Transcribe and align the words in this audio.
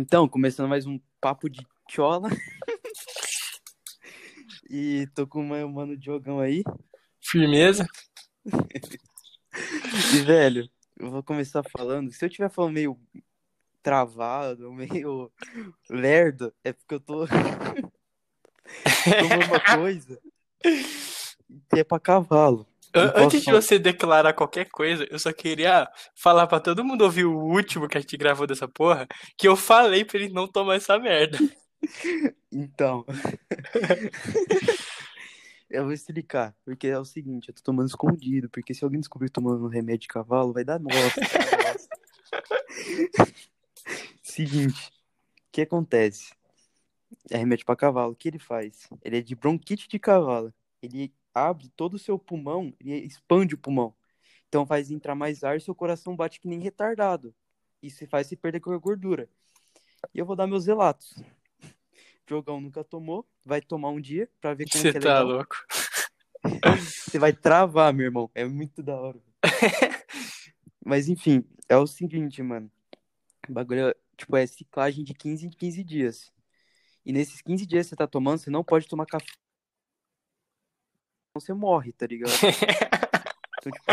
Então, 0.00 0.28
começando 0.28 0.68
mais 0.68 0.86
um 0.86 1.00
papo 1.20 1.50
de 1.50 1.58
chola. 1.90 2.28
e 4.70 5.08
tô 5.12 5.26
com 5.26 5.40
o 5.40 5.44
meu 5.44 5.68
mano 5.68 5.96
Diogão 5.96 6.38
aí. 6.38 6.62
Firmeza. 7.20 7.84
E, 10.14 10.22
velho, 10.22 10.70
eu 10.96 11.10
vou 11.10 11.20
começar 11.20 11.64
falando. 11.64 12.12
Se 12.12 12.24
eu 12.24 12.30
tiver 12.30 12.48
falando 12.48 12.74
meio 12.74 12.96
travado, 13.82 14.70
meio 14.72 15.32
lerdo, 15.90 16.54
é 16.62 16.72
porque 16.72 16.94
eu 16.94 17.00
tô 17.00 17.26
tomando 17.26 17.90
uma 19.48 19.76
coisa 19.76 20.20
que 20.62 21.80
é 21.80 21.82
pra 21.82 21.98
cavalo. 21.98 22.64
An- 22.94 23.04
Não 23.06 23.12
posso 23.12 23.24
Antes 23.26 23.42
de 23.42 23.52
você 23.52 23.78
declarar 23.78 24.32
qualquer 24.32 24.66
coisa, 24.70 25.06
eu 25.10 25.18
só 25.18 25.32
queria 25.32 25.88
falar 26.14 26.46
pra 26.46 26.60
todo 26.60 26.84
mundo 26.84 27.02
ouvir 27.02 27.24
o 27.24 27.36
último 27.38 27.88
que 27.88 27.98
a 27.98 28.00
gente 28.00 28.16
gravou 28.16 28.46
dessa 28.46 28.66
porra, 28.66 29.06
que 29.36 29.46
eu 29.46 29.56
falei 29.56 30.04
pra 30.04 30.18
ele 30.18 30.32
não 30.32 30.48
tomar 30.48 30.76
essa 30.76 30.98
merda. 30.98 31.38
Então. 32.50 33.04
Eu 35.70 35.84
vou 35.84 35.92
explicar, 35.92 36.54
porque 36.64 36.86
é 36.86 36.98
o 36.98 37.04
seguinte, 37.04 37.50
eu 37.50 37.54
tô 37.54 37.60
tomando 37.62 37.88
escondido, 37.88 38.48
porque 38.48 38.72
se 38.72 38.82
alguém 38.82 39.00
descobrir 39.00 39.28
tomando 39.28 39.66
um 39.66 39.68
remédio 39.68 40.00
de 40.00 40.08
cavalo, 40.08 40.50
vai 40.50 40.64
dar 40.64 40.80
nossa. 40.80 41.20
seguinte, 44.22 44.88
o 44.88 44.92
que 45.52 45.60
acontece? 45.60 46.32
É 47.30 47.36
remédio 47.36 47.66
pra 47.66 47.76
cavalo, 47.76 48.12
o 48.12 48.16
que 48.16 48.28
ele 48.28 48.38
faz? 48.38 48.88
Ele 49.02 49.18
é 49.18 49.20
de 49.20 49.34
bronquite 49.34 49.88
de 49.88 49.98
cavalo. 49.98 50.52
Ele 50.82 51.12
abre 51.46 51.68
todo 51.70 51.94
o 51.94 51.98
seu 51.98 52.18
pulmão, 52.18 52.72
ele 52.80 52.96
expande 52.98 53.54
o 53.54 53.58
pulmão. 53.58 53.94
Então 54.48 54.66
faz 54.66 54.90
entrar 54.90 55.14
mais 55.14 55.44
ar 55.44 55.56
e 55.56 55.60
seu 55.60 55.74
coração 55.74 56.16
bate 56.16 56.40
que 56.40 56.48
nem 56.48 56.58
retardado. 56.58 57.34
Isso 57.82 58.06
faz 58.06 58.26
você 58.26 58.36
perder 58.36 58.60
gordura. 58.60 59.28
E 60.14 60.18
eu 60.18 60.26
vou 60.26 60.34
dar 60.34 60.46
meus 60.46 60.66
relatos. 60.66 61.14
Diogão 62.26 62.60
nunca 62.60 62.82
tomou, 62.82 63.26
vai 63.44 63.60
tomar 63.60 63.90
um 63.90 64.00
dia 64.00 64.28
pra 64.40 64.54
ver 64.54 64.68
como 64.70 64.82
Você 64.82 64.92
que 64.92 64.98
é 64.98 65.00
tá 65.00 65.20
legal. 65.22 65.36
louco. 65.36 65.56
Você 66.78 67.18
vai 67.18 67.32
travar, 67.32 67.92
meu 67.92 68.06
irmão. 68.06 68.30
É 68.34 68.44
muito 68.44 68.82
da 68.82 68.96
hora. 68.96 69.20
Mas 70.84 71.08
enfim, 71.08 71.44
é 71.68 71.76
o 71.76 71.86
seguinte, 71.86 72.42
mano. 72.42 72.70
O 73.48 73.52
bagulho 73.52 73.88
é, 73.88 73.94
tipo, 74.16 74.36
é 74.36 74.46
ciclagem 74.46 75.04
de 75.04 75.14
15 75.14 75.46
em 75.46 75.50
15 75.50 75.84
dias. 75.84 76.32
E 77.04 77.12
nesses 77.12 77.40
15 77.40 77.66
dias 77.66 77.86
que 77.86 77.90
você 77.90 77.96
tá 77.96 78.06
tomando, 78.06 78.38
você 78.38 78.50
não 78.50 78.64
pode 78.64 78.86
tomar 78.88 79.06
café. 79.06 79.26
Você 81.40 81.52
morre, 81.52 81.92
tá 81.92 82.06
ligado? 82.06 82.32
Então, 83.58 83.72
tipo, 83.72 83.84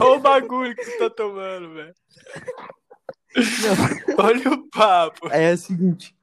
Olha 0.00 0.18
o 0.18 0.20
bagulho 0.20 0.74
que 0.74 0.84
você 0.84 0.98
tá 0.98 1.10
tomando, 1.10 1.74
velho. 1.74 1.94
Olha 4.18 4.50
o 4.50 4.68
papo. 4.70 5.28
é 5.28 5.52
o 5.52 5.58
seguinte. 5.58 6.16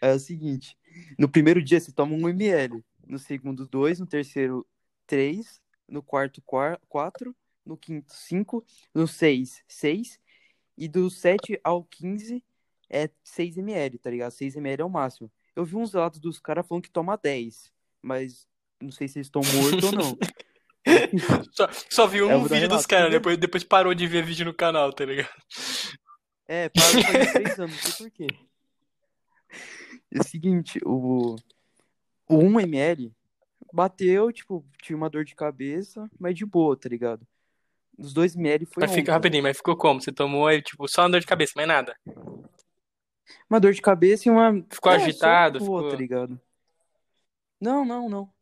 É 0.00 0.12
o 0.12 0.18
seguinte. 0.18 0.76
No 1.18 1.28
primeiro 1.28 1.62
dia 1.62 1.80
você 1.80 1.92
toma 1.92 2.14
1 2.14 2.28
ml. 2.28 2.84
No 3.06 3.18
segundo, 3.18 3.66
2. 3.66 4.00
No 4.00 4.06
terceiro, 4.06 4.66
3. 5.06 5.60
No 5.88 6.02
quarto, 6.02 6.42
4. 6.42 7.34
No 7.64 7.76
quinto, 7.76 8.12
5. 8.12 8.64
No 8.94 9.06
6, 9.06 9.64
6. 9.66 10.20
E 10.76 10.88
do 10.88 11.10
7 11.10 11.60
ao 11.64 11.84
15 11.84 12.44
é 12.88 13.10
6 13.22 13.58
ml, 13.58 13.98
tá 13.98 14.10
ligado? 14.10 14.30
6 14.30 14.56
ml 14.56 14.82
é 14.82 14.84
o 14.84 14.90
máximo. 14.90 15.30
Eu 15.54 15.64
vi 15.64 15.76
uns 15.76 15.92
relatos 15.92 16.20
dos 16.20 16.38
caras 16.38 16.66
falando 16.66 16.84
que 16.84 16.90
toma 16.90 17.16
10. 17.16 17.72
Mas 18.00 18.47
não 18.80 18.90
sei 18.90 19.08
se 19.08 19.18
eles 19.18 19.26
estão 19.26 19.42
mortos 19.42 19.84
ou 19.84 19.92
não. 19.92 20.18
Só, 21.52 21.68
só 21.90 22.06
vi 22.06 22.22
um 22.22 22.30
É, 22.30 22.38
dar 22.38 22.48
vídeo 22.48 22.68
dos 22.68 22.86
caras, 22.86 23.10
depois, 23.10 23.36
depois 23.36 23.62
parou 23.62 23.92
de 23.92 24.06
ver 24.06 24.24
vídeo 24.24 24.46
no 24.46 24.54
canal, 24.54 24.90
tá 24.90 25.04
ligado? 25.04 25.28
É, 26.46 26.70
parou 26.70 27.02
faz 27.02 27.32
3 27.32 27.58
anos, 27.58 27.76
não 27.84 27.92
sei 27.92 28.06
por 28.06 28.10
quê. 28.10 28.26
É 30.10 30.20
o 30.20 30.24
seguinte, 30.24 30.80
o, 30.86 31.36
o 32.26 32.36
1 32.38 32.60
ml 32.60 33.12
bateu, 33.70 34.32
tipo, 34.32 34.64
tive 34.82 34.94
uma 34.94 35.10
dor 35.10 35.24
de 35.26 35.34
cabeça, 35.34 36.08
mas 36.18 36.34
de 36.34 36.46
boa, 36.46 36.74
tá 36.74 36.88
ligado? 36.88 37.26
Os 37.98 38.14
2 38.14 38.34
ml 38.34 38.64
foi 38.64 38.82
Mas 38.84 38.94
fica 38.94 39.12
rapidinho, 39.12 39.42
mas 39.42 39.58
ficou 39.58 39.76
como? 39.76 40.00
Você 40.00 40.12
tomou 40.12 40.46
aí, 40.46 40.62
tipo, 40.62 40.88
só 40.88 41.02
uma 41.02 41.10
dor 41.10 41.20
de 41.20 41.26
cabeça, 41.26 41.52
mais 41.54 41.68
nada. 41.68 41.94
Uma 43.50 43.60
dor 43.60 43.72
de 43.72 43.82
cabeça 43.82 44.28
e 44.28 44.30
uma. 44.32 44.64
Ficou 44.70 44.92
é, 44.92 44.96
agitado, 44.96 45.60
ficou- 45.60 45.90
tá 45.90 45.96
ligado? 45.96 46.40
Não, 47.60 47.84
não, 47.84 48.08
não. 48.08 48.37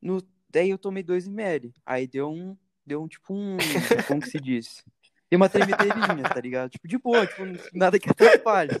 No... 0.00 0.22
Daí 0.50 0.70
eu 0.70 0.78
tomei 0.78 1.02
2 1.02 1.26
ml. 1.26 1.72
Aí 1.84 2.06
deu 2.06 2.30
um. 2.30 2.56
Deu 2.86 3.02
um 3.02 3.08
tipo 3.08 3.34
um. 3.34 3.56
Como 4.08 4.20
que 4.20 4.30
se 4.30 4.40
diz? 4.40 4.84
Deu 5.30 5.36
uma 5.36 5.48
tremedeirinha, 5.48 6.22
tá 6.22 6.40
ligado? 6.40 6.70
Tipo, 6.70 6.88
de 6.88 6.98
boa, 6.98 7.26
tipo, 7.26 7.42
nada 7.74 7.98
que 7.98 8.08
atrapalhe. 8.08 8.72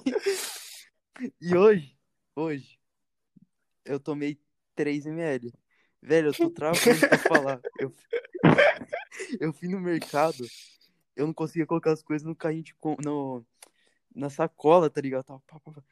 E 1.40 1.56
hoje, 1.56 1.96
hoje, 2.34 2.78
eu 3.84 4.00
tomei 4.00 4.40
3 4.74 5.06
ml. 5.06 5.52
Velho, 6.00 6.28
eu 6.28 6.34
tô 6.34 6.50
travando 6.50 6.80
pra 7.00 7.18
falar. 7.18 7.60
Eu, 7.78 7.92
eu 9.40 9.52
fui 9.52 9.68
no 9.68 9.80
mercado, 9.80 10.46
eu 11.16 11.26
não 11.26 11.34
conseguia 11.34 11.66
colocar 11.66 11.92
as 11.92 12.02
coisas 12.02 12.26
no 12.26 12.36
carrinho 12.36 12.62
de 12.62 12.74
no... 13.04 13.44
na 14.18 14.28
sacola, 14.28 14.90
tá 14.90 15.00
ligado? 15.00 15.24
Tava 15.24 15.40
pá, 15.46 15.60
pá, 15.60 15.72
pá. 15.72 15.82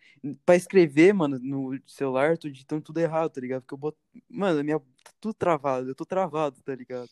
Pra 0.45 0.57
escrever, 0.57 1.15
mano, 1.15 1.39
no 1.39 1.79
celular, 1.87 2.33
eu 2.33 2.39
tô 2.39 2.49
digitando 2.49 2.83
tudo 2.83 2.99
errado, 2.99 3.31
tá 3.31 3.41
ligado? 3.41 3.63
Porque 3.63 3.75
eu 3.75 3.79
boto. 3.79 3.99
Mano, 4.29 4.63
minha... 4.65 4.79
tá 4.79 5.13
tudo 5.21 5.35
travado, 5.35 5.89
eu 5.89 5.95
tô 5.95 6.05
travado, 6.05 6.61
tá 6.63 6.75
ligado? 6.75 7.09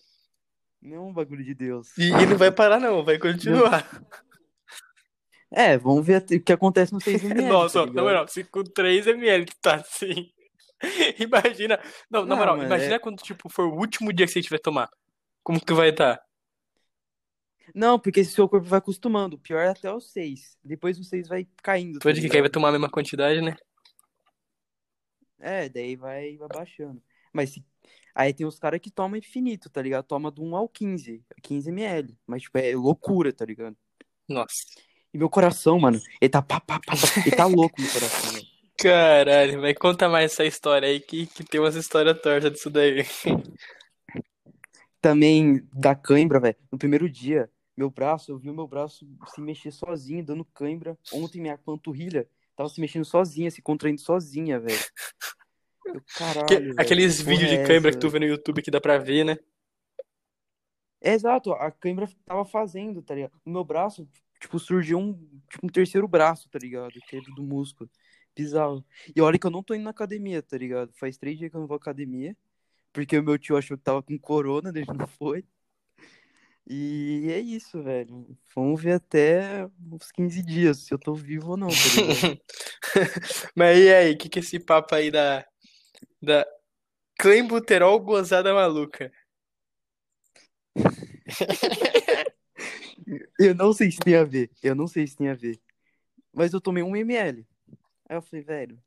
Não 0.83 0.97
é 0.97 1.01
um 1.01 1.13
bagulho 1.13 1.45
de 1.45 1.55
Deus. 1.55 1.97
E, 1.97 2.09
e 2.09 2.27
não 2.27 2.37
vai 2.37 2.51
parar, 2.51 2.81
não, 2.81 3.05
vai 3.05 3.19
continuar. 3.19 3.89
É, 5.57 5.79
vamos 5.79 6.05
ver 6.05 6.21
o 6.21 6.41
que 6.41 6.53
acontece 6.53 6.93
no 6.93 7.01
6 7.01 7.23
ml. 7.23 7.47
Nossa, 7.47 7.87
tá 7.87 7.93
na 7.93 8.03
moral, 8.03 8.27
se 8.27 8.43
com 8.43 8.65
3ml 8.65 9.45
tu 9.47 9.57
tá 9.63 9.77
assim. 9.77 10.33
Imagina. 11.21 11.79
Não, 12.11 12.27
na 12.27 12.35
moral, 12.35 12.61
imagina 12.61 12.97
é- 12.97 12.99
quando, 12.99 13.23
tipo, 13.23 13.49
for 13.49 13.67
o 13.67 13.77
último 13.77 14.13
dia 14.13 14.27
que 14.27 14.33
você 14.33 14.43
tiver 14.43 14.59
tomar. 14.59 14.91
Como 15.45 15.65
que 15.65 15.73
vai 15.73 15.91
estar? 15.91 16.21
Não, 17.73 17.99
porque 17.99 18.21
esse 18.21 18.33
seu 18.33 18.49
corpo 18.49 18.67
vai 18.67 18.79
acostumando. 18.79 19.37
O 19.37 19.39
pior 19.39 19.61
é 19.61 19.69
até 19.69 19.93
o 19.93 20.01
6. 20.01 20.59
Depois 20.65 20.99
o 20.99 21.05
6 21.05 21.29
vai 21.29 21.47
caindo. 21.63 21.99
Pode 22.01 22.21
que 22.29 22.37
aí 22.37 22.41
vai 22.41 22.51
tomar 22.51 22.71
a 22.71 22.73
mesma 22.73 22.91
quantidade, 22.91 23.41
né? 23.41 23.57
É, 25.39 25.69
daí 25.69 25.95
vai, 25.97 26.37
vai 26.37 26.49
baixando. 26.49 27.03
Mas 27.33 27.51
se- 27.51 27.65
aí 28.15 28.33
tem 28.33 28.47
os 28.47 28.59
caras 28.59 28.81
que 28.81 28.91
tomam 28.91 29.17
infinito, 29.17 29.69
tá 29.71 29.83
ligado? 29.83 30.05
Toma 30.05 30.31
do 30.31 30.43
1 30.43 30.57
ao 30.57 30.69
15, 30.69 31.23
15 31.43 31.71
ml. 31.71 32.17
Mas, 32.27 32.43
tipo, 32.43 32.59
é 32.59 32.75
loucura, 32.75 33.33
tá 33.33 33.45
ligado? 33.45 33.77
Nossa. 34.29 34.65
E 35.13 35.19
meu 35.19 35.31
coração, 35.31 35.79
mano, 35.79 36.01
ele 36.21 36.29
tá 36.29 36.43
pá, 36.43 36.61
pá, 36.61 36.81
pá, 36.85 36.93
pá. 36.97 37.21
Ele 37.25 37.37
tá 37.37 37.47
louco 37.47 37.81
meu 37.81 37.91
coração, 37.93 38.33
velho. 38.33 38.47
Caralho, 38.77 39.61
vai 39.61 39.73
conta 39.73 40.09
mais 40.09 40.33
essa 40.33 40.45
história 40.45 40.89
aí 40.89 40.99
que, 40.99 41.27
que 41.27 41.45
tem 41.45 41.61
umas 41.61 41.77
histórias 41.77 42.21
tortas 42.21 42.51
disso 42.53 42.69
daí. 42.69 43.05
Também 45.01 45.63
da 45.73 45.95
cãibra, 45.95 46.41
velho. 46.41 46.57
No 46.73 46.79
primeiro 46.79 47.09
dia, 47.09 47.51
meu 47.77 47.91
braço, 47.91 48.31
eu 48.31 48.39
vi 48.39 48.51
o 48.51 48.55
meu 48.55 48.67
braço 48.67 49.07
se 49.35 49.41
mexer 49.41 49.71
sozinho, 49.71 50.25
dando 50.25 50.45
cãibra. 50.45 50.99
Ontem 51.13 51.41
minha 51.41 51.59
panturrilha 51.59 52.29
tava 52.57 52.69
se 52.69 52.81
mexendo 52.81 53.05
sozinha, 53.05 53.51
se 53.51 53.61
contraindo 53.61 54.01
sozinha, 54.01 54.61
velho. 54.61 54.79
Caralho, 56.17 56.47
Que- 56.47 56.59
velho, 56.59 56.75
aqueles 56.79 57.21
vídeos 57.21 57.51
de 57.51 57.57
é 57.57 57.63
essa, 57.63 57.91
que 57.91 57.99
tu 57.99 58.09
vê 58.09 58.19
no 58.19 58.27
YouTube 58.27 58.63
que 58.63 58.71
dá 58.71 58.81
pra 58.81 58.99
ver, 58.99 59.25
né? 59.25 59.39
Exato, 61.01 61.53
a 61.53 61.71
cãibra 61.71 62.09
tava 62.25 62.45
fazendo, 62.45 63.03
tá 63.03 63.15
ligado? 63.15 63.33
No 63.45 63.53
meu 63.53 63.65
braço, 63.65 64.09
tipo, 64.41 64.59
surgiu 64.59 64.99
um, 64.99 65.13
tipo, 65.51 65.67
um 65.67 65.69
terceiro 65.69 66.09
braço, 66.09 66.49
tá 66.49 66.59
ligado? 66.59 66.93
Que 67.09 67.17
é 67.17 67.21
do 67.21 67.43
músculo. 67.43 67.91
Bizarro. 68.35 68.85
E 69.15 69.21
olha 69.21 69.39
que 69.39 69.47
eu 69.47 69.51
não 69.51 69.63
tô 69.63 69.75
indo 69.75 69.85
na 69.85 69.91
academia, 69.91 70.43
tá 70.43 70.57
ligado? 70.57 70.93
Faz 70.95 71.17
três 71.19 71.39
dias 71.39 71.51
que 71.51 71.57
eu 71.57 71.61
não 71.61 71.69
vou 71.69 71.75
à 71.75 71.79
academia. 71.79 72.37
Porque 72.93 73.19
o 73.19 73.23
meu 73.23 73.39
tio 73.39 73.57
achou 73.57 73.77
que 73.77 73.85
tava 73.85 74.03
com 74.03 74.19
corona, 74.19 74.73
ele 74.75 74.87
não 74.97 75.07
foi. 75.07 75.45
E 76.67 77.31
é 77.31 77.39
isso, 77.39 77.83
velho. 77.83 78.27
Vamos 78.55 78.83
ver 78.83 78.95
até 78.95 79.69
uns 79.93 80.11
15 80.11 80.43
dias 80.43 80.79
se 80.79 80.95
eu 80.95 80.99
tô 80.99 81.15
vivo 81.15 81.51
ou 81.51 81.57
não, 81.57 81.69
tá? 81.69 81.75
Mas 83.55 83.79
e 83.79 83.93
aí, 83.93 84.13
o 84.13 84.19
que 84.19 84.29
que 84.31 84.39
é 84.39 84.43
esse 84.43 84.59
papo 84.59 84.95
aí 84.95 85.11
da, 85.11 85.47
da 86.23 86.47
Clenbuterol 87.19 88.01
gozada 88.01 88.55
maluca? 88.55 89.13
Eu 93.39 93.55
não 93.55 93.73
sei 93.73 93.91
se 93.91 93.99
tem 93.99 94.17
a 94.17 94.25
ver. 94.25 94.51
Eu 94.63 94.75
não 94.75 94.87
sei 94.87 95.07
se 95.07 95.17
tem 95.17 95.29
a 95.29 95.35
ver. 95.35 95.61
Mas 96.33 96.53
eu 96.53 96.61
tomei 96.61 96.83
um 96.83 96.97
ml. 96.97 97.47
Aí 98.09 98.17
eu 98.17 98.23
falei, 98.23 98.43
velho, 98.43 98.83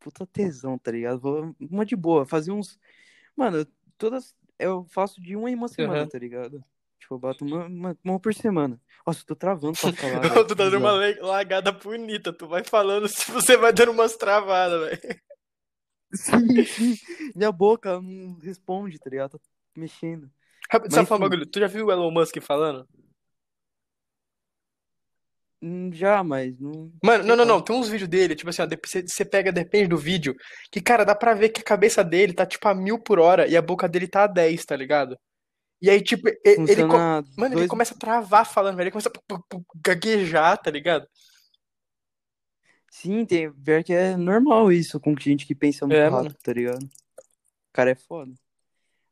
puta 0.00 0.26
tesão, 0.26 0.78
tá 0.78 0.90
ligado? 0.90 1.20
Vou 1.20 1.54
uma 1.60 1.84
de 1.84 1.94
boa, 1.96 2.24
fazer 2.24 2.50
uns. 2.50 2.78
Mano, 3.36 3.66
todas. 3.98 4.34
Eu 4.58 4.84
faço 4.84 5.20
de 5.20 5.34
uma 5.36 5.50
em 5.50 5.54
uma 5.54 5.68
semana, 5.68 6.00
Aham. 6.00 6.08
tá 6.08 6.18
ligado? 6.18 6.64
Tipo, 7.04 7.16
eu 7.16 7.18
boto 7.18 7.44
uma, 7.44 7.66
uma, 7.66 7.98
uma 8.02 8.18
por 8.18 8.32
semana. 8.32 8.80
Nossa, 9.06 9.20
eu 9.20 9.26
tô 9.26 9.36
travando 9.36 9.78
pra 9.78 9.92
falar. 9.92 10.20
Tu 10.48 10.56
tá 10.56 10.64
dando 10.64 10.78
uma 10.78 10.92
lagada 11.20 11.70
bonita, 11.70 12.32
tu 12.32 12.48
vai 12.48 12.64
falando 12.64 13.06
se 13.08 13.30
você 13.30 13.58
vai 13.58 13.74
dando 13.74 13.92
umas 13.92 14.16
travadas, 14.16 14.80
velho. 14.80 15.20
Sim, 16.14 16.64
sim. 16.64 16.96
Minha 17.36 17.52
boca 17.52 18.00
não 18.00 18.38
responde, 18.40 18.98
tá 18.98 19.10
ligado? 19.10 19.38
Tá 19.38 19.38
mexendo. 19.76 20.30
Rápido, 20.70 20.92
Mas 20.92 20.94
Sabe 20.94 21.08
falar 21.08 21.18
um 21.18 21.28
bagulho? 21.28 21.46
Tu 21.46 21.60
já 21.60 21.66
viu 21.66 21.86
o 21.86 21.92
Elon 21.92 22.10
Musk 22.10 22.40
falando? 22.40 22.88
Hum, 25.60 25.90
Já, 25.92 26.24
mas 26.24 26.58
não. 26.58 26.90
Mano, 27.02 27.24
não, 27.24 27.36
não, 27.36 27.44
não. 27.44 27.60
Tem 27.60 27.76
uns 27.76 27.88
vídeos 27.90 28.08
dele, 28.08 28.34
tipo 28.34 28.48
assim, 28.48 28.62
ó, 28.62 28.66
você 28.66 29.24
pega, 29.26 29.52
depende 29.52 29.88
do 29.88 29.98
vídeo, 29.98 30.34
que, 30.72 30.80
cara, 30.80 31.04
dá 31.04 31.14
pra 31.14 31.34
ver 31.34 31.50
que 31.50 31.60
a 31.60 31.64
cabeça 31.64 32.02
dele 32.02 32.32
tá, 32.32 32.46
tipo, 32.46 32.66
a 32.66 32.74
mil 32.74 32.98
por 32.98 33.18
hora 33.18 33.46
e 33.46 33.56
a 33.56 33.62
boca 33.62 33.86
dele 33.86 34.08
tá 34.08 34.24
a 34.24 34.26
10, 34.26 34.64
tá 34.64 34.74
ligado? 34.74 35.18
E 35.82 35.90
aí, 35.90 36.00
tipo, 36.02 36.28
e- 36.28 36.40
ele, 36.44 36.56
Funciona 36.56 37.22
mano, 37.36 37.52
ele 37.52 37.54
dois. 37.56 37.68
começa 37.70 37.94
a 37.94 37.98
travar 37.98 38.46
falando, 38.46 38.76
velho. 38.76 38.84
Ele 38.86 38.90
começa 38.92 39.08
a 39.10 39.60
gaguejar, 39.84 40.56
tá 40.58 40.70
ligado? 40.70 41.06
Sim, 42.90 43.24
tem. 43.26 43.52
Pior 43.52 43.82
que 43.82 43.92
é 43.92 44.16
normal 44.16 44.70
isso 44.72 45.00
com 45.00 45.14
gente 45.18 45.46
que 45.46 45.54
pensa 45.54 45.86
muito 45.86 45.96
É, 45.98 46.08
rápido, 46.08 46.24
mano. 46.24 46.36
tá 46.42 46.52
ligado? 46.52 46.84
O 46.84 47.72
cara 47.72 47.90
é 47.90 47.94
foda. 47.94 48.32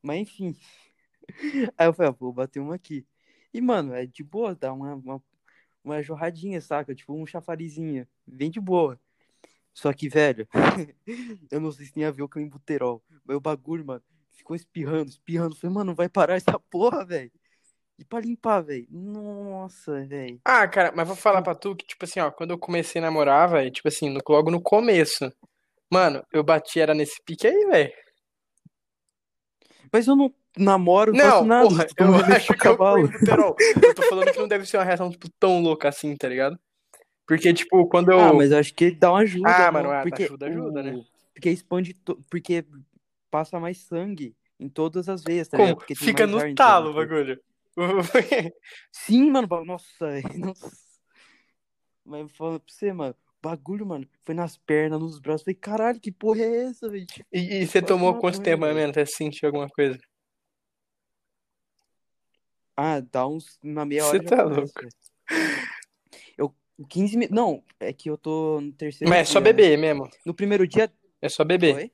Mas 0.00 0.20
enfim. 0.20 0.56
Aí 1.76 1.86
eu 1.86 1.92
falei, 1.92 2.10
ah, 2.10 2.16
vou 2.18 2.32
bater 2.32 2.60
uma 2.60 2.74
aqui. 2.76 3.04
E, 3.52 3.60
mano, 3.60 3.92
é 3.94 4.06
de 4.06 4.22
boa, 4.22 4.54
dá 4.54 4.72
uma, 4.72 4.94
uma, 4.94 5.22
uma 5.84 6.02
jorradinha, 6.02 6.60
saca? 6.60 6.94
Tipo 6.94 7.12
um 7.14 7.26
chafarizinho. 7.26 8.06
Bem 8.26 8.50
de 8.50 8.60
boa. 8.60 8.98
Só 9.74 9.92
que, 9.92 10.08
velho, 10.08 10.46
eu 11.50 11.60
não 11.60 11.72
sei 11.72 11.86
se 11.86 11.92
tem 11.92 12.04
a 12.04 12.10
ver 12.10 12.26
com 12.28 12.38
o 12.38 12.42
embuterol. 12.42 13.02
Mas 13.24 13.36
o 13.36 13.40
bagulho, 13.40 13.84
mano, 13.84 14.02
ficou 14.32 14.56
espirrando, 14.56 15.11
espirrando. 15.11 15.56
Falei, 15.56 15.75
mano, 15.75 15.87
não 15.88 15.94
vai 15.94 16.08
parar 16.08 16.37
essa 16.37 16.58
porra, 16.58 17.05
velho. 17.05 17.31
E 17.99 18.05
pra 18.05 18.20
limpar, 18.20 18.61
velho. 18.62 18.87
Nossa, 18.90 20.05
velho. 20.06 20.40
Ah, 20.44 20.67
cara, 20.67 20.93
mas 20.94 21.06
vou 21.06 21.17
falar 21.17 21.43
pra 21.43 21.55
tu 21.55 21.76
que, 21.76 21.87
tipo 21.87 22.05
assim, 22.05 22.20
ó, 22.20 22.31
quando 22.31 22.50
eu 22.50 22.58
comecei 22.58 23.00
a 23.00 23.05
namorar, 23.05 23.49
velho, 23.50 23.70
tipo 23.70 23.87
assim, 23.88 24.08
no- 24.11 24.20
logo 24.29 24.50
no 24.50 24.61
começo, 24.61 25.32
mano, 25.90 26.25
eu 26.32 26.43
bati, 26.43 26.81
era 26.81 26.94
nesse 26.94 27.23
pique 27.25 27.46
aí, 27.46 27.67
velho. 27.67 27.93
Mas 29.93 30.06
eu 30.06 30.17
não 30.17 30.34
namoro, 30.56 31.12
não 31.12 31.20
faço 31.20 31.44
nada. 31.44 31.69
porra, 31.69 31.87
tomo 31.94 32.17
eu 32.17 32.34
acho 32.34 32.46
que 32.46 32.52
eu 32.52 32.76
cavalo. 32.76 33.08
fui. 33.08 33.19
Eu 33.82 33.94
tô 33.94 34.02
falando 34.02 34.31
que 34.32 34.38
não 34.38 34.49
deve 34.49 34.67
ser 34.67 34.79
uma 34.79 34.84
reação, 34.84 35.11
tipo, 35.11 35.29
tão 35.38 35.61
louca 35.61 35.88
assim, 35.88 36.17
tá 36.17 36.29
ligado? 36.29 36.58
Porque, 37.26 37.52
tipo, 37.52 37.87
quando 37.88 38.11
eu. 38.11 38.19
Ah, 38.19 38.32
mas 38.32 38.50
eu 38.50 38.58
acho 38.58 38.75
que 38.75 38.90
dá 38.90 39.11
uma 39.12 39.20
ajuda, 39.20 39.49
Ah, 39.50 39.64
não? 39.67 39.73
mano, 39.73 39.90
ah, 39.93 40.02
porque 40.02 40.25
ajuda, 40.25 40.46
ajuda, 40.46 40.82
né? 40.82 41.05
Porque 41.34 41.50
expande, 41.50 41.94
to... 41.94 42.19
porque 42.31 42.64
passa 43.32 43.58
mais 43.58 43.79
sangue 43.79 44.37
em 44.61 44.69
todas 44.69 45.08
as 45.08 45.25
veias, 45.25 45.49
tá 45.49 45.56
Como? 45.56 45.75
Porque 45.75 45.94
Fica 45.94 46.25
ar 46.25 46.29
no 46.29 46.55
talo 46.55 46.90
o 46.90 46.94
bagulho. 46.94 47.40
Sim, 48.93 49.31
mano, 49.31 49.49
nossa, 49.64 50.20
nossa. 50.37 50.70
Mas 52.05 52.31
falando 52.32 52.61
pra 52.61 52.73
você, 52.73 52.93
mano, 52.93 53.17
bagulho, 53.43 53.87
mano, 53.87 54.06
foi 54.20 54.34
nas 54.34 54.58
pernas, 54.58 55.00
nos 55.00 55.19
braços. 55.19 55.44
Falei, 55.44 55.55
caralho, 55.55 55.99
que 56.00 56.12
porra 56.12 56.43
é 56.43 56.64
essa, 56.64 56.88
velho? 56.90 57.06
E, 57.32 57.62
e 57.62 57.67
você 57.67 57.81
Quase 57.81 57.87
tomou 57.87 58.19
quanto 58.19 58.43
tempo 58.43 58.61
mais 58.61 58.73
ou 58.73 58.79
menos 58.79 58.90
até 58.90 59.06
sentir 59.06 59.46
alguma 59.46 59.69
coisa? 59.69 59.99
Ah, 62.76 63.00
dá 63.00 63.26
uns. 63.26 63.58
Na 63.62 63.84
meia 63.87 64.02
Você 64.02 64.17
hora 64.17 64.23
já 64.23 64.29
tá 64.29 64.43
começa, 64.43 64.61
louco. 64.61 64.94
Eu, 66.37 66.55
15 66.88 67.17
minutos. 67.17 67.34
Não, 67.37 67.64
é 67.81 67.93
que 67.93 68.11
eu 68.11 68.19
tô 68.19 68.61
no 68.61 68.73
terceiro 68.73 69.08
Mas 69.08 69.20
é 69.20 69.25
só 69.25 69.40
dia, 69.40 69.52
né? 69.52 69.52
beber 69.52 69.79
mesmo. 69.79 70.11
No 70.26 70.34
primeiro 70.34 70.67
dia. 70.67 70.93
É 71.20 71.29
só 71.29 71.44
beber. 71.44 71.76
Oi? 71.76 71.93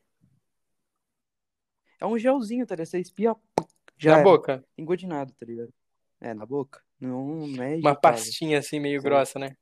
É 2.01 2.07
um 2.07 2.19
gelzinho, 2.19 2.67
tá 2.67 2.75
ligado? 2.75 2.87
Você 2.87 2.99
espia, 2.99 3.35
já 3.97 4.13
Na 4.13 4.17
era. 4.19 4.25
boca. 4.25 4.65
Nada, 5.07 5.33
tá 5.39 5.45
ligado? 5.45 5.73
É, 6.21 6.33
na 6.35 6.47
boca. 6.47 6.83
Não, 7.01 7.47
não 7.47 7.63
é 7.63 7.77
Uma 7.77 7.95
pastinha 7.95 8.59
assim, 8.59 8.81
meio 8.81 9.01
Sabe? 9.01 9.11
grossa, 9.11 9.39
né? 9.39 9.57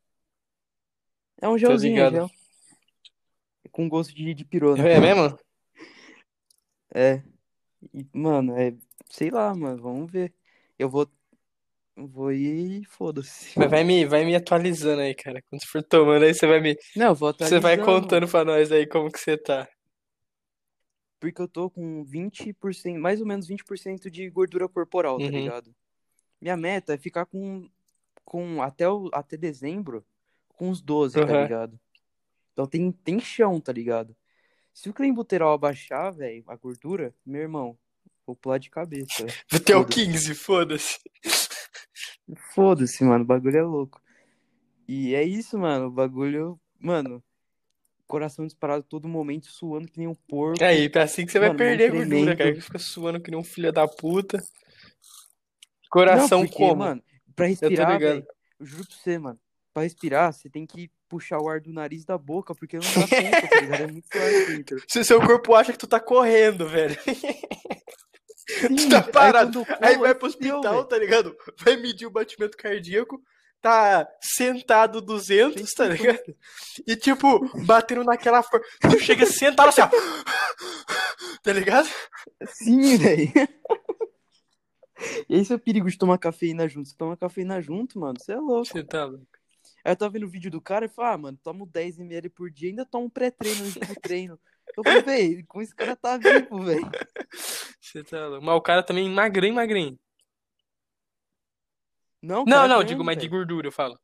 É 1.40 1.48
um 1.48 1.58
gelzinho, 1.58 2.00
é 2.00 2.10
gel. 2.10 2.30
Com 3.70 3.88
gosto 3.88 4.14
de, 4.14 4.32
de 4.32 4.44
pirona. 4.44 4.88
É 4.88 5.00
mesmo? 5.00 5.36
É. 6.94 7.22
E, 7.92 8.06
mano, 8.14 8.56
é. 8.56 8.74
Sei 9.10 9.28
lá, 9.30 9.54
mano. 9.54 9.82
Vamos 9.82 10.10
ver. 10.10 10.32
Eu 10.78 10.88
vou. 10.88 11.06
Vou 11.94 12.32
ir 12.32 12.82
e 12.82 12.84
foda-se. 12.84 13.52
Mas 13.58 13.68
vai 13.70 13.84
me, 13.84 14.06
vai 14.06 14.24
me 14.24 14.34
atualizando 14.34 15.02
aí, 15.02 15.14
cara. 15.14 15.42
Quando 15.42 15.60
você 15.62 15.66
for 15.68 15.82
tomando 15.82 16.24
aí, 16.24 16.32
você 16.32 16.46
vai 16.46 16.60
me. 16.60 16.74
Não, 16.94 17.08
eu 17.08 17.14
vou 17.14 17.34
Você 17.34 17.58
vai 17.58 17.74
atualizando. 17.74 18.00
contando 18.02 18.28
pra 18.28 18.44
nós 18.44 18.72
aí 18.72 18.86
como 18.86 19.10
que 19.10 19.18
você 19.18 19.36
tá. 19.36 19.68
Porque 21.18 21.40
eu 21.40 21.48
tô 21.48 21.70
com 21.70 22.04
20%, 22.04 22.98
mais 22.98 23.20
ou 23.20 23.26
menos 23.26 23.46
20% 23.46 24.10
de 24.10 24.28
gordura 24.28 24.68
corporal, 24.68 25.18
tá 25.18 25.26
Uhum. 25.26 25.30
ligado? 25.32 25.74
Minha 26.40 26.56
meta 26.56 26.94
é 26.94 26.98
ficar 26.98 27.26
com. 27.26 27.68
com 28.24 28.60
até, 28.62 28.88
o, 28.88 29.08
até 29.12 29.36
dezembro, 29.36 30.04
com 30.48 30.68
uns 30.68 30.80
12, 30.80 31.14
tá 31.14 31.22
Aham. 31.22 31.42
ligado? 31.42 31.80
Então 32.52 32.66
tem, 32.66 32.90
tem 32.92 33.20
chão, 33.20 33.60
tá 33.60 33.72
ligado? 33.72 34.16
Se 34.72 34.90
o 34.90 34.94
clenbuterol 34.94 35.52
abaixar, 35.54 36.12
velho, 36.12 36.44
a 36.46 36.56
gordura, 36.56 37.14
meu 37.24 37.40
irmão, 37.40 37.78
vou 38.26 38.36
pular 38.36 38.58
de 38.58 38.68
cabeça. 38.68 39.24
velho. 39.24 39.34
Até 39.52 39.74
o 39.76 39.80
Foda-se. 39.82 40.04
15, 40.04 40.34
foda-se. 40.34 40.98
Foda-se, 42.54 43.04
mano, 43.04 43.24
o 43.24 43.26
bagulho 43.26 43.56
é 43.58 43.62
louco. 43.62 44.02
E 44.88 45.14
é 45.14 45.22
isso, 45.24 45.58
mano, 45.58 45.86
o 45.86 45.90
bagulho, 45.90 46.60
mano, 46.78 47.22
coração 48.06 48.46
disparado 48.46 48.82
todo 48.84 49.08
momento, 49.08 49.46
suando 49.46 49.88
que 49.88 49.98
nem 49.98 50.06
um 50.08 50.14
porco. 50.14 50.62
Aí, 50.62 50.90
é 50.92 50.98
assim 51.00 51.26
que 51.26 51.32
você 51.32 51.38
vai 51.38 51.48
Mano, 51.48 51.58
mão 51.60 51.68
perder 51.68 51.90
gordura, 51.90 52.24
cara. 52.24 52.36
tremendo. 52.36 52.54
Que 52.56 52.60
fica 52.62 52.78
suando 52.78 53.20
que 53.20 53.30
nem 53.30 53.38
um 53.40 53.44
filho 53.44 53.72
da 53.72 53.86
puta. 53.88 54.38
Não, 54.38 54.44
Coração 55.90 56.40
porque, 56.42 56.56
como? 56.56 56.76
mano, 56.76 57.02
pra 57.34 57.46
Eu 57.46 57.50
respirar, 57.50 57.92
ligado. 57.92 58.14
velho, 58.14 58.26
eu 58.60 58.66
juro 58.66 58.86
pra 58.86 58.96
você, 58.96 59.18
mano, 59.18 59.40
pra 59.72 59.82
respirar, 59.82 60.32
você 60.32 60.48
tem 60.50 60.66
que 60.66 60.90
puxar 61.08 61.38
o 61.40 61.48
ar 61.48 61.60
do 61.60 61.72
nariz 61.72 62.02
e 62.02 62.06
da 62.06 62.18
boca, 62.18 62.54
porque 62.54 62.76
não 62.76 62.82
dá 62.84 63.06
tempo, 63.06 63.48
tá 63.48 63.60
ligado? 63.60 63.82
É 63.82 63.86
muito 63.86 64.06
ar 64.14 64.46
dentro. 64.46 64.82
Se 64.88 65.04
seu 65.04 65.20
corpo 65.24 65.54
acha 65.54 65.72
que 65.72 65.78
tu 65.78 65.86
tá 65.86 66.00
correndo, 66.00 66.66
velho. 66.68 66.96
Tu 68.76 68.78
Sim, 68.78 68.88
tá 68.88 69.04
aí 69.04 69.12
parado. 69.12 69.60
eu 69.60 69.66
Aí 69.80 69.94
corro, 69.94 70.00
vai 70.02 70.10
é 70.10 70.14
pro 70.14 70.26
hospital, 70.28 70.84
tá 70.84 70.98
ligado? 70.98 71.36
Vai 71.64 71.76
medir 71.76 72.06
o 72.06 72.10
batimento 72.10 72.56
cardíaco. 72.56 73.20
Tá 73.66 74.08
sentado 74.20 75.00
200, 75.00 75.72
tá 75.72 75.88
ligado? 75.88 76.36
E 76.86 76.94
tipo, 76.94 77.40
batendo 77.66 78.04
naquela 78.04 78.40
forma. 78.40 78.64
Tu 78.80 79.00
chega 79.00 79.26
sentado 79.26 79.70
assim, 79.70 79.80
ó. 79.80 79.88
Tá 81.42 81.52
ligado? 81.52 81.88
Sim, 82.46 82.96
velho. 82.96 83.32
Esse 85.28 85.52
é 85.52 85.56
o 85.56 85.58
perigo 85.58 85.90
de 85.90 85.98
tomar 85.98 86.16
cafeína 86.16 86.68
junto. 86.68 86.90
Se 86.90 86.96
toma 86.96 87.16
cafeína 87.16 87.60
junto, 87.60 87.98
mano, 87.98 88.14
você 88.20 88.34
é 88.34 88.36
louco. 88.36 88.66
Você 88.66 88.84
tá 88.84 89.04
louco. 89.04 89.26
Aí 89.84 89.90
eu 89.90 89.96
tava 89.96 90.12
vendo 90.12 90.26
o 90.26 90.30
vídeo 90.30 90.48
do 90.48 90.60
cara 90.60 90.86
e 90.86 90.88
falei, 90.88 91.14
ah, 91.14 91.18
mano, 91.18 91.38
tomo 91.42 91.66
10ml 91.66 92.30
por 92.32 92.48
dia, 92.48 92.68
ainda 92.68 92.86
tomo 92.86 93.10
pré-treino 93.10 93.64
antes 93.64 93.88
do 93.88 93.94
treino. 94.00 94.38
Eu 94.76 94.84
falei, 94.84 95.02
velho, 95.02 95.44
como 95.48 95.64
esse 95.64 95.74
cara 95.74 95.96
tá 95.96 96.16
vivo, 96.16 96.62
velho? 96.62 96.88
Você 97.80 98.04
tá 98.04 98.28
louco. 98.28 98.46
Mas 98.46 98.54
o 98.54 98.60
cara 98.60 98.84
também 98.84 99.10
magrinho, 99.10 99.56
magrinho. 99.56 99.98
Não, 102.26 102.44
Não, 102.44 102.66
não, 102.66 102.80
é 102.80 102.84
digo, 102.84 103.04
mas 103.04 103.16
de 103.16 103.28
gordura, 103.28 103.68
eu 103.68 103.72
falo. 103.72 103.96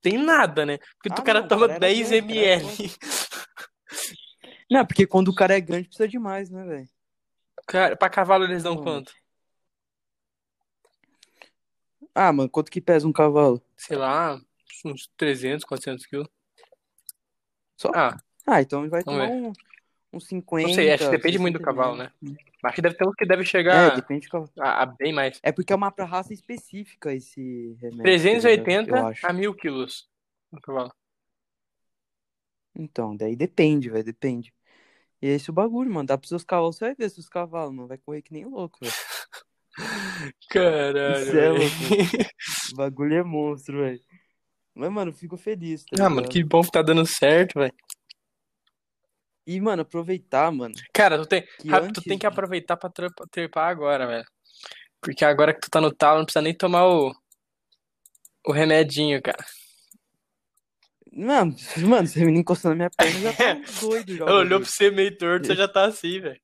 Tem 0.00 0.16
nada, 0.16 0.64
né? 0.64 0.78
Porque 0.96 1.10
Ah, 1.10 1.20
o 1.20 1.24
cara 1.24 1.40
não, 1.42 1.48
toma 1.48 1.66
cara 1.68 1.72
era 1.74 1.80
10 1.80 2.08
grande, 2.08 2.32
ml. 2.32 2.96
Não, 4.70 4.86
porque 4.86 5.06
quando 5.06 5.28
o 5.28 5.34
cara 5.34 5.54
é 5.56 5.60
grande 5.60 5.88
precisa 5.88 6.08
de 6.08 6.18
mais, 6.18 6.48
né, 6.48 6.64
velho? 6.64 6.88
Cara, 7.66 7.96
pra 7.96 8.08
cavalo 8.08 8.44
eles 8.44 8.62
dão 8.62 8.76
quanto? 8.82 9.12
Ah, 12.14 12.32
mano, 12.32 12.48
quanto 12.48 12.70
que 12.70 12.80
pesa 12.80 13.06
um 13.06 13.12
cavalo? 13.12 13.62
Sei 13.76 13.96
lá, 13.96 14.40
uns 14.84 15.10
300, 15.18 15.64
400 15.66 16.06
quilos. 16.06 16.28
Só? 17.76 17.90
Ah, 17.94 18.16
Ah, 18.46 18.62
então 18.62 18.88
vai 18.88 19.02
Vamos 19.02 19.20
tomar 19.22 19.34
um, 19.34 19.52
uns 20.16 20.26
50, 20.26 20.68
não 20.68 20.74
sei, 20.74 20.90
acho 20.92 21.04
que 21.04 21.16
depende 21.16 21.38
muito 21.38 21.54
do 21.54 21.60
60 21.60 21.64
cavalo, 21.64 21.96
né? 21.96 22.10
Acho 22.64 22.74
que 22.76 22.82
deve 22.82 22.96
ter 22.96 23.06
uns 23.06 23.14
que 23.14 23.26
deve 23.26 23.44
É, 23.44 23.50
chegar 23.50 23.96
depende 23.96 24.26
do 24.26 24.30
cavalo. 24.30 24.52
a, 24.60 24.82
a 24.82 24.86
bem 24.86 25.12
mais. 25.12 25.38
É 25.42 25.52
porque 25.52 25.72
é 25.72 25.76
uma 25.76 25.90
pra 25.90 26.04
raça 26.04 26.32
específica 26.32 27.14
esse 27.14 27.76
remédio, 27.80 28.26
tá 28.28 28.38
ligado? 28.38 28.70
380 28.70 28.96
Eu 28.96 29.04
acho. 29.06 29.26
a 29.26 29.32
1000 29.32 29.54
quilos 29.54 30.08
no 30.52 30.60
cavalo. 30.60 30.92
Então, 32.74 33.16
daí 33.16 33.34
depende, 33.34 33.88
velho, 33.90 34.04
depende. 34.04 34.52
E 35.22 35.28
é 35.28 35.30
esse 35.34 35.50
o 35.50 35.52
bagulho, 35.54 35.92
mano. 35.92 36.06
Dá 36.06 36.18
pros 36.18 36.28
seus 36.30 36.44
cavalos, 36.44 36.76
você 36.76 36.86
vai 36.86 36.94
ver 36.94 37.10
seus 37.10 37.28
cavalos, 37.28 37.74
mano. 37.74 37.88
Vai 37.88 37.98
correr 37.98 38.22
que 38.22 38.32
nem 38.32 38.44
louco, 38.46 38.78
velho. 38.80 38.94
Caralho, 40.50 41.32
Isso 41.32 41.36
é 41.36 41.48
louco, 41.50 41.76
O 42.72 42.76
bagulho 42.76 43.14
é 43.14 43.22
monstro, 43.22 43.78
velho. 43.80 44.00
Mas, 44.74 44.90
mano, 44.92 45.10
eu 45.10 45.14
fico 45.14 45.36
feliz, 45.36 45.84
tá 45.84 45.96
Ah, 45.98 46.10
mano, 46.10 46.22
ligado? 46.22 46.28
que 46.28 46.44
bom 46.44 46.62
que 46.62 46.70
tá 46.70 46.82
dando 46.82 47.04
certo, 47.06 47.58
velho. 47.58 47.72
E, 49.46 49.60
mano, 49.60 49.82
aproveitar, 49.82 50.50
mano, 50.50 50.74
Cara, 50.92 51.18
tu 51.18 51.26
tem, 51.26 51.42
que 51.42 51.68
rápido, 51.70 51.92
tu 51.94 51.98
antes 52.00 52.04
tem 52.04 52.18
que 52.18 52.26
aproveitar 52.26 52.76
pra 52.76 52.90
trepa- 52.90 53.26
trepar 53.30 53.68
agora, 53.70 54.06
velho. 54.06 54.26
Porque 55.00 55.24
agora 55.24 55.54
que 55.54 55.60
tu 55.60 55.70
tá 55.70 55.80
no 55.80 55.94
talo, 55.94 56.18
não 56.18 56.24
precisa 56.24 56.42
nem 56.42 56.52
tomar 56.54 56.86
o, 56.86 57.14
o 58.44 58.52
remedinho, 58.52 59.22
cara. 59.22 59.44
Mano, 61.12 61.54
mano, 61.88 62.08
você 62.08 62.24
me 62.24 62.36
encostando 62.38 62.74
na 62.74 62.76
minha 62.76 62.90
perna 62.90 63.20
já 63.20 63.32
tá 63.32 63.54
doido 63.80 64.16
já 64.16 64.24
olhou 64.26 64.60
pra 64.60 64.68
você 64.68 64.90
meio 64.90 65.16
torto, 65.16 65.46
você 65.46 65.54
já 65.54 65.68
tá 65.68 65.84
assim, 65.84 66.20
velho. 66.20 66.40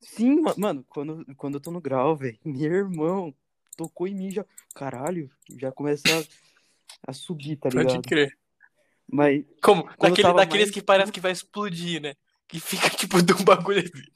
Sim, 0.00 0.40
ma- 0.40 0.54
mano, 0.58 0.84
quando, 0.88 1.24
quando 1.36 1.54
eu 1.54 1.60
tô 1.60 1.70
no 1.70 1.80
grau, 1.80 2.16
velho, 2.16 2.38
meu 2.44 2.72
irmão 2.72 3.34
tocou 3.76 4.06
em 4.06 4.14
mim 4.14 4.30
já. 4.30 4.44
Caralho, 4.74 5.30
já 5.58 5.70
começa 5.70 6.20
a, 7.06 7.10
a 7.10 7.12
subir, 7.12 7.56
tá 7.56 7.70
Pode 7.70 7.86
ligado? 7.86 8.02
crer. 8.02 8.36
Mas 9.10 9.44
Como? 9.62 9.82
eu 9.82 9.96
Daquele, 9.98 10.32
daqueles 10.34 10.66
mais 10.66 10.70
que 10.70 10.82
parece 10.82 11.12
que 11.12 11.20
vai 11.20 11.32
explodir, 11.32 12.00
né? 12.00 12.14
Que 12.48 12.60
fica 12.60 12.88
tipo 12.96 13.22
de 13.22 13.32
um 13.32 13.44
bagulho 13.44 13.80
assim. 13.80 14.14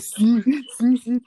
Sim, 0.00 0.42
sim, 0.76 0.96
sim. 0.96 1.20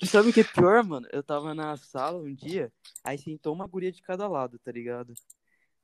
E 0.00 0.06
sabe 0.06 0.30
o 0.30 0.32
que 0.32 0.40
é 0.40 0.44
pior, 0.44 0.84
mano? 0.84 1.06
Eu 1.12 1.22
tava 1.22 1.54
na 1.54 1.76
sala 1.76 2.22
um 2.22 2.32
dia, 2.32 2.72
aí 3.04 3.18
sentou 3.18 3.52
uma 3.52 3.66
guria 3.66 3.92
de 3.92 4.00
cada 4.02 4.28
lado, 4.28 4.58
tá 4.58 4.70
ligado? 4.70 5.12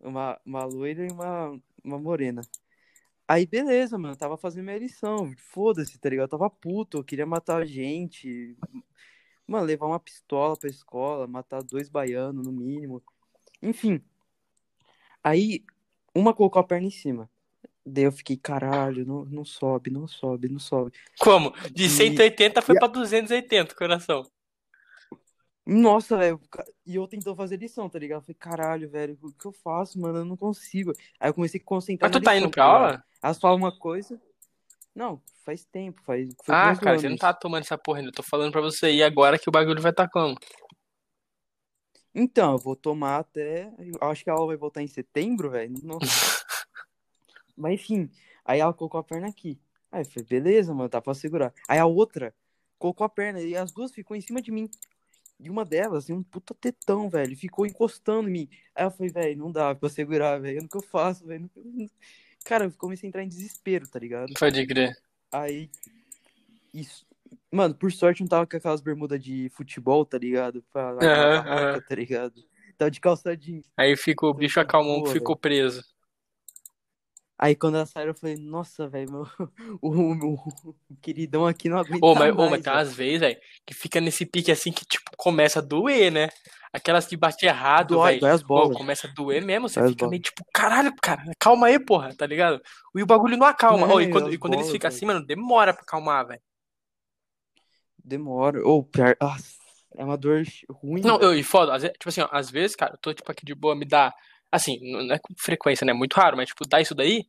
Uma, 0.00 0.40
uma 0.44 0.64
loira 0.64 1.06
e 1.06 1.10
uma, 1.10 1.58
uma 1.84 1.98
morena. 1.98 2.42
Aí, 3.26 3.46
beleza, 3.46 3.96
mano. 3.96 4.16
Tava 4.16 4.36
fazendo 4.36 4.64
minha 4.64 4.78
lição. 4.78 5.32
Foda-se, 5.38 5.98
tá 5.98 6.08
ligado? 6.08 6.26
Eu 6.26 6.38
tava 6.38 6.50
puto, 6.50 6.98
eu 6.98 7.04
queria 7.04 7.24
matar 7.24 7.64
gente. 7.66 8.56
Mano, 9.46 9.64
levar 9.66 9.86
uma 9.86 10.00
pistola 10.00 10.56
pra 10.56 10.68
escola, 10.68 11.26
matar 11.26 11.62
dois 11.62 11.88
baianos, 11.88 12.46
no 12.46 12.52
mínimo. 12.52 13.02
Enfim. 13.62 14.02
Aí, 15.22 15.64
uma 16.14 16.34
colocou 16.34 16.60
a 16.60 16.64
perna 16.64 16.86
em 16.86 16.90
cima. 16.90 17.28
Daí 17.84 18.04
eu 18.04 18.12
fiquei, 18.12 18.36
caralho, 18.36 19.04
não, 19.04 19.24
não 19.24 19.44
sobe, 19.44 19.90
não 19.90 20.06
sobe, 20.06 20.48
não 20.48 20.58
sobe. 20.60 20.92
Como? 21.18 21.52
De 21.72 21.86
E- 21.86 21.88
180 21.90 22.62
foi 22.62 22.76
e 22.76 22.78
pra 22.78 22.86
280, 22.86 23.74
coração. 23.74 24.24
Nossa, 25.64 26.16
velho. 26.16 26.40
E 26.84 26.96
eu 26.96 27.06
tentando 27.06 27.36
fazer 27.36 27.56
lição, 27.56 27.88
tá 27.88 27.98
ligado? 27.98 28.18
Eu 28.18 28.22
falei, 28.22 28.36
caralho, 28.38 28.90
velho, 28.90 29.18
o 29.22 29.32
que 29.32 29.46
eu 29.46 29.52
faço, 29.52 30.00
mano? 30.00 30.18
Eu 30.18 30.24
não 30.24 30.36
consigo. 30.36 30.92
Aí 31.20 31.30
eu 31.30 31.34
comecei 31.34 31.60
a 31.60 31.64
concentrar 31.64 32.10
Mas 32.10 32.20
tu 32.20 32.24
tá 32.24 32.32
lição, 32.32 32.46
indo 32.46 32.52
pra 32.52 32.64
ligado? 32.64 32.84
aula? 32.84 33.04
Elas 33.22 33.38
falam 33.38 33.56
uma 33.58 33.76
coisa. 33.76 34.20
Não, 34.94 35.22
faz 35.44 35.64
tempo, 35.64 36.02
faz. 36.02 36.34
Ah, 36.48 36.74
cara, 36.76 36.90
ano 36.92 37.00
você 37.00 37.08
não 37.08 37.16
tá 37.16 37.32
tomando 37.32 37.62
essa 37.62 37.78
porra 37.78 37.98
ainda. 37.98 38.08
Eu 38.10 38.14
tô 38.14 38.22
falando 38.22 38.50
pra 38.52 38.60
você 38.60 38.90
ir 38.92 39.02
agora 39.04 39.38
que 39.38 39.48
o 39.48 39.52
bagulho 39.52 39.80
vai 39.80 39.92
tá 39.92 40.08
como? 40.08 40.36
Então, 42.14 42.52
eu 42.52 42.58
vou 42.58 42.76
tomar 42.76 43.18
até. 43.18 43.72
Acho 44.00 44.24
que 44.24 44.30
a 44.30 44.34
aula 44.34 44.48
vai 44.48 44.56
voltar 44.56 44.82
em 44.82 44.86
setembro, 44.86 45.50
velho. 45.50 45.74
Nossa. 45.82 46.04
Mas 47.56 47.74
enfim, 47.74 48.10
aí 48.44 48.60
ela 48.60 48.72
colocou 48.72 49.00
a 49.00 49.04
perna 49.04 49.28
aqui. 49.28 49.58
Aí 49.90 50.02
eu 50.02 50.06
falei, 50.06 50.26
beleza, 50.28 50.74
mano, 50.74 50.88
tá 50.88 51.00
pra 51.00 51.14
segurar. 51.14 51.52
Aí 51.68 51.78
a 51.78 51.86
outra 51.86 52.34
colocou 52.78 53.04
a 53.04 53.08
perna 53.08 53.40
e 53.40 53.54
as 53.56 53.70
duas 53.70 53.92
ficou 53.92 54.16
em 54.16 54.20
cima 54.20 54.40
de 54.40 54.50
mim. 54.50 54.68
E 55.38 55.50
uma 55.50 55.64
delas, 55.64 56.04
assim, 56.04 56.12
um 56.12 56.22
puta 56.22 56.54
tetão, 56.54 57.10
velho, 57.10 57.36
ficou 57.36 57.66
encostando 57.66 58.28
em 58.28 58.32
mim. 58.32 58.48
Aí 58.74 58.84
eu 58.84 58.90
falei, 58.90 59.12
velho, 59.12 59.38
não 59.38 59.52
dá 59.52 59.74
pra 59.74 59.88
segurar, 59.88 60.40
velho. 60.40 60.62
O 60.62 60.68
que 60.68 60.76
eu 60.76 60.82
faço, 60.82 61.26
velho? 61.26 61.50
Cara, 62.44 62.64
eu 62.64 62.72
comecei 62.72 63.06
a 63.06 63.08
entrar 63.08 63.22
em 63.22 63.28
desespero, 63.28 63.88
tá 63.88 63.98
ligado? 63.98 64.32
Pode 64.38 64.66
crer. 64.66 64.96
Aí. 65.30 65.70
Isso. 66.72 67.06
Mano, 67.50 67.74
por 67.74 67.90
sorte 67.92 68.20
não 68.20 68.28
tava 68.28 68.46
com 68.46 68.56
aquelas 68.56 68.80
bermudas 68.80 69.22
de 69.22 69.50
futebol, 69.50 70.04
tá 70.04 70.18
ligado? 70.18 70.62
Pra 70.72 70.90
largar 70.90 71.02
a 71.02 71.26
Aham, 71.26 71.44
barraca, 71.44 71.80
aham. 71.80 71.80
tá 71.88 71.94
ligado? 71.94 72.44
Tava 72.78 72.90
de 72.90 73.00
calça 73.00 73.36
jeans. 73.36 73.66
Aí 73.76 73.96
fica, 73.96 74.26
o 74.26 74.34
bicho 74.34 74.60
acalmou, 74.60 75.02
pô, 75.04 75.10
ficou 75.10 75.36
preso. 75.36 75.82
Aí 77.38 77.56
quando 77.56 77.74
elas 77.74 77.90
saíram, 77.90 78.12
eu 78.12 78.14
falei, 78.14 78.36
nossa, 78.36 78.88
velho, 78.88 79.10
meu, 79.10 79.26
o, 79.82 80.74
queridão 81.02 81.44
aqui 81.44 81.68
não 81.68 81.76
aguenta 81.78 82.06
Ô, 82.06 82.14
mas, 82.14 82.32
ô, 82.32 82.36
mais, 82.36 82.50
mas 82.52 82.62
tem 82.62 82.72
umas 82.72 82.94
vezes, 82.94 83.20
velho, 83.20 83.36
que 83.66 83.74
fica 83.74 84.00
nesse 84.00 84.24
pique 84.24 84.52
assim 84.52 84.70
que, 84.70 84.84
tipo, 84.84 85.10
começa 85.16 85.58
a 85.58 85.62
doer, 85.62 86.12
né? 86.12 86.28
Aquelas 86.72 87.04
que 87.06 87.16
bate 87.16 87.44
errado, 87.44 88.00
velho. 88.00 88.20
dói 88.20 88.30
as 88.30 88.42
Ô, 88.42 88.46
bolas. 88.46 88.78
começa 88.78 89.08
a 89.08 89.10
doer 89.10 89.44
mesmo, 89.44 89.68
você 89.68 89.80
Dói 89.80 89.90
fica 89.90 90.06
meio 90.06 90.22
tipo, 90.22 90.44
caralho, 90.54 90.94
cara, 91.02 91.24
calma 91.38 91.66
aí, 91.66 91.78
porra, 91.84 92.14
tá 92.14 92.24
ligado? 92.26 92.62
E 92.94 93.02
o 93.02 93.06
bagulho 93.06 93.36
não 93.36 93.46
acalma. 93.46 93.88
Não, 93.88 93.96
Ô, 93.96 94.00
e 94.00 94.08
quando, 94.08 94.32
e 94.32 94.38
quando 94.38 94.54
eles 94.54 94.66
bolas, 94.66 94.72
ficam 94.72 94.88
velho. 94.88 94.96
assim, 94.96 95.06
mano, 95.06 95.26
demora 95.26 95.72
pra 95.74 95.82
acalmar, 95.82 96.26
velho. 96.28 96.40
Demora. 98.04 98.60
Ou 98.66 98.82
pior. 98.84 99.16
Nossa, 99.20 99.52
é 99.96 100.04
uma 100.04 100.16
dor 100.16 100.42
ruim, 100.70 101.00
Não, 101.02 101.18
velho. 101.18 101.32
eu, 101.32 101.38
e 101.38 101.42
foda, 101.42 101.74
às 101.74 101.82
tipo 101.82 102.08
assim, 102.08 102.20
ó, 102.22 102.28
às 102.32 102.50
vezes, 102.50 102.74
cara, 102.76 102.94
eu 102.94 102.98
tô, 102.98 103.12
tipo, 103.12 103.30
aqui 103.30 103.44
de 103.44 103.54
boa, 103.54 103.74
me 103.76 103.84
dá, 103.84 104.12
assim, 104.50 104.78
não 104.80 105.14
é 105.14 105.18
com 105.18 105.34
frequência, 105.38 105.84
né, 105.84 105.92
muito 105.92 106.14
raro, 106.14 106.36
mas, 106.36 106.48
tipo, 106.48 106.66
dá 106.68 106.80
isso 106.80 106.94
daí, 106.94 107.24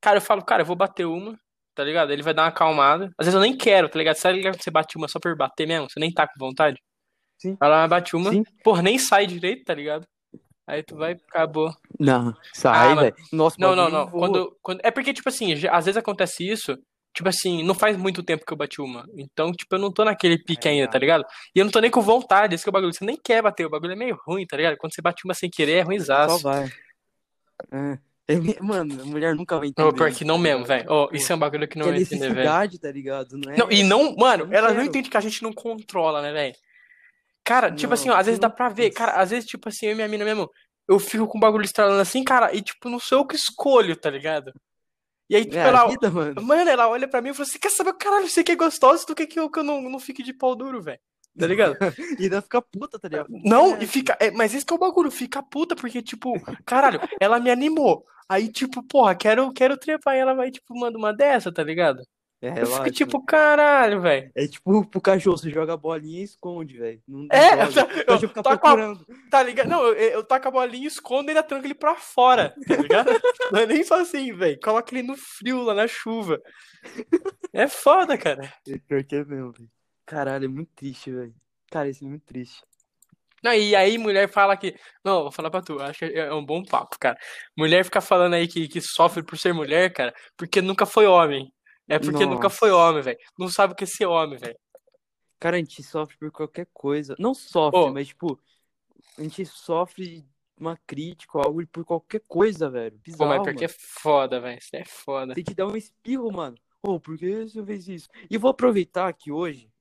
cara, 0.00 0.18
eu 0.18 0.22
falo, 0.22 0.44
cara, 0.44 0.62
eu 0.62 0.66
vou 0.66 0.76
bater 0.76 1.06
uma, 1.06 1.38
tá 1.74 1.84
ligado? 1.84 2.12
Ele 2.12 2.22
vai 2.22 2.34
dar 2.34 2.42
uma 2.42 2.48
acalmada. 2.48 3.06
Às 3.16 3.26
vezes 3.26 3.34
eu 3.34 3.40
nem 3.40 3.56
quero, 3.56 3.88
tá 3.88 3.98
ligado? 3.98 4.16
Sabe 4.16 4.42
quando 4.42 4.60
você 4.62 4.70
bate 4.70 4.96
uma 4.96 5.06
só 5.08 5.18
por 5.20 5.36
bater 5.36 5.66
mesmo? 5.66 5.88
Você 5.88 6.00
nem 6.00 6.12
tá 6.12 6.26
com 6.26 6.34
vontade? 6.38 6.80
Sim. 7.40 7.56
Vai 7.58 7.68
lá, 7.68 7.86
bate 7.86 8.16
uma, 8.16 8.30
Sim. 8.32 8.42
porra, 8.64 8.82
nem 8.82 8.98
sai 8.98 9.26
direito, 9.26 9.64
tá 9.64 9.74
ligado? 9.74 10.04
Aí 10.66 10.82
tu 10.82 10.96
vai, 10.96 11.12
acabou. 11.12 11.72
Não, 11.98 12.30
Ah, 12.30 12.34
sai, 12.52 12.88
mano. 12.88 13.00
velho. 13.02 13.14
Nossa, 13.32 13.56
Não, 13.58 13.74
não, 13.76 13.88
não. 13.88 14.10
Quando, 14.10 14.58
quando... 14.60 14.80
É 14.82 14.90
porque, 14.90 15.14
tipo 15.14 15.28
assim, 15.28 15.52
às 15.70 15.84
vezes 15.86 15.96
acontece 15.96 16.46
isso, 16.46 16.76
tipo 17.18 17.28
assim, 17.28 17.62
não 17.64 17.74
faz 17.74 17.96
muito 17.96 18.22
tempo 18.22 18.44
que 18.46 18.52
eu 18.52 18.56
bati 18.56 18.80
uma. 18.80 19.04
Então, 19.16 19.50
tipo, 19.52 19.74
eu 19.74 19.78
não 19.78 19.92
tô 19.92 20.04
naquele 20.04 20.38
pique 20.38 20.68
É, 20.68 20.70
ainda, 20.70 20.88
tá 20.88 20.98
ligado? 20.98 21.24
E 21.54 21.58
eu 21.58 21.64
não 21.64 21.72
tô 21.72 21.80
nem 21.80 21.90
com 21.90 22.00
vontade, 22.00 22.54
esse 22.54 22.62
que 22.64 22.68
é 22.68 22.70
o 22.70 22.72
bagulho. 22.72 22.92
Você 22.94 23.04
nem 23.04 23.16
quer 23.16 23.42
bater, 23.42 23.66
o 23.66 23.70
bagulho 23.70 23.92
é 23.92 23.96
meio 23.96 24.16
ruim, 24.26 24.46
tá 24.46 24.56
ligado? 24.56 24.76
Quando 24.76 24.94
você 24.94 25.02
bate 25.02 25.24
uma 25.24 25.34
sem 25.34 25.50
querer, 25.50 25.72
é 25.78 25.80
Só 25.82 25.86
ruimzaço. 25.88 26.42
vai. 26.42 26.70
É. 27.72 27.98
Mano, 28.60 29.02
a 29.02 29.06
mulher 29.06 29.34
nunca 29.34 29.58
vai 29.58 29.68
entender. 29.68 29.92
pior 29.94 30.12
que 30.12 30.24
não 30.24 30.38
mesmo, 30.38 30.64
velho. 30.64 30.86
Pô, 30.86 31.08
isso 31.12 31.32
é 31.32 31.34
um 31.34 31.38
bagulho 31.38 31.66
que 31.66 31.78
não 31.78 31.86
que 31.86 31.92
vai 31.92 32.00
entender, 32.02 32.32
velho. 32.34 32.78
tá 32.80 32.90
ligado? 32.92 33.36
Não 33.38 33.52
é. 33.52 33.56
Não, 33.56 33.70
e 33.72 33.82
não, 33.82 34.14
mano, 34.16 34.46
não 34.46 34.52
ela 34.54 34.68
não 34.68 34.76
quero. 34.76 34.86
entende 34.88 35.10
que 35.10 35.16
a 35.16 35.20
gente 35.20 35.42
não 35.42 35.52
controla, 35.52 36.20
né, 36.22 36.32
velho? 36.32 36.54
Cara, 37.42 37.70
tipo 37.72 37.88
Não, 37.88 37.94
assim, 37.94 38.10
ó, 38.10 38.16
às 38.16 38.26
vezes 38.26 38.38
dá 38.38 38.48
não- 38.48 38.54
pra 38.54 38.68
ver. 38.68 38.90
Cara, 38.90 39.12
às 39.12 39.30
vezes, 39.30 39.48
tipo 39.48 39.68
assim, 39.68 39.86
eu 39.86 39.92
e 39.92 39.94
minha 39.94 40.06
mina 40.08 40.24
mesmo, 40.24 40.48
eu 40.86 40.98
fico 40.98 41.26
com 41.26 41.38
o 41.38 41.40
bagulho 41.40 41.64
estralando 41.64 42.00
assim, 42.00 42.22
cara, 42.22 42.54
e 42.54 42.60
tipo, 42.60 42.88
não 42.90 43.00
sou 43.00 43.18
eu 43.18 43.26
que 43.26 43.34
escolho, 43.34 43.96
tá 43.96 44.10
ligado? 44.10 44.52
E 45.28 45.36
aí, 45.36 45.44
tipo, 45.44 45.56
É 45.56 45.68
ela. 45.68 45.86
vida, 45.88 46.10
mano. 46.10 46.42
Mano, 46.42 46.70
ela 46.70 46.88
olha 46.88 47.06
pra 47.08 47.20
mim 47.20 47.30
e 47.30 47.34
fala 47.34 47.46
assim: 47.48 47.58
quer 47.58 47.70
saber, 47.70 47.92
caralho, 47.94 48.28
você 48.28 48.42
que 48.42 48.52
é 48.52 48.56
gostoso, 48.56 49.06
tu 49.06 49.14
quer 49.14 49.26
que 49.26 49.38
eu, 49.38 49.50
que 49.50 49.58
eu 49.58 49.64
não, 49.64 49.82
não 49.82 49.98
fique 49.98 50.22
de 50.22 50.32
pau 50.32 50.54
duro, 50.56 50.80
velho? 50.82 50.98
Tá 51.38 51.46
ligado? 51.46 51.76
E 52.18 52.24
ainda 52.24 52.42
fica 52.42 52.60
puta, 52.62 52.98
tá 52.98 53.08
ligado? 53.08 53.28
Não, 53.44 53.76
É, 53.76 53.84
e 53.84 53.86
fica. 53.86 54.16
é, 54.20 54.30
mas 54.30 54.54
esse 54.54 54.64
que 54.66 54.72
é 54.72 54.76
o 54.76 54.78
bagulho, 54.78 55.10
fica 55.10 55.42
puta, 55.42 55.76
porque, 55.76 56.02
tipo, 56.02 56.32
caralho, 56.64 57.00
ela 57.20 57.38
me 57.38 57.50
animou. 57.50 58.04
Aí, 58.28 58.48
tipo, 58.50 58.82
porra, 58.82 59.14
quero, 59.14 59.52
quero 59.52 59.76
trepar 59.76 60.16
e 60.16 60.18
ela 60.18 60.34
vai, 60.34 60.50
tipo, 60.50 60.78
manda 60.78 60.98
uma 60.98 61.12
dessa, 61.14 61.52
tá 61.52 61.62
ligado? 61.62 62.02
É, 62.40 62.62
Eu 62.62 62.66
fico 62.68 62.90
tipo, 62.92 63.24
caralho, 63.24 64.00
velho. 64.00 64.30
É 64.32 64.46
tipo 64.46 64.86
pro 64.88 65.00
cachorro, 65.00 65.36
você 65.36 65.50
joga 65.50 65.72
a 65.72 65.76
bolinha 65.76 66.20
e 66.20 66.22
esconde, 66.22 66.78
velho. 66.78 67.02
É, 67.32 67.68
joga. 67.70 67.92
eu- 67.94 68.02
O 68.02 68.06
cachorro 68.06 68.28
fica 68.28 68.42
tá 68.42 68.42
com 68.42 68.48
a- 68.50 68.58
procurando. 68.76 69.06
Tá 69.28 69.42
ligado? 69.42 69.68
Não, 69.68 69.84
eu, 69.88 69.94
eu 69.94 70.24
taco 70.24 70.46
a 70.46 70.50
bolinha, 70.52 70.86
escondo 70.86 71.28
e 71.28 71.30
ainda 71.30 71.42
tranco 71.42 71.66
ele 71.66 71.74
pra 71.74 71.96
fora, 71.96 72.54
tá 72.66 72.76
ligado? 72.76 73.08
Não 73.52 73.60
é 73.60 73.66
nem 73.66 73.82
só 73.82 74.00
assim, 74.00 74.32
velho. 74.32 74.58
Coloca 74.62 74.94
ele 74.94 75.02
no 75.06 75.16
frio, 75.16 75.62
lá 75.62 75.74
na 75.74 75.88
chuva. 75.88 76.40
É 77.52 77.66
foda, 77.66 78.16
cara. 78.16 78.52
É 78.68 78.78
pior 78.78 79.02
que 79.04 79.16
é 79.16 79.24
mesmo, 79.24 79.52
velho. 79.52 79.68
Caralho, 80.06 80.44
é 80.44 80.48
muito 80.48 80.70
triste, 80.76 81.10
velho. 81.10 81.34
Cara, 81.70 81.88
isso 81.88 82.04
é 82.04 82.08
muito 82.08 82.24
triste. 82.24 82.62
Não, 83.42 83.52
e 83.52 83.74
aí 83.76 83.98
mulher 83.98 84.28
fala 84.28 84.56
que. 84.56 84.74
Não, 85.04 85.22
vou 85.22 85.32
falar 85.32 85.50
pra 85.50 85.62
tu, 85.62 85.80
acho 85.80 85.98
que 86.00 86.04
é 86.18 86.32
um 86.32 86.44
bom 86.44 86.62
papo, 86.64 86.96
cara. 86.98 87.16
Mulher 87.56 87.84
fica 87.84 88.00
falando 88.00 88.34
aí 88.34 88.48
que, 88.48 88.66
que 88.68 88.80
sofre 88.80 89.22
por 89.22 89.36
ser 89.38 89.52
mulher, 89.52 89.92
cara, 89.92 90.12
porque 90.36 90.60
nunca 90.62 90.86
foi 90.86 91.06
homem. 91.06 91.52
É 91.88 91.98
porque 91.98 92.26
nunca 92.26 92.44
Nossa. 92.44 92.56
foi 92.56 92.70
homem, 92.70 93.02
velho. 93.02 93.18
Não 93.38 93.48
sabe 93.48 93.72
o 93.72 93.76
que 93.76 93.84
é 93.84 93.86
ser 93.86 94.06
homem, 94.06 94.38
velho. 94.38 94.58
Cara, 95.40 95.56
a 95.56 95.58
gente 95.58 95.82
sofre 95.82 96.16
por 96.18 96.30
qualquer 96.30 96.66
coisa. 96.72 97.14
Não 97.18 97.32
sofre, 97.32 97.90
mas, 97.90 98.08
tipo, 98.08 98.38
a 99.16 99.22
gente 99.22 99.46
sofre 99.46 100.26
uma 100.58 100.76
crítica, 100.86 101.38
algo 101.38 101.66
por 101.68 101.84
qualquer 101.84 102.20
coisa, 102.26 102.68
velho. 102.68 102.96
Pô, 102.96 103.02
Bizarro, 103.04 103.28
mas 103.30 103.42
porque 103.42 103.64
é 103.64 103.68
mano. 103.68 103.78
foda, 103.80 104.40
velho. 104.40 104.58
Isso 104.58 104.76
é 104.76 104.84
foda. 104.84 105.34
Tem 105.34 105.44
que 105.44 105.54
dar 105.54 105.66
um 105.66 105.76
espirro, 105.76 106.30
mano. 106.32 106.56
Ô, 106.82 107.00
por 107.00 107.16
que 107.16 107.46
você 107.46 107.64
fez 107.64 107.88
isso? 107.88 108.08
E 108.30 108.36
vou 108.36 108.50
aproveitar 108.50 109.12
que 109.12 109.32
hoje, 109.32 109.72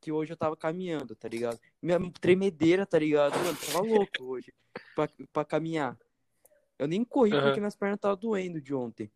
que 0.00 0.12
hoje 0.12 0.32
eu 0.32 0.36
tava 0.36 0.56
caminhando, 0.56 1.16
tá 1.16 1.28
ligado? 1.28 1.58
Minha 1.80 1.98
tremedeira, 2.20 2.86
tá 2.86 2.98
ligado? 2.98 3.38
Mano, 3.38 3.56
tava 3.56 3.80
louco 3.80 4.24
hoje 4.24 4.52
pra, 4.94 5.08
pra 5.32 5.44
caminhar. 5.44 5.98
Eu 6.78 6.88
nem 6.88 7.04
corri 7.04 7.32
Aham. 7.32 7.42
porque 7.42 7.60
minhas 7.60 7.76
pernas 7.76 7.98
estavam 7.98 8.16
doendo 8.16 8.60
de 8.60 8.74
ontem. 8.74 9.10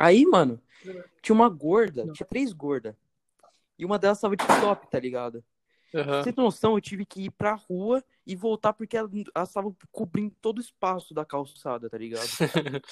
Aí, 0.00 0.24
mano, 0.24 0.58
tinha 1.20 1.34
uma 1.34 1.50
gorda, 1.50 2.10
tinha 2.12 2.26
três 2.26 2.54
gordas. 2.54 2.96
E 3.78 3.84
uma 3.84 3.98
delas 3.98 4.18
tava 4.18 4.34
de 4.34 4.46
top, 4.46 4.90
tá 4.90 4.98
ligado? 4.98 5.44
Aham. 5.94 6.22
Você 6.22 6.32
tem 6.32 6.42
noção, 6.42 6.72
eu 6.74 6.80
tive 6.80 7.04
que 7.04 7.24
ir 7.24 7.30
pra 7.30 7.52
rua 7.52 8.02
e 8.26 8.34
voltar 8.34 8.72
porque 8.72 8.96
elas 8.96 9.10
estavam 9.46 9.76
cobrindo 9.92 10.34
todo 10.40 10.56
o 10.56 10.62
espaço 10.62 11.12
da 11.12 11.22
calçada, 11.22 11.90
tá 11.90 11.98
ligado? 11.98 12.28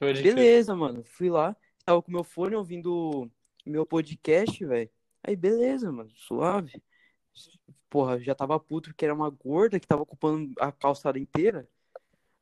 Beleza, 0.00 0.74
mano. 0.74 1.04
Fui 1.04 1.28
lá, 1.28 1.54
tava 1.84 2.00
com 2.00 2.10
meu 2.10 2.24
fone 2.24 2.56
ouvindo 2.56 3.30
meu 3.66 3.84
podcast, 3.84 4.64
velho. 4.64 4.88
Aí, 5.22 5.36
beleza, 5.36 5.92
mano, 5.92 6.10
suave. 6.14 6.82
Porra, 7.90 8.18
já 8.20 8.34
tava 8.34 8.58
puto 8.58 8.88
porque 8.88 9.04
era 9.04 9.14
uma 9.14 9.28
gorda 9.28 9.78
que 9.78 9.86
tava 9.86 10.02
ocupando 10.02 10.50
a 10.58 10.72
calçada 10.72 11.18
inteira. 11.18 11.68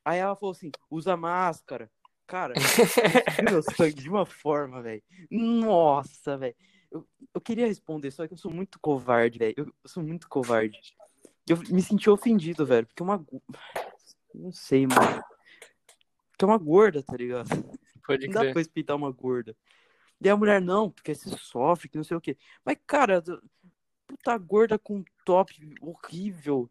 Aí 0.05 0.21
ela 0.21 0.37
falou 0.37 0.53
assim: 0.53 0.71
usa 0.89 1.17
máscara. 1.17 1.91
Cara, 2.33 2.55
meu 3.53 3.63
sangue 3.63 3.93
de 3.93 4.09
uma 4.09 4.25
forma, 4.25 4.81
velho. 4.81 5.03
Nossa, 5.31 6.39
velho. 6.39 6.55
Eu, 6.91 7.07
eu 7.35 7.41
queria 7.43 7.67
responder, 7.67 8.11
só 8.11 8.27
que 8.27 8.33
eu 8.33 8.39
sou 8.39 8.51
muito 8.51 8.81
covarde, 8.81 9.39
velho. 9.39 9.53
Eu, 9.55 9.67
eu 9.67 9.75
sou 9.85 10.03
muito 10.03 10.31
covarde. 10.31 10.81
Eu 11.47 11.59
me 11.59 11.83
senti 11.83 12.09
ofendido, 12.09 12.65
velho, 12.65 12.87
porque 12.87 13.03
uma. 13.03 13.23
Não 14.35 14.51
sei, 14.51 14.87
mano. 14.87 15.23
Porque 16.31 16.43
é 16.43 16.47
uma 16.47 16.57
gorda, 16.57 17.03
tá 17.03 17.15
ligado? 17.15 17.51
Pode 18.07 18.27
Não 18.27 18.33
dá 18.33 18.41
pra 18.41 18.53
respeitar 18.55 18.95
uma 18.95 19.11
gorda. 19.11 19.55
E 20.19 20.27
a 20.27 20.35
mulher, 20.35 20.59
não, 20.59 20.91
porque 20.91 21.15
você 21.15 21.29
sofre, 21.37 21.91
que 21.91 21.99
não 21.99 22.05
sei 22.05 22.17
o 22.17 22.21
quê. 22.21 22.39
Mas, 22.65 22.79
cara, 22.87 23.23
puta 24.07 24.39
gorda 24.39 24.79
com 24.79 25.05
top 25.27 25.53
horrível. 25.83 26.71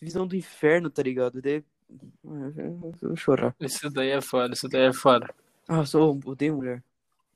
Visão 0.00 0.26
do 0.26 0.34
inferno, 0.34 0.88
tá 0.88 1.02
ligado? 1.02 1.42
Daí... 1.42 1.62
Eu 2.24 2.92
vou 3.00 3.16
chorar. 3.16 3.54
Isso 3.60 3.90
daí 3.90 4.10
é 4.10 4.20
foda, 4.20 4.54
isso 4.54 4.68
daí 4.68 4.86
é 4.86 4.92
foda. 4.92 5.32
Ah, 5.68 5.82
eu 5.94 6.20
odeio 6.24 6.56
mulher. 6.56 6.82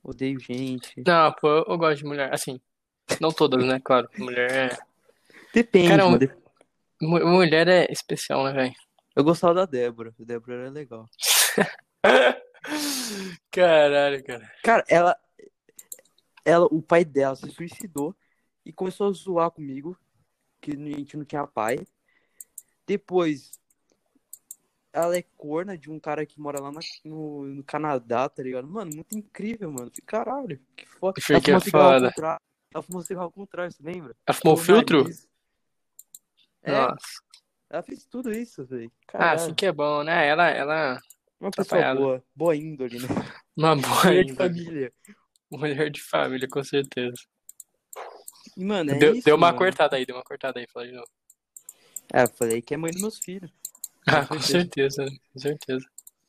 Odeio 0.03 0.39
gente. 0.41 1.03
Não, 1.07 1.33
pô, 1.33 1.49
eu, 1.49 1.65
eu 1.69 1.79
gosto 1.79 1.99
de 1.99 2.05
mulher. 2.05 2.33
Assim, 2.33 2.61
não 3.21 3.31
todas, 3.33 3.65
né? 3.65 3.81
Claro. 3.81 4.09
Mulher 4.19 4.73
é. 4.73 4.79
Depende, 5.53 5.89
Cara, 5.89 6.07
um-. 6.07 6.19
Dep- 6.19 6.37
Mulher 7.01 7.69
é 7.69 7.87
especial, 7.91 8.45
né, 8.45 8.53
velho? 8.53 8.75
Eu 9.15 9.23
gostava 9.25 9.53
da 9.53 9.67
Débora. 9.67 10.15
A 10.21 10.25
Débora 10.25 10.55
era 10.63 10.71
legal. 10.71 11.09
Caralho, 13.51 14.25
cara. 14.25 14.53
Cara, 14.63 14.85
ela, 14.89 15.17
ela, 16.45 16.67
o 16.67 16.81
pai 16.83 17.05
dela 17.05 17.37
se 17.37 17.51
suicidou 17.51 18.15
e 18.65 18.73
começou 18.73 19.09
a 19.09 19.13
zoar 19.13 19.51
comigo, 19.51 19.99
que 20.61 20.73
a 20.73 20.75
gente 20.75 21.17
não 21.17 21.25
tinha 21.25 21.47
pai. 21.47 21.79
Depois, 22.87 23.51
ela 24.97 25.15
é 25.17 25.23
corna 25.37 25.77
de 25.77 25.91
um 25.91 26.01
cara 26.01 26.25
que 26.25 26.41
mora 26.41 26.59
lá 26.59 26.73
na- 26.73 26.81
no, 27.05 27.45
no 27.45 27.63
Canadá, 27.63 28.29
tá 28.31 28.43
ligado? 28.43 28.67
Mano, 28.67 28.95
muito 28.95 29.15
incrível, 29.17 29.71
mano. 29.71 29.93
Caralho, 30.07 30.59
que 30.75 30.87
foda. 30.87 31.21
Ela 31.29 31.41
fumou 31.41 31.61
cigarro 31.61 31.85
ao 31.85 31.93
foda. 32.11 32.39
Ela 32.75 32.83
fumou 32.83 33.03
cigarro 33.03 33.25
ao 33.27 33.31
contrário, 33.31 33.71
você 33.73 33.83
lembra? 33.83 34.17
Ela 34.27 34.35
fumou 34.39 34.55
Pelo 34.57 34.65
filtro? 34.67 35.03
nariz. 35.03 35.29
É, 36.63 36.73
Nossa. 36.73 36.97
ela 37.69 37.83
fez 37.83 38.07
tudo 38.07 38.33
isso, 38.33 38.65
velho. 38.65 38.91
Ah, 39.13 39.33
assim 39.33 39.55
que 39.55 39.67
é 39.67 39.73
bom, 39.73 40.03
né? 40.03 40.27
Ela, 40.27 40.49
ela, 40.49 41.01
uma 41.39 41.51
pessoa 41.51 41.95
boa, 41.95 42.25
boa 42.35 42.57
índole, 42.57 42.99
né? 42.99 43.07
uma 43.55 43.77
boa 43.77 44.05
Mulher 44.05 44.25
de 44.25 44.33
índole. 44.33 44.49
família. 44.65 44.93
Mulher 45.51 45.91
de 45.91 46.03
família, 46.03 46.49
com 46.49 46.65
certeza. 46.65 47.17
E, 48.57 48.65
mano, 48.65 48.93
é 48.93 48.99
Deu, 48.99 49.13
isso, 49.13 49.25
deu 49.27 49.37
uma 49.37 49.49
mano. 49.49 49.59
cortada 49.59 49.97
aí, 49.97 50.07
deu 50.07 50.17
uma 50.17 50.25
cortada 50.25 50.59
aí, 50.59 50.67
fala 50.73 50.87
de 50.87 50.93
novo. 50.93 51.09
É, 52.13 52.23
eu 52.23 52.29
falei 52.29 52.63
que 52.63 52.73
é 52.73 52.77
mãe 52.79 52.91
dos 52.91 53.03
meus 53.03 53.19
filhos. 53.19 53.51
Ah, 54.07 54.25
Com 54.27 54.41
certeza. 54.41 54.97
certeza, 54.97 55.21
com 55.33 55.39
certeza. 55.41 55.85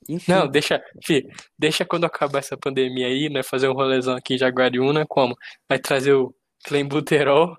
Enfim, 0.09 0.31
Não, 0.31 0.47
deixa, 0.47 0.81
fi, 1.05 1.27
deixa 1.59 1.85
quando 1.85 2.05
acabar 2.05 2.39
essa 2.39 2.55
pandemia 2.57 3.07
aí, 3.07 3.29
né? 3.29 3.43
Fazer 3.43 3.67
um 3.67 3.73
rolezão 3.73 4.15
aqui 4.15 4.35
em 4.35 4.37
Jaguariúna, 4.37 5.05
como? 5.07 5.35
Vai 5.69 5.77
trazer 5.79 6.13
o 6.13 6.33
Clembuterol. 6.65 7.55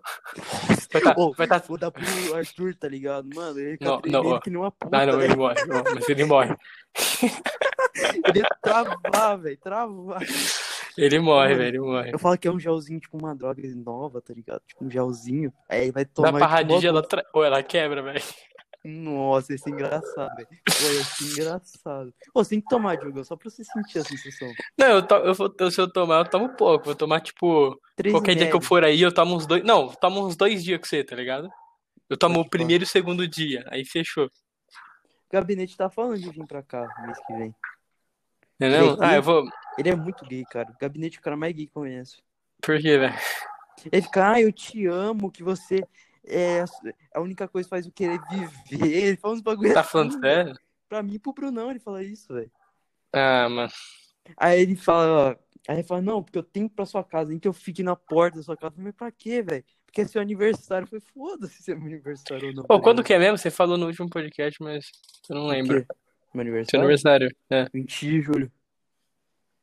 Vai 0.93 1.03
tá, 1.03 1.15
Ô, 1.17 1.33
vai 1.35 1.47
tá... 1.47 1.59
vou 1.59 1.77
dar 1.79 1.91
pro 1.91 2.03
Arthur, 2.35 2.75
tá 2.75 2.89
ligado? 2.89 3.29
Mano, 3.35 3.59
ele 3.59 3.77
Não, 3.81 3.97
fica 3.99 4.11
não, 4.11 4.27
ó. 4.27 4.41
que 4.41 4.51
nem 4.51 4.59
uma 4.59 4.71
puta, 4.71 4.97
Ah, 4.97 5.07
não, 5.07 5.19
né? 5.19 5.25
ele 5.27 5.37
morre, 5.37 5.65
não, 5.67 5.85
mas 5.95 6.09
ele 6.09 6.25
morre. 6.25 6.57
Ele 8.27 8.39
ia 8.41 8.49
travar, 8.63 9.39
velho, 9.39 9.57
travar. 9.59 10.21
Ele 10.97 11.19
morre, 11.19 11.55
velho, 11.55 11.69
ele 11.69 11.79
morre. 11.81 12.11
Eu 12.13 12.19
falo 12.19 12.37
que 12.39 12.47
é 12.47 12.51
um 12.51 12.59
gelzinho, 12.59 13.01
tipo 13.01 13.17
uma 13.19 13.35
droga 13.35 13.63
nova, 13.77 14.21
tá 14.21 14.33
ligado? 14.35 14.61
Tipo 14.67 14.85
um 14.85 14.91
gelzinho. 14.91 15.53
Aí 15.69 15.91
vai 15.91 16.05
Dá 16.05 16.11
tomar. 16.13 16.29
pra 16.33 16.39
uma 16.39 16.47
radija, 16.47 16.89
ela, 16.89 17.03
tra... 17.03 17.25
Ou 17.33 17.45
ela 17.45 17.63
quebra, 17.63 18.03
velho. 18.03 18.23
Nossa, 18.85 19.53
esse 19.55 19.69
é 19.69 19.73
engraçado, 19.73 20.35
velho. 20.37 20.49
Pô, 20.49 20.87
esse 21.01 21.25
é 21.25 21.33
engraçado. 21.33 22.15
Ô, 22.33 22.45
você 22.45 22.51
tem 22.51 22.61
que 22.61 22.69
tomar, 22.69 22.97
Diogo, 22.97 23.25
só 23.25 23.37
pra 23.37 23.51
você 23.51 23.65
sentir 23.65 23.99
a 23.99 24.05
sensação. 24.05 24.53
Não, 24.79 24.87
eu, 24.87 25.03
to... 25.07 25.15
eu 25.17 25.35
vou... 25.35 25.71
se 25.71 25.81
eu 25.81 25.93
tomar, 25.93 26.19
eu 26.21 26.31
tomo 26.31 26.49
pouco. 26.51 26.85
Vou 26.87 26.95
tomar, 26.95 27.21
tipo, 27.21 27.79
Três 27.97 28.15
qualquer 28.15 28.37
dia 28.37 28.49
que 28.49 28.57
eu 28.57 28.61
for 28.61 28.85
aí, 28.85 29.01
eu 29.03 29.13
tomo 29.13 29.35
uns 29.35 29.47
dois. 29.47 29.65
Não, 29.65 29.89
tomo 29.89 30.25
uns 30.25 30.37
dois 30.37 30.63
dias 30.63 30.79
com 30.81 30.87
você, 30.87 31.03
tá 31.03 31.17
ligado? 31.17 31.51
Eu 32.09 32.17
tomo 32.17 32.37
Pode 32.37 32.47
o 32.47 32.51
primeiro 32.51 32.85
e 32.85 32.87
o 32.87 32.89
segundo 32.89 33.27
dia, 33.27 33.65
aí 33.69 33.85
fechou. 33.85 34.27
O 34.27 35.33
gabinete 35.33 35.77
tá 35.77 35.91
falando 35.91 36.19
de 36.19 36.31
vir 36.31 36.47
pra 36.47 36.63
cá 36.63 36.87
mês 37.05 37.19
que 37.27 37.35
vem. 37.35 37.55
Ele 38.61 38.75
é 38.75 38.81
Ah, 39.01 39.09
gay? 39.09 39.19
eu 39.19 39.23
vou. 39.23 39.45
Ele 39.77 39.89
é 39.91 39.97
muito 39.97 40.25
gay, 40.25 40.45
cara. 40.45 40.71
O 40.71 40.79
gabinete 40.81 41.17
é 41.19 41.21
o 41.21 41.23
cara 41.23 41.37
mais 41.37 41.53
gay 41.53 41.67
que 41.67 41.71
eu 41.77 41.83
conheço. 41.83 42.23
Por 42.63 42.81
quê, 42.81 42.97
velho? 42.97 43.15
Ele 43.93 44.03
fica, 44.03 44.33
ah, 44.33 44.41
eu 44.41 44.53
te 44.53 44.87
amo, 44.87 45.31
que 45.31 45.43
você 45.43 45.85
é 46.29 46.65
a 47.15 47.21
única 47.21 47.47
coisa 47.49 47.67
que 47.67 47.71
faz 47.71 47.87
eu 47.87 47.93
querer 47.93 48.21
viver. 48.69 48.87
Ele 49.09 49.17
fala 49.17 49.35
uns 49.35 49.41
bagulho 49.41 49.73
Tá 49.75 49.81
assim, 49.81 49.91
falando 49.91 50.21
velho. 50.21 50.45
sério? 50.47 50.61
Pra 50.89 51.03
mim 51.03 51.15
e 51.15 51.19
pro 51.19 51.33
Brunão 51.33 51.71
ele 51.71 51.79
fala 51.81 52.03
isso, 52.03 52.33
velho. 52.33 52.51
Ah, 53.13 53.49
mano. 53.49 53.71
Aí 54.37 54.61
ele 54.61 54.77
fala, 54.77 55.31
ó, 55.31 55.37
aí 55.69 55.77
ele 55.77 55.83
fala, 55.83 56.01
não, 56.03 56.23
porque 56.23 56.39
eu 56.39 56.43
tenho 56.43 56.69
pra 56.69 56.85
sua 56.87 57.03
casa, 57.05 57.31
nem 57.31 57.39
que 57.39 57.49
eu 57.49 57.53
fique 57.53 57.83
na 57.83 57.97
porta 57.97 58.39
da 58.39 58.43
sua 58.43 58.57
casa. 58.57 58.73
Eu 58.73 58.77
falei, 58.77 58.87
Mas 58.87 58.95
pra 58.97 59.11
quê, 59.11 59.43
velho? 59.43 59.65
Porque 59.87 60.03
é 60.03 60.07
seu 60.07 60.21
aniversário. 60.21 60.85
Eu 60.85 60.89
falei, 60.89 61.03
foda-se 61.15 61.63
se 61.63 61.73
é 61.73 61.75
meu 61.75 61.87
aniversário 61.87 62.49
ou 62.49 62.55
não. 62.55 62.63
Pô, 62.65 62.81
quando 62.81 63.03
que 63.03 63.15
é 63.15 63.19
mesmo? 63.19 63.39
Você 63.39 63.51
falou 63.51 63.79
no 63.79 63.87
último 63.87 64.09
podcast, 64.11 64.63
mas 64.63 64.91
eu 65.29 65.37
não 65.37 65.47
lembro. 65.47 65.87
Meu 66.35 66.45
Seu 66.67 66.81
aniversário? 66.81 66.81
aniversário. 66.85 67.37
É. 67.49 67.67
20 67.73 68.01
de 68.07 68.21
julho. 68.21 68.53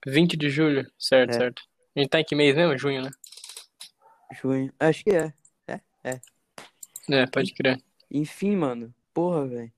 20 0.08 0.36
de 0.38 0.50
julho. 0.50 0.92
Certo, 0.98 1.30
É. 1.32 1.34
certo. 1.38 1.62
A 1.96 2.00
gente 2.00 2.10
tá 2.10 2.20
em 2.20 2.24
que 2.26 2.36
mês 2.36 2.56
mesmo? 2.56 2.78
Junho, 2.78 3.04
né? 3.04 3.12
Junho. 4.42 4.74
Acho 4.80 5.04
que 5.04 5.12
é. 5.12 5.34
É, 6.04 6.20
pode 7.32 7.54
crer. 7.54 7.82
Enfim, 8.10 8.56
mano. 8.56 8.94
Porra, 9.14 9.48
velho. 9.48 9.72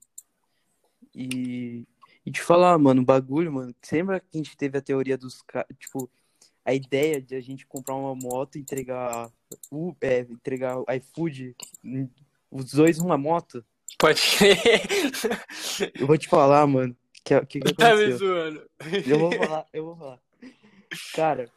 E, 1.13 1.85
e 2.25 2.31
te 2.31 2.41
falar, 2.41 2.77
mano, 2.77 3.01
o 3.01 3.05
bagulho, 3.05 3.51
mano. 3.51 3.75
Lembra 3.91 4.19
que 4.19 4.27
a 4.33 4.37
gente 4.37 4.55
teve 4.55 4.77
a 4.77 4.81
teoria 4.81 5.17
dos 5.17 5.41
caras, 5.41 5.67
tipo, 5.79 6.09
a 6.63 6.73
ideia 6.73 7.21
de 7.21 7.35
a 7.35 7.41
gente 7.41 7.65
comprar 7.65 7.95
uma 7.95 8.13
moto 8.13 8.57
e 8.57 8.61
entregar 8.61 9.31
o 9.71 9.95
é, 10.01 10.19
entregar 10.19 10.75
iFood, 10.97 11.55
hum, 11.83 12.09
os 12.51 12.71
dois 12.73 12.99
numa 12.99 13.17
moto? 13.17 13.63
Pode 13.97 14.21
crer. 14.37 14.81
Eu 15.99 16.05
vou 16.05 16.17
te 16.17 16.27
falar, 16.27 16.67
mano. 16.67 16.95
Que 17.23 17.39
que, 17.45 17.59
que 17.59 17.73
Tá 17.73 17.95
me 17.95 18.11
zoando. 18.11 18.69
Eu 19.05 19.19
vou 19.19 19.31
falar, 19.31 19.65
eu 19.73 19.85
vou 19.85 19.95
falar. 19.95 20.19
Cara, 21.13 21.49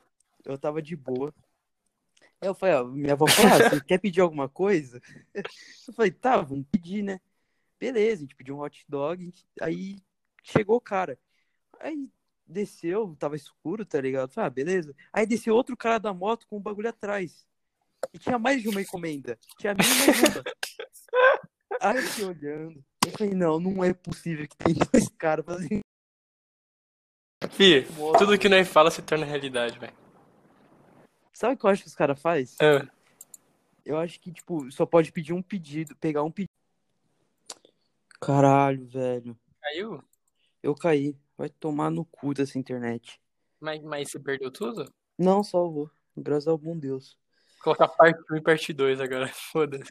eu 0.45 0.57
tava 0.57 0.81
de 0.81 0.97
boa. 0.97 1.35
Aí 2.41 2.49
eu 2.49 2.55
falei, 2.55 2.75
ó, 2.77 2.85
minha 2.85 3.13
avó 3.13 3.27
falou, 3.27 3.53
ah, 3.53 3.71
você 3.71 3.81
quer 3.85 3.99
pedir 3.99 4.21
alguma 4.21 4.49
coisa? 4.49 5.01
Eu 5.87 5.95
falei, 5.95 6.11
tá, 6.11 6.41
vamos 6.41 6.67
pedir, 6.71 7.03
né? 7.03 7.21
Beleza, 7.79 8.17
a 8.17 8.21
gente 8.21 8.37
pediu 8.37 8.57
um 8.57 8.61
hot 8.61 8.85
dog, 8.89 9.35
aí 9.61 9.99
chegou 10.43 10.77
o 10.77 10.81
cara. 10.81 11.19
Aí 11.79 12.09
desceu, 12.47 13.15
tava 13.19 13.37
escuro, 13.37 13.85
tá 13.85 14.01
ligado? 14.01 14.33
Falei, 14.33 14.47
ah, 14.47 14.51
beleza. 14.51 14.97
Aí 15.13 15.27
desceu 15.27 15.55
outro 15.55 15.77
cara 15.77 15.99
da 15.99 16.15
moto 16.15 16.47
com 16.49 16.57
o 16.57 16.61
bagulho 16.61 16.89
atrás. 16.89 17.47
E 18.15 18.19
tinha 18.19 18.39
mais 18.39 18.63
de 18.63 18.69
uma 18.69 18.81
encomenda. 18.81 19.39
Tinha 19.59 19.73
a 19.73 19.75
minha 19.75 19.89
e 19.93 20.07
mais 20.07 20.37
uma. 20.37 20.45
Aí 21.81 21.97
eu 21.97 22.03
fiquei 22.03 22.25
olhando. 22.25 22.85
Eu 23.05 23.13
falei, 23.13 23.35
não, 23.35 23.61
não 23.61 23.85
é 23.85 23.93
possível 23.93 24.47
que 24.49 24.57
tem 24.57 24.75
dois 24.75 25.09
caras 25.09 25.45
fazendo 25.45 25.81
Fih, 27.49 27.87
tudo 28.19 28.39
que 28.39 28.49
nós 28.49 28.69
fala 28.69 28.91
se 28.91 29.01
torna 29.01 29.25
realidade, 29.25 29.79
velho. 29.79 30.00
Sabe 31.41 31.55
o 31.55 31.57
que 31.57 31.65
eu 31.65 31.71
acho 31.71 31.83
que 31.85 31.89
os 31.89 31.95
caras 31.95 32.21
fazem? 32.21 32.55
Ah, 32.61 32.87
Eu 33.83 33.97
acho 33.97 34.21
que, 34.21 34.31
tipo, 34.31 34.71
só 34.71 34.85
pode 34.85 35.11
pedir 35.11 35.33
um 35.33 35.41
pedido, 35.41 35.97
pegar 35.97 36.23
um 36.23 36.31
pedido. 36.31 36.53
Caralho, 38.21 38.87
velho. 38.87 39.35
caiu? 39.59 40.05
Eu 40.63 40.75
caí. 40.75 41.17
Vai 41.39 41.49
tomar 41.49 41.91
no 41.91 42.05
cu 42.05 42.35
dessa 42.35 42.59
internet. 42.59 43.19
Mas, 43.59 43.83
mas 43.83 44.11
você 44.11 44.21
perdeu 44.21 44.51
tudo? 44.51 44.93
Não 45.19 45.43
salvou. 45.43 45.91
Graças 46.15 46.47
ao 46.47 46.59
bom 46.59 46.79
Deus. 46.79 47.17
Vou 47.55 47.75
colocar 47.75 47.89
parte 47.89 48.23
1 48.31 48.37
e 48.37 48.43
parte 48.43 48.73
2 48.75 49.01
agora. 49.01 49.27
Foda-se. 49.33 49.91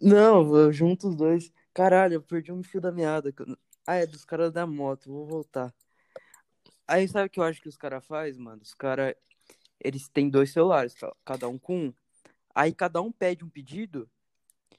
Não, 0.00 0.56
eu 0.56 0.72
junto 0.72 1.08
os 1.08 1.16
dois. 1.16 1.52
Caralho, 1.74 2.14
eu 2.14 2.22
perdi 2.22 2.52
um 2.52 2.62
fio 2.62 2.80
da 2.80 2.92
meada. 2.92 3.34
Ah, 3.84 3.96
é 3.96 4.06
dos 4.06 4.24
caras 4.24 4.52
da 4.52 4.64
moto. 4.64 5.10
Vou 5.10 5.26
voltar. 5.26 5.74
Aí 6.86 7.08
sabe 7.08 7.26
o 7.26 7.30
que 7.30 7.40
eu 7.40 7.44
acho 7.44 7.60
que 7.60 7.68
os 7.68 7.76
caras 7.76 8.06
fazem, 8.06 8.40
mano? 8.40 8.62
Os 8.62 8.74
caras, 8.74 9.16
eles 9.80 10.08
têm 10.08 10.28
dois 10.30 10.52
celulares, 10.52 10.94
ca- 10.94 11.14
cada 11.24 11.48
um 11.48 11.58
com 11.58 11.86
um. 11.86 11.94
Aí 12.54 12.72
cada 12.72 13.00
um 13.02 13.10
pede 13.12 13.44
um 13.44 13.48
pedido 13.48 14.08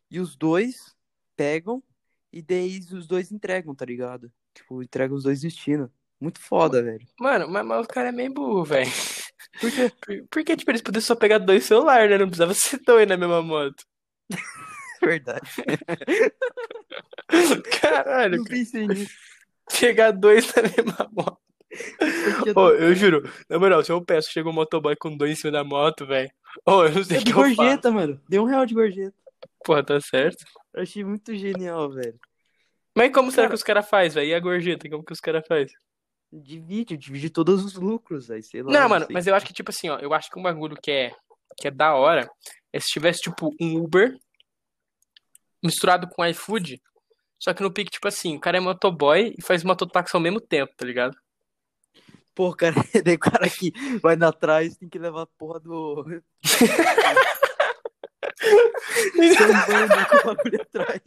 e 0.09 0.19
os 0.19 0.35
dois 0.35 0.95
pegam 1.35 1.83
e 2.31 2.41
daí 2.41 2.79
os 2.91 3.07
dois 3.07 3.31
entregam, 3.31 3.73
tá 3.75 3.85
ligado? 3.85 4.31
Tipo, 4.53 4.81
entregam 4.81 5.15
os 5.17 5.23
dois 5.23 5.41
destinos. 5.41 5.89
Muito 6.19 6.39
foda, 6.39 6.81
velho. 6.81 7.05
Mano, 7.19 7.47
mas, 7.49 7.65
mas 7.65 7.85
o 7.85 7.87
cara 7.89 8.09
é 8.09 8.11
meio 8.11 8.33
burro, 8.33 8.63
velho. 8.63 8.89
Por 9.59 9.71
quê? 9.71 9.91
Por, 10.05 10.27
por 10.29 10.43
que, 10.45 10.55
tipo, 10.55 10.71
eles 10.71 10.81
poderiam 10.81 11.05
só 11.05 11.15
pegar 11.15 11.37
dois 11.39 11.65
celulares, 11.65 12.09
né? 12.09 12.17
Não 12.17 12.27
precisava 12.27 12.53
ser 12.55 12.79
dois 12.85 13.07
na 13.07 13.17
mesma 13.17 13.41
moto. 13.41 13.83
Verdade. 15.03 15.49
Caralho, 17.81 18.37
Não 18.37 18.43
pensei 18.45 18.87
nisso. 18.87 19.13
pegar 19.79 20.11
dois 20.11 20.47
na 20.55 20.61
mesma 20.63 21.09
moto. 21.11 21.39
Ô, 22.55 22.69
eu 22.69 22.93
juro, 22.95 23.29
na 23.49 23.57
moral, 23.59 23.83
se 23.83 23.91
eu 23.91 24.03
peço, 24.03 24.31
chega 24.31 24.49
um 24.49 24.53
motoboy 24.53 24.95
com 24.95 25.15
dois 25.15 25.31
em 25.31 25.35
cima 25.35 25.51
da 25.51 25.63
moto, 25.63 26.05
velho. 26.05 26.29
Ô, 26.65 26.83
eu 26.85 26.91
não 26.91 27.03
sei 27.03 27.17
É 27.17 27.19
o 27.19 27.23
de 27.23 27.31
que 27.33 27.37
eu 27.37 27.43
faço. 27.43 27.55
gorjeta, 27.55 27.91
mano. 27.91 28.21
Deu 28.29 28.43
um 28.43 28.45
real 28.45 28.65
de 28.65 28.73
gorjeta. 28.73 29.15
Porra, 29.63 29.83
tá 29.83 29.99
certo. 30.01 30.43
Eu 30.73 30.83
achei 30.83 31.03
muito 31.03 31.35
genial, 31.35 31.91
velho. 31.91 32.19
Mas 32.95 33.11
como 33.13 33.29
será 33.31 33.43
Cara- 33.43 33.49
que 33.49 33.55
os 33.55 33.63
caras 33.63 33.89
fazem, 33.89 34.11
velho? 34.11 34.27
E 34.29 34.33
a 34.33 34.39
gorjeta, 34.39 34.89
como 34.89 35.03
que 35.03 35.13
os 35.13 35.19
caras 35.19 35.43
fazem? 35.47 35.75
Divide, 36.31 36.97
divide 36.97 37.29
todos 37.29 37.63
os 37.63 37.75
lucros, 37.75 38.29
aí, 38.31 38.41
sei 38.43 38.61
lá. 38.63 38.71
Não, 38.71 38.89
mano, 38.89 39.05
sei. 39.05 39.13
mas 39.13 39.27
eu 39.27 39.35
acho 39.35 39.45
que, 39.45 39.53
tipo 39.53 39.69
assim, 39.71 39.89
ó, 39.89 39.97
eu 39.99 40.13
acho 40.13 40.29
que 40.29 40.39
um 40.39 40.43
bagulho 40.43 40.75
que 40.81 40.91
é, 40.91 41.11
que 41.57 41.67
é 41.67 41.71
da 41.71 41.93
hora 41.93 42.29
é 42.73 42.79
se 42.79 42.87
tivesse, 42.87 43.21
tipo, 43.21 43.53
um 43.61 43.77
Uber 43.77 44.17
misturado 45.63 46.07
com 46.07 46.25
iFood, 46.25 46.81
só 47.39 47.53
que 47.53 47.63
no 47.63 47.71
pique, 47.71 47.91
tipo 47.91 48.07
assim, 48.07 48.35
o 48.35 48.39
cara 48.39 48.57
é 48.57 48.59
motoboy 48.59 49.33
e 49.37 49.41
faz 49.41 49.63
mototáxi 49.63 50.15
ao 50.15 50.21
mesmo 50.21 50.39
tempo, 50.39 50.73
tá 50.75 50.85
ligado? 50.85 51.17
Pô, 52.35 52.53
cara, 52.53 52.75
daí 53.03 53.15
o 53.15 53.19
cara 53.19 53.49
que 53.49 53.71
vai 54.01 54.17
na 54.17 54.31
trás 54.31 54.77
tem 54.77 54.89
que 54.89 54.99
levar 54.99 55.23
a 55.23 55.27
porra 55.37 55.59
do. 55.61 56.05
Sambando 59.37 60.07
com 60.09 60.17
o 60.17 60.35
bagulho 60.35 60.61
atrás. 60.61 61.01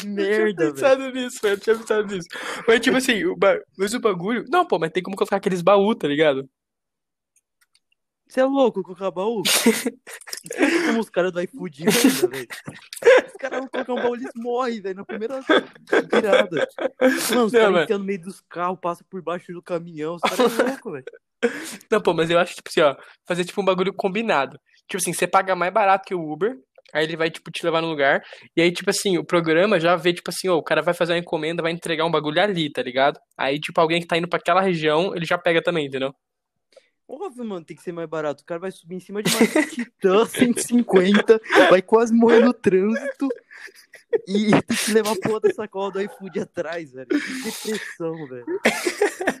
Que 0.00 0.06
Eu 0.06 0.10
Merda, 0.10 0.54
tinha 0.54 0.72
pensado 0.72 1.10
nisso, 1.10 1.38
velho. 1.42 1.54
Eu 1.54 1.60
tinha 1.60 1.76
pensado 1.76 2.06
nisso. 2.14 2.28
Mas, 2.66 2.80
tipo 2.80 2.96
assim, 2.96 3.24
o 3.24 3.36
ba... 3.36 3.58
mas 3.78 3.94
o 3.94 4.00
bagulho. 4.00 4.44
Não, 4.48 4.66
pô, 4.66 4.78
mas 4.78 4.90
tem 4.90 5.02
como 5.02 5.16
colocar 5.16 5.36
aqueles 5.36 5.62
baús, 5.62 5.96
tá 5.96 6.08
ligado? 6.08 6.48
Você 8.28 8.40
é 8.40 8.44
louco 8.44 8.82
colocar 8.82 9.10
baú? 9.10 9.42
Como 10.86 11.00
os 11.00 11.08
caras 11.08 11.32
do 11.32 11.40
iFood 11.40 11.84
ainda, 11.84 12.28
velho. 12.28 12.48
Os 13.26 13.32
caras 13.38 13.60
vão 13.60 13.68
colocar 13.68 13.92
um 13.92 14.02
baú, 14.02 14.14
eles 14.14 14.32
morrem, 14.34 14.80
velho, 14.80 14.96
na 14.96 15.04
primeira 15.04 15.40
virada. 16.10 16.68
Mano, 17.30 17.44
os 17.44 17.52
Não, 17.52 17.60
caras 17.60 17.84
enfiam 17.84 17.98
no 17.98 18.04
meio 18.04 18.20
dos 18.20 18.40
carros, 18.48 18.78
passam 18.80 19.06
por 19.08 19.22
baixo 19.22 19.52
do 19.52 19.62
caminhão, 19.62 20.16
os 20.16 20.22
caras 20.22 20.52
são 20.52 20.66
loucos, 20.66 20.92
velho. 20.92 21.04
Não, 21.90 22.00
pô, 22.00 22.14
mas 22.14 22.30
eu 22.30 22.38
acho, 22.38 22.54
tipo 22.54 22.68
assim, 22.68 22.80
ó, 22.80 22.96
fazer 23.26 23.44
tipo 23.44 23.60
um 23.60 23.64
bagulho 23.64 23.92
combinado. 23.94 24.58
Tipo 24.88 24.96
assim, 24.96 25.12
você 25.12 25.26
paga 25.26 25.54
mais 25.54 25.72
barato 25.72 26.04
que 26.06 26.14
o 26.14 26.32
Uber, 26.32 26.56
aí 26.92 27.04
ele 27.04 27.16
vai, 27.16 27.30
tipo, 27.30 27.50
te 27.50 27.64
levar 27.64 27.80
no 27.80 27.88
lugar, 27.88 28.22
e 28.56 28.62
aí, 28.62 28.72
tipo 28.72 28.90
assim, 28.90 29.18
o 29.18 29.24
programa 29.24 29.78
já 29.78 29.96
vê, 29.96 30.12
tipo 30.12 30.30
assim, 30.30 30.48
ó, 30.48 30.56
o 30.56 30.62
cara 30.62 30.82
vai 30.82 30.94
fazer 30.94 31.12
uma 31.12 31.18
encomenda, 31.18 31.62
vai 31.62 31.72
entregar 31.72 32.04
um 32.04 32.10
bagulho 32.10 32.40
ali, 32.40 32.70
tá 32.70 32.82
ligado? 32.82 33.18
Aí, 33.36 33.60
tipo, 33.60 33.80
alguém 33.80 34.00
que 34.00 34.06
tá 34.06 34.16
indo 34.16 34.28
pra 34.28 34.38
aquela 34.38 34.60
região, 34.60 35.14
ele 35.14 35.26
já 35.26 35.38
pega 35.38 35.62
também, 35.62 35.86
entendeu? 35.86 36.14
Óbvio, 37.08 37.44
mano, 37.44 37.64
tem 37.64 37.76
que 37.76 37.82
ser 37.82 37.92
mais 37.92 38.08
barato. 38.08 38.42
O 38.42 38.46
cara 38.46 38.60
vai 38.60 38.72
subir 38.72 38.96
em 38.96 39.00
cima 39.00 39.22
de 39.22 39.30
uma 39.34 39.46
Titan 39.66 40.26
150, 40.26 41.40
vai 41.70 41.80
quase 41.80 42.12
morrer 42.12 42.40
no 42.40 42.52
trânsito 42.52 43.28
e 44.26 44.50
tem 44.50 44.76
que 44.76 44.92
levar 44.92 45.12
a 45.12 45.16
porra 45.16 45.40
da 45.40 45.54
sacola 45.54 45.92
do 45.92 46.00
iFood 46.00 46.40
atrás, 46.40 46.92
velho. 46.92 47.06
Que 47.08 47.72
depressão, 47.72 48.26
velho. 48.26 48.46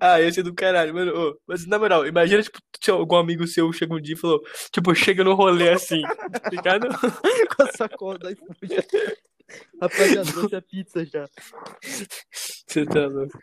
Ah, 0.00 0.20
esse 0.20 0.40
é 0.40 0.42
do 0.42 0.54
caralho, 0.54 0.94
mano. 0.94 1.12
Ô, 1.12 1.40
mas 1.46 1.66
na 1.66 1.78
moral, 1.78 2.06
imagina, 2.06 2.42
tipo, 2.42 2.60
algum 2.92 3.16
amigo 3.16 3.46
seu 3.46 3.72
chega 3.72 3.94
um 3.94 4.00
dia 4.00 4.14
e 4.14 4.18
falou, 4.18 4.40
tipo, 4.72 4.94
chega 4.94 5.24
no 5.24 5.34
rolê 5.34 5.70
assim, 5.70 6.02
tá 6.02 6.48
ligado? 6.50 6.86
Com 7.56 7.62
a 7.62 7.72
sacola 7.72 8.18
do 8.18 8.30
iFood. 8.30 8.86
Rapaziada, 9.80 10.32
trouxe 10.32 10.56
a 10.56 10.62
pizza 10.62 11.04
já. 11.04 11.28
Você 12.66 12.86
tá 12.86 13.06
louco. 13.06 13.38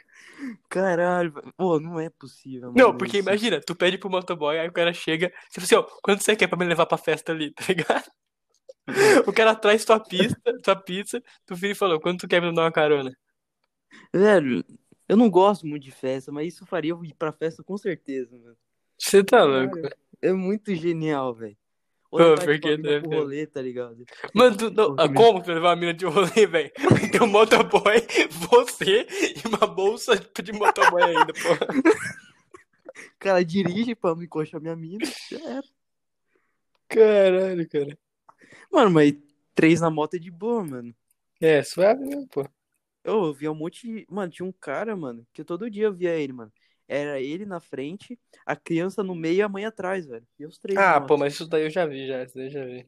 Caralho, 0.69 1.33
pô, 1.55 1.79
não 1.79 1.99
é 1.99 2.09
possível, 2.09 2.71
mano. 2.71 2.77
Não, 2.77 2.97
porque 2.97 3.17
isso. 3.17 3.27
imagina, 3.27 3.59
tu 3.59 3.75
pede 3.75 3.97
pro 3.97 4.09
motoboy, 4.09 4.59
aí 4.59 4.67
o 4.67 4.73
cara 4.73 4.93
chega, 4.93 5.31
você 5.49 5.61
fala 5.61 5.65
assim, 5.65 5.75
ó, 5.75 5.99
quanto 6.01 6.23
você 6.23 6.35
quer 6.35 6.47
pra 6.47 6.57
me 6.57 6.65
levar 6.65 6.85
pra 6.85 6.97
festa 6.97 7.31
ali, 7.31 7.51
tá 7.55 7.65
ligado? 7.67 8.11
O 9.27 9.33
cara 9.33 9.55
traz 9.55 9.83
tua 9.83 9.99
pista, 9.99 10.39
tua 10.63 10.75
pizza, 10.75 11.21
tu 11.45 11.55
vira 11.55 11.73
e 11.73 11.75
falou, 11.75 11.99
quanto 11.99 12.21
tu 12.21 12.27
quer 12.27 12.41
me 12.41 12.53
dar 12.53 12.63
uma 12.63 12.71
carona? 12.71 13.11
Velho, 14.13 14.63
eu 15.07 15.17
não 15.17 15.29
gosto 15.29 15.65
muito 15.65 15.83
de 15.83 15.91
festa, 15.91 16.31
mas 16.31 16.53
isso 16.53 16.65
faria 16.65 16.91
eu 16.91 17.03
ir 17.03 17.13
pra 17.13 17.31
festa 17.31 17.63
com 17.63 17.77
certeza, 17.77 18.37
mano. 18.37 18.57
Você 18.97 19.23
tá 19.23 19.43
louco. 19.43 19.75
Caralho, 19.75 19.97
É 20.21 20.33
muito 20.33 20.73
genial, 20.75 21.33
velho. 21.33 21.57
Ou 22.09 22.19
levar, 22.19 22.35
por 22.35 22.53
tipo, 22.53 22.61
que 22.61 22.67
a 22.67 22.77
mina 22.77 22.89
deve 22.89 23.07
pro 23.07 23.17
rolê, 23.19 23.45
tá 23.45 23.61
ligado? 23.61 24.05
Mano, 24.33 24.57
tu, 24.57 24.71
não, 24.71 24.95
ah, 24.97 25.13
como 25.13 25.43
tu 25.43 25.51
levar 25.51 25.69
uma 25.69 25.75
mina 25.75 25.93
de 25.93 26.05
rolê, 26.05 26.47
velho? 26.47 26.71
Tem 27.11 27.21
um 27.21 27.27
motoboy, 27.27 27.95
você 28.31 29.05
e 29.35 29.47
uma 29.47 29.67
bolsa 29.67 30.15
de 30.15 30.53
motoboy 30.53 31.03
ainda, 31.03 31.33
pô. 31.33 32.21
Cara 33.19 33.43
dirige 33.43 33.93
pra 33.93 34.15
me 34.15 34.25
encoxar 34.25 34.61
minha 34.61 34.75
mina. 34.75 35.05
já 35.29 35.49
era. 35.49 35.63
Caralho, 36.87 37.67
cara. 37.67 37.97
Mano, 38.71 38.91
mas 38.91 39.13
três 39.53 39.81
na 39.81 39.89
moto 39.89 40.15
é 40.15 40.19
de 40.19 40.31
boa, 40.31 40.63
mano. 40.63 40.95
É, 41.41 41.61
suave 41.61 42.05
mesmo, 42.05 42.27
pô. 42.27 42.47
Eu, 43.03 43.25
eu 43.25 43.33
via 43.33 43.51
um 43.51 43.55
monte 43.55 43.87
de... 43.87 44.05
Mano, 44.09 44.31
tinha 44.31 44.45
um 44.45 44.51
cara, 44.51 44.95
mano, 44.95 45.25
que 45.33 45.43
todo 45.43 45.69
dia 45.69 45.85
eu 45.85 45.93
via 45.93 46.15
ele, 46.15 46.33
mano. 46.33 46.51
Era 46.87 47.19
ele 47.19 47.45
na 47.45 47.59
frente, 47.59 48.17
a 48.45 48.55
criança 48.55 49.03
no 49.03 49.13
meio 49.13 49.37
e 49.37 49.41
a 49.41 49.49
mãe 49.49 49.65
atrás, 49.65 50.05
velho. 50.05 50.25
E 50.39 50.45
os 50.45 50.57
três 50.57 50.77
Ah, 50.77 51.01
pô, 51.01 51.17
mas 51.17 51.33
isso 51.33 51.47
daí 51.47 51.63
eu 51.63 51.69
já 51.69 51.85
vi, 51.85 52.07
já, 52.07 52.23
isso 52.23 52.35
daí 52.35 52.45
eu 52.45 52.51
já 52.51 52.65
vi. 52.65 52.87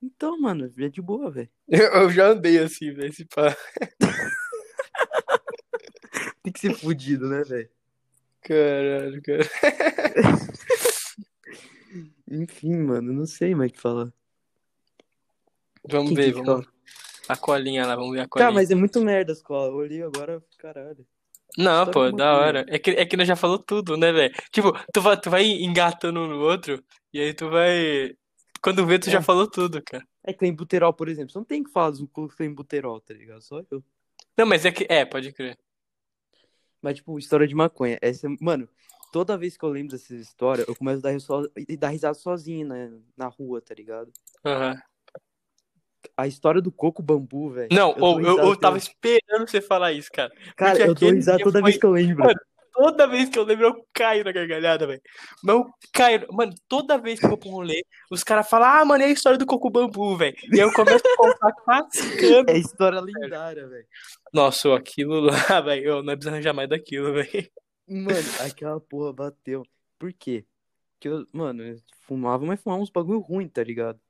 Então, 0.00 0.40
mano, 0.40 0.72
é 0.78 0.88
de 0.88 1.02
boa, 1.02 1.30
velho. 1.30 1.50
Eu, 1.68 2.02
eu 2.02 2.10
já 2.10 2.28
andei 2.28 2.58
assim, 2.58 2.92
velho, 2.92 3.08
esse 3.08 3.24
pá. 3.24 3.56
Tem 6.42 6.52
que 6.52 6.58
ser 6.58 6.74
fudido, 6.74 7.28
né, 7.28 7.44
velho? 7.44 7.70
Caralho, 8.42 9.22
cara. 9.22 9.42
Enfim, 12.28 12.76
mano, 12.78 13.12
não 13.12 13.26
sei 13.26 13.54
mais 13.54 13.70
o 13.70 13.74
que 13.74 13.80
falar. 13.80 14.12
Vamos 15.88 16.14
ver, 16.14 16.32
que 16.32 16.42
vamos. 16.42 16.64
fala? 16.64 16.72
A 17.28 17.36
colinha 17.36 17.86
lá, 17.86 17.94
vamos 17.94 18.12
ver 18.12 18.20
a 18.20 18.28
colinha. 18.28 18.48
Tá, 18.48 18.54
mas 18.54 18.70
é 18.70 18.74
muito 18.74 19.00
merda 19.00 19.32
a 19.32 19.34
escola. 19.34 19.68
Eu 19.68 19.76
olhei 19.76 20.02
agora, 20.02 20.42
caralho. 20.58 21.06
Não, 21.56 21.86
pô, 21.90 22.10
da 22.10 22.34
hora. 22.34 22.64
É 22.68 22.78
que, 22.78 22.90
é 22.90 23.04
que 23.04 23.16
nós 23.16 23.28
já 23.28 23.36
falou 23.36 23.58
tudo, 23.58 23.96
né, 23.96 24.10
velho? 24.12 24.34
Tipo, 24.50 24.72
tu 24.92 25.00
vai, 25.02 25.20
tu 25.20 25.30
vai 25.30 25.44
engatando 25.44 26.20
um 26.20 26.26
no 26.26 26.40
outro, 26.40 26.82
e 27.12 27.20
aí 27.20 27.34
tu 27.34 27.50
vai. 27.50 28.14
Quando 28.62 28.86
vê, 28.86 28.98
tu 28.98 29.10
já 29.10 29.18
É. 29.18 29.22
falou 29.22 29.46
tudo, 29.46 29.82
cara. 29.82 30.06
É 30.24 30.32
que 30.32 30.38
tem 30.38 30.54
buterol, 30.54 30.92
por 30.92 31.08
exemplo. 31.08 31.32
Você 31.32 31.38
não 31.38 31.44
tem 31.44 31.62
que 31.62 31.70
falar 31.70 31.90
do 31.90 32.06
cu 32.06 32.28
que 32.28 32.36
tem 32.36 32.52
buterol, 32.52 33.00
tá 33.00 33.12
ligado? 33.12 33.42
Só 33.42 33.60
eu. 33.70 33.82
Não, 34.36 34.46
mas 34.46 34.64
é 34.64 34.70
que. 34.70 34.86
É, 34.88 35.04
pode 35.04 35.32
crer. 35.32 35.58
Mas, 36.80 36.96
tipo, 36.96 37.18
história 37.18 37.46
de 37.46 37.54
maconha. 37.54 37.98
Essa, 38.00 38.28
mano, 38.40 38.68
toda 39.12 39.36
vez 39.36 39.56
que 39.56 39.64
eu 39.64 39.68
lembro 39.68 39.92
dessa 39.92 40.14
história, 40.14 40.64
eu 40.66 40.74
começo 40.74 40.98
a 41.06 41.10
dar, 41.10 41.20
so... 41.20 41.50
dar 41.78 41.88
risada 41.88 42.14
sozinho, 42.14 42.66
né? 42.68 42.90
Na 43.16 43.26
rua, 43.28 43.60
tá 43.60 43.74
ligado? 43.74 44.12
Aham. 44.44 44.80
A 46.22 46.26
história 46.28 46.60
do 46.62 46.70
coco 46.70 47.02
bambu, 47.02 47.50
velho. 47.50 47.68
Não, 47.72 47.96
eu 47.98 48.20
eu, 48.20 48.38
eu 48.38 48.56
tava 48.56 48.78
esperando 48.78 49.48
você 49.48 49.60
falar 49.60 49.92
isso, 49.92 50.08
cara. 50.12 50.30
Cara, 50.56 50.70
porque 50.72 50.82
eu 50.88 50.92
aquele 50.92 51.16
risada 51.16 51.42
toda 51.42 51.58
foi- 51.60 51.70
vez 51.70 51.80
que 51.80 51.86
eu 51.86 51.90
lembro. 51.90 52.24
Mano, 52.24 52.40
Toda 52.72 53.06
vez 53.06 53.28
que 53.28 53.38
eu 53.38 53.44
lembro, 53.44 53.66
eu 53.66 53.86
caio 53.92 54.24
na 54.24 54.32
gargalhada, 54.32 54.86
velho. 54.86 55.02
Mas 55.44 55.56
eu 55.56 55.66
caio. 55.92 56.26
Mano, 56.32 56.54
toda 56.66 56.96
vez 56.96 57.20
que 57.20 57.26
eu 57.26 57.30
vou 57.30 57.38
um 57.44 57.50
rolê, 57.56 57.84
os 58.10 58.24
caras 58.24 58.48
falam, 58.48 58.66
ah, 58.68 58.84
mano, 58.84 59.04
é 59.04 59.08
a 59.08 59.10
história 59.10 59.36
do 59.36 59.44
coco 59.44 59.68
bambu, 59.68 60.16
velho. 60.16 60.34
E 60.50 60.54
aí 60.54 60.60
eu 60.66 60.72
começo 60.72 61.04
a 61.06 61.16
contar 61.16 61.52
classificando. 61.52 62.50
É 62.50 62.56
história 62.56 62.98
lendária, 63.00 63.68
velho. 63.68 63.86
Nossa, 64.32 64.74
aquilo 64.74 65.20
lá, 65.20 65.32
velho, 65.60 65.84
eu 65.84 66.02
não 66.02 66.14
preciso 66.14 66.30
arranjar 66.30 66.54
mais 66.54 66.68
daquilo, 66.68 67.12
velho. 67.12 67.50
Mano, 67.86 68.28
aquela 68.40 68.80
porra 68.80 69.12
bateu. 69.12 69.62
Por 69.98 70.12
quê? 70.14 70.46
Porque 70.94 71.08
eu, 71.08 71.26
mano, 71.32 71.62
eu 71.62 71.76
fumava, 72.06 72.46
mas 72.46 72.60
fumava 72.62 72.80
uns 72.82 72.90
bagulho 72.90 73.20
ruim, 73.20 73.48
tá 73.48 73.62
ligado? 73.62 74.00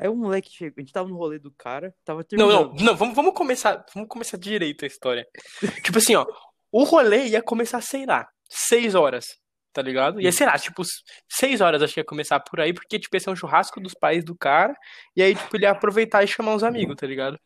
Aí 0.00 0.08
o 0.08 0.14
moleque 0.14 0.48
chegou, 0.50 0.74
a 0.76 0.80
gente 0.80 0.92
tava 0.92 1.08
no 1.08 1.16
rolê 1.16 1.38
do 1.40 1.50
cara, 1.50 1.92
tava 2.04 2.20
Não, 2.20 2.24
terminando. 2.24 2.74
não, 2.76 2.84
não, 2.84 2.96
vamos, 2.96 3.16
vamos 3.16 3.34
começar, 3.34 3.84
vamos 3.92 4.08
começar 4.08 4.36
direito 4.36 4.84
a 4.84 4.86
história. 4.86 5.26
Tipo 5.84 5.98
assim, 5.98 6.14
ó, 6.14 6.24
o 6.70 6.84
rolê 6.84 7.26
ia 7.28 7.42
começar, 7.42 7.80
sei 7.80 8.06
lá, 8.06 8.28
seis 8.48 8.94
horas, 8.94 9.26
tá 9.72 9.82
ligado? 9.82 10.20
Ia, 10.20 10.30
sei 10.30 10.46
lá, 10.46 10.56
tipo, 10.56 10.82
seis 11.28 11.60
horas 11.60 11.82
acho 11.82 11.94
que 11.94 12.00
ia 12.00 12.04
começar 12.04 12.38
por 12.40 12.60
aí, 12.60 12.72
porque, 12.72 12.98
tipo, 12.98 13.16
esse 13.16 13.28
é 13.28 13.32
um 13.32 13.36
churrasco 13.36 13.80
dos 13.80 13.92
pais 13.94 14.24
do 14.24 14.36
cara, 14.36 14.72
e 15.16 15.22
aí, 15.22 15.34
tipo, 15.34 15.56
ele 15.56 15.64
ia 15.64 15.72
aproveitar 15.72 16.22
e 16.22 16.28
chamar 16.28 16.54
uns 16.54 16.62
amigos, 16.62 16.94
tá 16.94 17.06
ligado? 17.06 17.36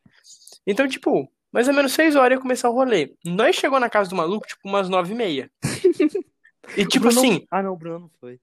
Então, 0.66 0.86
tipo, 0.86 1.26
mais 1.50 1.68
ou 1.68 1.74
menos 1.74 1.92
seis 1.92 2.14
horas 2.16 2.36
ia 2.36 2.42
começar 2.42 2.68
o 2.68 2.74
rolê. 2.74 3.14
Nós 3.24 3.56
chegou 3.56 3.80
na 3.80 3.88
casa 3.88 4.10
do 4.10 4.16
maluco, 4.16 4.46
tipo, 4.46 4.60
umas 4.68 4.88
nove 4.90 5.12
e 5.12 5.16
meia. 5.16 5.50
E, 6.76 6.86
tipo 6.86 7.06
Bruno- 7.06 7.18
assim, 7.20 7.46
Ah, 7.50 7.60
não, 7.62 7.72
o 7.72 7.76
Bruno 7.76 7.98
não 7.98 8.10
foi. 8.20 8.38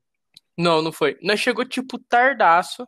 não, 0.57 0.81
não 0.81 0.91
foi. 0.91 1.17
Nós 1.21 1.39
chegou, 1.39 1.63
tipo, 1.65 1.97
tardaço, 1.97 2.85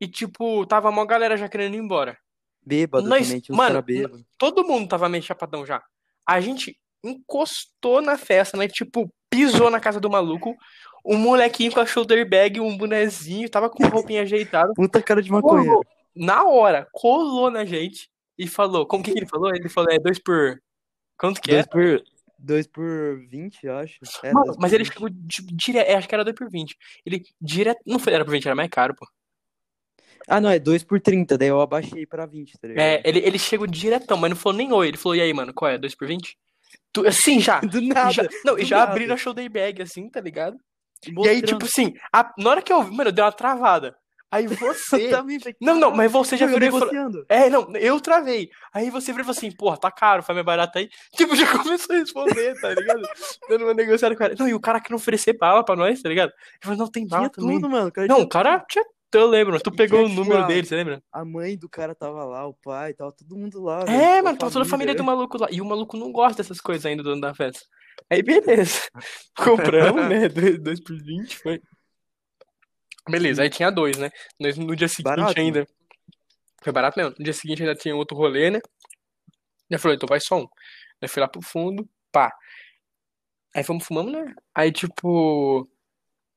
e, 0.00 0.08
tipo, 0.08 0.64
tava 0.66 0.88
uma 0.88 1.04
galera 1.06 1.36
já 1.36 1.48
querendo 1.48 1.74
ir 1.74 1.78
embora. 1.78 2.16
Bêbado 2.64 3.08
Nós- 3.08 3.26
também, 3.26 3.40
tinha 3.40 3.56
mano, 3.56 3.82
bêbado. 3.82 4.24
todo 4.38 4.64
mundo 4.64 4.88
tava 4.88 5.08
meio 5.08 5.22
chapadão 5.22 5.64
já. 5.66 5.82
A 6.26 6.40
gente 6.40 6.78
encostou 7.04 8.00
na 8.02 8.16
festa, 8.16 8.56
né? 8.56 8.68
Tipo, 8.68 9.12
pisou 9.28 9.70
na 9.70 9.80
casa 9.80 10.00
do 10.00 10.10
maluco. 10.10 10.56
Um 11.04 11.16
molequinho 11.16 11.72
com 11.72 11.80
a 11.80 11.86
shoulder 11.86 12.28
bag, 12.28 12.60
um 12.60 12.76
bonezinho, 12.76 13.48
tava 13.48 13.70
com 13.70 13.78
roupinha 14.12 14.22
ajeitada. 14.22 14.72
Puta 14.74 15.02
cara 15.02 15.22
de 15.22 15.30
maconha. 15.30 15.72
Na 16.14 16.44
hora, 16.44 16.86
colou 16.92 17.50
na 17.50 17.64
gente 17.64 18.10
e 18.38 18.46
falou. 18.46 18.86
Como 18.86 19.02
que, 19.02 19.12
que 19.12 19.18
ele 19.18 19.26
falou? 19.26 19.54
Ele 19.54 19.68
falou, 19.68 19.90
é 19.90 19.98
dois 19.98 20.18
por. 20.18 20.60
Quanto 21.18 21.40
que 21.40 21.50
é? 21.52 21.54
Dois 21.54 21.66
por, 21.66 22.02
dois 22.38 22.66
por 22.66 23.26
20, 23.28 23.64
eu 23.64 23.76
acho. 23.78 23.98
É, 24.22 24.32
Mano, 24.32 24.46
dois 24.46 24.58
mas 24.58 24.72
ele 24.72 24.84
20. 24.84 24.92
chegou 24.92 25.08
direto. 25.12 25.96
Acho 25.96 26.08
que 26.08 26.14
era 26.14 26.24
2 26.24 26.36
por 26.36 26.50
20. 26.50 26.76
Ele 27.06 27.22
direto. 27.40 27.80
Não 27.86 27.98
foi, 27.98 28.12
era 28.12 28.24
por 28.24 28.32
20, 28.32 28.46
era 28.46 28.54
mais 28.54 28.68
caro, 28.68 28.94
pô. 28.94 29.06
Ah, 30.30 30.40
não, 30.40 30.48
é 30.48 30.58
2 30.58 30.84
por 30.84 31.00
30, 31.00 31.36
daí 31.36 31.48
eu 31.48 31.60
abaixei 31.60 32.06
pra 32.06 32.24
20, 32.24 32.52
tá 32.58 32.68
ligado? 32.68 32.84
É, 32.84 33.02
ele, 33.04 33.18
ele 33.18 33.38
chegou 33.38 33.66
diretão, 33.66 34.16
mas 34.16 34.30
não 34.30 34.36
falou 34.36 34.56
nem 34.56 34.72
oi. 34.72 34.88
Ele 34.88 34.96
falou, 34.96 35.16
e 35.16 35.20
aí, 35.20 35.32
mano, 35.34 35.52
qual 35.52 35.70
é? 35.70 35.76
2 35.76 35.94
por 35.96 36.06
20? 36.06 36.36
Tu, 36.92 37.06
assim, 37.06 37.40
já. 37.40 37.60
Do 37.60 37.80
nada. 37.82 38.10
já, 38.12 38.22
não, 38.44 38.58
e 38.58 38.64
já 38.64 38.78
nada. 38.78 38.92
abriram 38.92 39.14
a 39.14 39.16
shoulder 39.16 39.50
bag, 39.50 39.82
assim, 39.82 40.08
tá 40.08 40.20
ligado? 40.20 40.56
E 41.04 41.08
aí, 41.10 41.14
Mostrando. 41.14 41.46
tipo 41.46 41.64
assim, 41.64 41.94
a- 42.12 42.32
na 42.38 42.50
hora 42.50 42.62
que 42.62 42.72
eu 42.72 42.82
vi, 42.82 42.94
mano, 42.94 43.10
deu 43.10 43.24
uma 43.24 43.32
travada. 43.32 43.96
Aí 44.32 44.46
você. 44.46 45.10
Não, 45.60 45.74
não, 45.74 45.90
mas 45.90 46.12
você 46.12 46.36
já 46.36 46.46
"Caralho, 46.46 46.60
virou 46.60 46.68
e 46.68 46.80
falou. 46.80 46.94
negociando. 46.94 47.26
É, 47.28 47.50
não, 47.50 47.72
eu 47.76 48.00
travei. 48.00 48.48
Aí 48.72 48.88
você 48.88 49.10
virou 49.10 49.24
falou 49.24 49.36
assim, 49.36 49.50
porra, 49.50 49.76
tá 49.76 49.90
caro, 49.90 50.22
faz 50.22 50.36
mais 50.36 50.46
barato 50.46 50.78
aí. 50.78 50.88
Tipo, 51.16 51.34
já 51.34 51.50
começou 51.50 51.96
a 51.96 51.98
responder, 51.98 52.54
tá 52.60 52.72
ligado? 52.72 53.02
Dando 53.48 53.64
uma 53.64 53.74
negociada 53.74 54.14
com 54.14 54.22
o 54.22 54.28
cara. 54.28 54.36
Não, 54.38 54.48
e 54.48 54.54
o 54.54 54.60
cara 54.60 54.78
que 54.80 54.90
não 54.90 54.98
oferecer 54.98 55.36
bala 55.36 55.64
pra 55.64 55.74
nós, 55.74 56.00
tá 56.00 56.08
ligado? 56.08 56.28
Ele 56.30 56.58
falou, 56.62 56.78
não, 56.78 56.86
tem 56.88 57.04
bala 57.08 57.22
Tinha 57.28 57.30
também. 57.30 57.56
tudo, 57.60 57.68
mano. 57.68 57.90
Não, 58.08 58.20
o 58.20 58.28
cara 58.28 58.64
tinha. 58.70 58.84
Eu 59.12 59.26
lembro, 59.26 59.52
mas 59.54 59.62
tu 59.62 59.72
pegou 59.72 60.04
o 60.04 60.08
número 60.08 60.46
dele, 60.46 60.66
você 60.66 60.76
lembra? 60.76 61.02
A 61.10 61.24
mãe 61.24 61.58
do 61.58 61.68
cara 61.68 61.94
tava 61.94 62.24
lá, 62.24 62.46
o 62.46 62.54
pai, 62.54 62.94
tava 62.94 63.10
todo 63.10 63.36
mundo 63.36 63.60
lá. 63.60 63.80
É, 63.82 63.84
tipo, 64.16 64.24
mano, 64.24 64.38
tava 64.38 64.52
toda 64.52 64.64
a 64.64 64.68
família 64.68 64.94
do 64.94 65.02
maluco 65.02 65.36
lá. 65.36 65.48
E 65.50 65.60
o 65.60 65.64
maluco 65.64 65.96
não 65.96 66.12
gosta 66.12 66.42
dessas 66.42 66.60
coisas 66.60 66.86
ainda, 66.86 67.02
dono 67.02 67.20
da 67.20 67.34
festa. 67.34 67.60
Aí, 68.08 68.22
beleza. 68.22 68.88
Compramos, 69.36 70.08
né? 70.08 70.28
2 70.28 70.80
por 70.80 70.96
20, 70.96 71.38
foi. 71.38 71.60
Beleza, 73.08 73.42
aí 73.42 73.50
tinha 73.50 73.70
dois, 73.70 73.96
né? 73.96 74.10
Nós, 74.38 74.56
no 74.56 74.76
dia 74.76 74.86
seguinte 74.86 75.16
Barato, 75.16 75.40
ainda. 75.40 75.66
Foi 76.62 76.72
barato 76.72 76.98
mesmo. 76.98 77.14
No 77.18 77.24
dia 77.24 77.32
seguinte 77.32 77.62
ainda 77.62 77.74
tinha 77.74 77.96
outro 77.96 78.16
rolê, 78.16 78.50
né? 78.50 78.60
Já 79.70 79.78
falou, 79.78 79.96
então 79.96 80.06
vai 80.06 80.20
só 80.20 80.38
um. 80.38 80.46
Aí 81.00 81.08
fui 81.08 81.20
lá 81.20 81.26
pro 81.28 81.42
fundo, 81.42 81.88
pá. 82.12 82.32
Aí 83.54 83.64
fomos 83.64 83.84
fumando, 83.84 84.12
né? 84.12 84.34
Aí, 84.54 84.70
tipo. 84.70 85.68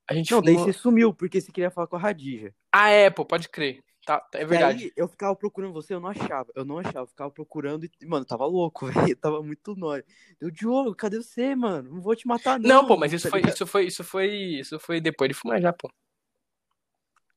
A 0.10 0.14
gente 0.14 0.32
Não, 0.32 0.42
daí 0.42 0.56
fumou- 0.56 0.74
você 0.74 0.74
sumiu, 0.74 1.14
porque 1.14 1.40
você 1.40 1.52
queria 1.52 1.70
falar 1.70 1.88
com 1.88 1.96
a 1.96 2.00
Radija. 2.00 2.54
Ah, 2.76 2.90
é, 2.90 3.12
pô, 3.12 3.24
pode 3.24 3.50
crer. 3.50 3.84
Tá, 4.04 4.20
tá, 4.20 4.40
é 4.40 4.46
verdade. 4.46 4.86
aí, 4.86 4.92
eu 4.98 5.08
ficava 5.08 5.36
procurando 5.36 5.72
você, 5.72 5.94
eu 5.94 6.00
não 6.00 6.10
achava. 6.10 6.52
Eu 6.56 6.66
não 6.66 6.80
achava, 6.80 7.02
eu 7.02 7.08
ficava 7.08 7.30
procurando 7.30 7.86
e, 7.86 8.06
mano, 8.06 8.26
tava 8.26 8.46
louco, 8.46 8.88
velho. 9.14 9.16
Tava 9.16 9.44
muito 9.44 9.76
nóis. 9.76 10.04
Eu, 10.42 10.50
Diogo, 10.50 10.96
cadê 10.96 11.18
você, 11.18 11.56
mano? 11.56 11.92
Não 11.94 12.02
vou 12.02 12.16
te 12.16 12.28
matar, 12.28 12.60
não. 12.60 12.68
Não, 12.68 12.86
pô, 12.86 12.98
mas 12.98 13.14
isso 13.14 13.26
tá 13.26 13.30
foi, 13.30 13.40
ligado? 13.40 13.54
isso 13.54 13.68
foi, 13.68 13.86
isso 13.86 14.04
foi, 14.04 14.30
isso 14.34 14.80
foi 14.80 15.00
depois 15.00 15.30
de 15.30 15.36
fumar 15.36 15.62
já, 15.62 15.72
pô. 15.72 15.88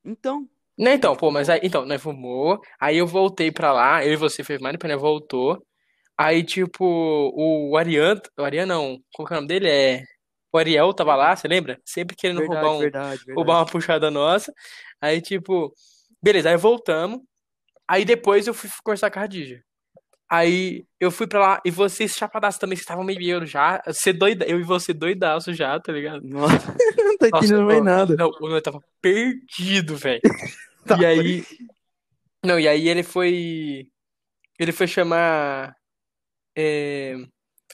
Então, 0.03 0.49
Não, 0.77 0.91
então, 0.91 1.15
pô, 1.15 1.29
mas 1.29 1.49
aí, 1.49 1.59
então, 1.63 1.85
nós 1.85 2.01
fumou, 2.01 2.59
aí 2.79 2.97
eu 2.97 3.05
voltei 3.05 3.51
pra 3.51 3.71
lá, 3.71 4.03
eu 4.03 4.13
e 4.13 4.15
você 4.17 4.43
fez 4.43 4.59
mais, 4.59 4.75
nós 4.81 4.99
voltou. 5.01 5.63
Aí, 6.17 6.43
tipo, 6.43 6.83
o 6.83 7.77
Arian, 7.77 8.19
o 8.37 8.41
Arian 8.41 8.65
não, 8.65 8.99
qual 9.13 9.27
que 9.27 9.33
é 9.33 9.37
o 9.37 9.41
nome 9.41 9.47
dele? 9.47 9.69
É. 9.69 10.03
O 10.57 10.59
Ariel 10.59 10.91
tava 10.91 11.15
lá, 11.15 11.35
você 11.35 11.47
lembra? 11.47 11.79
Sempre 11.85 12.15
querendo 12.15 12.39
verdade, 12.39 12.59
roubar 12.61 12.75
um, 12.75 12.79
verdade, 12.79 13.17
verdade. 13.17 13.35
roubar 13.35 13.59
uma 13.59 13.65
puxada 13.67 14.09
nossa. 14.09 14.51
Aí, 14.99 15.21
tipo, 15.21 15.71
beleza, 16.21 16.49
aí 16.49 16.57
voltamos. 16.57 17.21
Aí 17.87 18.03
depois 18.03 18.47
eu 18.47 18.55
fui 18.55 18.67
conversar 18.83 19.11
com 19.11 19.19
a 19.19 19.21
Radija. 19.21 19.63
Aí 20.27 20.83
eu 20.99 21.11
fui 21.11 21.27
pra 21.27 21.39
lá 21.39 21.61
e 21.63 21.69
vocês 21.69 22.15
chapadaços 22.15 22.59
também, 22.59 22.75
vocês 22.75 22.83
estavam 22.83 23.03
meio 23.03 23.19
bêbado 23.19 23.45
já. 23.45 23.81
Você 23.85 24.11
doida, 24.11 24.45
eu 24.45 24.59
e 24.59 24.63
você 24.63 24.93
doidaço 24.93 25.53
já, 25.53 25.79
tá 25.79 25.91
ligado? 25.91 26.21
Nossa, 26.27 26.75
não 26.97 27.17
tô 27.17 27.27
entendendo 27.27 27.63
mais 27.63 27.83
nada. 27.83 28.15
Não, 28.15 28.31
o 28.41 28.47
meu 28.47 28.61
tava 28.61 28.81
perdido, 29.01 29.95
velho. 29.95 30.21
Tá, 30.87 30.97
E 31.01 31.05
aí. 31.05 31.45
Não, 32.45 32.57
e 32.57 32.65
aí 32.65 32.87
ele 32.87 33.03
foi. 33.03 33.89
Ele 34.57 34.71
foi 34.71 34.87
chamar. 34.87 35.75
é, 36.55 37.17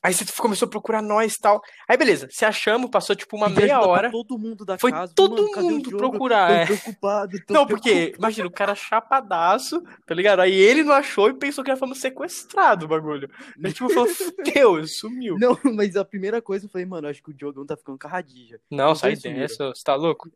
Aí 0.04 0.13
você 0.13 0.26
começou 0.38 0.66
a 0.66 0.70
procurar 0.70 1.02
nós 1.02 1.34
e 1.36 1.39
tal. 1.39 1.62
Aí 1.88 1.96
beleza, 1.96 2.28
se 2.30 2.44
achamos, 2.44 2.89
passou 2.89 3.16
tipo 3.16 3.38
uma 3.38 3.48
meia 3.48 3.80
hora. 3.80 4.12
todo 4.12 4.38
mundo 4.38 4.66
da 4.66 4.78
Foi 4.78 4.92
casa. 4.92 5.13
todo 5.16 5.50
mano, 5.50 5.70
mundo 5.70 5.96
procurar, 5.96 6.48
Tô 6.50 6.54
é. 6.54 6.66
preocupado. 6.66 7.38
Tô 7.48 7.54
Não, 7.54 7.66
porque, 7.66 7.89
preocupado. 7.89 8.18
imagina, 8.20 8.48
o 8.48 8.52
cara 8.52 8.76
chapadaço, 8.76 9.82
tá 10.06 10.13
ligado? 10.13 10.42
Aí 10.42 10.54
ele 10.54 10.84
não 10.84 10.94
achou 10.94 11.30
e 11.30 11.34
pensou 11.34 11.63
que 11.63 11.70
nós 11.70 11.80
fomos 11.80 12.00
sequestrados 12.02 12.84
o 12.84 12.88
bagulho. 12.88 13.30
Aí 13.63 13.72
tipo, 13.72 13.89
falou, 13.89 14.10
fudeu, 14.13 14.86
sumiu. 14.88 15.38
Não, 15.39 15.58
mas 15.74 15.96
a 15.96 16.04
primeira 16.04 16.42
coisa 16.42 16.66
eu 16.66 16.70
falei, 16.70 16.86
mano, 16.86 17.08
acho 17.08 17.24
que 17.24 17.32
o 17.32 17.34
Diogão 17.34 17.66
tá 17.66 17.78
ficando 17.78 17.98
com 17.98 18.08
a 18.08 18.12
Radija. 18.12 18.60
Não, 18.70 18.92
Os 18.92 19.00
sai 19.00 19.16
dessa, 19.16 19.70
você 19.70 19.84
tá 19.84 19.96
louco? 19.96 20.30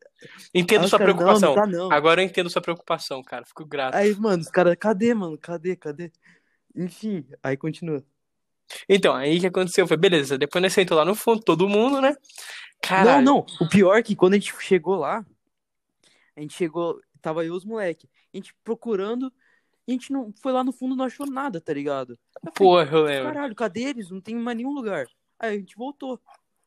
Entendo 0.54 0.84
Aí 0.84 0.88
sua 0.90 0.98
os 0.98 1.00
caras, 1.06 1.16
preocupação. 1.16 1.56
Não, 1.56 1.66
não 1.66 1.72
tá 1.72 1.78
não. 1.78 1.92
Agora 1.92 2.22
eu 2.22 2.26
entendo 2.26 2.50
sua 2.50 2.62
preocupação, 2.62 3.22
cara. 3.22 3.46
Fico 3.46 3.66
grato. 3.66 3.96
Aí, 3.96 4.16
mano, 4.16 4.42
os 4.42 4.50
caras, 4.50 4.76
cadê, 4.80 5.14
mano? 5.14 5.38
Cadê, 5.38 5.76
cadê? 5.76 6.12
Enfim, 6.76 7.26
aí 7.44 7.58
continua. 7.58 8.04
Então, 8.88 9.16
aí 9.16 9.38
o 9.38 9.40
que 9.40 9.48
aconteceu 9.48 9.88
foi, 9.88 9.98
beleza, 9.98 10.38
depois 10.38 10.62
nós 10.62 10.74
sentou 10.74 10.98
lá 10.98 11.06
no 11.06 11.16
fundo, 11.16 11.42
todo 11.42 11.70
mundo, 11.70 12.02
né? 12.02 12.16
Caralho. 12.82 13.26
Não, 13.26 13.38
não. 13.38 13.46
O 13.66 13.70
pior 13.70 13.98
é 13.98 14.04
que 14.04 14.16
quando 14.16 14.34
a 14.34 14.38
gente 14.38 14.54
chegou 14.62 14.96
lá, 14.96 15.26
a 16.36 16.42
gente 16.42 16.54
chegou, 16.54 17.00
tava 17.22 17.44
eu 17.44 17.54
os 17.54 17.66
moleque. 17.66 18.08
A 18.34 18.38
gente 18.38 18.54
procurando, 18.64 19.32
e 19.88 19.92
a 19.92 19.94
gente 19.94 20.12
não 20.12 20.34
foi 20.42 20.52
lá 20.52 20.64
no 20.64 20.72
fundo 20.72 20.96
não 20.96 21.06
achou 21.06 21.26
nada, 21.26 21.60
tá 21.60 21.74
ligado? 21.74 22.20
Eu 22.44 22.52
falei, 22.52 22.54
Porra, 22.54 22.98
eu 22.98 23.04
lembro. 23.04 23.34
caralho, 23.34 23.56
cadê 23.56 23.84
eles? 23.84 24.10
Não 24.10 24.22
tem 24.22 24.36
mais 24.36 24.58
nenhum 24.58 24.74
lugar. 24.74 25.06
Aí 25.40 25.56
a 25.56 25.60
gente 25.60 25.76
voltou. 25.76 26.20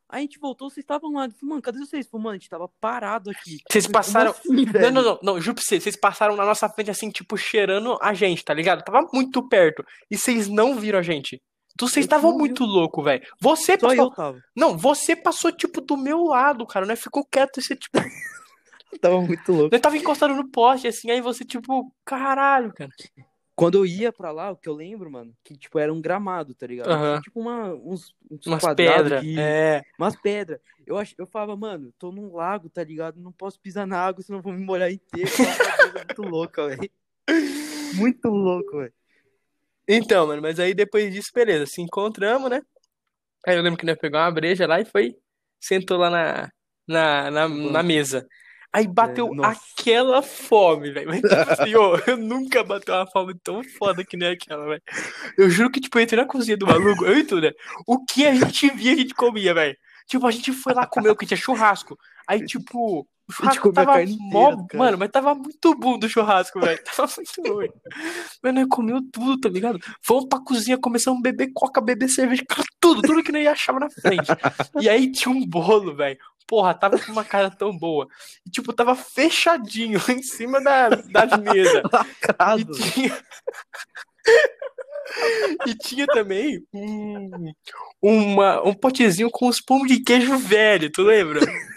Aí 0.08 0.18
a 0.18 0.22
gente 0.22 0.40
voltou, 0.40 0.68
vocês 0.68 0.82
estavam 0.82 1.12
lá. 1.12 1.26
Eu 1.26 1.30
falei, 1.30 1.48
mano, 1.50 1.62
cadê 1.62 1.78
vocês? 1.78 2.08
Falei, 2.08 2.24
mano, 2.24 2.34
a 2.34 2.38
gente 2.38 2.48
tava 2.48 2.68
parado 2.80 3.30
aqui. 3.30 3.58
Vocês 3.70 3.84
Eu 3.84 3.92
falei, 3.92 3.92
passaram. 3.92 4.30
Assim, 4.32 4.64
Não, 4.64 4.90
não, 4.90 5.02
não, 5.02 5.18
não, 5.22 5.40
juro 5.40 5.54
pra 5.54 5.64
vocês, 5.64 5.82
vocês 5.84 5.94
passaram 5.94 6.34
na 6.34 6.44
nossa 6.44 6.68
frente 6.68 6.90
assim, 6.90 7.10
tipo, 7.10 7.36
cheirando 7.36 7.96
a 8.02 8.12
gente, 8.12 8.44
tá 8.44 8.52
ligado? 8.52 8.82
Tava 8.82 9.08
muito 9.12 9.48
perto. 9.48 9.84
E 10.10 10.18
vocês 10.18 10.48
não 10.48 10.74
viram 10.74 10.98
a 10.98 11.02
gente. 11.02 11.40
Vocês 11.88 12.04
estavam 12.04 12.36
muito 12.36 12.64
louco, 12.64 13.02
velho. 13.02 13.22
Você 13.40 13.78
Só 13.78 13.88
passou. 13.88 14.04
eu 14.04 14.10
tava. 14.10 14.44
Não, 14.54 14.76
você 14.76 15.14
passou, 15.14 15.52
tipo, 15.52 15.80
do 15.80 15.96
meu 15.96 16.24
lado, 16.24 16.66
cara. 16.66 16.86
Né? 16.86 16.96
Ficou 16.96 17.24
quieto 17.24 17.58
e 17.58 17.62
você, 17.62 17.76
tipo. 17.76 17.98
Tava 19.00 19.20
muito 19.20 19.52
louco. 19.52 19.74
Eu 19.74 19.80
tava 19.80 19.96
encostado 19.96 20.34
no 20.34 20.48
poste, 20.50 20.88
assim, 20.88 21.12
aí 21.12 21.20
você, 21.20 21.44
tipo, 21.44 21.94
caralho, 22.04 22.72
cara. 22.74 22.90
Quando 23.54 23.76
eu 23.76 23.84
ia 23.84 24.10
pra 24.10 24.32
lá, 24.32 24.50
o 24.50 24.56
que 24.56 24.68
eu 24.68 24.72
lembro, 24.72 25.10
mano, 25.10 25.34
que 25.44 25.54
tipo 25.54 25.78
era 25.78 25.92
um 25.92 26.00
gramado, 26.00 26.54
tá 26.54 26.66
ligado? 26.66 26.88
Tinha, 26.88 27.20
tipo 27.20 27.38
uma, 27.38 27.74
uns, 27.74 28.14
uns 28.30 28.46
Umas 28.46 28.74
pedras. 28.74 29.22
de... 29.22 29.38
É. 29.38 29.82
Umas 29.98 30.16
pedras. 30.16 30.58
Eu, 30.86 30.96
ach... 30.96 31.14
eu 31.18 31.26
falava, 31.26 31.54
mano, 31.56 31.92
tô 31.98 32.10
num 32.10 32.34
lago, 32.34 32.70
tá 32.70 32.82
ligado? 32.82 33.20
Não 33.20 33.30
posso 33.30 33.60
pisar 33.60 33.86
na 33.86 33.98
água, 33.98 34.22
senão 34.22 34.40
vou 34.40 34.52
me 34.52 34.64
molhar 34.64 34.90
inteiro. 34.90 35.30
Coisa 35.30 35.92
muito 35.92 36.22
louca, 36.22 36.68
velho. 36.68 36.90
Muito 37.94 38.28
louco, 38.28 38.78
velho. 38.78 38.94
Então, 39.92 40.28
mano, 40.28 40.40
mas 40.40 40.60
aí 40.60 40.72
depois 40.72 41.12
disso, 41.12 41.30
beleza, 41.34 41.66
se 41.66 41.82
encontramos, 41.82 42.48
né? 42.48 42.60
Aí 43.44 43.56
eu 43.56 43.62
lembro 43.62 43.76
que 43.76 43.84
nós 43.84 43.98
pegamos 43.98 44.24
uma 44.26 44.32
breja 44.32 44.64
lá 44.66 44.80
e 44.80 44.84
foi, 44.84 45.16
sentou 45.58 45.98
lá 45.98 46.08
na, 46.08 46.50
na, 46.86 47.30
na, 47.30 47.48
na 47.48 47.82
mesa. 47.82 48.24
Aí 48.72 48.86
bateu 48.86 49.28
É, 49.42 49.46
aquela 49.48 50.22
fome, 50.22 50.92
velho. 50.92 51.08
Mas, 51.08 51.20
tipo 51.22 51.34
assim, 51.34 51.74
ô, 51.74 51.96
eu 52.06 52.16
nunca 52.16 52.62
bateu 52.62 52.94
uma 52.94 53.06
fome 53.10 53.34
tão 53.42 53.64
foda 53.64 54.04
que 54.04 54.16
nem 54.16 54.28
aquela, 54.28 54.64
velho. 54.64 54.82
Eu 55.36 55.50
juro 55.50 55.72
que, 55.72 55.80
tipo, 55.80 55.98
eu 55.98 56.02
entrei 56.02 56.20
na 56.20 56.28
cozinha 56.28 56.56
do 56.56 56.66
maluco, 56.66 57.04
eu 57.04 57.18
e 57.18 57.24
tu, 57.24 57.40
né? 57.40 57.50
O 57.84 58.04
que 58.04 58.24
a 58.24 58.32
gente 58.34 58.70
via, 58.70 58.92
a 58.92 58.96
gente 58.96 59.14
comia, 59.14 59.52
velho. 59.52 59.76
Tipo, 60.10 60.26
a 60.26 60.30
gente 60.32 60.52
foi 60.52 60.74
lá 60.74 60.88
comer 60.88 61.10
o 61.10 61.16
que 61.16 61.24
tinha 61.24 61.36
churrasco. 61.36 61.96
Aí, 62.26 62.42
tipo, 62.44 63.06
o 63.28 63.32
churrasco 63.32 63.72
tava 63.72 63.94
mó... 64.18 64.50
inteira. 64.50 64.66
Mano, 64.74 64.98
mas 64.98 65.08
tava 65.08 65.36
muito 65.36 65.72
bom 65.76 65.96
do 65.96 66.08
churrasco, 66.08 66.58
velho. 66.58 66.82
Tava 66.82 67.08
muito 67.16 67.30
bom. 67.46 67.80
Mas 68.42 68.54
nós 68.54 68.66
comeu 68.68 69.00
tudo, 69.12 69.38
tá 69.38 69.48
ligado? 69.48 69.78
Fomos 70.02 70.26
pra 70.28 70.40
cozinha, 70.40 70.76
começamos 70.76 71.20
a 71.20 71.22
beber 71.22 71.52
coca, 71.54 71.80
beber 71.80 72.08
cerveja, 72.08 72.42
cara, 72.48 72.64
tudo, 72.80 73.02
tudo 73.02 73.22
que 73.22 73.30
nós 73.30 73.46
achava 73.46 73.78
na 73.78 73.88
frente. 73.88 74.26
E 74.80 74.88
aí 74.88 75.12
tinha 75.12 75.32
um 75.32 75.46
bolo, 75.46 75.94
velho. 75.94 76.18
Porra, 76.44 76.74
tava 76.74 76.98
com 76.98 77.12
uma 77.12 77.24
cara 77.24 77.48
tão 77.48 77.76
boa. 77.78 78.08
E, 78.44 78.50
tipo, 78.50 78.72
tava 78.72 78.96
fechadinho 78.96 80.00
em 80.08 80.22
cima 80.24 80.60
da, 80.60 80.88
da 80.88 81.36
mesa. 81.38 81.82
E 82.58 82.64
tinha. 82.64 83.16
E 85.66 85.74
tinha 85.74 86.06
também 86.06 86.64
um, 86.72 87.30
uma, 88.00 88.66
um 88.66 88.74
potezinho 88.74 89.30
com 89.30 89.48
os 89.48 89.60
pão 89.60 89.84
de 89.84 90.00
queijo 90.00 90.36
velho, 90.38 90.90
tu 90.90 91.02
lembra? 91.02 91.40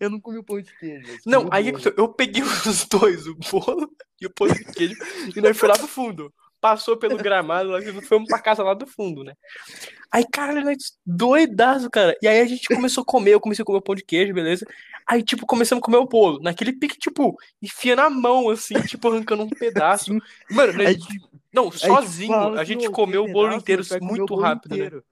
Eu 0.00 0.10
não 0.10 0.20
comi 0.20 0.38
o 0.38 0.44
pão 0.44 0.60
de 0.60 0.76
queijo. 0.78 1.18
Não, 1.24 1.48
aí 1.50 1.72
bolo. 1.72 1.94
eu 1.96 2.08
peguei 2.08 2.42
os 2.66 2.86
dois, 2.86 3.26
o 3.26 3.34
bolo 3.34 3.90
e 4.20 4.26
o 4.26 4.30
pão 4.30 4.46
de 4.48 4.64
queijo, 4.64 4.94
e 5.34 5.40
nós 5.40 5.56
foi 5.56 5.68
lá 5.68 5.76
pro 5.76 5.86
fundo. 5.86 6.32
Passou 6.60 6.96
pelo 6.96 7.16
gramado, 7.16 7.70
nós 7.70 7.84
fomos 8.06 8.28
pra 8.28 8.38
casa 8.38 8.62
lá 8.62 8.74
do 8.74 8.86
fundo, 8.86 9.22
né? 9.22 9.34
Aí, 10.10 10.24
cara, 10.30 10.62
nós 10.64 10.96
doidaço, 11.04 11.90
cara. 11.90 12.16
E 12.22 12.26
aí 12.28 12.40
a 12.40 12.46
gente 12.46 12.66
começou 12.68 13.02
a 13.02 13.04
comer, 13.04 13.34
eu 13.34 13.40
comecei 13.40 13.62
a 13.62 13.66
comer 13.66 13.78
o 13.78 13.82
pão 13.82 13.94
de 13.94 14.04
queijo, 14.04 14.32
beleza? 14.32 14.66
Aí, 15.06 15.22
tipo, 15.22 15.46
começamos 15.46 15.82
a 15.82 15.84
comer 15.84 15.98
o 15.98 16.06
bolo. 16.06 16.40
Naquele 16.42 16.72
pique, 16.72 16.98
tipo, 16.98 17.36
enfia 17.62 17.94
na 17.94 18.08
mão, 18.10 18.48
assim, 18.50 18.80
tipo, 18.82 19.08
arrancando 19.08 19.44
um 19.44 19.48
pedaço. 19.48 20.10
Mano, 20.50 20.72
nós- 20.72 20.86
Aí, 20.86 20.98
não, 21.52 21.70
sozinho, 21.70 22.32
fala 22.32 22.58
a 22.58 22.62
assim, 22.62 22.72
gente 22.72 22.88
"Ô, 22.88 22.92
comeu 22.92 23.24
o 23.24 23.32
bolo 23.32 23.60
pedaço, 23.62 23.94
inteiro 23.94 24.04
muito 24.04 24.34
rápido, 24.34 24.76
né? 24.76 24.86
inteiro. 24.86 25.04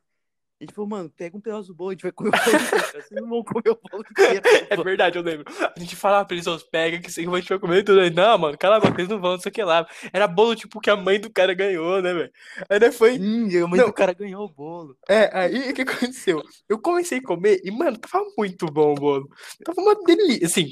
Gente 0.62 0.72
falou, 0.72 0.88
mano, 0.88 1.10
pega 1.10 1.36
um 1.36 1.40
pedaço 1.40 1.68
do 1.68 1.74
bolo, 1.74 1.90
a 1.90 1.92
gente 1.94 2.02
vai 2.02 2.12
comer 2.12 2.28
o 2.28 2.32
bolo 2.32 2.56
inteiro. 2.56 2.70
cara. 2.70 3.02
Vocês 3.02 3.20
não 3.20 3.28
vão 3.28 3.42
comer 3.44 3.70
o 3.70 3.78
bolo 3.90 4.04
inteiro. 4.10 4.42
É 4.70 4.76
verdade, 4.76 5.18
eu 5.18 5.22
lembro. 5.22 5.44
A 5.48 5.78
gente 5.80 5.96
falava 5.96 6.24
pra 6.24 6.36
eles, 6.36 6.46
pega 6.70 6.98
que 7.00 7.06
a 7.08 7.10
gente 7.10 7.48
vai 7.48 7.58
comer 7.58 7.82
tudo. 7.82 8.00
Aí, 8.00 8.10
não, 8.10 8.38
mano, 8.38 8.56
cala 8.56 8.76
a 8.76 8.80
boca, 8.80 9.00
eles 9.00 9.08
não 9.08 9.20
vão, 9.20 9.32
não 9.32 9.40
sei 9.40 9.50
o 9.50 9.52
que 9.52 9.62
lá. 9.62 9.86
Era 10.12 10.26
bolo, 10.28 10.54
tipo, 10.54 10.80
que 10.80 10.90
a 10.90 10.96
mãe 10.96 11.18
do 11.20 11.30
cara 11.30 11.54
ganhou, 11.54 12.00
né, 12.00 12.14
velho? 12.14 12.32
Aí 12.68 12.92
foi. 12.92 13.18
Hum, 13.18 13.48
a 13.64 13.68
mãe 13.68 13.80
Não. 13.80 13.86
do 13.86 13.92
cara 13.92 14.12
ganhou 14.12 14.44
o 14.44 14.48
bolo. 14.48 14.96
É, 15.08 15.30
aí 15.36 15.70
o 15.70 15.74
que 15.74 15.82
aconteceu? 15.82 16.42
Eu 16.68 16.78
comecei 16.78 17.18
a 17.18 17.22
comer 17.22 17.60
e, 17.64 17.70
mano, 17.70 17.98
tava 17.98 18.24
muito 18.38 18.66
bom 18.66 18.92
o 18.92 18.94
bolo. 18.94 19.28
Tava 19.64 19.80
uma 19.80 19.94
delícia, 20.04 20.46
assim, 20.46 20.70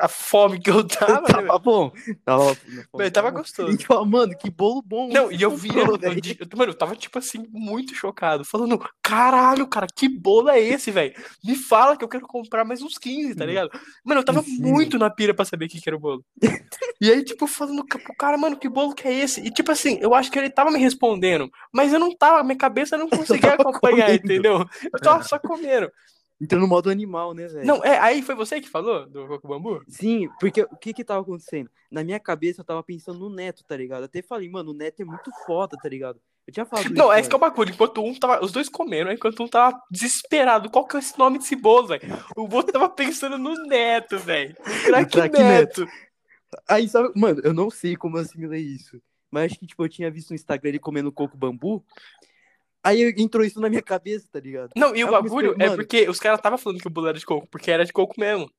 a 0.00 0.08
fome 0.08 0.60
que 0.60 0.70
eu 0.70 0.86
tava, 0.86 1.20
né? 1.28 1.28
Tava 1.28 1.58
bom. 1.58 1.92
Tava, 2.24 2.56
Mas 2.94 3.10
tava 3.10 3.30
gostoso. 3.30 3.70
Gente 3.72 3.86
falou, 3.86 4.06
mano, 4.06 4.36
que 4.36 4.50
bolo 4.50 4.82
bom. 4.82 5.08
Não, 5.08 5.30
e 5.32 5.42
eu 5.42 5.50
vi, 5.50 5.70
eu, 5.76 5.86
eu- 5.86 6.48
mano, 6.56 6.70
eu 6.72 6.76
tava, 6.78 6.94
tipo 6.96 7.18
assim, 7.18 7.44
muito 7.50 7.94
chocado, 7.94 8.44
falando, 8.44 8.78
caralho, 9.02 9.66
cara, 9.66 9.86
que 9.94 10.08
bolo 10.08 10.48
é 10.48 10.60
esse, 10.60 10.90
velho? 10.90 11.14
Me 11.44 11.54
fala 11.56 11.96
que 11.96 12.04
eu 12.04 12.08
quero 12.08 12.26
comprar 12.26 12.64
mais 12.64 12.82
uns 12.82 12.96
15, 12.98 13.34
tá 13.34 13.44
Sim. 13.44 13.48
ligado? 13.48 13.70
Mano, 14.04 14.20
eu 14.20 14.24
tava 14.24 14.42
Sim. 14.42 14.58
muito 14.60 14.98
na 14.98 15.10
pira 15.10 15.34
pra 15.34 15.44
saber 15.44 15.66
o 15.66 15.68
que 15.68 15.80
que 15.80 15.88
era 15.88 15.96
o 15.96 16.00
bolo. 16.00 16.24
E 17.00 17.10
aí, 17.10 17.22
tipo, 17.24 17.46
falando 17.46 17.84
pro 17.84 18.14
cara, 18.16 18.38
mano, 18.38 18.56
que 18.56 18.68
bolo 18.68 18.94
que 18.94 19.06
é 19.06 19.12
esse? 19.12 19.40
E, 19.40 19.50
tipo 19.50 19.70
assim, 19.70 19.98
eu 20.00 20.14
acho 20.14 20.30
que 20.30 20.38
ele 20.38 20.48
tava 20.48 20.70
me 20.70 20.78
respondendo, 20.78 21.50
mas 21.72 21.92
eu 21.92 21.98
não 21.98 22.14
tava, 22.16 22.42
minha 22.44 22.56
cabeça 22.56 22.96
não 22.96 23.08
conseguia 23.10 23.54
acompanhar, 23.54 24.06
comendo. 24.06 24.24
entendeu? 24.24 24.66
Eu 24.92 25.00
tava 25.00 25.22
só 25.24 25.38
comendo. 25.38 25.90
Entrou 26.44 26.60
no 26.60 26.68
modo 26.68 26.90
animal, 26.90 27.32
né, 27.32 27.48
velho? 27.48 27.66
Não, 27.66 27.82
é, 27.82 27.98
aí 27.98 28.20
foi 28.20 28.34
você 28.34 28.60
que 28.60 28.68
falou 28.68 29.06
do 29.06 29.26
Coco 29.26 29.48
Bambu? 29.48 29.82
Sim, 29.88 30.28
porque 30.38 30.62
o 30.62 30.76
que 30.76 30.92
que 30.92 31.02
tava 31.02 31.22
acontecendo? 31.22 31.70
Na 31.90 32.04
minha 32.04 32.20
cabeça 32.20 32.60
eu 32.60 32.64
tava 32.64 32.82
pensando 32.82 33.18
no 33.18 33.34
Neto, 33.34 33.64
tá 33.64 33.74
ligado? 33.74 34.04
Até 34.04 34.20
falei, 34.20 34.48
mano, 34.50 34.72
o 34.72 34.74
Neto 34.74 35.00
é 35.00 35.04
muito 35.06 35.30
foda, 35.46 35.74
tá 35.82 35.88
ligado? 35.88 36.20
Eu 36.46 36.52
tinha 36.52 36.66
falado 36.66 36.90
Não, 36.90 37.06
isso 37.06 37.12
é 37.12 37.20
esse 37.20 37.28
que 37.30 37.34
é 37.34 37.38
o 37.38 37.40
bagulho. 37.40 37.70
Enquanto 37.70 38.04
um 38.04 38.14
tava. 38.14 38.44
Os 38.44 38.52
dois 38.52 38.68
comendo, 38.68 39.10
enquanto 39.10 39.42
um 39.42 39.48
tava 39.48 39.80
desesperado. 39.90 40.68
Qual 40.68 40.86
que 40.86 40.96
é 40.96 41.00
esse 41.00 41.18
nome 41.18 41.38
desse 41.38 41.56
bolo, 41.56 41.86
velho? 41.86 42.02
O 42.36 42.42
outro 42.42 42.72
tava 42.72 42.90
pensando 42.90 43.38
no 43.38 43.54
neto, 43.66 44.18
velho. 44.18 44.54
Craque 44.84 45.12
craque 45.12 45.38
neto. 45.38 45.88
Aí, 46.68 46.86
sabe, 46.86 47.10
mano, 47.16 47.40
eu 47.42 47.54
não 47.54 47.70
sei 47.70 47.96
como 47.96 48.18
eu 48.18 48.22
assimilei 48.22 48.60
isso. 48.60 49.00
Mas 49.30 49.52
acho 49.52 49.60
que, 49.60 49.66
tipo, 49.66 49.82
eu 49.82 49.88
tinha 49.88 50.10
visto 50.10 50.30
no 50.30 50.36
Instagram 50.36 50.68
ele 50.68 50.78
comendo 50.78 51.10
coco 51.10 51.36
bambu. 51.36 51.82
Aí 52.84 53.14
entrou 53.16 53.42
isso 53.44 53.58
na 53.60 53.68
minha 53.70 53.80
cabeça, 53.82 54.28
tá 54.30 54.38
ligado? 54.38 54.70
Não, 54.76 54.94
e 54.94 55.02
o 55.02 55.10
bagulho 55.10 55.54
é 55.58 55.64
mano- 55.66 55.76
porque 55.76 56.06
os 56.08 56.20
caras 56.20 56.38
estavam 56.38 56.58
falando 56.58 56.80
que 56.80 56.86
o 56.86 56.90
bolo 56.90 57.08
era 57.08 57.18
de 57.18 57.24
coco, 57.24 57.46
porque 57.50 57.70
era 57.70 57.84
de 57.84 57.92
coco 57.92 58.14
mesmo. 58.20 58.50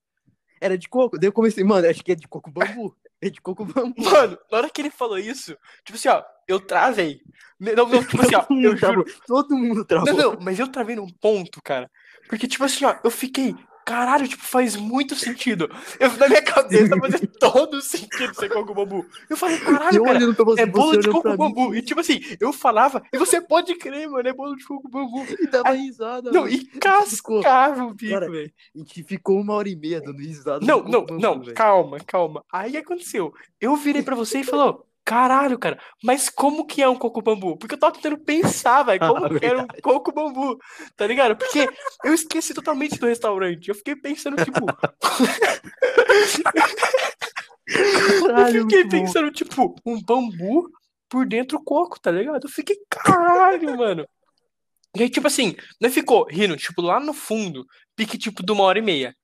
Era 0.59 0.77
de 0.77 0.89
coco. 0.89 1.19
Daí 1.19 1.27
eu 1.27 1.33
comecei, 1.33 1.63
mano, 1.63 1.88
acho 1.88 2.03
que 2.03 2.11
é 2.11 2.15
de 2.15 2.27
coco 2.27 2.49
bambu. 2.49 2.95
É 3.21 3.29
de 3.29 3.39
coco 3.39 3.63
bambu. 3.65 3.93
Mano, 4.03 4.38
na 4.51 4.57
hora 4.57 4.69
que 4.69 4.81
ele 4.81 4.89
falou 4.89 5.17
isso, 5.17 5.55
tipo 5.83 5.95
assim, 5.97 6.09
ó, 6.09 6.21
eu 6.47 6.59
travei. 6.59 7.21
Não, 7.59 7.88
não, 7.88 8.03
tipo 8.03 8.21
assim, 8.21 8.35
ó, 8.35 8.41
Todo 8.43 8.61
eu 8.61 8.77
travou. 8.77 9.07
juro. 9.07 9.19
Todo 9.27 9.55
mundo 9.55 9.85
travou. 9.85 10.13
Não, 10.13 10.33
não, 10.33 10.39
mas 10.41 10.59
eu 10.59 10.67
travei 10.67 10.95
num 10.95 11.07
ponto, 11.07 11.61
cara. 11.63 11.89
Porque, 12.27 12.47
tipo 12.47 12.63
assim, 12.63 12.83
ó, 12.85 12.95
eu 13.03 13.09
fiquei. 13.11 13.55
Caralho, 13.86 14.28
tipo, 14.28 14.43
faz 14.43 14.76
muito 14.76 15.13
sentido. 15.13 15.69
Eu, 16.00 16.12
na 16.17 16.28
minha 16.28 16.41
cabeça 16.41 16.98
fazia 16.98 17.28
todo 17.39 17.80
sentido 17.84 18.34
ser 18.34 18.50
coco 18.50 18.74
bambu. 18.74 19.06
Eu 19.30 19.38
falei, 19.38 19.60
caralho, 19.60 19.98
eu 19.98 20.04
cara, 20.04 20.34
pra 20.34 20.43
você, 20.43 20.62
é 20.63 20.65
bolo 20.65 20.98
de 20.98 21.08
coco 21.08 21.38
bambu. 21.38 21.76
E 21.76 21.84
tipo 21.84 22.00
assim, 22.00 22.19
eu 22.39 22.52
falava, 22.52 23.04
e 23.13 23.17
você 23.19 23.39
pode 23.39 23.76
crer, 23.76 24.10
mano, 24.10 24.28
é 24.28 24.34
bolo 24.34 24.56
de 24.56 24.65
coco 24.65 24.89
bambu. 24.89 25.24
E 25.39 25.45
dava 25.45 25.69
risada. 25.69 26.32
Não, 26.32 26.41
mano. 26.41 26.54
e 26.54 26.65
cascava 26.82 27.86
o 27.86 27.93
bico, 27.93 28.19
velho. 28.19 28.52
A 28.74 28.78
gente 28.80 29.04
ficou 29.04 29.39
uma 29.39 29.54
hora 29.54 29.69
e 29.69 29.76
meia 29.76 30.02
dando 30.02 30.17
risada. 30.17 30.65
Não, 30.65 30.84
não, 30.84 31.06
não, 31.06 31.43
calma, 31.54 32.00
calma. 32.00 32.43
Aí 32.52 32.76
aconteceu? 32.78 33.36
Eu 33.62 33.76
virei 33.76 34.02
pra 34.02 34.15
você 34.15 34.39
e 34.39 34.43
falou, 34.43 34.84
caralho, 35.06 35.60
cara, 35.60 35.80
mas 36.04 36.30
como 36.30 36.65
que 36.65 36.82
é 36.82 36.89
um 36.89 36.96
coco 36.96 37.22
bambu? 37.22 37.58
Porque 37.58 37.76
eu 37.76 37.80
tava 37.80 37.94
tentando 37.94 38.18
pensar, 38.18 38.84
velho, 38.84 39.00
como 39.08 39.26
Ah, 39.26 39.39
que 39.39 39.46
era 39.46 39.62
um 39.62 39.68
coco 39.82 40.12
bambu, 40.12 40.58
tá 40.98 41.06
ligado? 41.06 41.38
Porque 41.38 41.68
eu 42.04 42.13
esqueci 42.13 42.54
totalmente 42.54 43.00
do 43.00 43.06
restaurante. 43.06 43.70
Eu 43.70 43.76
fiquei 43.76 43.96
pensando, 43.96 44.44
tipo, 44.44 44.65
Caralho, 48.26 48.58
eu 48.58 48.62
fiquei 48.63 48.88
pensando, 48.88 49.32
tipo, 49.32 49.76
um 49.86 50.02
bambu 50.02 50.70
por 51.08 51.26
dentro 51.26 51.62
coco, 51.63 52.00
tá 52.00 52.12
ligado? 52.12 52.46
Eu 52.46 52.50
fiquei, 52.50 52.76
caralho, 52.89 53.78
mano. 53.78 54.08
E 54.96 55.04
aí, 55.04 55.10
tipo 55.10 55.28
assim, 55.28 55.56
não 55.80 55.91
ficou 55.91 56.26
rindo, 56.30 56.56
tipo, 56.56 56.82
lá 56.82 57.00
no 57.00 57.13
fundo, 57.13 57.65
pique, 57.96 58.18
tipo, 58.18 58.44
de 58.44 58.52
uma 58.52 58.63
hora 58.63 58.80
e 58.80 58.82
meia. 58.82 59.15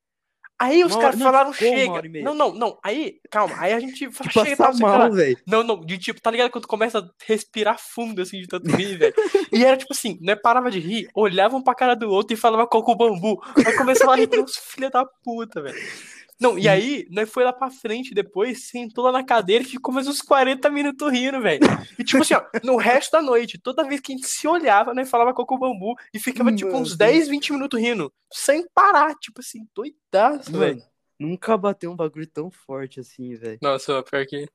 Aí 0.61 0.83
os 0.83 0.95
caras 0.95 1.19
falaram, 1.19 1.51
chega. 1.51 2.03
Não, 2.21 2.35
não, 2.35 2.53
não. 2.53 2.77
Aí, 2.83 3.19
calma. 3.31 3.55
Aí 3.57 3.73
a 3.73 3.79
gente 3.79 4.09
fala, 4.13 4.29
De 4.29 4.49
chega, 4.51 4.55
tá, 4.55 4.71
mal, 4.73 5.11
velho. 5.11 5.35
Não, 5.47 5.63
não, 5.63 5.81
de 5.83 5.97
tipo, 5.97 6.21
tá 6.21 6.29
ligado 6.29 6.51
quando 6.51 6.67
começa 6.67 6.99
a 6.99 7.09
respirar 7.25 7.79
fundo, 7.79 8.21
assim, 8.21 8.39
de 8.41 8.47
tanto 8.47 8.69
rir, 8.75 8.95
velho? 8.95 9.13
E 9.51 9.65
era 9.65 9.75
tipo 9.75 9.91
assim, 9.91 10.19
né, 10.21 10.35
parava 10.35 10.69
de 10.69 10.79
rir, 10.79 11.09
olhavam 11.15 11.63
pra 11.63 11.73
cara 11.73 11.95
do 11.95 12.11
outro 12.11 12.35
e 12.35 12.37
falava 12.37 12.67
coco 12.67 12.93
bambu. 12.95 13.41
Aí 13.65 13.75
começava 13.75 14.13
a 14.13 14.15
rir 14.15 14.29
filha 14.47 14.91
da 14.91 15.03
puta, 15.03 15.63
velho. 15.63 15.75
Não, 16.41 16.57
e 16.57 16.67
aí, 16.67 17.07
nós 17.11 17.29
foi 17.29 17.43
lá 17.43 17.53
pra 17.53 17.69
frente 17.69 18.13
depois, 18.15 18.67
sentou 18.67 19.03
lá 19.05 19.11
na 19.11 19.23
cadeira 19.23 19.63
e 19.63 19.67
ficou 19.67 19.93
mais 19.93 20.07
uns 20.07 20.21
40 20.21 20.69
minutos 20.71 21.11
rindo, 21.11 21.39
velho. 21.39 21.59
E 21.99 22.03
tipo 22.03 22.23
assim, 22.23 22.33
ó, 22.33 22.43
no 22.63 22.77
resto 22.77 23.11
da 23.11 23.21
noite, 23.21 23.59
toda 23.61 23.83
vez 23.87 24.01
que 24.01 24.11
a 24.11 24.15
gente 24.15 24.27
se 24.27 24.47
olhava, 24.47 24.93
nós 24.93 25.09
falava 25.09 25.33
coco 25.33 25.57
bambu 25.57 25.93
e 26.13 26.19
ficava 26.19 26.51
tipo 26.51 26.75
uns 26.75 26.97
10, 26.97 27.27
20 27.27 27.53
minutos 27.53 27.79
rindo, 27.79 28.11
sem 28.33 28.65
parar, 28.73 29.13
tipo 29.19 29.39
assim, 29.39 29.67
doidaço, 29.75 30.51
velho. 30.57 30.81
Nunca 31.19 31.55
bateu 31.55 31.91
um 31.91 31.95
bagulho 31.95 32.25
tão 32.25 32.49
forte 32.49 32.99
assim, 32.99 33.35
velho. 33.35 33.59
Nossa, 33.61 34.01
pior 34.01 34.25
que. 34.25 34.47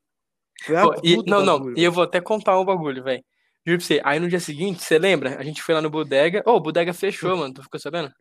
Pô, 0.66 1.00
e- 1.04 1.16
não, 1.30 1.44
não, 1.44 1.58
bagulho, 1.58 1.78
e 1.78 1.84
eu 1.84 1.92
vou 1.92 2.02
até 2.02 2.20
contar 2.20 2.58
um 2.58 2.64
bagulho, 2.64 3.04
velho. 3.04 3.24
Juro 3.64 3.78
pra 3.78 3.86
você. 3.86 4.00
Aí 4.04 4.18
no 4.18 4.28
dia 4.28 4.40
seguinte, 4.40 4.82
você 4.82 4.98
lembra? 4.98 5.38
A 5.38 5.42
gente 5.44 5.62
foi 5.62 5.74
lá 5.74 5.80
no 5.82 5.90
Bodega. 5.90 6.42
Ô, 6.46 6.52
o 6.56 6.60
Bodega 6.60 6.92
fechou, 6.92 7.36
mano. 7.36 7.54
Tu 7.54 7.62
ficou 7.62 7.78
sabendo? 7.78 8.12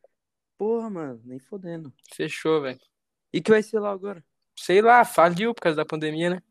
Porra, 0.57 0.89
mano, 0.89 1.21
nem 1.25 1.39
fodendo. 1.39 1.91
Fechou, 2.15 2.61
velho. 2.61 2.79
E 3.35 3.41
que 3.41 3.51
vai 3.51 3.61
ser 3.61 3.79
lá 3.79 3.91
agora? 3.91 4.23
Sei 4.57 4.81
lá, 4.81 5.03
faliu 5.03 5.53
por 5.53 5.59
causa 5.61 5.75
da 5.75 5.85
pandemia, 5.85 6.29
né? 6.29 6.41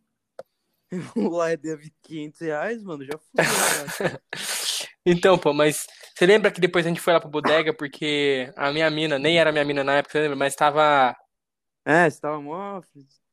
Lá 1.16 1.50
é 1.50 1.56
deve 1.56 1.90
500 2.02 2.40
reais, 2.40 2.82
mano, 2.84 3.04
já 3.04 3.18
foi. 3.18 3.42
já. 3.42 4.20
Então, 5.06 5.36
pô, 5.36 5.52
mas 5.52 5.86
você 6.14 6.24
lembra 6.24 6.50
que 6.50 6.60
depois 6.60 6.86
a 6.86 6.88
gente 6.88 7.00
foi 7.00 7.12
lá 7.12 7.20
pro 7.20 7.28
Bodega 7.28 7.74
porque 7.74 8.50
a 8.56 8.72
minha 8.72 8.88
mina, 8.90 9.18
nem 9.18 9.38
era 9.38 9.52
minha 9.52 9.64
mina 9.64 9.84
na 9.84 9.96
época, 9.96 10.12
você 10.12 10.20
lembra? 10.20 10.36
Mas 10.36 10.54
tava. 10.54 11.14
é, 11.84 12.08
você 12.08 12.20
tava 12.20 12.40
mó 12.40 12.80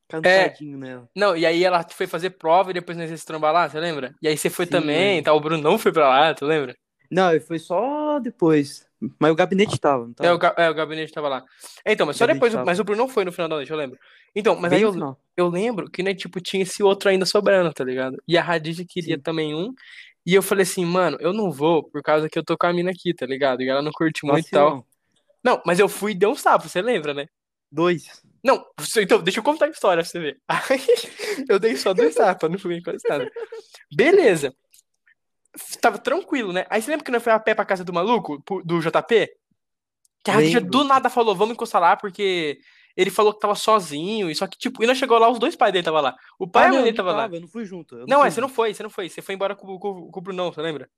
cansadinho 0.08 0.76
nela. 0.76 1.08
Não, 1.16 1.34
e 1.34 1.46
aí 1.46 1.64
ela 1.64 1.82
foi 1.90 2.06
fazer 2.06 2.30
prova 2.30 2.70
e 2.70 2.74
depois 2.74 2.98
nós 2.98 3.10
ia 3.10 3.16
se 3.16 3.24
trombar 3.24 3.54
lá, 3.54 3.68
você 3.68 3.80
lembra? 3.80 4.14
E 4.20 4.28
aí 4.28 4.36
você 4.36 4.50
foi 4.50 4.66
Sim, 4.66 4.72
também, 4.72 5.22
tá? 5.22 5.32
O 5.32 5.40
Bruno 5.40 5.62
não 5.62 5.78
foi 5.78 5.92
pra 5.92 6.08
lá, 6.08 6.34
tu 6.34 6.44
lembra? 6.44 6.76
Não, 7.12 7.38
foi 7.42 7.58
só 7.58 8.18
depois. 8.18 8.86
Mas 9.18 9.30
o 9.30 9.34
gabinete 9.34 9.78
tava, 9.78 10.06
não 10.06 10.14
tava? 10.14 10.30
É, 10.30 10.32
o, 10.32 10.38
ga- 10.38 10.54
é, 10.56 10.70
o 10.70 10.74
gabinete 10.74 11.12
tava 11.12 11.28
lá. 11.28 11.44
É, 11.84 11.92
então, 11.92 12.06
mas 12.06 12.16
só 12.16 12.26
depois. 12.26 12.54
tava. 12.54 12.64
Mas 12.64 12.80
o 12.80 12.84
Bruno 12.84 13.02
não 13.02 13.08
foi 13.08 13.22
no 13.22 13.30
final 13.32 13.48
da 13.50 13.56
noite, 13.56 13.70
eu 13.70 13.76
lembro. 13.76 13.98
Então, 14.34 14.56
mas 14.56 14.70
Bem 14.70 14.78
aí 14.78 14.82
eu, 14.82 15.16
eu 15.36 15.48
lembro 15.48 15.90
que, 15.90 16.02
né, 16.02 16.14
tipo, 16.14 16.40
tinha 16.40 16.62
esse 16.62 16.82
outro 16.82 17.10
ainda 17.10 17.26
sobrando, 17.26 17.70
tá 17.72 17.84
ligado? 17.84 18.16
E 18.26 18.38
a 18.38 18.42
Radija 18.42 18.82
queria 18.88 19.16
Sim. 19.16 19.20
também 19.22 19.54
um. 19.54 19.74
E 20.24 20.34
eu 20.34 20.42
falei 20.42 20.62
assim, 20.62 20.86
mano, 20.86 21.18
eu 21.20 21.34
não 21.34 21.50
vou 21.50 21.82
por 21.82 22.00
causa 22.02 22.30
que 22.30 22.38
eu 22.38 22.44
tô 22.44 22.56
com 22.56 22.66
a 22.66 22.72
mina 22.72 22.92
aqui, 22.92 23.12
tá 23.12 23.26
ligado? 23.26 23.60
E 23.60 23.68
ela 23.68 23.82
não 23.82 23.92
curte 23.92 24.24
muito 24.24 24.46
e 24.46 24.50
tal. 24.50 24.64
Vacilão. 24.70 24.86
Não, 25.44 25.62
mas 25.66 25.78
eu 25.80 25.88
fui 25.88 26.12
e 26.12 26.14
dei 26.14 26.28
um 26.28 26.34
sapo, 26.36 26.66
você 26.68 26.80
lembra, 26.80 27.12
né? 27.12 27.26
Dois. 27.70 28.22
Não, 28.42 28.64
então, 28.96 29.22
deixa 29.22 29.40
eu 29.40 29.44
contar 29.44 29.66
a 29.66 29.70
história 29.70 30.02
pra 30.02 30.10
você 30.10 30.18
ver. 30.18 30.40
Aí, 30.48 30.80
eu 31.48 31.58
dei 31.58 31.76
só 31.76 31.92
dois 31.92 32.14
tapas, 32.16 32.50
não 32.50 32.58
fui 32.58 32.76
encostado. 32.76 33.28
Beleza. 33.94 34.54
Tava 35.80 35.98
tranquilo, 35.98 36.52
né? 36.52 36.64
Aí 36.70 36.80
você 36.80 36.90
lembra 36.90 37.04
que 37.04 37.10
nós 37.10 37.22
foi 37.22 37.32
a 37.32 37.38
pé 37.40 37.54
pra 37.54 37.64
casa 37.64 37.84
do 37.84 37.92
maluco, 37.92 38.42
do 38.64 38.80
JP? 38.80 39.28
Que 40.24 40.30
a 40.30 40.34
Radija 40.34 40.60
do 40.60 40.84
nada 40.84 41.10
falou, 41.10 41.34
vamos 41.34 41.54
encostar 41.54 41.80
lá, 41.80 41.96
porque 41.96 42.58
ele 42.96 43.10
falou 43.10 43.34
que 43.34 43.40
tava 43.40 43.54
sozinho, 43.54 44.30
e 44.30 44.34
só 44.34 44.46
que, 44.46 44.56
tipo, 44.56 44.82
e 44.82 44.86
nós 44.86 44.96
chegou 44.96 45.18
lá, 45.18 45.28
os 45.28 45.38
dois 45.38 45.56
pais 45.56 45.72
dele 45.72 45.84
tava 45.84 46.00
lá. 46.00 46.16
O 46.38 46.46
pai 46.46 46.64
e 46.64 46.66
Ah, 46.66 46.68
a 46.68 46.70
mãe 46.70 46.76
não, 46.78 46.84
dele 46.84 46.96
não 46.96 47.04
tava 47.04 47.16
lá. 47.16 47.28
Eu 47.32 47.40
não 47.40 47.48
fui 47.48 47.64
junto. 47.64 47.96
eu 47.96 48.06
Não, 48.06 48.20
fui 48.20 48.28
é, 48.28 48.30
você 48.30 48.40
não 48.40 48.48
foi, 48.48 48.74
você 48.74 48.82
não 48.82 48.90
foi. 48.90 49.08
Você 49.08 49.20
foi 49.20 49.34
embora 49.34 49.54
com, 49.56 49.78
com, 49.78 50.10
com 50.10 50.20
o 50.20 50.22
Brunão, 50.22 50.52
você 50.52 50.62
lembra? 50.62 50.88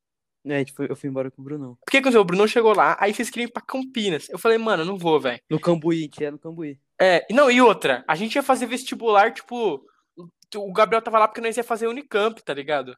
É, 0.47 0.63
foi- 0.67 0.91
eu 0.91 0.95
fui 0.97 1.09
embora 1.09 1.31
com 1.31 1.41
o 1.41 1.45
Brunão. 1.45 1.75
Por 1.85 1.91
que 1.91 1.97
aconteceu? 1.97 2.21
O 2.21 2.25
Brunão 2.25 2.47
chegou 2.47 2.75
lá, 2.77 2.97
aí 3.01 3.15
vocês 3.15 3.31
queriam 3.31 3.49
ir 3.49 3.53
pra 3.53 3.63
Campinas. 3.63 4.29
Eu 4.29 4.39
falei, 4.39 4.59
mano, 4.59 4.83
eu 4.83 4.87
não 4.87 4.99
vou, 4.99 5.19
velho. 5.19 5.41
No 5.49 5.59
Cambuí, 5.59 6.03
gente 6.03 6.21
ia 6.23 6.31
no 6.31 6.39
Cambuí. 6.39 6.79
É, 7.01 7.25
não, 7.31 7.51
e 7.51 7.63
outra, 7.63 8.05
a 8.07 8.15
gente 8.15 8.35
ia 8.37 8.43
fazer 8.43 8.67
vestibular, 8.67 9.33
tipo, 9.33 9.83
o 10.55 10.73
Gabriel 10.73 11.01
tava 11.03 11.19
lá 11.19 11.27
porque 11.27 11.41
nós 11.41 11.57
ia 11.57 11.65
fazer 11.65 11.87
Unicamp, 11.89 12.41
tá 12.43 12.53
ligado? 12.53 12.95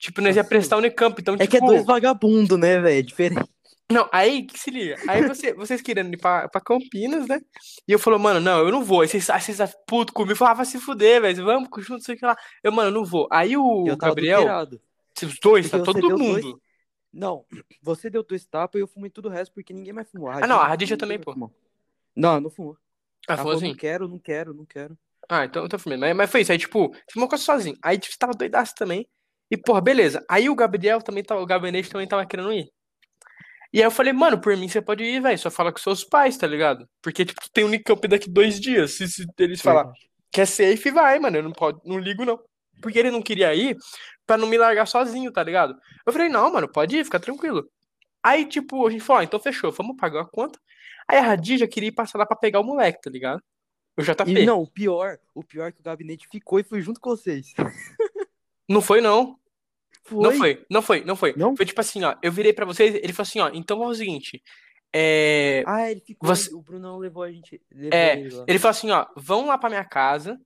Tipo, 0.00 0.20
nós 0.22 0.34
ia 0.34 0.42
prestar 0.42 0.78
Unicamp, 0.78 1.20
então, 1.20 1.34
É 1.34 1.46
que 1.46 1.56
é 1.56 1.60
tipo... 1.60 1.66
dois 1.66 1.84
vagabundos, 1.84 2.58
né, 2.58 2.80
velho? 2.80 3.06
Diferente. 3.06 3.48
Não, 3.92 4.08
aí, 4.12 4.46
que 4.46 4.58
se 4.58 4.70
liga, 4.70 4.96
aí 5.08 5.26
você, 5.26 5.52
vocês 5.52 5.82
querendo 5.82 6.14
ir 6.14 6.16
pra, 6.16 6.48
pra 6.48 6.60
Campinas, 6.60 7.26
né? 7.26 7.40
E 7.86 7.92
eu 7.92 7.98
falei, 7.98 8.18
mano, 8.20 8.40
não, 8.40 8.60
eu 8.60 8.70
não 8.70 8.84
vou. 8.84 9.00
Aí 9.02 9.08
vocês, 9.08 9.28
aí 9.28 9.40
vocês 9.40 9.58
puto 9.86 10.12
comigo, 10.12 10.36
falavam, 10.36 10.54
ah, 10.62 10.64
vai 10.64 10.66
se 10.66 10.78
fuder, 10.80 11.20
velho, 11.20 11.44
vamos 11.44 11.68
junto, 11.84 12.02
sei 12.04 12.14
o 12.14 12.18
que 12.18 12.24
lá. 12.24 12.36
Eu, 12.62 12.72
mano, 12.72 12.88
eu 12.88 12.94
não 12.94 13.04
vou. 13.04 13.26
Aí 13.30 13.56
o 13.56 13.84
eu 13.88 13.96
Gabriel, 13.96 14.44
os 15.22 15.38
dois, 15.40 15.68
tá 15.68 15.78
Porque 15.78 15.92
todo 15.92 16.08
deu 16.08 16.16
dois- 16.16 16.44
mundo. 16.44 16.62
Não, 17.12 17.44
você 17.82 18.08
deu 18.08 18.22
dois 18.22 18.46
tapas 18.46 18.78
e 18.78 18.82
eu 18.82 18.86
fumei 18.86 19.10
tudo 19.10 19.28
o 19.28 19.30
resto 19.30 19.52
porque 19.52 19.72
ninguém 19.74 19.92
mais 19.92 20.08
fumou. 20.08 20.30
Ah, 20.30 20.46
não, 20.46 20.60
a 20.60 20.68
Radija 20.68 20.96
também, 20.96 21.18
pô. 21.18 21.32
fumou. 21.32 21.52
Não, 22.14 22.40
não 22.40 22.48
fumou. 22.50 22.76
Ah, 23.28 23.36
falou 23.36 23.54
assim? 23.54 23.68
não 23.68 23.74
quero, 23.74 24.08
não 24.08 24.18
quero, 24.20 24.54
não 24.54 24.64
quero. 24.64 24.96
Ah, 25.28 25.44
então 25.44 25.64
eu 25.64 25.68
tô 25.68 25.78
firme. 25.78 25.98
Mas, 25.98 26.16
mas 26.16 26.30
foi 26.30 26.42
isso. 26.42 26.52
Aí, 26.52 26.58
tipo, 26.58 26.94
fumou 27.12 27.28
quase 27.28 27.42
sozinho. 27.42 27.76
Aí, 27.82 27.98
tipo, 27.98 28.12
você 28.12 28.18
tava 28.18 28.32
doidaço 28.34 28.74
também. 28.76 29.06
E, 29.50 29.56
porra, 29.56 29.80
beleza. 29.80 30.24
Aí 30.28 30.48
o 30.48 30.54
Gabriel 30.54 31.02
também 31.02 31.24
tava, 31.24 31.40
o 31.40 31.46
gabinete 31.46 31.90
também 31.90 32.06
tava 32.06 32.24
querendo 32.24 32.52
ir. 32.52 32.70
E 33.72 33.78
aí 33.78 33.84
eu 33.84 33.90
falei, 33.90 34.12
mano, 34.12 34.40
por 34.40 34.56
mim 34.56 34.68
você 34.68 34.80
pode 34.80 35.04
ir, 35.04 35.20
velho. 35.20 35.38
Só 35.38 35.50
fala 35.50 35.72
com 35.72 35.78
seus 35.78 36.04
pais, 36.04 36.36
tá 36.36 36.46
ligado? 36.46 36.88
Porque, 37.02 37.24
tipo, 37.24 37.40
tu 37.40 37.50
tem 37.52 37.64
Unicamp 37.64 38.06
daqui 38.08 38.30
dois 38.30 38.60
dias. 38.60 38.92
Se, 38.92 39.08
se 39.08 39.26
eles 39.38 39.60
falar 39.60 39.92
que 40.32 40.40
é 40.40 40.46
safe, 40.46 40.90
vai, 40.90 41.18
mano. 41.18 41.36
Eu 41.36 41.42
não, 41.42 41.52
pode, 41.52 41.80
não 41.84 41.98
ligo, 41.98 42.24
não. 42.24 42.38
Porque 42.80 42.98
ele 42.98 43.10
não 43.10 43.22
queria 43.22 43.54
ir 43.54 43.76
pra 44.26 44.36
não 44.36 44.46
me 44.46 44.56
largar 44.56 44.86
sozinho, 44.86 45.32
tá 45.32 45.42
ligado? 45.42 45.76
Eu 46.06 46.12
falei, 46.12 46.28
não, 46.28 46.52
mano, 46.52 46.70
pode 46.70 46.96
ir, 46.96 47.04
fica 47.04 47.20
tranquilo. 47.20 47.68
Aí, 48.22 48.44
tipo, 48.44 48.86
a 48.86 48.90
gente 48.90 49.02
falou, 49.02 49.20
ah, 49.20 49.24
então 49.24 49.40
fechou, 49.40 49.72
vamos 49.72 49.96
pagar 49.96 50.22
a 50.22 50.26
conta. 50.26 50.58
Aí 51.08 51.18
a 51.18 51.22
Radija 51.22 51.66
queria 51.66 51.88
ir 51.88 51.92
passar 51.92 52.18
lá 52.18 52.26
pra 52.26 52.36
pegar 52.36 52.60
o 52.60 52.64
moleque, 52.64 53.00
tá 53.02 53.10
ligado? 53.10 53.42
O 53.96 54.02
JP. 54.02 54.30
E 54.30 54.46
não, 54.46 54.62
o 54.62 54.70
pior, 54.70 55.18
o 55.34 55.42
pior 55.42 55.66
é 55.66 55.72
que 55.72 55.80
o 55.80 55.84
gabinete 55.84 56.28
ficou 56.30 56.60
e 56.60 56.64
foi 56.64 56.80
junto 56.80 57.00
com 57.00 57.10
vocês. 57.10 57.52
Não 58.68 58.80
foi, 58.80 59.00
não. 59.00 59.36
Foi. 60.04 60.22
Não 60.22 60.32
foi, 60.32 60.64
não 60.70 60.82
foi, 60.82 61.04
não 61.04 61.16
foi. 61.16 61.34
Não? 61.36 61.56
Foi 61.56 61.64
tipo 61.66 61.80
assim, 61.80 62.02
ó. 62.04 62.14
Eu 62.22 62.32
virei 62.32 62.52
pra 62.52 62.64
vocês, 62.66 62.94
ele 62.94 63.12
falou 63.12 63.26
assim, 63.28 63.40
ó. 63.40 63.50
Então 63.54 63.82
é 63.82 63.86
o 63.86 63.94
seguinte. 63.94 64.42
É. 64.92 65.62
Ah, 65.66 65.90
ele 65.90 66.00
ficou. 66.00 66.28
Você- 66.28 66.52
O 66.54 66.60
Brunão 66.62 66.98
levou 66.98 67.22
a 67.22 67.30
gente. 67.30 67.60
Levou 67.70 67.90
É, 67.92 68.18
ele. 68.18 68.30
Ele 68.46 68.58
falou 68.58 68.70
assim, 68.70 68.90
ó. 68.90 69.06
Vão 69.16 69.46
lá 69.46 69.56
pra 69.56 69.68
minha 69.70 69.84
casa. 69.84 70.38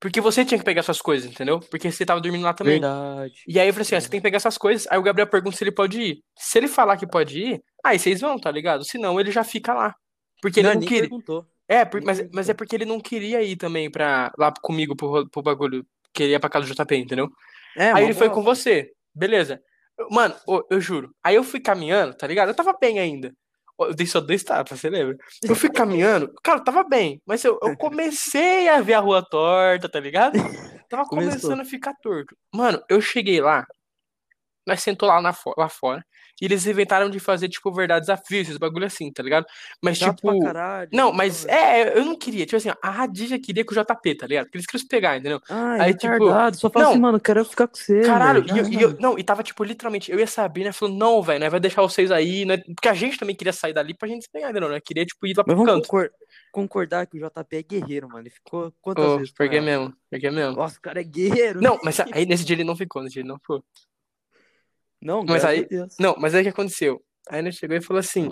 Porque 0.00 0.20
você 0.20 0.44
tinha 0.44 0.58
que 0.58 0.64
pegar 0.64 0.82
suas 0.82 1.00
coisas, 1.00 1.30
entendeu? 1.30 1.60
Porque 1.60 1.88
você 1.88 2.04
tava 2.04 2.20
dormindo 2.20 2.42
lá 2.42 2.52
também. 2.52 2.72
Verdade. 2.80 3.34
E 3.46 3.60
aí 3.60 3.68
eu 3.68 3.72
falei 3.72 3.82
assim, 3.82 3.94
ó, 3.94 4.00
você 4.00 4.08
tem 4.08 4.18
que 4.18 4.24
pegar 4.24 4.38
essas 4.38 4.58
coisas. 4.58 4.84
Aí 4.90 4.98
o 4.98 5.02
Gabriel 5.02 5.28
pergunta 5.28 5.56
se 5.56 5.62
ele 5.62 5.70
pode 5.70 6.00
ir. 6.02 6.18
Se 6.36 6.58
ele 6.58 6.66
falar 6.66 6.96
que 6.96 7.06
pode 7.06 7.38
ir, 7.38 7.62
aí 7.84 8.00
vocês 8.00 8.20
vão, 8.20 8.36
tá 8.36 8.50
ligado? 8.50 8.84
Senão 8.84 9.20
ele 9.20 9.30
já 9.30 9.44
fica 9.44 9.72
lá. 9.72 9.94
Porque 10.40 10.58
ele 10.58 10.66
não, 10.66 10.74
não 10.74 10.80
nem 10.80 10.88
queria. 10.88 11.02
perguntou. 11.02 11.46
É, 11.68 11.84
por- 11.84 12.02
mas, 12.02 12.28
mas 12.32 12.48
é 12.48 12.54
porque 12.54 12.74
ele 12.74 12.84
não 12.84 12.98
queria 12.98 13.40
ir 13.44 13.54
também 13.54 13.88
pra, 13.88 14.32
lá 14.36 14.52
comigo 14.60 14.96
pro, 14.96 15.06
ro- 15.06 15.28
pro 15.30 15.40
bagulho. 15.40 15.86
Queria 16.12 16.34
ir 16.34 16.40
pra 16.40 16.50
casa 16.50 16.66
do 16.66 16.74
JP, 16.74 16.96
entendeu? 16.96 17.30
É, 17.76 17.92
Aí 17.92 18.02
ele 18.02 18.12
foi 18.12 18.28
com 18.28 18.42
você. 18.42 18.90
Beleza. 19.14 19.60
Eu- 19.98 20.08
Mano, 20.10 20.34
ô, 20.46 20.62
eu 20.70 20.80
juro. 20.80 21.14
Aí 21.22 21.34
eu 21.34 21.44
fui 21.44 21.60
caminhando, 21.60 22.14
tá 22.14 22.26
ligado? 22.26 22.48
Eu 22.48 22.54
tava 22.54 22.72
bem 22.80 22.98
ainda. 22.98 23.32
Eu 23.80 23.94
dei 23.94 24.06
só 24.06 24.20
dois 24.20 24.44
tapas, 24.44 24.78
você 24.78 24.88
lembra? 24.88 25.16
Eu 25.42 25.56
fui 25.56 25.68
caminhando, 25.70 26.32
cara, 26.44 26.60
eu 26.60 26.64
tava 26.64 26.84
bem. 26.84 27.20
Mas 27.26 27.42
eu, 27.44 27.58
eu 27.62 27.76
comecei 27.76 28.68
a 28.68 28.80
ver 28.80 28.94
a 28.94 29.00
rua 29.00 29.22
torta, 29.28 29.88
tá 29.88 29.98
ligado? 30.00 30.32
Tava 30.88 31.04
Começou. 31.06 31.30
começando 31.30 31.60
a 31.60 31.64
ficar 31.64 31.94
torto. 32.02 32.36
Mano, 32.54 32.82
eu 32.88 33.00
cheguei 33.00 33.40
lá. 33.40 33.66
Nós 34.66 34.82
sentou 34.82 35.08
lá, 35.08 35.20
na, 35.20 35.34
lá 35.56 35.68
fora. 35.68 36.04
E 36.40 36.44
eles 36.46 36.66
inventaram 36.66 37.08
de 37.08 37.20
fazer, 37.20 37.48
tipo, 37.48 37.70
verdades 37.72 38.08
desafios, 38.08 38.42
esses 38.48 38.56
bagulho 38.56 38.86
assim, 38.86 39.12
tá 39.12 39.22
ligado? 39.22 39.46
Mas, 39.80 39.98
Chato 39.98 40.16
tipo. 40.16 40.28
pra 40.40 40.40
caralho. 40.52 40.88
Não, 40.92 41.12
mas 41.12 41.44
é, 41.46 41.96
eu 41.96 42.04
não 42.04 42.16
queria. 42.18 42.44
Tipo 42.44 42.56
assim, 42.56 42.70
ó, 42.70 42.74
a 42.82 42.90
Radija 42.90 43.38
queria 43.38 43.64
com 43.64 43.72
o 43.72 43.76
JP, 43.76 44.14
tá 44.16 44.26
ligado? 44.26 44.46
Porque 44.46 44.56
eles 44.58 44.66
queriam 44.66 44.80
se 44.82 44.88
pegar, 44.88 45.16
entendeu? 45.18 45.40
Ai, 45.48 45.80
Aí, 45.80 45.94
tipo, 45.94 46.12
retardado. 46.12 46.56
Só 46.56 46.68
fala 46.70 46.84
não. 46.86 46.92
assim, 46.92 47.00
mano, 47.00 47.16
eu 47.18 47.20
quero 47.20 47.44
ficar 47.44 47.68
com 47.68 47.76
você. 47.76 48.00
Caralho, 48.00 48.44
e 48.46 48.58
eu, 48.58 48.66
e 48.68 48.82
eu- 48.82 48.90
Ah, 48.90 48.96
não, 48.98 49.18
e 49.18 49.22
tava, 49.22 49.42
tipo, 49.44 49.62
literalmente, 49.62 50.10
eu 50.10 50.18
e 50.18 50.22
a 50.22 50.26
Sabrina 50.26 50.72
falou, 50.72 50.94
não, 50.96 51.22
velho, 51.22 51.38
nós 51.38 51.50
vai 51.50 51.60
deixar 51.60 51.82
vocês 51.82 52.10
aí, 52.10 52.44
né? 52.44 52.56
Porque 52.58 52.88
a 52.88 52.94
gente 52.94 53.18
também 53.18 53.36
queria 53.36 53.52
sair 53.52 53.72
dali 53.74 53.94
pra 53.94 54.08
gente 54.08 54.22
se 54.24 54.30
pegar, 54.32 54.50
entendeu? 54.50 54.68
Nós 54.70 54.80
queria, 54.84 55.04
tipo, 55.06 55.24
ir 55.26 55.34
lá 55.36 55.44
pro 55.44 55.64
canto. 55.64 55.82
concor- 55.86 56.10
concordar 56.50 57.06
que 57.06 57.18
o 57.18 57.20
JP 57.20 57.56
é 57.56 57.62
guerreiro, 57.62 58.08
mano. 58.08 58.20
Ele 58.22 58.30
ficou 58.30 58.72
quantas 58.80 59.04
Ô, 59.04 59.18
vezes 59.18 59.32
porque 59.32 59.56
ela? 59.56 59.64
mesmo, 59.64 59.94
porque 60.10 60.30
mesmo. 60.30 60.56
Nossa, 60.56 60.78
o 60.78 60.80
cara 60.80 61.00
é 61.00 61.04
guerreiro. 61.04 61.60
Não, 61.60 61.78
mas 61.84 62.00
aí 62.12 62.26
nesse 62.26 62.44
dia 62.44 62.56
ele 62.56 62.64
não 62.64 62.74
ficou, 62.74 63.02
nesse 63.02 63.14
dia 63.14 63.22
ele 63.22 63.28
não 63.28 63.38
ficou. 63.38 63.62
Não, 65.02 65.24
Mas 65.24 65.44
aí- 65.44 65.66
Deus. 65.66 65.96
Não, 65.98 66.14
mas 66.16 66.34
aí 66.34 66.42
o 66.42 66.44
que 66.44 66.50
aconteceu? 66.50 67.02
Aí 67.28 67.40
ele 67.40 67.52
chegou 67.52 67.76
e 67.76 67.82
falou 67.82 68.00
assim, 68.00 68.30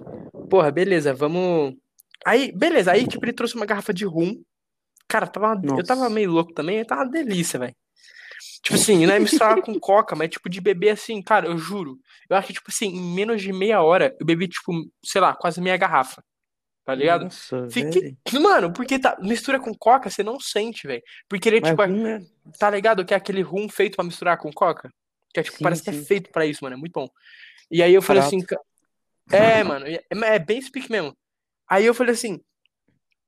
porra, 0.49 0.71
beleza, 0.71 1.13
vamos. 1.13 1.75
Aí, 2.25 2.53
beleza, 2.53 2.93
aí, 2.93 3.07
tipo, 3.07 3.25
ele 3.25 3.33
trouxe 3.33 3.55
uma 3.57 3.67
garrafa 3.67 3.93
de 3.93 4.05
rum. 4.05 4.43
Cara, 5.09 5.27
tava 5.27 5.61
eu 5.77 5.85
tava 5.85 6.09
meio 6.09 6.31
louco 6.31 6.53
também, 6.53 6.85
tava 6.85 7.03
uma 7.03 7.11
delícia, 7.11 7.59
velho. 7.59 7.75
Tipo 8.63 8.75
assim, 8.75 9.07
não 9.07 9.15
é 9.15 9.19
misturar 9.19 9.61
com 9.63 9.75
coca, 9.81 10.15
mas 10.15 10.29
tipo 10.31 10.49
de 10.49 10.61
beber 10.61 10.91
assim, 10.91 11.21
cara, 11.23 11.47
eu 11.47 11.59
juro. 11.59 11.99
Eu 12.29 12.37
acho 12.37 12.49
que, 12.49 12.53
tipo 12.53 12.71
assim, 12.71 12.87
em 12.87 13.15
menos 13.15 13.43
de 13.43 13.53
meia 13.53 13.83
hora, 13.83 14.15
eu 14.21 14.27
bebi, 14.27 14.47
tipo, 14.47 14.73
sei 15.05 15.21
lá, 15.21 15.35
quase 15.35 15.61
meia 15.61 15.77
garrafa. 15.77 16.23
Tá 16.85 16.95
ligado? 16.95 17.25
Nossa, 17.25 17.67
velho. 17.69 18.17
Mano, 18.41 18.73
porque 18.73 18.99
tá, 18.99 19.17
mistura 19.21 19.59
com 19.61 19.73
coca, 19.75 20.11
você 20.11 20.23
não 20.23 20.39
sente, 20.41 20.87
velho. 20.87 21.03
Porque 21.29 21.49
ele, 21.49 21.61
Mas 21.61 21.71
tipo, 21.71 21.83
rum 21.85 22.07
é... 22.07 22.21
tá 22.59 22.71
ligado 22.71 23.05
que 23.05 23.15
é 23.15 23.17
aquele 23.17 23.43
rum 23.43 23.69
feito 23.69 23.97
pra 23.97 24.05
misturar 24.05 24.39
com 24.39 24.53
coca? 24.53 24.91
Que 25.33 25.41
é, 25.41 25.43
tipo, 25.43 25.59
Sim, 25.59 25.63
parece 25.65 25.83
que 25.83 25.91
é 25.91 25.93
sim. 25.93 26.05
feito 26.05 26.31
pra 26.31 26.45
isso, 26.47 26.63
mano, 26.65 26.75
é 26.75 26.79
muito 26.79 26.93
bom. 26.93 27.09
E 27.71 27.83
aí 27.83 27.95
eu 27.95 28.03
falei 28.03 28.23
assim, 28.23 28.45
é, 29.31 29.63
mano, 29.65 29.87
é, 29.87 30.03
é 30.11 30.39
bem 30.39 30.61
pique 30.71 30.91
mesmo. 30.91 31.17
Aí 31.69 31.87
eu 31.87 31.95
falei 31.95 32.15
assim, 32.15 32.41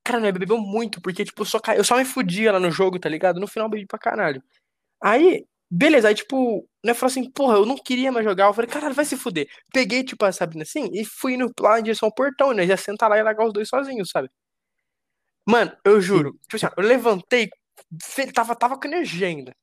cara, 0.05 0.19
não, 0.21 0.33
bebeu 0.33 0.59
muito, 0.59 1.01
porque, 1.01 1.25
tipo, 1.25 1.43
eu 1.43 1.47
só, 1.47 1.61
ca- 1.61 1.77
eu 1.77 1.85
só 1.85 1.97
me 1.97 2.05
fudia 2.05 2.53
lá 2.53 2.59
no 2.61 2.71
jogo, 2.71 2.99
tá 2.99 3.09
ligado? 3.09 3.39
No 3.41 3.47
final 3.47 3.67
eu 3.67 3.71
bebi 3.71 3.87
pra 3.87 3.99
caralho. 3.99 4.43
Aí, 5.01 5.45
beleza, 5.71 6.09
aí, 6.09 6.15
tipo, 6.15 6.69
né, 6.85 6.93
falou 6.93 7.11
assim, 7.11 7.31
porra, 7.31 7.55
eu 7.57 7.65
não 7.67 7.77
queria 7.77 8.11
mais 8.11 8.25
jogar. 8.25 8.47
Eu 8.47 8.55
falei, 8.55 8.69
caralho, 8.69 8.95
vai 8.95 9.05
se 9.05 9.17
fuder. 9.17 9.49
Peguei, 9.73 10.03
tipo, 10.03 10.25
a 10.25 10.33
Sabrina 10.33 10.65
assim, 10.65 10.91
e 10.93 11.05
fui 11.05 11.37
no, 11.37 11.53
lá 11.61 11.79
em 11.79 11.85
direção 11.85 12.09
ao 12.09 12.15
portão, 12.15 12.53
né? 12.53 12.67
Já 12.67 12.77
sentar 12.77 13.09
lá 13.09 13.17
e 13.19 13.23
largar 13.23 13.47
os 13.47 13.53
dois 13.53 13.69
sozinhos, 13.69 14.11
sabe? 14.11 14.29
Mano, 15.47 15.77
eu 15.85 16.01
juro, 16.01 16.33
tipo 16.43 16.57
assim, 16.57 16.67
eu 16.77 16.85
levantei, 16.85 17.49
tava, 18.33 18.55
tava 18.55 18.79
com 18.79 18.87
energia 18.87 19.27
ainda. 19.27 19.55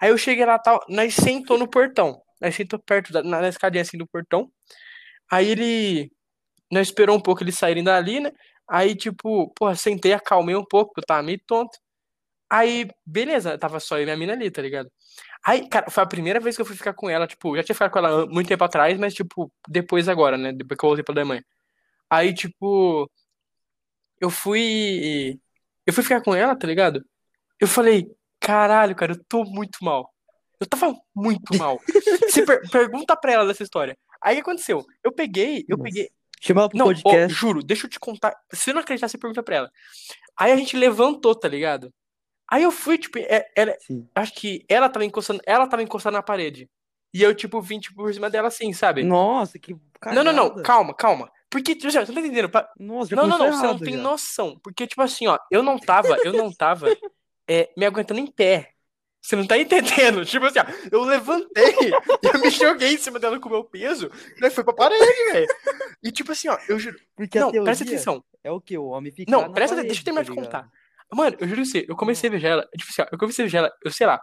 Aí 0.00 0.10
eu 0.10 0.18
cheguei 0.18 0.44
lá, 0.44 0.58
tal, 0.58 0.80
nós 0.88 1.14
sentou 1.14 1.58
no 1.58 1.68
portão. 1.68 2.20
Nós 2.40 2.54
sentou 2.54 2.78
perto, 2.78 3.12
da, 3.12 3.22
na, 3.22 3.40
na 3.40 3.48
escadinha 3.48 3.82
assim 3.82 3.98
do 3.98 4.06
portão. 4.06 4.50
Aí 5.30 5.48
ele. 5.50 6.12
Nós 6.70 6.88
esperou 6.88 7.16
um 7.16 7.20
pouco 7.20 7.42
eles 7.42 7.56
saírem 7.56 7.84
dali, 7.84 8.20
né? 8.20 8.32
Aí, 8.68 8.96
tipo, 8.96 9.52
porra, 9.54 9.76
sentei, 9.76 10.12
acalmei 10.12 10.56
um 10.56 10.64
pouco, 10.64 10.92
porque 10.92 11.00
eu 11.02 11.06
tava 11.06 11.22
meio 11.22 11.40
tonto. 11.46 11.78
Aí, 12.50 12.88
beleza, 13.04 13.58
tava 13.58 13.80
só 13.80 13.98
eu 13.98 14.02
e 14.02 14.04
minha 14.06 14.16
mina 14.16 14.32
ali, 14.34 14.50
tá 14.50 14.62
ligado? 14.62 14.90
Aí, 15.44 15.68
cara, 15.68 15.90
foi 15.90 16.02
a 16.04 16.06
primeira 16.06 16.40
vez 16.40 16.56
que 16.56 16.62
eu 16.62 16.66
fui 16.66 16.76
ficar 16.76 16.94
com 16.94 17.10
ela, 17.10 17.26
tipo, 17.26 17.56
já 17.56 17.62
tinha 17.64 17.74
ficado 17.74 17.92
com 17.92 17.98
ela 18.00 18.26
muito 18.26 18.48
tempo 18.48 18.64
atrás, 18.64 18.98
mas, 18.98 19.14
tipo, 19.14 19.52
depois 19.68 20.08
agora, 20.08 20.36
né? 20.38 20.52
Depois 20.52 20.78
que 20.78 20.84
eu 20.86 20.88
voltei 20.90 21.04
pra 21.04 21.14
Alemanha. 21.14 21.44
Aí, 22.10 22.34
tipo, 22.34 23.10
eu 24.20 24.30
fui. 24.30 25.38
Eu 25.86 25.92
fui 25.92 26.02
ficar 26.02 26.22
com 26.22 26.34
ela, 26.34 26.56
tá 26.56 26.66
ligado? 26.66 27.04
Eu 27.60 27.68
falei, 27.68 28.06
caralho, 28.46 28.94
cara, 28.94 29.12
eu 29.12 29.24
tô 29.28 29.44
muito 29.44 29.78
mal. 29.82 30.08
Eu 30.60 30.66
tava 30.66 30.94
muito 31.14 31.56
mal. 31.58 31.78
Você 32.30 32.44
per- 32.46 32.62
pergunta 32.70 33.16
pra 33.16 33.32
ela 33.32 33.46
dessa 33.46 33.62
história. 33.62 33.96
Aí 34.22 34.34
o 34.34 34.36
que 34.36 34.42
aconteceu? 34.42 34.84
Eu 35.04 35.12
peguei, 35.12 35.64
eu 35.68 35.76
Nossa. 35.76 35.82
peguei. 35.84 36.08
Chama 36.40 36.60
ela 36.62 36.68
pro 36.68 36.78
Não, 36.78 36.86
ó, 36.86 36.88
podcast. 36.88 37.32
juro, 37.34 37.62
deixa 37.62 37.86
eu 37.86 37.90
te 37.90 37.98
contar. 37.98 38.34
Se 38.52 38.62
você 38.64 38.72
não 38.72 38.80
acreditar, 38.80 39.08
você 39.08 39.18
pergunta 39.18 39.42
pra 39.42 39.56
ela. 39.56 39.70
Aí 40.38 40.52
a 40.52 40.56
gente 40.56 40.76
levantou, 40.76 41.34
tá 41.34 41.48
ligado? 41.48 41.90
Aí 42.50 42.62
eu 42.62 42.70
fui, 42.70 42.96
tipo, 42.98 43.18
é- 43.18 43.46
ela, 43.56 43.74
Sim. 43.80 44.08
acho 44.14 44.32
que 44.34 44.64
ela 44.68 44.88
tava 44.88 45.04
encostando, 45.04 45.40
ela 45.46 45.66
tava 45.66 45.82
encostando 45.82 46.14
na 46.16 46.22
parede. 46.22 46.68
E 47.12 47.22
eu, 47.22 47.34
tipo, 47.34 47.60
vim, 47.60 47.80
tipo, 47.80 47.96
por 47.96 48.12
cima 48.14 48.28
dela 48.30 48.48
assim, 48.48 48.72
sabe? 48.72 49.02
Nossa, 49.02 49.58
que 49.58 49.72
Não, 50.06 50.22
não, 50.22 50.32
não, 50.32 50.44
cagada. 50.48 50.62
calma, 50.62 50.94
calma. 50.94 51.30
Porque, 51.50 51.74
tipo, 51.74 51.88
assim, 51.88 51.98
ó, 51.98 52.04
você 52.04 52.12
não 52.12 52.20
tá 52.22 52.26
entendendo? 52.26 52.50
Pa- 52.50 52.68
Nossa, 52.78 53.14
Não, 53.16 53.26
não, 53.26 53.38
não, 53.38 53.52
você 53.52 53.66
não 53.66 53.78
tem 53.78 53.94
já. 53.94 54.02
noção. 54.02 54.58
Porque, 54.62 54.86
tipo 54.86 55.00
assim, 55.02 55.26
ó, 55.26 55.38
eu 55.50 55.62
não 55.62 55.78
tava, 55.78 56.16
eu 56.24 56.32
não 56.32 56.52
tava 56.52 56.86
é, 57.48 57.70
me 57.76 57.84
aguentando 57.86 58.20
em 58.20 58.26
pé. 58.26 58.72
Você 59.20 59.34
não 59.34 59.46
tá 59.46 59.58
entendendo? 59.58 60.24
Tipo 60.26 60.46
assim, 60.46 60.60
ó, 60.60 60.64
eu 60.90 61.02
levantei, 61.02 61.74
eu 62.32 62.40
me 62.40 62.50
joguei 62.50 62.94
em 62.94 62.98
cima 62.98 63.18
dela 63.18 63.40
com 63.40 63.48
o 63.48 63.52
meu 63.52 63.64
peso, 63.64 64.10
daí 64.40 64.50
foi 64.50 64.62
pra 64.62 64.72
parede, 64.72 65.32
velho. 65.32 65.46
E 66.02 66.12
tipo 66.12 66.30
assim, 66.30 66.48
ó, 66.48 66.56
eu 66.68 66.78
juro. 66.78 66.96
Porque 67.16 67.38
Não, 67.40 67.50
presta 67.50 67.82
atenção. 67.82 68.22
é 68.44 68.52
o 68.52 68.60
que? 68.60 68.78
O 68.78 68.86
homem 68.86 69.10
fica 69.10 69.30
Não, 69.30 69.52
presta 69.52 69.74
atenção, 69.74 69.76
parede, 69.76 69.88
deixa 69.88 70.00
eu 70.00 70.04
terminar 70.04 70.24
tá 70.24 70.32
de 70.32 70.40
contar. 70.40 70.70
Mano, 71.12 71.36
eu 71.40 71.48
juro 71.48 71.64
você, 71.64 71.84
eu 71.88 71.96
comecei 71.96 72.28
a 72.28 72.30
beijar 72.30 72.48
ela, 72.50 72.68
tipo 72.76 72.90
assim, 72.90 73.02
ó, 73.02 73.06
eu 73.10 73.18
comecei 73.18 73.42
a 73.42 73.46
beijar 73.46 73.58
ela, 73.58 73.72
eu 73.84 73.90
sei 73.90 74.06
lá, 74.06 74.20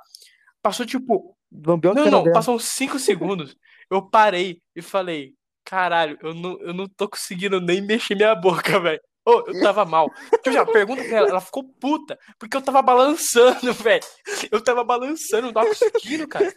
passou 0.62 0.86
tipo, 0.86 1.36
a 1.52 1.94
não, 1.94 2.06
não, 2.06 2.24
dela. 2.24 2.34
passou 2.34 2.56
uns 2.56 2.66
5 2.66 2.98
segundos, 2.98 3.58
eu 3.90 4.02
parei 4.02 4.62
e 4.74 4.82
falei, 4.82 5.34
caralho, 5.66 6.18
eu 6.22 6.34
não, 6.34 6.60
eu 6.62 6.74
não 6.74 6.88
tô 6.88 7.10
conseguindo 7.10 7.60
nem 7.60 7.82
mexer 7.82 8.16
minha 8.16 8.36
boca, 8.36 8.80
velho. 8.80 9.02
Ô, 9.26 9.44
eu 9.48 9.62
tava 9.62 9.86
mal. 9.86 10.12
Tipo 10.44 10.58
ó, 10.60 10.66
pergunta 10.66 11.04
pra 11.04 11.18
ela, 11.18 11.30
ela 11.30 11.42
ficou 11.42 11.64
puta, 11.64 12.18
porque 12.38 12.58
eu 12.58 12.62
tava 12.62 12.82
balançando, 12.82 13.72
velho. 13.74 14.04
Eu 14.52 14.62
tava 14.62 14.84
balançando, 14.84 15.44
não 15.48 15.54
tava 15.54 15.68
conseguindo, 15.68 16.28
cara. 16.28 16.54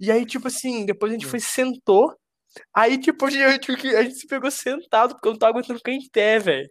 E 0.00 0.10
aí, 0.10 0.24
tipo 0.24 0.48
assim, 0.48 0.86
depois 0.86 1.10
a 1.10 1.14
gente 1.14 1.26
foi, 1.26 1.40
sentou, 1.40 2.16
aí, 2.74 2.96
tipo, 2.98 3.26
a 3.26 3.30
gente, 3.30 3.70
a 3.94 4.02
gente 4.02 4.14
se 4.14 4.26
pegou 4.26 4.50
sentado, 4.50 5.14
porque 5.14 5.28
eu 5.28 5.32
não 5.32 5.38
tava 5.38 5.52
aguentando 5.52 5.78
ficar 5.78 5.92
em 5.92 6.08
pé, 6.10 6.38
velho. 6.38 6.70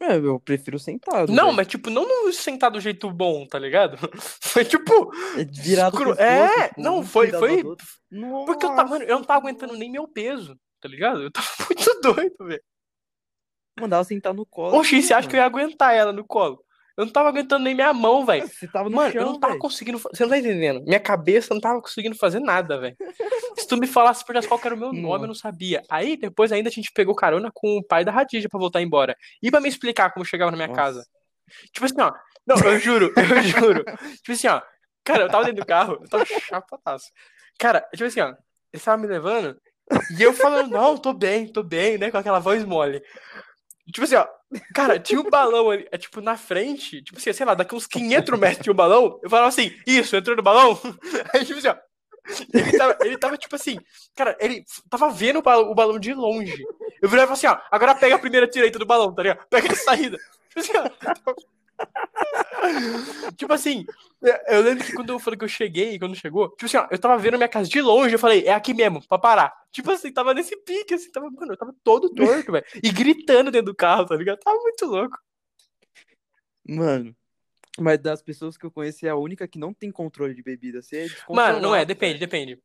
É, 0.00 0.16
eu 0.16 0.40
prefiro 0.40 0.76
sentado. 0.76 1.30
Não, 1.32 1.44
velho. 1.46 1.56
mas 1.56 1.66
tipo, 1.68 1.88
não 1.88 2.04
no 2.26 2.32
sentar 2.32 2.68
do 2.70 2.80
jeito 2.80 3.08
bom, 3.12 3.46
tá 3.46 3.60
ligado? 3.60 3.96
Foi 4.42 4.64
tipo. 4.64 5.12
É 5.38 5.44
virado 5.44 5.96
escuro- 5.96 6.18
É, 6.20 6.68
tipo, 6.68 6.80
não, 6.82 7.02
foi, 7.04 7.30
foi. 7.30 7.62
Porque 8.44 8.66
eu 8.66 8.74
tava, 8.74 8.88
mano, 8.90 9.04
eu 9.04 9.16
não 9.16 9.24
tava 9.24 9.38
aguentando 9.38 9.74
nem 9.76 9.88
meu 9.90 10.08
peso, 10.08 10.58
tá 10.80 10.88
ligado? 10.88 11.22
Eu 11.22 11.30
tava 11.30 11.46
muito 11.70 12.00
doido, 12.00 12.34
velho. 12.40 12.62
Mandava 13.78 14.04
sentar 14.04 14.32
no 14.32 14.46
colo. 14.46 14.76
Oxi, 14.78 15.02
você 15.02 15.12
acha 15.14 15.28
que 15.28 15.34
eu 15.34 15.40
ia 15.40 15.44
aguentar 15.46 15.94
ela 15.94 16.12
no 16.12 16.24
colo? 16.24 16.62
Eu 16.96 17.04
não 17.06 17.12
tava 17.12 17.28
aguentando 17.28 17.64
nem 17.64 17.74
minha 17.74 17.92
mão, 17.92 18.24
velho. 18.24 18.46
Você 18.46 18.68
tava 18.68 18.88
no 18.88 18.94
Mano, 18.94 19.12
chão, 19.12 19.20
eu 19.22 19.26
não 19.26 19.40
tava 19.40 19.54
velho. 19.54 19.60
conseguindo. 19.60 19.98
Você 19.98 20.22
não 20.22 20.30
tá 20.30 20.38
entendendo? 20.38 20.80
Minha 20.84 21.00
cabeça 21.00 21.52
não 21.52 21.60
tava 21.60 21.80
conseguindo 21.82 22.14
fazer 22.16 22.38
nada, 22.38 22.78
velho. 22.78 22.96
Se 23.58 23.66
tu 23.66 23.76
me 23.76 23.88
falasse 23.88 24.24
por 24.24 24.34
qual 24.46 24.60
era 24.64 24.74
o 24.76 24.78
meu 24.78 24.92
nome, 24.92 25.24
eu 25.24 25.28
não 25.28 25.34
sabia. 25.34 25.82
Aí 25.90 26.16
depois 26.16 26.52
ainda 26.52 26.68
a 26.68 26.72
gente 26.72 26.92
pegou 26.92 27.12
carona 27.16 27.50
com 27.52 27.78
o 27.78 27.82
pai 27.82 28.04
da 28.04 28.12
Radija 28.12 28.48
pra 28.48 28.60
voltar 28.60 28.80
embora. 28.80 29.16
E 29.42 29.50
pra 29.50 29.60
me 29.60 29.68
explicar 29.68 30.12
como 30.12 30.24
chegava 30.24 30.52
na 30.52 30.56
minha 30.56 30.68
Nossa. 30.68 30.80
casa. 30.80 31.06
Tipo 31.72 31.84
assim, 31.84 32.00
ó. 32.00 32.12
Não, 32.46 32.56
eu 32.58 32.78
juro, 32.78 33.12
eu 33.16 33.42
juro. 33.42 33.84
Tipo 34.16 34.32
assim, 34.32 34.46
ó. 34.46 34.62
Cara, 35.02 35.24
eu 35.24 35.28
tava 35.28 35.44
dentro 35.46 35.62
do 35.62 35.66
carro, 35.66 35.98
eu 36.00 36.08
tava 36.08 36.24
chapataço. 36.24 37.06
Cara, 37.58 37.80
tipo 37.92 38.04
assim, 38.04 38.20
ó. 38.20 38.34
Ele 38.72 38.82
tava 38.82 39.02
me 39.02 39.08
levando. 39.08 39.56
E 40.16 40.22
eu 40.22 40.32
falando, 40.32 40.70
não, 40.70 40.96
tô 40.96 41.12
bem, 41.12 41.48
tô 41.48 41.62
bem, 41.62 41.98
né? 41.98 42.10
Com 42.12 42.18
aquela 42.18 42.38
voz 42.38 42.64
mole. 42.64 43.02
Tipo 43.92 44.04
assim, 44.04 44.16
ó. 44.16 44.26
Cara, 44.74 44.98
tinha 44.98 45.20
um 45.20 45.28
balão 45.28 45.70
ali, 45.70 45.86
é, 45.90 45.98
tipo, 45.98 46.20
na 46.20 46.36
frente. 46.36 47.02
Tipo 47.02 47.18
assim, 47.18 47.32
sei 47.32 47.44
lá, 47.44 47.54
daqui 47.54 47.74
uns 47.74 47.86
500 47.86 48.38
metros 48.38 48.62
tinha 48.62 48.72
um 48.72 48.76
balão. 48.76 49.18
Eu 49.22 49.28
falava 49.28 49.48
assim, 49.48 49.74
isso, 49.86 50.16
entrou 50.16 50.36
no 50.36 50.42
balão. 50.42 50.78
Aí, 51.34 51.44
tipo 51.44 51.58
assim, 51.58 51.68
ó. 51.68 51.76
Ele 52.54 52.78
tava, 52.78 52.98
ele 53.02 53.18
tava, 53.18 53.36
tipo 53.36 53.54
assim, 53.54 53.78
cara, 54.16 54.34
ele 54.40 54.64
tava 54.88 55.10
vendo 55.10 55.40
o 55.40 55.42
balão, 55.42 55.70
o 55.70 55.74
balão 55.74 55.98
de 55.98 56.14
longe. 56.14 56.64
Eu 57.02 57.08
falei 57.08 57.24
assim, 57.26 57.46
ó, 57.46 57.58
agora 57.70 57.94
pega 57.94 58.14
a 58.14 58.18
primeira 58.18 58.46
direita 58.46 58.78
do 58.78 58.86
balão, 58.86 59.14
tá 59.14 59.22
ligado? 59.22 59.46
Pega 59.50 59.70
a 59.70 59.76
saída. 59.76 60.16
Tipo 60.48 60.60
assim, 60.60 60.72
ó. 60.78 61.34
Tipo 63.36 63.52
assim, 63.52 63.84
eu 64.48 64.62
lembro 64.62 64.84
que 64.84 64.92
quando 64.92 65.10
eu 65.10 65.18
falei 65.18 65.38
que 65.38 65.44
eu 65.44 65.48
cheguei, 65.48 65.98
quando 65.98 66.14
chegou, 66.14 66.48
tipo 66.50 66.66
assim, 66.66 66.76
ó, 66.76 66.86
eu 66.90 66.98
tava 66.98 67.18
vendo 67.18 67.36
minha 67.36 67.48
casa 67.48 67.68
de 67.68 67.80
longe, 67.80 68.14
eu 68.14 68.18
falei, 68.18 68.44
é 68.44 68.52
aqui 68.52 68.72
mesmo, 68.74 69.06
pra 69.06 69.18
parar. 69.18 69.52
Tipo 69.70 69.90
assim, 69.90 70.12
tava 70.12 70.34
nesse 70.34 70.56
pique, 70.56 70.94
assim, 70.94 71.10
tava, 71.10 71.30
mano, 71.30 71.52
eu 71.52 71.56
tava 71.56 71.74
todo 71.82 72.10
torto, 72.10 72.52
velho. 72.52 72.64
E 72.82 72.90
gritando 72.90 73.50
dentro 73.50 73.72
do 73.72 73.74
carro, 73.74 74.06
tá 74.06 74.16
ligado? 74.16 74.38
Tava 74.38 74.58
muito 74.58 74.86
louco. 74.86 75.18
Mano, 76.66 77.14
mas 77.78 77.98
das 77.98 78.22
pessoas 78.22 78.56
que 78.56 78.64
eu 78.64 78.70
conheci, 78.70 79.06
é 79.06 79.10
a 79.10 79.16
única 79.16 79.48
que 79.48 79.58
não 79.58 79.74
tem 79.74 79.90
controle 79.90 80.34
de 80.34 80.42
bebida. 80.42 80.80
Você 80.80 81.06
é 81.06 81.32
Mano, 81.32 81.60
não 81.60 81.74
é, 81.74 81.84
depende, 81.84 82.18
depende. 82.18 82.58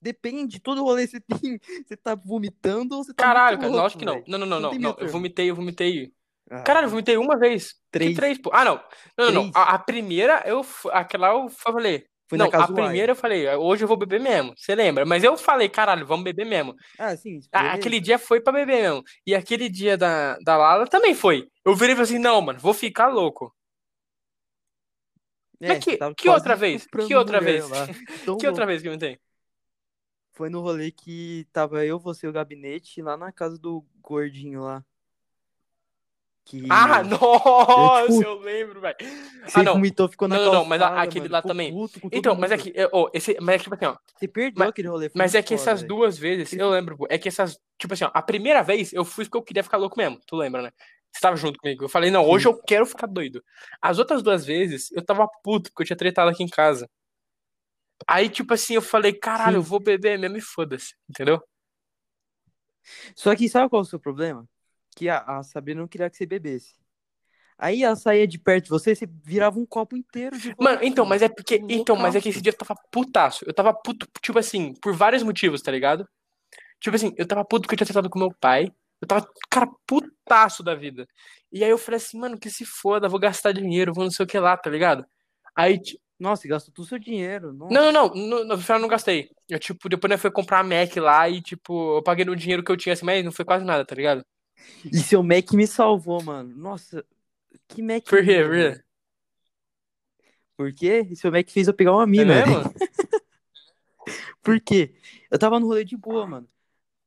Depende, 0.00 0.58
todo 0.58 0.82
rolê 0.82 1.06
você 1.06 1.20
tem. 1.20 1.60
Você 1.86 1.96
tá 1.96 2.14
vomitando 2.16 2.96
ou 2.96 3.04
você 3.04 3.14
tá 3.14 3.22
Caralho, 3.22 3.58
cara, 3.58 3.70
lógico 3.70 4.00
que 4.00 4.04
não. 4.04 4.22
Não, 4.26 4.38
não, 4.38 4.46
não, 4.46 4.60
Não 4.60 4.72
não. 4.72 4.78
não. 4.78 4.96
Eu 4.98 5.08
vomitei, 5.08 5.48
eu 5.48 5.54
vomitei. 5.54 6.12
Ah, 6.50 6.62
Caralho, 6.62 6.86
eu 6.86 6.90
vomitei 6.90 7.16
uma 7.16 7.38
vez. 7.38 7.74
Três. 7.90 8.10
Que 8.10 8.16
três, 8.16 8.38
pô. 8.38 8.50
Ah, 8.52 8.64
não. 8.64 8.80
Não, 9.16 9.30
não, 9.32 9.44
não. 9.44 9.50
A, 9.54 9.74
a 9.74 9.78
primeira, 9.78 10.42
eu. 10.46 10.64
Aquela 10.90 11.28
eu 11.28 11.48
falei. 11.48 12.04
Foi 12.28 12.38
não, 12.38 12.46
a 12.46 12.66
primeira 12.66 13.12
eu 13.12 13.16
falei, 13.16 13.46
hoje 13.56 13.84
eu 13.84 13.88
vou 13.88 13.96
beber 13.96 14.18
mesmo. 14.18 14.54
Você 14.56 14.74
lembra? 14.74 15.04
Mas 15.04 15.22
eu 15.22 15.36
falei, 15.36 15.68
caralho, 15.68 16.06
vamos 16.06 16.24
beber 16.24 16.46
mesmo. 16.46 16.74
Ah, 16.98 17.14
sim. 17.14 17.38
Ah, 17.52 17.72
aquele 17.74 18.00
dia 18.00 18.18
foi 18.18 18.40
pra 18.40 18.50
beber 18.50 18.82
mesmo. 18.82 19.02
E 19.26 19.34
aquele 19.34 19.68
dia 19.68 19.98
da, 19.98 20.38
da 20.38 20.56
Lala 20.56 20.86
também 20.86 21.14
foi. 21.14 21.46
Eu 21.62 21.74
virei 21.74 21.92
e 21.92 21.96
falei 21.96 22.04
assim, 22.10 22.18
não, 22.18 22.40
mano, 22.40 22.58
vou 22.58 22.72
ficar 22.72 23.08
louco. 23.08 23.54
É, 25.60 25.68
Mas 25.68 25.84
que- 25.84 25.98
que 26.16 26.28
outra 26.28 26.56
vez? 26.56 26.86
Que 26.86 27.14
outra 27.14 27.38
vez? 27.40 27.68
lá. 27.68 27.86
Tão 28.24 28.38
que 28.38 28.46
outra 28.48 28.64
vez 28.64 28.80
que 28.80 28.88
eu 28.88 28.94
inventei? 28.94 29.20
Foi 30.32 30.48
no 30.48 30.62
rolê 30.62 30.90
que 30.90 31.46
tava 31.52 31.84
eu, 31.84 31.98
você 31.98 32.26
e 32.26 32.30
o 32.30 32.32
gabinete 32.32 33.02
lá 33.02 33.16
na 33.16 33.30
casa 33.30 33.58
do 33.58 33.84
gordinho 34.00 34.62
lá. 34.62 34.82
Que 36.44 36.60
Ah, 36.68 37.02
nossa, 37.04 38.06
tipo, 38.08 38.22
eu 38.24 38.38
lembro, 38.40 38.80
velho. 38.80 38.96
Ah, 39.54 39.62
não. 39.62 39.74
vomitou, 39.74 40.08
ficou 40.08 40.26
na 40.26 40.36
Não, 40.36 40.44
não, 40.46 40.52
não, 40.54 40.64
mas 40.64 40.82
a- 40.82 40.86
calçada, 40.86 41.08
aquele 41.08 41.20
mano, 41.28 41.32
lá 41.32 41.42
também. 41.42 41.72
puto 41.72 42.00
Então, 42.10 42.34
mas 42.34 42.50
é 42.50 42.58
que, 42.58 42.74
ó, 42.92 43.08
esse, 43.14 43.36
mas 43.40 43.54
é 43.54 43.58
que, 43.58 43.64
tipo 43.64 43.74
assim, 43.76 43.84
ó, 43.86 43.96
Você 44.16 44.26
perdeu 44.28 44.58
mas- 44.58 44.68
aquele 44.68 44.88
rolê. 44.88 45.10
mas 45.14 45.34
é 45.36 45.42
que 45.42 45.54
essas 45.54 45.80
velho. 45.82 45.88
duas 45.94 46.18
vezes, 46.18 46.52
eu 46.52 46.68
lembro, 46.70 46.96
pô, 46.96 47.06
é 47.08 47.16
que 47.16 47.28
essas, 47.28 47.56
tipo 47.78 47.94
assim, 47.94 48.04
ó, 48.04 48.10
a 48.12 48.22
primeira 48.22 48.60
vez 48.62 48.92
eu 48.92 49.04
fui 49.04 49.24
porque 49.24 49.38
eu 49.38 49.42
queria 49.42 49.62
ficar 49.62 49.76
louco 49.76 49.96
mesmo, 49.96 50.20
tu 50.26 50.34
lembra, 50.36 50.62
né? 50.62 50.70
Você 51.12 51.20
tava 51.20 51.36
junto 51.36 51.58
comigo, 51.60 51.84
eu 51.84 51.88
falei, 51.88 52.10
não, 52.10 52.26
hoje 52.28 52.44
Sim. 52.44 52.50
eu 52.50 52.62
quero 52.62 52.86
ficar 52.86 53.06
doido. 53.06 53.42
As 53.80 53.98
outras 53.98 54.22
duas 54.22 54.44
vezes, 54.44 54.90
eu 54.92 55.04
tava 55.04 55.28
puto, 55.44 55.70
porque 55.70 55.82
eu 55.82 55.86
tinha 55.86 55.96
tretado 55.96 56.30
aqui 56.30 56.42
em 56.42 56.48
casa. 56.48 56.88
Aí, 58.06 58.28
tipo 58.28 58.52
assim, 58.52 58.74
eu 58.74 58.82
falei, 58.82 59.12
caralho, 59.12 59.58
eu 59.58 59.62
Sim. 59.62 59.68
vou 59.68 59.78
beber 59.78 60.18
mesmo 60.18 60.38
e 60.38 60.40
foda-se, 60.40 60.94
entendeu? 61.08 61.40
Só 63.14 63.34
que 63.36 63.48
sabe 63.48 63.68
qual 63.70 63.82
é 63.82 63.84
o 63.84 63.88
seu 63.88 64.00
problema? 64.00 64.44
Que 64.96 65.08
a, 65.08 65.18
a 65.18 65.42
Sabrina 65.42 65.80
não 65.80 65.88
queria 65.88 66.10
que 66.10 66.16
você 66.16 66.26
bebesse. 66.26 66.74
Aí 67.58 67.84
ela 67.84 67.94
saía 67.94 68.26
de 68.26 68.38
perto 68.38 68.64
de 68.64 68.70
você, 68.70 68.94
você 68.94 69.06
virava 69.24 69.58
um 69.58 69.64
copo 69.64 69.96
inteiro 69.96 70.36
de 70.36 70.54
Mano, 70.58 70.80
então, 70.82 71.06
mas 71.06 71.22
é 71.22 71.28
porque. 71.28 71.60
Um 71.62 71.66
Então, 71.68 71.94
mas 71.94 72.16
é 72.16 72.20
que 72.20 72.28
esse 72.28 72.40
dia 72.40 72.50
eu 72.50 72.56
tava 72.56 72.74
putaço. 72.90 73.44
Eu 73.46 73.54
tava 73.54 73.72
puto, 73.72 74.06
tipo 74.20 74.38
assim, 74.38 74.74
por 74.82 74.92
vários 74.94 75.22
motivos, 75.22 75.62
tá 75.62 75.70
ligado? 75.70 76.06
Tipo 76.80 76.96
assim, 76.96 77.12
eu 77.16 77.26
tava 77.26 77.44
puto 77.44 77.62
porque 77.62 77.74
eu 77.74 77.76
tinha 77.76 77.86
tratado 77.86 78.10
com 78.10 78.18
meu 78.18 78.34
pai. 78.40 78.68
Eu 79.00 79.06
tava, 79.06 79.28
cara, 79.50 79.68
putaço 79.86 80.62
da 80.62 80.74
vida. 80.74 81.06
E 81.52 81.62
aí 81.62 81.70
eu 81.70 81.78
falei 81.78 81.98
assim, 81.98 82.18
mano, 82.18 82.38
que 82.38 82.50
se 82.50 82.64
foda, 82.64 83.08
vou 83.08 83.20
gastar 83.20 83.52
dinheiro, 83.52 83.92
vou 83.94 84.04
não 84.04 84.10
sei 84.10 84.24
o 84.24 84.26
que 84.26 84.38
lá, 84.38 84.56
tá 84.56 84.70
ligado? 84.70 85.04
Aí, 85.54 85.80
Nossa, 86.18 86.48
gastou 86.48 86.72
todo 86.74 86.84
o 86.84 86.88
seu 86.88 86.98
dinheiro. 86.98 87.52
Nossa. 87.52 87.72
não, 87.74 87.92
não, 87.92 88.08
não, 88.14 88.44
no 88.44 88.58
final 88.58 88.78
eu 88.78 88.82
não 88.82 88.88
gastei. 88.88 89.28
Eu, 89.48 89.58
tipo, 89.58 89.88
depois 89.88 90.10
eu 90.10 90.18
fui 90.18 90.30
comprar 90.30 90.60
a 90.60 90.64
Mac 90.64 90.96
lá 90.96 91.28
e, 91.28 91.40
tipo, 91.42 91.98
eu 91.98 92.02
paguei 92.02 92.24
no 92.24 92.34
dinheiro 92.36 92.64
que 92.64 92.72
eu 92.72 92.76
tinha 92.76 92.92
assim, 92.92 93.04
mas 93.04 93.24
não 93.24 93.32
foi 93.32 93.44
quase 93.44 93.64
nada, 93.64 93.84
tá 93.84 93.94
ligado? 93.94 94.24
E 94.84 94.98
seu 94.98 95.22
Mac 95.22 95.52
me 95.52 95.66
salvou, 95.66 96.22
mano. 96.22 96.54
Nossa, 96.56 97.04
que 97.68 97.82
Mac. 97.82 98.04
Por 98.04 98.24
quê, 98.24 98.24
por 98.24 98.24
quê? 98.24 98.48
velho. 98.48 98.84
Por 100.56 100.72
quê? 100.72 101.06
E 101.10 101.16
seu 101.16 101.30
Mac 101.32 101.48
fez 101.50 101.68
eu 101.68 101.74
pegar 101.74 101.92
uma 101.92 102.04
É 102.04 102.06
mina. 102.06 102.46
mesmo? 102.46 102.62
Por 104.42 104.60
quê? 104.60 104.94
Eu 105.30 105.38
tava 105.38 105.60
no 105.60 105.66
rolê 105.66 105.84
de 105.84 105.96
boa, 105.96 106.26
mano. 106.26 106.48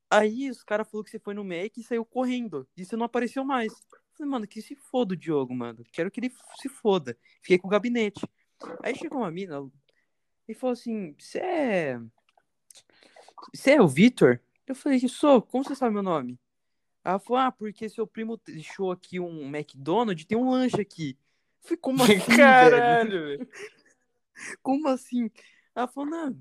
Aí 0.10 0.50
os 0.50 0.64
caras 0.64 0.88
falaram 0.90 1.04
que 1.04 1.12
você 1.12 1.20
foi 1.20 1.34
no 1.34 1.44
Mac 1.44 1.76
e 1.78 1.84
saiu 1.84 2.06
correndo. 2.06 2.68
E 2.78 2.86
você 2.86 2.96
não 2.96 3.06
apareceu 3.06 3.44
mais. 3.44 3.74
Eu 3.74 4.00
falei, 4.18 4.32
mano, 4.32 4.48
que 4.48 4.62
se 4.62 4.76
foda 4.76 5.14
o 5.14 5.18
Diogo, 5.18 5.54
mano. 5.54 5.84
Quero 5.92 6.10
que 6.10 6.22
ele 6.22 6.32
se 6.62 6.70
foda. 6.70 7.18
Fiquei 7.42 7.58
com 7.58 7.68
o 7.68 7.72
gabinete. 7.72 8.22
Aí 8.82 8.96
chegou 8.96 9.20
uma 9.20 9.32
mina 9.32 9.70
e 10.48 10.54
falou 10.54 10.72
assim: 10.74 11.14
Você 11.20 11.40
é. 11.40 12.00
Você 13.54 13.72
é 13.72 13.82
o 13.82 13.88
Vitor? 13.88 14.40
Eu 14.66 14.74
falei, 14.76 15.00
sou, 15.08 15.42
como 15.42 15.64
você 15.64 15.76
sabe 15.76 15.94
meu 15.94 16.02
nome? 16.04 16.40
Ela 17.06 17.20
falou, 17.20 17.44
ah, 17.44 17.52
porque 17.52 17.88
seu 17.88 18.08
primo 18.08 18.36
deixou 18.44 18.92
aqui 18.92 19.20
um 19.20 19.46
McDonald's 19.56 20.26
tem 20.26 20.36
um 20.36 20.50
lanche 20.50 20.82
aqui. 20.82 21.16
Falei, 21.62 21.78
como 21.78 22.02
assim? 22.04 22.36
Caralho, 22.36 23.26
velho. 23.26 23.48
Como 24.62 24.90
assim? 24.90 25.32
Ela 25.74 25.88
falou, 25.88 26.10
não, 26.10 26.38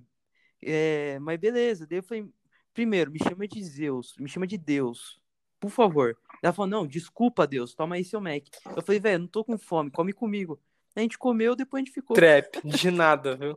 é, 0.61 1.17
mas 1.21 1.39
beleza. 1.39 1.87
Daí 1.87 1.99
eu 1.99 2.03
falei, 2.03 2.29
primeiro, 2.73 3.13
me 3.13 3.21
chama 3.21 3.47
de 3.47 3.63
Zeus, 3.63 4.17
me 4.19 4.29
chama 4.29 4.49
de 4.49 4.59
Deus, 4.59 5.21
por 5.61 5.71
favor. 5.71 6.19
Ela 6.43 6.53
falou, 6.53 6.69
não, 6.69 6.87
desculpa, 6.87 7.47
Deus, 7.47 7.73
toma 7.73 7.95
aí 7.95 8.05
seu 8.05 8.21
Mac. 8.21 8.45
Eu 8.75 8.83
falei, 8.83 8.99
velho, 8.99 9.21
não 9.21 9.29
tô 9.29 9.45
com 9.45 9.57
fome, 9.57 9.93
come 9.93 10.13
comigo. 10.13 10.61
A 10.97 11.01
gente 11.01 11.17
comeu, 11.17 11.55
depois 11.55 11.83
a 11.83 11.85
gente 11.85 11.95
ficou. 11.95 12.17
Trap, 12.17 12.61
de 12.65 12.91
nada, 12.91 13.37
viu? 13.37 13.57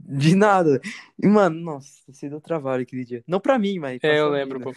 De 0.00 0.34
nada. 0.34 0.80
E, 1.22 1.26
mano, 1.26 1.60
nossa, 1.60 1.90
você 2.08 2.28
deu 2.28 2.40
trabalho 2.40 2.82
aquele 2.82 3.04
dia. 3.04 3.22
Não 3.26 3.40
pra 3.40 3.58
mim, 3.58 3.78
mas. 3.78 3.98
É, 4.02 4.20
eu 4.20 4.28
lembro, 4.28 4.60
pô. 4.60 4.74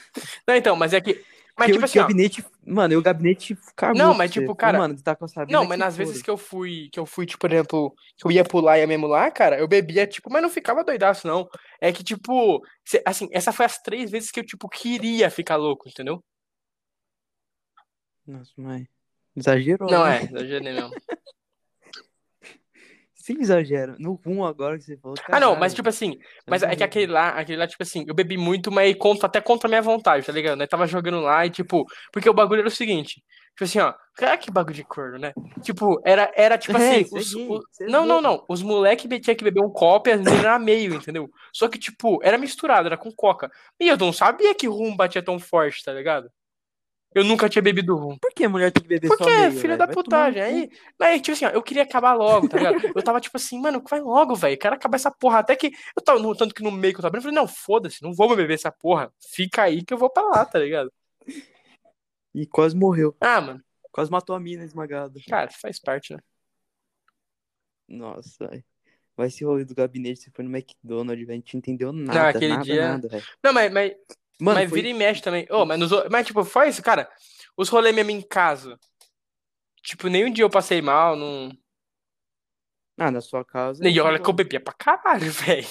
Não, 0.47 0.55
então, 0.55 0.75
mas 0.75 0.93
é 0.93 1.01
que. 1.01 1.23
Mas, 1.57 1.67
tipo 1.67 1.81
o 1.81 1.85
assim, 1.85 1.99
ó, 1.99 2.01
gabinete. 2.01 2.45
Mano, 2.65 2.93
eu 2.93 2.99
o 2.99 3.03
gabinete 3.03 3.57
cagou. 3.75 3.97
Não, 3.97 4.13
mas, 4.13 4.29
tipo, 4.29 4.53
cara- 4.53 4.77
Mano, 4.77 5.01
tá 5.01 5.15
com 5.15 5.23
a 5.23 5.27
Sabrina 5.27 5.57
Não, 5.57 5.65
mas 5.65 5.79
nas 5.79 5.95
vezes 5.95 6.21
que 6.21 6.29
eu 6.29 6.37
fui, 6.37 6.89
que 6.91 6.99
eu 6.99 7.05
fui, 7.05 7.25
tipo, 7.25 7.39
por 7.39 7.51
exemplo, 7.51 7.95
que 8.17 8.27
eu 8.27 8.31
ia 8.31 8.43
pular 8.43 8.77
e 8.77 8.81
ia 8.81 8.87
mesmo 8.87 9.07
lá, 9.07 9.31
cara, 9.31 9.57
eu 9.57 9.67
bebia, 9.67 10.05
tipo, 10.05 10.29
mas 10.29 10.41
não 10.41 10.49
ficava 10.49 10.83
doidaço, 10.83 11.25
não. 11.25 11.47
É 11.79 11.93
que, 11.93 12.03
tipo, 12.03 12.61
assim, 13.05 13.29
essa 13.31 13.53
foi 13.53 13.65
as 13.65 13.77
três 13.77 14.11
vezes 14.11 14.31
que 14.31 14.39
eu, 14.41 14.45
tipo, 14.45 14.67
queria 14.67 15.29
ficar 15.29 15.55
louco, 15.55 15.87
entendeu? 15.87 16.21
Nossa, 18.27 18.51
mas. 18.57 18.85
Exagerou. 19.35 19.89
Não, 19.89 20.05
né? 20.05 20.19
é, 20.19 20.23
exagerei 20.23 20.73
mesmo. 20.73 20.91
Sim, 23.25 23.37
exagera. 23.39 23.95
No 23.97 24.19
1 24.23 24.45
agora 24.45 24.77
que 24.77 24.83
você 24.83 24.95
falou. 24.97 25.17
Ah, 25.31 25.39
não, 25.39 25.55
mas, 25.55 25.73
caralho, 25.73 25.73
tipo 25.73 25.89
assim, 25.89 26.19
mas 26.47 26.61
é 26.61 26.75
que 26.75 26.83
aquele 26.83 27.11
lá, 27.11 27.29
aquele 27.29 27.57
lá, 27.57 27.65
tipo 27.65 27.81
assim, 27.81 28.05
eu 28.07 28.13
bebi 28.13 28.37
muito, 28.37 28.71
mas 28.71 28.95
contra, 28.97 29.25
até 29.25 29.41
contra 29.41 29.67
a 29.67 29.69
minha 29.69 29.81
vontade, 29.81 30.23
tá 30.23 30.31
ligado? 30.31 30.61
Eu 30.61 30.67
tava 30.67 30.85
jogando 30.85 31.21
lá 31.21 31.43
e, 31.43 31.49
tipo, 31.49 31.85
porque 32.13 32.29
o 32.29 32.33
bagulho 32.35 32.59
era 32.59 32.67
o 32.67 32.71
seguinte, 32.71 33.23
tipo 33.49 33.63
assim, 33.63 33.79
ó, 33.79 33.95
cara, 34.15 34.37
que 34.37 34.51
bagulho 34.51 34.75
de 34.75 34.83
corno, 34.83 35.17
né? 35.17 35.33
Tipo, 35.63 35.99
era, 36.05 36.31
era 36.35 36.55
tipo 36.55 36.71
É, 36.77 36.97
assim, 36.99 37.09
é 37.11 37.17
os, 37.17 37.33
o- 37.33 37.63
é 37.81 37.85
não, 37.87 38.05
não, 38.05 38.21
não, 38.21 38.45
os 38.47 38.61
moleques 38.61 39.09
tinham 39.21 39.35
que 39.35 39.43
beber 39.43 39.63
um 39.63 39.71
copo 39.71 40.07
e 40.07 40.11
as 40.11 40.19
meninas 40.19 40.43
era 40.45 40.59
meio, 40.59 40.93
entendeu? 40.93 41.27
Só 41.51 41.67
que, 41.67 41.79
tipo, 41.79 42.19
era 42.23 42.37
misturado, 42.37 42.85
era 42.85 42.95
com 42.95 43.11
coca. 43.11 43.49
E 43.79 43.87
eu 43.87 43.97
não 43.97 44.13
sabia 44.13 44.53
que 44.53 44.67
rum 44.67 44.95
batia 44.95 45.23
tão 45.23 45.39
forte, 45.39 45.83
tá 45.83 45.91
ligado? 45.91 46.29
Eu 47.15 47.23
nunca 47.23 47.47
tinha 47.47 47.61
bebido 47.61 47.95
rum. 47.95 48.17
Por 48.19 48.31
que 48.33 48.43
a 48.43 48.49
mulher 48.49 48.71
tem 48.73 48.83
que 48.83 48.89
beber 48.89 49.07
Porque 49.07 49.23
só 49.23 49.29
é 49.29 49.47
meio, 49.49 49.61
filha 49.61 49.77
da 49.77 49.87
putagem. 49.87 50.41
cu. 50.43 50.47
Aí, 50.49 50.69
mas, 50.99 51.21
tipo 51.21 51.31
assim, 51.33 51.45
ó, 51.45 51.49
eu 51.49 51.63
queria 51.63 51.83
acabar 51.83 52.13
logo, 52.13 52.49
tá 52.49 52.57
ligado? 52.57 52.91
Eu 52.93 53.01
tava 53.01 53.21
tipo 53.21 53.37
assim, 53.37 53.57
mano, 53.59 53.81
vai 53.89 54.01
logo, 54.01 54.35
velho. 54.35 54.57
Quero 54.57 54.75
acabar 54.75 54.97
essa 54.97 55.09
porra. 55.09 55.39
Até 55.39 55.55
que 55.55 55.71
eu 55.97 56.03
tava, 56.03 56.19
no, 56.19 56.35
tanto 56.35 56.53
que 56.53 56.61
no 56.61 56.69
meio 56.71 56.93
que 56.93 56.99
eu 56.99 57.01
tava 57.01 57.07
abrindo, 57.17 57.21
eu 57.25 57.31
falei, 57.31 57.39
não, 57.39 57.47
foda-se, 57.47 58.03
não 58.03 58.13
vou 58.13 58.35
beber 58.35 58.53
essa 58.55 58.69
porra. 58.69 59.13
Fica 59.33 59.63
aí 59.63 59.81
que 59.83 59.93
eu 59.93 59.97
vou 59.97 60.09
pra 60.09 60.23
lá, 60.23 60.45
tá 60.45 60.59
ligado? 60.59 60.91
E 62.33 62.45
quase 62.45 62.75
morreu. 62.75 63.15
Ah, 63.21 63.39
mano, 63.39 63.63
Quase 63.93 64.11
matou 64.11 64.35
a 64.35 64.39
mina 64.41 64.65
esmagada. 64.65 65.17
cara, 65.29 65.49
faz 65.51 65.79
parte, 65.79 66.13
né? 66.13 66.19
Nossa, 67.87 68.47
velho. 68.47 68.63
Vai 69.15 69.27
esse 69.27 69.45
rolê 69.45 69.63
do 69.63 69.73
gabinete, 69.73 70.19
você 70.19 70.31
foi 70.31 70.43
no 70.43 70.51
McDonald's, 70.53 71.25
velho. 71.25 71.31
A 71.31 71.35
gente 71.35 71.53
não 71.53 71.59
entendeu 71.59 71.93
Não, 71.93 72.03
nada, 72.13 72.29
aquele 72.29 72.49
nada, 72.49 72.63
dia- 72.63 72.87
nada, 72.89 73.07
velho. 73.07 73.23
Não, 73.41 73.53
mas, 73.53 73.71
mas, 73.71 73.93
Mano, 74.39 74.59
mas 74.59 74.69
foi... 74.69 74.81
vira 74.81 74.89
e 74.89 74.93
mexe 74.93 75.21
também. 75.21 75.47
Ô, 75.49 75.65
mas, 75.65 75.79
nos, 75.79 75.91
mas, 76.09 76.27
tipo, 76.27 76.43
foi 76.43 76.69
isso, 76.69 76.81
cara. 76.81 77.09
Os 77.55 77.69
rolês 77.69 77.95
mesmo 77.95 78.11
em 78.11 78.21
casa. 78.21 78.77
Tipo, 79.81 80.07
nenhum 80.07 80.31
dia 80.31 80.43
eu 80.43 80.49
passei 80.49 80.81
mal, 80.81 81.15
não. 81.15 81.49
Ah, 82.97 83.11
na 83.11 83.21
sua 83.21 83.43
casa. 83.45 83.87
E 83.87 83.97
é 83.97 84.01
olha 84.01 84.17
de 84.17 84.23
que 84.23 84.29
eu 84.29 84.33
bebia 84.33 84.59
pra 84.59 84.73
caralho, 84.73 85.29
velho. 85.31 85.67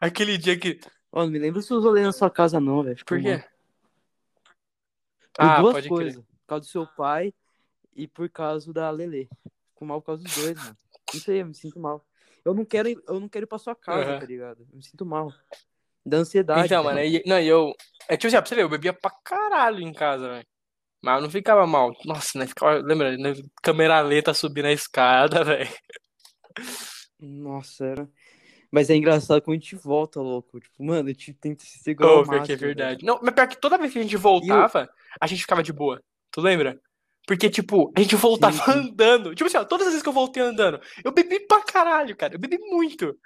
Aquele 0.00 0.38
dia 0.38 0.58
que. 0.58 0.80
Ó, 1.10 1.24
não 1.24 1.30
me 1.30 1.38
lembra 1.38 1.58
os 1.60 1.66
seus 1.66 1.82
rolês 1.84 2.06
na 2.06 2.12
sua 2.12 2.30
casa, 2.30 2.60
não, 2.60 2.82
velho. 2.82 3.04
Por 3.04 3.20
quê? 3.20 3.42
Por 5.34 5.44
Ah, 5.44 5.60
duas 5.60 5.74
pode 5.74 5.88
crer. 5.88 5.98
coisas. 5.98 6.24
Por 6.24 6.46
causa 6.46 6.64
do 6.64 6.70
seu 6.70 6.86
pai 6.86 7.34
e 7.94 8.06
por 8.06 8.28
causa 8.28 8.72
da 8.72 8.90
Lelê. 8.90 9.28
Ficou 9.70 9.88
mal 9.88 10.00
por 10.00 10.06
causa 10.06 10.22
dos 10.22 10.34
dois, 10.34 10.56
mano. 10.56 10.76
Não 11.12 11.20
sei, 11.20 11.42
eu 11.42 11.46
me 11.46 11.54
sinto 11.54 11.78
mal. 11.78 12.04
Eu 12.44 12.54
não 12.54 12.64
quero 12.64 12.88
ir, 12.88 13.02
eu 13.08 13.18
não 13.18 13.28
quero 13.28 13.44
ir 13.44 13.48
pra 13.48 13.58
sua 13.58 13.74
casa, 13.74 14.10
Aham. 14.10 14.20
tá 14.20 14.26
ligado? 14.26 14.66
Eu 14.70 14.76
me 14.76 14.82
sinto 14.82 15.04
mal. 15.04 15.32
Da 16.06 16.18
ansiedade. 16.18 16.66
Então, 16.66 16.84
velho. 16.84 16.94
mano, 16.94 17.00
aí, 17.00 17.22
não, 17.26 17.40
e 17.40 17.48
eu. 17.48 17.72
É 18.08 18.16
tipo 18.16 18.28
assim, 18.28 18.36
pra 18.36 18.46
você 18.46 18.54
ver, 18.54 18.62
eu 18.62 18.68
bebia 18.68 18.92
pra 18.92 19.10
caralho 19.24 19.80
em 19.80 19.92
casa, 19.92 20.28
velho. 20.28 20.46
Mas 21.02 21.16
eu 21.16 21.22
não 21.22 21.30
ficava 21.30 21.66
mal. 21.66 21.92
Nossa, 22.04 22.38
né? 22.38 22.46
Ficava, 22.46 22.78
lembra, 22.78 23.16
né? 23.16 23.34
Câmera 23.60 24.00
lenta 24.00 24.32
subindo 24.32 24.66
a 24.66 24.72
escada, 24.72 25.42
velho. 25.44 25.68
Nossa, 27.18 27.84
era. 27.84 28.08
Mas 28.70 28.88
é 28.88 28.94
engraçado 28.94 29.42
quando 29.42 29.56
a 29.56 29.60
gente 29.60 29.74
volta, 29.74 30.20
louco. 30.20 30.60
Tipo, 30.60 30.84
mano, 30.84 31.08
a 31.08 31.12
gente 31.12 31.32
tenta 31.34 31.64
se 31.64 31.78
segurar 31.78 32.08
pior 32.08 32.24
que 32.24 32.34
é 32.34 32.38
máximo, 32.38 32.58
verdade. 32.58 33.00
velho. 33.00 33.06
Não, 33.06 33.20
mas 33.20 33.34
pior 33.34 33.48
que 33.48 33.60
toda 33.60 33.78
vez 33.78 33.92
que 33.92 33.98
a 33.98 34.02
gente 34.02 34.16
voltava, 34.16 34.88
a 35.20 35.26
gente 35.26 35.40
ficava 35.40 35.62
de 35.62 35.72
boa. 35.72 36.00
Tu 36.30 36.40
lembra? 36.40 36.80
Porque, 37.26 37.50
tipo, 37.50 37.92
a 37.96 38.00
gente 38.00 38.14
voltava 38.14 38.56
sim. 38.56 38.70
andando. 38.70 39.34
Tipo 39.34 39.48
assim, 39.48 39.56
ó, 39.56 39.64
todas 39.64 39.88
as 39.88 39.92
vezes 39.92 40.02
que 40.02 40.08
eu 40.08 40.12
voltei 40.12 40.42
andando, 40.42 40.80
eu 41.04 41.10
bebi 41.10 41.40
pra 41.40 41.62
caralho, 41.62 42.16
cara. 42.16 42.34
Eu 42.34 42.38
bebi 42.38 42.58
muito. 42.58 43.18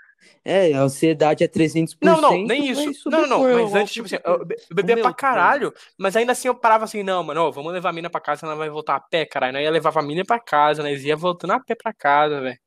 É, 0.44 0.72
a 0.72 0.82
ansiedade 0.82 1.44
é 1.44 1.48
300%. 1.48 1.96
Não, 2.02 2.20
não, 2.20 2.42
nem 2.44 2.70
isso. 2.70 3.08
Não, 3.10 3.26
não, 3.26 3.42
não. 3.42 3.62
Mas 3.64 3.74
antes, 3.74 3.92
tipo 3.92 4.06
assim, 4.06 4.16
eu 4.24 4.44
be- 4.44 4.56
eu 4.70 4.76
bebia 4.76 4.94
meu, 4.96 5.04
pra 5.04 5.12
caralho, 5.14 5.72
mas 5.98 6.16
ainda 6.16 6.32
assim 6.32 6.48
eu 6.48 6.54
parava 6.54 6.84
assim, 6.84 7.02
não, 7.02 7.22
mano, 7.22 7.42
ó, 7.42 7.50
vamos 7.50 7.72
levar 7.72 7.90
a 7.90 7.92
mina 7.92 8.08
pra 8.10 8.20
casa, 8.20 8.46
ela 8.46 8.54
vai 8.56 8.70
voltar 8.70 8.96
a 8.96 9.00
pé, 9.00 9.24
caralho. 9.26 9.52
Nós 9.52 9.62
ia 9.62 9.70
levar 9.70 9.96
a 9.96 10.02
mina 10.02 10.24
pra 10.24 10.38
casa, 10.40 10.82
nós 10.82 11.04
ia 11.04 11.16
voltando 11.16 11.52
a 11.52 11.60
pé 11.60 11.74
pra 11.74 11.92
casa, 11.92 12.40
velho. 12.40 12.58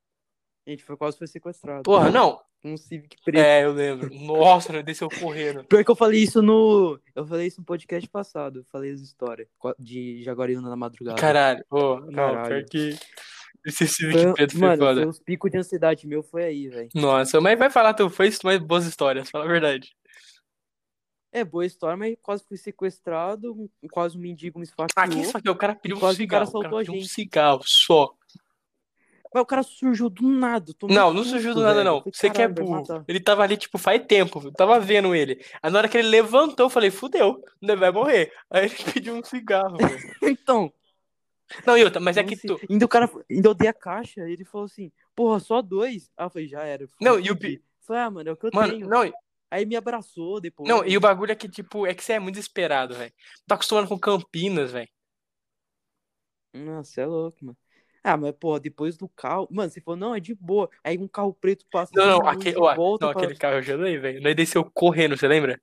Gente 0.67 0.83
foi 0.83 0.95
quase 0.95 1.17
foi 1.17 1.27
sequestrado. 1.27 1.83
Porra, 1.83 2.09
não. 2.09 2.39
Um 2.65 2.77
Civic 2.77 3.17
preto. 3.25 3.43
É, 3.43 3.65
eu 3.65 3.73
lembro. 3.73 4.09
Nossa, 4.21 4.81
desceu 4.81 5.09
correndo. 5.09 5.65
Pior 5.67 5.83
que 5.83 5.91
eu 5.91 5.95
falei 5.97 6.23
isso 6.23 6.41
no. 6.41 6.97
Eu 7.13 7.27
falei 7.27 7.47
isso 7.47 7.59
no 7.59 7.65
podcast 7.65 8.07
passado. 8.09 8.59
Eu 8.59 8.63
falei 8.71 8.91
as 8.93 9.01
histórias 9.01 9.49
de 9.77 10.23
Jaguariúna 10.23 10.69
na 10.69 10.75
madrugada. 10.77 11.19
Caralho, 11.19 11.65
ô, 11.69 11.99
não, 11.99 12.11
Caralho. 12.13 12.47
pior 12.47 12.63
que. 12.69 12.97
Esse 13.65 13.87
Foi- 14.11 14.33
preto 14.33 14.51
foi 14.51 14.59
mano, 14.61 14.77
foda. 14.85 15.07
os 15.07 15.19
picos 15.19 15.49
de 15.51 15.57
ansiedade 15.57 16.05
meu 16.05 16.21
foi 16.21 16.43
aí, 16.43 16.67
velho. 16.67 16.89
Nossa, 16.93 17.39
mas 17.39 17.57
vai 17.57 17.69
falar, 17.69 17.93
tu 17.93 18.09
foi 18.09 18.29
mais 18.43 18.59
boas 18.59 18.85
histórias, 18.85 19.29
fala 19.29 19.45
a 19.45 19.47
verdade. 19.47 19.95
É 21.31 21.43
boa 21.43 21.65
história, 21.65 21.97
mas 21.97 22.15
quase 22.21 22.43
fui 22.47 22.57
sequestrado, 22.57 23.69
quase 23.91 24.15
um 24.17 24.21
mendigo 24.21 24.59
me 24.59 24.65
esfaqueou. 24.65 25.03
Aqui 25.03 25.25
só 25.25 25.39
que 25.41 25.49
o 25.49 25.55
cara 25.55 25.73
pediu 25.75 25.97
um 25.97 25.99
Quase 25.99 26.23
o 26.23 26.27
cara 26.27 26.45
cigarro. 26.45 26.59
O 26.59 26.61
cara 26.69 26.75
a 26.75 26.79
pediu 26.79 26.93
um 26.93 26.97
gente. 26.99 27.09
cigarro 27.09 27.61
só. 27.65 28.13
Mas 29.33 29.41
o 29.41 29.45
cara 29.47 29.63
surgiu 29.63 30.11
do 30.11 30.27
nada. 30.27 30.71
Não, 30.83 31.11
não 31.11 31.23
surgiu 31.23 31.55
do 31.55 31.61
nada, 31.61 31.77
velho. 31.77 31.85
não. 31.85 32.03
Você 32.05 32.29
que 32.29 32.39
é 32.39 32.47
"Caralho, 32.47 32.53
vai 32.55 32.65
burro. 32.65 32.79
matar." 32.81 33.03
Ele 33.07 33.19
tava 33.19 33.41
ali, 33.41 33.57
tipo, 33.57 33.79
faz 33.79 34.05
tempo. 34.05 34.39
Eu 34.43 34.51
tava 34.51 34.79
vendo 34.79 35.15
ele. 35.15 35.43
Aí 35.59 35.71
na 35.71 35.79
hora 35.79 35.89
que 35.89 35.97
ele 35.97 36.07
levantou, 36.07 36.67
eu 36.67 36.69
falei, 36.69 36.91
fudeu, 36.91 37.43
ele 37.59 37.75
vai 37.75 37.89
morrer. 37.91 38.31
Aí 38.51 38.65
ele 38.65 38.75
pediu 39.01 39.15
um 39.15 39.23
cigarro, 39.23 39.75
velho. 39.77 39.97
Então, 40.21 40.71
Não, 41.65 41.79
outra, 41.83 41.99
mas 41.99 42.17
é 42.17 42.23
não 42.23 42.29
que 42.29 42.35
sei. 42.35 42.49
tu. 42.49 42.59
Ainda 42.69 42.85
o 42.85 42.89
cara, 42.89 43.09
ainda 43.29 43.49
eu 43.49 43.53
dei 43.53 43.67
a 43.67 43.73
caixa, 43.73 44.21
ele 44.27 44.43
falou 44.45 44.65
assim, 44.65 44.91
porra, 45.15 45.39
só 45.39 45.61
dois? 45.61 46.11
Aí 46.17 46.25
eu 46.25 46.29
falei, 46.29 46.47
já 46.47 46.63
era. 46.63 46.87
Não, 46.99 47.19
e 47.19 47.31
o 47.31 47.37
Falei, 47.81 48.01
ah, 48.01 48.09
mano, 48.09 48.29
é 48.29 48.31
o 48.33 48.37
que 48.37 48.45
eu 48.45 48.51
Mano, 48.51 48.73
tenho. 48.73 48.87
não, 48.87 49.11
Aí 49.51 49.65
me 49.65 49.75
abraçou 49.75 50.39
depois. 50.39 50.69
não, 50.69 50.85
e 50.85 50.97
o 50.97 51.01
bagulho 51.01 51.31
é 51.31 51.35
que, 51.35 51.47
tipo, 51.49 51.85
é 51.85 51.93
que 51.93 52.03
você 52.03 52.13
é 52.13 52.19
muito 52.19 52.39
esperado, 52.39 52.95
velho. 52.95 53.13
Tá 53.45 53.55
acostumado 53.55 53.87
com 53.87 53.99
Campinas, 53.99 54.71
velho. 54.71 54.89
Nossa, 56.53 57.01
é 57.01 57.05
louco, 57.05 57.37
mano. 57.45 57.57
Ah, 58.03 58.17
mas, 58.17 58.33
porra, 58.33 58.59
depois 58.59 58.97
do 58.97 59.07
carro. 59.09 59.47
Mano, 59.49 59.69
você 59.69 59.79
falou, 59.79 59.97
não, 59.97 60.13
é 60.13 60.19
de 60.19 60.35
boa. 60.35 60.69
Aí 60.83 60.97
um 60.97 61.07
carro 61.07 61.33
preto 61.33 61.65
passa. 61.71 61.91
Não, 61.95 62.05
não, 62.05 62.17
luz 62.17 62.27
aquele, 62.27 62.55
volta 62.55 63.05
não, 63.05 63.11
pra- 63.13 63.21
aquele 63.21 63.35
carro 63.39 63.55
eu 63.55 63.63
já 63.63 63.77
dei, 63.77 63.97
velho. 63.97 64.21
Nós 64.21 64.35
desceu 64.35 64.63
correndo, 64.73 65.17
você 65.17 65.27
lembra? 65.27 65.59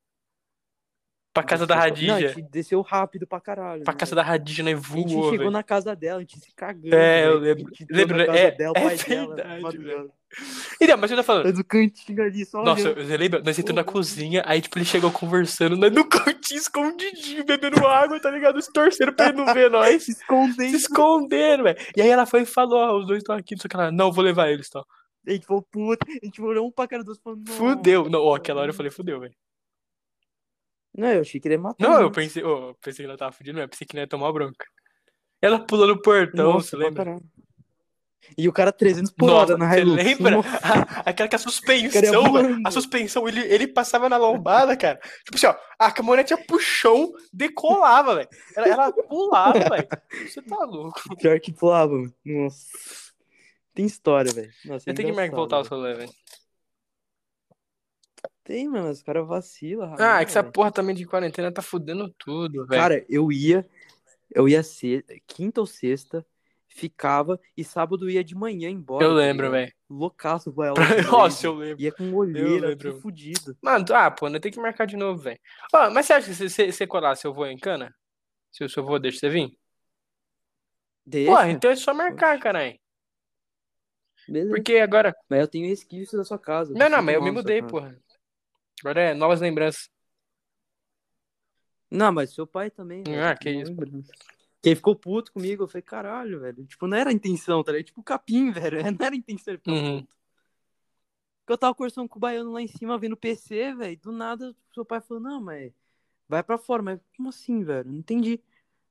Pra 1.33 1.45
casa 1.45 1.65
da 1.65 1.77
Desceu- 1.89 2.07
Não, 2.09 2.15
a 2.15 2.17
Radija. 2.19 2.35
gente 2.35 2.51
desceu 2.51 2.81
rápido 2.83 3.25
pra 3.25 3.41
caralho. 3.41 3.85
Pra 3.85 3.93
né, 3.93 3.99
casa 4.01 4.17
velho? 4.17 4.27
da 4.27 4.31
Radija, 4.33 4.63
nós 4.65 4.73
A 4.75 4.77
gente 4.97 5.13
voou, 5.15 5.23
chegou 5.31 5.39
velho. 5.39 5.51
na 5.53 5.63
casa 5.63 5.95
dela, 5.95 6.17
a 6.17 6.21
gente 6.23 6.41
se 6.41 6.53
cagando. 6.57 6.93
É, 6.93 7.27
eu 7.29 7.41
velho. 7.41 7.55
lembro. 7.57 7.73
Lembro, 7.89 8.17
na 8.17 8.27
casa 8.27 8.39
é- 8.39 8.51
dela, 8.51 8.73
é 8.77 8.97
verdade, 8.97 9.63
madrugada. 9.63 10.11
Então, 10.81 10.97
mas 10.99 11.11
você 11.11 11.17
tá 11.17 11.23
falando. 11.23 11.45
Mas 11.45 11.59
o 11.59 11.65
cantinho 11.65 12.23
ali, 12.23 12.45
só 12.45 12.63
Nossa, 12.65 12.83
olhando. 12.91 13.07
você 13.07 13.17
lembra? 13.17 13.43
Nós 13.45 13.59
entramos 13.59 13.85
na 13.85 13.93
cozinha, 13.93 14.43
aí, 14.45 14.61
tipo, 14.61 14.77
ele 14.79 14.85
chegou 14.85 15.11
conversando, 15.13 15.77
nós 15.77 15.93
no 15.93 16.05
cantinho 16.35 16.59
escondidinho, 16.59 17.45
bebendo 17.45 17.87
água, 17.87 18.19
tá 18.21 18.31
ligado? 18.31 18.61
Se 18.61 18.73
torcendo 18.73 19.13
pra 19.13 19.29
ele 19.29 19.37
não 19.39 19.55
ver 19.55 19.71
nós. 19.71 20.03
se 20.03 20.11
escondendo. 20.11 20.71
Se 20.71 20.77
escondendo, 20.77 21.63
velho. 21.63 21.79
E 21.97 22.03
aí 22.03 22.09
ela 22.09 22.27
foi 22.27 22.43
e 22.43 22.47
falou, 22.47 22.77
ó, 22.79 22.99
os 22.99 23.07
dois 23.07 23.19
estão 23.19 23.37
aqui, 23.37 23.55
não 23.55 23.61
sei 23.61 23.69
o 23.69 23.71
que 23.71 23.77
lá. 23.77 23.93
Não, 23.93 24.11
vou 24.11 24.25
levar 24.25 24.51
eles, 24.51 24.69
tá? 24.69 24.83
A 25.29 25.31
gente 25.33 25.47
falou, 25.47 25.63
puta, 25.71 26.05
a 26.09 26.25
gente 26.25 26.41
olhou 26.43 26.67
um 26.67 26.73
pra 26.73 26.89
cara 26.89 27.05
dos 27.05 27.19
falando, 27.19 27.49
Fudeu. 27.53 28.09
Não, 28.11 28.21
ó, 28.21 28.35
aquela 28.35 28.63
hora 28.63 28.71
eu 28.71 28.75
falei, 28.75 28.91
fudeu, 28.91 29.21
velho. 29.21 29.35
Não, 30.97 31.09
eu 31.09 31.21
achei 31.21 31.41
que 31.41 31.47
ele 31.49 31.55
ia 31.55 31.61
matar. 31.61 31.89
Não, 31.89 32.01
eu 32.01 32.11
pensei, 32.11 32.43
eu 32.43 32.77
pensei 32.83 33.05
que 33.05 33.09
ela 33.09 33.19
tava 33.19 33.33
fudindo, 33.33 33.61
eu 33.61 33.69
pensei 33.69 33.87
que 33.87 33.95
não 33.95 34.03
ia 34.03 34.09
tomar 34.09 34.33
bronca. 34.33 34.67
Ela 35.41 35.59
pulou 35.59 35.87
no 35.87 36.01
portão, 36.03 36.55
Nossa, 36.55 36.71
você 36.71 36.77
lembra? 36.77 37.05
caralho. 37.05 37.23
E 38.37 38.49
o 38.49 38.53
cara 38.53 38.71
300 38.71 39.11
por 39.13 39.27
Nossa, 39.27 39.55
hora 39.55 39.59
na 39.59 39.69
você 39.71 39.81
Hilux. 39.81 40.05
lembra? 40.05 40.31
Nossa, 40.37 40.49
Aquela 41.05 41.29
que 41.29 41.35
a 41.35 41.39
O 41.39 41.43
suspensão. 41.43 42.25
A 42.65 42.71
suspensão, 42.71 43.27
ele, 43.27 43.41
ele 43.41 43.67
passava 43.67 44.09
na 44.09 44.17
lombada, 44.17 44.77
cara. 44.77 45.01
Tipo 45.25 45.37
assim, 45.37 45.47
ó, 45.47 45.55
a 45.79 45.91
caminhonete 45.91 46.33
ia 46.35 46.45
pro 46.45 46.61
chão, 46.61 47.11
decolava, 47.33 48.15
velho. 48.17 48.29
Ela, 48.55 48.69
ela 48.69 48.93
pulava, 48.93 49.59
velho. 49.59 49.89
Você 50.29 50.43
tá 50.43 50.65
louco. 50.65 51.01
Pior 51.17 51.41
que 51.41 51.53
pulava, 51.53 51.93
mano. 51.93 52.15
Nossa. 52.25 52.67
Tem 53.75 53.87
história, 53.87 54.33
velho. 54.33 54.51
Nossa, 54.65 54.89
é 54.89 54.93
Eu 54.93 54.95
tenho 54.95 55.15
que 55.15 55.31
voltar 55.31 55.63
velho. 55.63 55.71
rolê, 55.75 55.95
velho. 55.95 56.11
Tem, 58.45 58.69
mano. 58.69 58.91
Os 58.91 59.03
caras 59.03 59.27
vacilam. 59.27 59.95
Ah, 59.99 60.21
é 60.21 60.25
que 60.25 60.31
essa 60.31 60.43
porra 60.43 60.71
também 60.73 60.95
de 60.95 61.07
quarentena 61.07 61.53
tá 61.53 61.63
fudendo 61.63 62.09
tudo, 62.19 62.67
velho. 62.67 62.81
Cara, 62.81 63.05
eu 63.09 63.31
ia. 63.31 63.67
Eu 64.33 64.49
ia 64.49 64.63
ser 64.63 65.05
quinta 65.27 65.61
ou 65.61 65.67
sexta, 65.67 66.25
ficava 66.69 67.39
e 67.57 67.65
sábado 67.65 68.09
ia 68.09 68.23
de 68.23 68.35
manhã 68.35 68.71
embora. 68.71 69.05
eu 69.05 69.11
tá 69.11 69.17
lembro, 69.17 69.51
velho. 69.51 69.73
Loucaço, 69.89 70.53
vai 70.53 70.71
lá. 70.71 70.77
Nossa, 71.11 71.47
eu 71.47 71.55
lembro. 71.55 71.83
Ia 71.83 71.91
com 71.93 72.15
olheira, 72.15 72.69
lembro. 72.69 72.93
tudo 72.93 73.01
fudido. 73.01 73.57
Mano, 73.61 73.85
ah, 73.93 74.11
pô, 74.11 74.29
não 74.29 74.39
tem 74.39 74.53
que 74.53 74.61
marcar 74.61 74.87
de 74.87 74.97
novo, 74.97 75.21
velho. 75.21 75.41
Ó, 75.75 75.91
mas 75.91 76.07
você 76.07 76.13
acha 76.13 76.29
que 76.29 76.35
se 76.35 76.49
você 76.49 76.71
se 76.71 76.87
colar 76.87 77.17
seu 77.17 77.35
voo 77.35 77.47
em 77.47 77.59
cana? 77.59 77.93
Se 78.53 78.63
o 78.63 78.69
seu 78.69 78.85
voo 78.85 78.99
deixa 79.01 79.19
você 79.19 79.29
vir? 79.29 79.59
Deixa. 81.05 81.31
Porra, 81.31 81.51
então 81.51 81.71
é 81.73 81.77
só 81.77 81.93
marcar, 81.93 82.39
caralho. 82.39 82.79
Beleza. 84.29 84.51
Porque 84.55 84.77
agora. 84.77 85.15
Mas 85.29 85.41
eu 85.41 85.49
tenho 85.49 85.69
resquício 85.69 86.17
da 86.17 86.25
sua 86.25 86.39
casa. 86.39 86.73
Não, 86.75 86.89
não, 86.89 87.03
mas 87.03 87.17
eu 87.17 87.23
me 87.23 87.33
mudei, 87.33 87.63
porra. 87.63 87.99
Agora 88.81 89.01
é 89.01 89.15
novas 89.15 89.41
lembranças. 89.41 89.91
Não, 91.91 92.13
mas 92.13 92.33
seu 92.33 92.47
pai 92.47 92.71
também. 92.71 93.03
velho, 93.03 93.23
Ah, 93.25 93.35
que 93.37 93.51
isso, 93.51 93.71
lembro. 93.71 94.03
Que 94.63 94.69
ele 94.71 94.77
ficou 94.77 94.95
puto 94.95 95.33
comigo. 95.33 95.65
Eu 95.65 95.69
falei, 95.69 95.83
caralho, 95.83 96.41
velho. 96.41 96.65
Tipo, 96.67 96.87
não 96.87 96.97
era 96.97 97.11
a 97.11 97.13
intenção, 97.13 97.63
tá 97.65 97.73
ligado? 97.73 97.87
Tipo, 97.87 98.03
capim, 98.03 98.51
velho. 98.53 98.79
Não 98.83 99.07
era 99.07 99.15
a 99.15 99.19
intenção 99.19 99.53
ele 99.53 99.59
ficar 99.59 99.73
Uhum. 99.73 100.01
puto. 100.01 100.17
Porque 101.41 101.53
eu 101.55 101.59
tava 101.59 101.75
conversando 101.75 102.09
com 102.09 102.19
o 102.19 102.21
baiano 102.21 102.53
lá 102.53 102.63
em 102.63 102.69
cima, 102.69 102.97
vendo 102.99 103.15
o 103.15 103.17
PC, 103.17 103.75
velho. 103.75 103.99
Do 104.01 104.13
nada, 104.13 104.55
seu 104.73 104.85
pai 104.85 105.01
falou, 105.01 105.23
não, 105.23 105.41
mas 105.41 105.73
vai 106.29 106.43
pra 106.43 106.57
fora. 106.57 106.83
Mas 106.83 107.01
como 107.17 107.29
assim, 107.31 107.65
velho? 107.65 107.91
Não 107.91 107.99
entendi. 107.99 108.41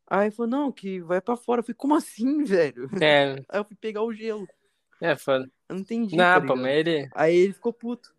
Aí 0.06 0.26
ele 0.28 0.36
falou, 0.36 0.50
não, 0.50 0.72
que 0.72 1.00
vai 1.00 1.22
pra 1.22 1.38
fora. 1.38 1.60
Eu 1.60 1.64
falei, 1.64 1.76
como 1.78 1.96
assim, 1.96 2.44
velho? 2.44 2.90
É, 3.02 3.34
Aí 3.48 3.60
eu 3.60 3.64
fui 3.64 3.78
pegar 3.78 4.02
o 4.04 4.14
gelo. 4.14 4.46
é 5.00 5.16
foda. 5.16 5.50
Eu 5.70 5.76
não 5.76 5.82
entendi. 5.84 6.18
Não, 6.18 6.42
tá 6.42 6.46
pô, 6.48 6.56
mas 6.56 6.76
ele. 6.76 7.08
Aí 7.14 7.34
ele 7.36 7.54
ficou 7.54 7.72
puto. 7.72 8.14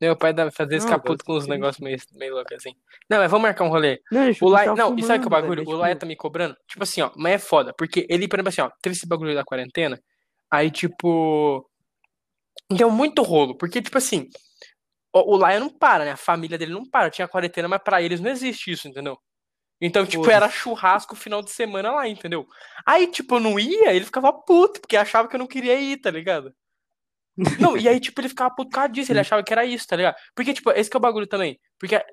Meu 0.00 0.16
pai 0.16 0.32
dá, 0.32 0.50
fazia 0.50 0.76
esse 0.76 0.88
caputo 0.88 1.24
com 1.24 1.34
uns 1.36 1.46
negócios 1.46 1.82
meio, 1.82 1.96
meio 2.12 2.34
loucos 2.34 2.56
assim. 2.56 2.74
Não, 3.08 3.18
mas 3.18 3.30
vamos 3.30 3.42
marcar 3.42 3.64
um 3.64 3.68
rolê. 3.68 4.00
Não, 4.10 4.30
O 4.40 4.48
Laia, 4.48 4.66
tava 4.66 4.76
não, 4.76 4.98
e 4.98 5.02
sabe 5.02 5.20
que 5.20 5.26
o 5.26 5.30
fumando, 5.30 5.42
bagulho? 5.42 5.68
O 5.68 5.76
Laia 5.76 5.96
tá 5.96 6.04
me 6.04 6.16
cobrando. 6.16 6.56
Tipo 6.68 6.82
assim, 6.82 7.00
ó, 7.00 7.10
mas 7.16 7.32
é 7.34 7.38
foda. 7.38 7.72
Porque 7.76 8.06
ele, 8.10 8.26
por 8.26 8.36
exemplo, 8.36 8.48
assim, 8.48 8.60
ó, 8.60 8.70
teve 8.82 8.96
esse 8.96 9.06
bagulho 9.06 9.34
da 9.34 9.44
quarentena. 9.44 10.00
Aí, 10.50 10.70
tipo. 10.70 11.68
Deu 12.70 12.90
muito 12.90 13.22
rolo. 13.22 13.56
Porque, 13.56 13.80
tipo 13.80 13.98
assim. 13.98 14.28
O, 15.12 15.34
o 15.34 15.36
Laia 15.36 15.60
não 15.60 15.70
para, 15.70 16.04
né? 16.04 16.12
A 16.12 16.16
família 16.16 16.58
dele 16.58 16.72
não 16.72 16.88
para. 16.88 17.10
Tinha 17.10 17.28
quarentena, 17.28 17.68
mas 17.68 17.82
pra 17.82 18.02
eles 18.02 18.20
não 18.20 18.30
existe 18.30 18.72
isso, 18.72 18.88
entendeu? 18.88 19.16
Então, 19.80 20.06
tipo, 20.06 20.30
era 20.30 20.48
churrasco 20.48 21.14
final 21.14 21.42
de 21.42 21.50
semana 21.50 21.92
lá, 21.92 22.08
entendeu? 22.08 22.46
Aí, 22.86 23.06
tipo, 23.06 23.34
eu 23.36 23.40
não 23.40 23.58
ia, 23.58 23.92
ele 23.92 24.04
ficava 24.04 24.32
puto, 24.32 24.80
porque 24.80 24.96
achava 24.96 25.28
que 25.28 25.36
eu 25.36 25.38
não 25.38 25.46
queria 25.46 25.78
ir, 25.78 25.98
tá 25.98 26.10
ligado? 26.10 26.54
Não, 27.60 27.76
e 27.76 27.88
aí, 27.88 27.98
tipo, 28.00 28.20
ele 28.20 28.28
ficava 28.28 28.54
puto 28.54 28.70
por 28.70 28.74
causa 28.74 28.88
disso, 28.90 29.12
ele 29.12 29.20
achava 29.20 29.42
que 29.42 29.52
era 29.52 29.64
isso, 29.64 29.86
tá 29.86 29.96
ligado? 29.96 30.14
Porque, 30.34 30.54
tipo, 30.54 30.70
esse 30.70 30.88
que 30.88 30.96
é 30.96 30.98
o 30.98 31.00
bagulho 31.00 31.26
também. 31.26 31.58
Porque 31.78 31.96
a, 31.96 32.04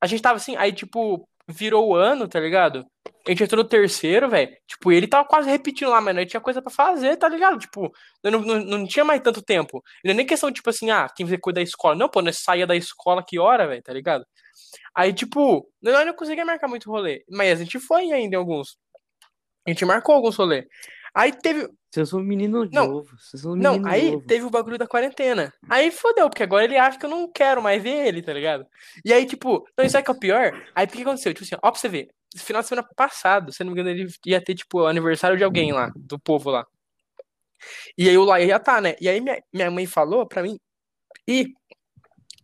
a 0.00 0.06
gente 0.06 0.22
tava 0.22 0.36
assim, 0.36 0.56
aí, 0.56 0.72
tipo, 0.72 1.28
virou 1.48 1.88
o 1.88 1.94
ano, 1.94 2.28
tá 2.28 2.40
ligado? 2.40 2.84
A 3.26 3.30
gente 3.30 3.44
entrou 3.44 3.62
no 3.62 3.68
terceiro, 3.68 4.28
velho. 4.28 4.50
Tipo, 4.66 4.92
ele 4.92 5.06
tava 5.06 5.26
quase 5.28 5.48
repetindo 5.50 5.90
lá, 5.90 6.00
mas 6.00 6.14
nós 6.14 6.26
tinha 6.26 6.40
coisa 6.40 6.60
pra 6.62 6.70
fazer, 6.72 7.16
tá 7.16 7.28
ligado? 7.28 7.58
Tipo, 7.58 7.92
não, 8.22 8.40
não, 8.40 8.60
não 8.60 8.86
tinha 8.86 9.04
mais 9.04 9.20
tanto 9.20 9.42
tempo. 9.42 9.82
E 10.02 10.08
não 10.08 10.12
é 10.12 10.16
nem 10.16 10.26
questão, 10.26 10.52
tipo 10.52 10.70
assim, 10.70 10.90
ah, 10.90 11.08
quem 11.14 11.26
vai 11.26 11.38
cuidar 11.38 11.60
da 11.60 11.64
escola. 11.64 11.94
Não, 11.94 12.08
pô, 12.08 12.22
nós 12.22 12.38
saía 12.38 12.66
da 12.66 12.76
escola 12.76 13.24
que 13.26 13.38
hora, 13.38 13.66
velho, 13.66 13.82
tá 13.82 13.92
ligado? 13.92 14.24
Aí, 14.94 15.12
tipo, 15.12 15.68
nós 15.82 16.06
não 16.06 16.14
conseguia 16.14 16.44
marcar 16.44 16.68
muito 16.68 16.90
rolê. 16.90 17.24
Mas 17.30 17.60
a 17.60 17.64
gente 17.64 17.78
foi 17.78 18.10
ainda 18.10 18.34
em 18.36 18.38
alguns. 18.38 18.76
A 19.66 19.70
gente 19.70 19.84
marcou 19.84 20.14
alguns 20.14 20.36
rolês. 20.36 20.64
Aí 21.16 21.32
teve. 21.32 21.66
Vocês 21.90 22.10
são 22.10 22.20
um 22.20 22.22
menino 22.22 22.68
Não, 22.70 22.88
novo. 22.88 23.08
Vocês 23.18 23.42
são 23.42 23.52
um 23.52 23.56
Não, 23.56 23.72
menino 23.72 23.88
aí 23.88 24.10
novo. 24.10 24.26
teve 24.26 24.44
o 24.44 24.50
bagulho 24.50 24.76
da 24.76 24.86
quarentena. 24.86 25.50
Aí 25.66 25.90
fodeu, 25.90 26.28
porque 26.28 26.42
agora 26.42 26.64
ele 26.64 26.76
acha 26.76 26.98
que 26.98 27.06
eu 27.06 27.10
não 27.10 27.32
quero 27.32 27.62
mais 27.62 27.82
ver 27.82 28.06
ele, 28.06 28.20
tá 28.20 28.34
ligado? 28.34 28.66
E 29.02 29.14
aí, 29.14 29.24
tipo, 29.24 29.66
não, 29.78 29.82
isso 29.82 29.96
é 29.96 30.02
que 30.02 30.10
é 30.10 30.12
o 30.12 30.18
pior. 30.18 30.52
Aí 30.74 30.84
o 30.84 30.88
que 30.88 31.00
aconteceu? 31.00 31.32
Tipo 31.32 31.46
assim, 31.46 31.54
ó, 31.54 31.70
pra 31.70 31.80
você 31.80 31.88
ver, 31.88 32.10
final 32.36 32.60
de 32.60 32.68
semana 32.68 32.86
passado, 32.94 33.50
se 33.50 33.64
não 33.64 33.72
me 33.72 33.80
engano, 33.80 33.96
ele 33.98 34.12
ia 34.26 34.44
ter, 34.44 34.54
tipo, 34.54 34.80
o 34.82 34.86
aniversário 34.86 35.38
de 35.38 35.44
alguém 35.44 35.72
lá, 35.72 35.90
do 35.96 36.18
povo 36.18 36.50
lá. 36.50 36.66
E 37.96 38.10
aí 38.10 38.18
o 38.18 38.24
lá 38.24 38.38
ia 38.38 38.60
tá, 38.60 38.78
né? 38.82 38.94
E 39.00 39.08
aí 39.08 39.18
minha, 39.18 39.42
minha 39.50 39.70
mãe 39.70 39.86
falou 39.86 40.26
pra 40.26 40.42
mim 40.42 40.58
ir. 41.26 41.48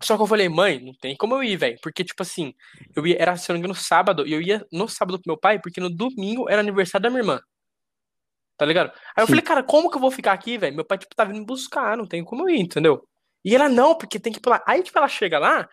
Só 0.03 0.17
que 0.17 0.23
eu 0.23 0.27
falei, 0.27 0.49
mãe, 0.49 0.81
não 0.83 0.95
tem 0.95 1.15
como 1.15 1.35
eu 1.35 1.45
ir, 1.45 1.57
velho. 1.57 1.77
Porque, 1.83 2.03
tipo 2.03 2.23
assim, 2.23 2.55
eu 2.97 3.07
ia, 3.07 3.17
era, 3.21 3.37
se 3.37 3.51
eu 3.51 3.53
não 3.53 3.61
me 3.61 3.67
engano, 3.67 3.79
sábado, 3.79 4.27
e 4.27 4.33
eu 4.33 4.41
ia 4.41 4.67
no 4.73 4.89
sábado 4.89 5.21
pro 5.21 5.31
meu 5.31 5.39
pai, 5.39 5.61
porque 5.61 5.79
no 5.79 5.91
domingo 5.91 6.49
era 6.49 6.61
aniversário 6.61 7.03
da 7.03 7.11
minha 7.11 7.21
irmã. 7.21 7.39
Tá 8.57 8.67
ligado? 8.67 8.93
Aí 9.17 9.23
eu 9.23 9.27
Sim. 9.27 9.33
falei, 9.33 9.43
cara, 9.43 9.63
como 9.63 9.91
que 9.91 9.97
eu 9.97 10.01
vou 10.01 10.11
ficar 10.11 10.33
aqui, 10.33 10.59
velho? 10.59 10.77
Meu 10.77 10.85
pai, 10.85 10.99
tipo, 10.99 11.15
tá 11.15 11.25
vindo 11.25 11.39
me 11.39 11.45
buscar, 11.47 11.97
não 11.97 12.07
tem 12.07 12.23
como 12.25 12.43
eu 12.49 12.55
ir, 12.55 12.61
entendeu? 12.61 13.03
E 13.45 13.55
ela, 13.55 13.69
não, 13.69 13.95
porque 13.95 14.21
tem 14.21 14.33
que 14.33 14.41
lá. 14.49 14.63
Aí, 14.67 14.83
tipo, 14.83 14.97
ela 14.99 15.09
chega 15.09 15.39
lá, 15.39 15.69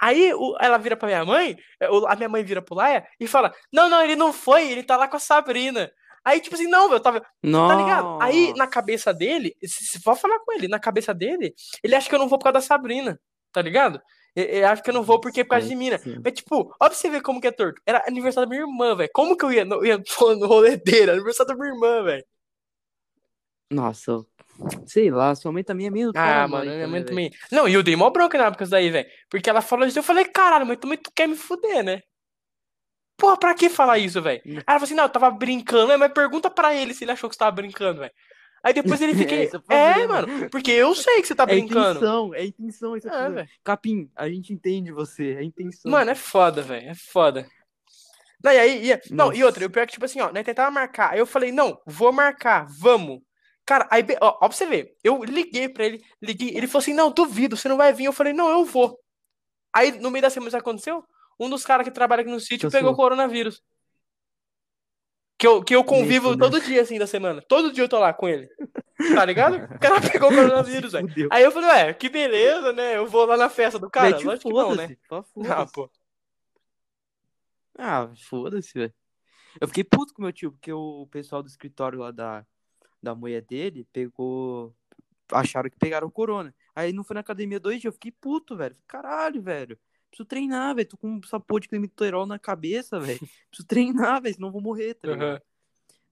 aí 0.00 0.34
o- 0.34 0.56
ela 0.60 0.76
vira 0.76 0.96
pra 0.96 1.06
minha 1.08 1.24
mãe, 1.24 1.56
é, 1.80 1.86
a 1.86 2.16
minha 2.16 2.28
mãe 2.28 2.44
vira 2.44 2.60
pro 2.60 2.74
Laia 2.74 3.06
e 3.18 3.26
fala, 3.26 3.54
não, 3.72 3.88
não, 3.88 4.02
ele 4.02 4.16
não 4.16 4.32
foi, 4.32 4.70
ele 4.70 4.82
tá 4.82 4.96
lá 4.96 5.08
com 5.08 5.16
a 5.16 5.20
Sabrina. 5.20 5.90
Aí, 6.24 6.40
tipo 6.40 6.54
assim, 6.54 6.66
não, 6.66 6.92
eu 6.92 7.00
tava, 7.00 7.20
tá 7.68 7.74
ligado? 7.74 8.18
Aí, 8.20 8.48
na 8.52 8.60
Nossa. 8.64 8.70
cabeça 8.70 9.12
dele, 9.14 9.54
se, 9.62 9.84
se 9.84 10.00
for 10.02 10.16
falar 10.16 10.38
com 10.40 10.52
ele, 10.52 10.68
na 10.68 10.78
cabeça 10.78 11.14
dele, 11.14 11.54
ele 11.82 11.94
acha 11.94 12.08
que 12.08 12.14
eu 12.14 12.18
não 12.18 12.28
vou 12.28 12.38
por 12.38 12.44
causa 12.44 12.54
da 12.54 12.60
Sabrina, 12.62 13.18
tá 13.52 13.62
ligado? 13.62 14.00
Ele 14.36 14.64
acha 14.64 14.82
que 14.82 14.90
eu 14.90 14.94
não 14.94 15.02
vou 15.02 15.20
porque 15.20 15.40
é 15.40 15.44
por 15.44 15.50
causa 15.50 15.68
de? 15.68 15.74
Sim. 15.98 16.20
Mas, 16.22 16.32
tipo, 16.32 16.74
ó 16.80 16.86
pra 16.88 16.94
você 16.94 17.08
ver 17.08 17.22
como 17.22 17.40
que 17.40 17.46
é 17.46 17.52
torto. 17.52 17.80
Era 17.86 18.02
aniversário 18.06 18.48
da 18.48 18.54
minha 18.54 18.66
irmã, 18.66 18.96
velho. 18.96 19.10
Como 19.14 19.36
que 19.36 19.44
eu 19.44 19.52
ia 19.52 19.64
no, 19.64 19.84
ia 19.84 19.96
no 20.38 20.46
rolê 20.46 20.76
dele? 20.76 21.12
Aniversário 21.12 21.54
da 21.54 21.58
minha 21.58 21.72
irmã, 21.72 22.02
velho. 22.02 22.24
Nossa, 23.70 24.24
sei 24.86 25.10
lá, 25.10 25.34
sua 25.34 25.52
mãe 25.52 25.64
também 25.64 25.86
é 25.86 25.90
meio 25.90 26.12
Ah, 26.14 26.46
mano, 26.46 26.64
minha 26.64 26.78
né, 26.78 26.86
mãe 26.86 27.00
velho? 27.00 27.06
também. 27.06 27.30
Não, 27.50 27.68
e 27.68 27.74
eu 27.74 27.82
dei 27.82 27.96
mó 27.96 28.10
bronca 28.10 28.38
na 28.38 28.46
época 28.46 28.66
daí, 28.66 28.90
velho. 28.90 29.08
Porque 29.28 29.48
ela 29.48 29.60
falou 29.60 29.86
isso, 29.86 29.98
eu 29.98 30.02
falei, 30.02 30.24
caralho, 30.24 30.66
mas 30.66 30.78
também 30.78 30.98
tu 30.98 31.10
quer 31.14 31.26
me 31.26 31.36
fuder, 31.36 31.82
né? 31.84 32.00
Porra, 33.16 33.38
pra 33.38 33.54
que 33.54 33.68
falar 33.68 33.98
isso, 33.98 34.20
velho? 34.20 34.42
Hum. 34.44 34.54
ela 34.54 34.64
falou 34.66 34.84
assim, 34.84 34.94
não, 34.94 35.04
eu 35.04 35.08
tava 35.08 35.30
brincando, 35.30 35.88
né? 35.88 35.96
mas 35.96 36.12
pergunta 36.12 36.50
pra 36.50 36.74
ele 36.74 36.92
se 36.92 37.04
ele 37.04 37.12
achou 37.12 37.28
que 37.28 37.34
você 37.34 37.38
tava 37.38 37.52
brincando, 37.52 38.00
velho. 38.00 38.12
Aí 38.64 38.72
depois 38.72 39.00
ele 39.02 39.14
fica. 39.14 39.34
É, 39.34 39.42
esse 39.44 39.54
é 39.56 39.58
é, 39.68 39.92
problema. 39.94 40.26
mano, 40.26 40.50
porque 40.50 40.70
eu 40.70 40.94
sei 40.94 41.20
que 41.20 41.28
você 41.28 41.34
tá 41.34 41.42
É 41.44 41.46
brincando. 41.46 41.98
intenção, 41.98 42.34
é 42.34 42.44
intenção. 42.46 42.96
Esse 42.96 43.06
é 43.08 43.10
o 43.12 43.14
É, 43.14 43.30
velho. 43.30 43.48
Capim, 43.62 44.10
a 44.16 44.28
gente 44.28 44.52
entende 44.52 44.90
você, 44.90 45.34
é 45.34 45.44
intenção. 45.44 45.92
Mano, 45.92 46.10
é 46.10 46.14
foda, 46.14 46.62
velho. 46.62 46.88
É 46.88 46.94
foda. 46.94 47.46
Não, 48.42 48.52
e 48.52 48.58
aí, 48.58 48.90
e, 48.90 49.00
não, 49.14 49.32
e 49.32 49.42
outra, 49.44 49.64
o 49.64 49.70
pior 49.70 49.82
é 49.82 49.86
que, 49.86 49.92
tipo 49.92 50.04
assim, 50.04 50.20
ó, 50.20 50.30
nós 50.32 50.44
tentava 50.44 50.70
marcar. 50.70 51.12
Aí 51.12 51.18
eu 51.18 51.26
falei, 51.26 51.50
não, 51.52 51.80
vou 51.86 52.12
marcar, 52.12 52.66
vamos. 52.78 53.20
Cara, 53.64 53.86
aí, 53.90 54.04
ó, 54.20 54.28
ó, 54.42 54.48
pra 54.48 54.50
você 54.50 54.66
ver, 54.66 54.94
eu 55.02 55.24
liguei 55.24 55.66
pra 55.68 55.86
ele, 55.86 56.02
liguei, 56.20 56.50
ele 56.54 56.66
falou 56.66 56.82
assim, 56.82 56.92
não, 56.92 57.10
duvido, 57.10 57.56
você 57.56 57.68
não 57.68 57.78
vai 57.78 57.92
vir. 57.94 58.04
Eu 58.04 58.12
falei, 58.12 58.34
não, 58.34 58.50
eu 58.50 58.64
vou. 58.64 58.98
Aí, 59.74 59.92
no 59.98 60.10
meio 60.10 60.20
da 60.22 60.28
semana, 60.30 60.50
sabe 60.50 60.60
o 60.60 60.64
que 60.64 60.68
aconteceu? 60.70 61.04
Um 61.40 61.48
dos 61.48 61.64
caras 61.64 61.84
que 61.86 61.90
trabalha 61.90 62.20
aqui 62.20 62.30
no 62.30 62.38
sítio 62.38 62.68
Cancelou. 62.68 62.92
pegou 62.92 62.96
coronavírus. 62.96 63.62
Que 65.38 65.46
eu, 65.46 65.62
que 65.64 65.74
eu 65.74 65.84
convivo 65.84 66.30
fudeu. 66.30 66.50
todo 66.50 66.60
dia, 66.60 66.82
assim, 66.82 66.98
da 66.98 67.06
semana. 67.06 67.42
Todo 67.42 67.72
dia 67.72 67.84
eu 67.84 67.88
tô 67.88 67.98
lá 67.98 68.12
com 68.14 68.28
ele. 68.28 68.48
Tá 69.14 69.24
ligado? 69.24 69.56
O 69.56 69.78
cara 69.78 70.00
pegou 70.00 70.32
coronavírus, 70.32 70.92
velho. 70.92 71.08
Aí 71.30 71.42
eu 71.42 71.50
falei, 71.50 71.68
ué, 71.70 71.94
que 71.94 72.08
beleza, 72.08 72.72
né? 72.72 72.96
Eu 72.96 73.06
vou 73.06 73.26
lá 73.26 73.36
na 73.36 73.48
festa 73.50 73.78
do 73.78 73.90
cara. 73.90 74.10
Mete 74.10 74.24
o 74.24 74.26
Lógico 74.26 74.48
que 74.48 74.54
não, 74.54 74.74
né? 74.74 74.96
Fala 75.08 75.24
Ah, 75.48 75.66
foda-se. 75.66 75.72
pô. 75.72 75.90
Ah, 77.76 78.10
foda-se, 78.28 78.72
velho. 78.74 78.94
Eu 79.60 79.68
fiquei 79.68 79.84
puto 79.84 80.14
com 80.14 80.22
meu 80.22 80.32
tio, 80.32 80.52
porque 80.52 80.72
o 80.72 81.06
pessoal 81.10 81.42
do 81.42 81.48
escritório 81.48 81.98
lá 81.98 82.10
da, 82.10 82.46
da 83.02 83.14
mulher 83.14 83.42
dele 83.42 83.86
pegou. 83.92 84.74
Acharam 85.32 85.70
que 85.70 85.78
pegaram 85.78 86.10
corona. 86.10 86.54
Aí 86.74 86.92
não 86.92 87.04
foi 87.04 87.14
na 87.14 87.20
academia 87.20 87.58
dois 87.60 87.80
dias. 87.80 87.86
Eu 87.86 87.92
fiquei 87.92 88.12
puto, 88.12 88.56
velho. 88.56 88.76
Caralho, 88.86 89.42
velho. 89.42 89.78
Preciso 90.14 90.28
treinar, 90.28 90.76
velho. 90.76 90.88
Tô 90.88 90.96
com 90.96 91.20
essa 91.24 91.40
porra 91.40 91.60
de 91.60 91.68
climiterol 91.68 92.24
na 92.24 92.38
cabeça, 92.38 93.00
velho. 93.00 93.18
Preciso 93.50 93.66
treinar, 93.66 94.22
velho. 94.22 94.34
Senão 94.36 94.48
eu 94.48 94.52
vou 94.52 94.62
morrer, 94.62 94.94
tá 94.94 95.08
ligado? 95.08 95.42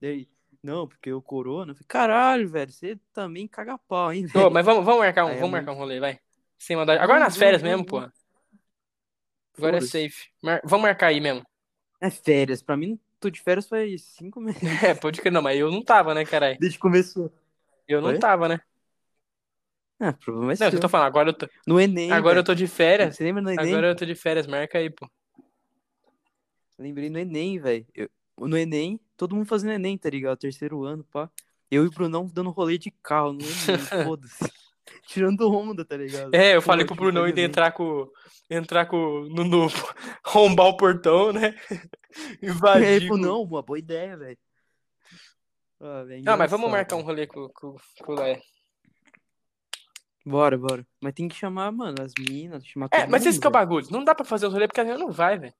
Daí, 0.01 0.27
não, 0.61 0.85
porque 0.85 1.13
o 1.13 1.21
corona. 1.21 1.73
Falei, 1.73 1.87
caralho, 1.87 2.49
velho. 2.49 2.69
Você 2.69 2.99
também 3.13 3.47
caga 3.47 3.77
pau, 3.77 4.11
hein, 4.11 4.25
velho. 4.25 4.51
Mas 4.51 4.65
vamos, 4.65 4.83
vamos 4.83 4.99
marcar 4.99 5.25
um, 5.25 5.29
Aí 5.29 5.35
vamos 5.35 5.51
marcar 5.51 5.71
um 5.71 5.75
rolê, 5.75 6.01
vai. 6.01 6.19
Sem 6.59 6.75
mandar. 6.75 7.01
Agora 7.01 7.21
nas 7.21 7.37
férias 7.37 7.63
mesmo, 7.63 7.85
porra. 7.85 8.11
Agora 9.57 9.77
é 9.77 9.81
safe. 9.81 10.29
Mar- 10.41 10.61
Vamos 10.65 10.83
marcar 10.83 11.07
aí 11.07 11.21
mesmo. 11.21 11.41
É 12.01 12.09
férias. 12.09 12.61
Pra 12.61 12.75
mim, 12.75 12.99
tô 13.21 13.29
de 13.29 13.39
férias 13.39 13.69
faz 13.69 14.03
cinco 14.03 14.41
meses. 14.41 14.61
É, 14.83 14.93
pode 14.93 15.21
que 15.21 15.31
não, 15.31 15.41
mas 15.41 15.57
eu 15.57 15.71
não 15.71 15.81
tava, 15.81 16.13
né, 16.13 16.25
caralho? 16.25 16.59
Desde 16.59 16.77
que 16.77 16.81
começou. 16.81 17.31
Eu 17.87 18.01
não 18.01 18.09
Oi? 18.09 18.19
tava, 18.19 18.49
né? 18.49 18.59
Ah, 20.05 20.09
o 20.09 20.17
problema 20.25 20.53
é 20.53 20.55
Não, 20.59 20.67
eu 20.67 20.71
seu. 20.71 20.79
tô 20.79 20.89
falando, 20.89 21.07
agora 21.07 21.29
eu 21.29 21.33
tô, 21.33 21.47
No 21.65 21.79
Enem, 21.79 22.11
agora 22.11 22.33
eu 22.39 22.43
velho. 22.43 22.45
tô 22.45 22.53
de 22.55 22.67
férias. 22.67 23.15
Você 23.15 23.23
lembra 23.23 23.41
no 23.41 23.49
Enem? 23.51 23.73
Agora 23.73 23.87
eu 23.87 23.95
tô 23.95 24.05
de 24.05 24.15
férias, 24.15 24.45
marca 24.47 24.77
aí, 24.77 24.89
pô. 24.89 25.09
Lembrei 26.77 27.09
no 27.09 27.19
Enem, 27.19 27.59
velho. 27.59 27.85
Eu- 27.95 28.09
No 28.39 28.57
Enem, 28.57 28.99
todo 29.15 29.35
mundo 29.35 29.45
fazendo 29.45 29.73
Enem, 29.73 29.97
tá 29.97 30.09
ligado? 30.09 30.37
Terceiro 30.39 30.83
ano, 30.83 31.03
pá. 31.05 31.29
Eu 31.69 31.83
e 31.83 31.87
o 31.87 31.91
Brunão 31.91 32.27
dando 32.31 32.49
rolê 32.49 32.77
de 32.79 32.91
carro 33.03 33.31
no 33.33 33.41
Enem, 33.41 33.47
foda-se. 34.17 34.51
Tirando 35.07 35.49
onda, 35.49 35.85
tá 35.85 35.95
ligado? 35.95 36.33
É, 36.33 36.55
eu 36.55 36.61
Pô, 36.61 36.65
falei 36.65 36.85
pro 36.85 36.95
gente 36.95 37.01
Brunão 37.03 37.27
Enem. 37.27 37.45
entrar 37.45 37.71
com. 37.71 38.09
Entrar 38.49 38.85
com. 38.87 38.97
No, 39.29 39.43
no 39.43 39.67
arrombar 40.25 40.65
o 40.67 40.75
portão, 40.77 41.31
né? 41.31 41.55
É, 42.43 42.45
Invadir. 42.47 43.07
pô, 43.07 43.15
com- 43.15 43.21
não, 43.21 43.41
uma 43.41 43.61
boa 43.63 43.79
ideia, 43.79 44.15
velho. 44.15 44.37
Ah, 45.81 46.03
Não, 46.23 46.37
mas 46.37 46.49
vamos 46.51 46.69
marcar 46.69 46.95
um 46.95 47.01
rolê 47.01 47.25
com, 47.25 47.49
com, 47.49 47.75
com 48.03 48.11
o 48.11 48.15
Léo. 48.15 48.41
Bora, 50.25 50.57
bora. 50.57 50.87
Mas 51.01 51.13
tem 51.13 51.27
que 51.27 51.35
chamar, 51.35 51.71
mano, 51.71 52.01
as 52.01 52.13
minas, 52.17 52.65
chamar 52.65 52.87
É, 52.91 53.05
mas 53.05 53.25
esse 53.25 53.39
que 53.39 53.45
é 53.45 53.49
o 53.49 53.51
bagulho. 53.51 53.87
Não 53.91 54.03
dá 54.03 54.15
pra 54.15 54.23
fazer 54.23 54.47
os 54.47 54.53
rolê 54.53 54.67
porque 54.67 54.79
a 54.79 54.85
gente 54.85 54.99
não 54.99 55.11
vai, 55.11 55.37
velho. 55.37 55.53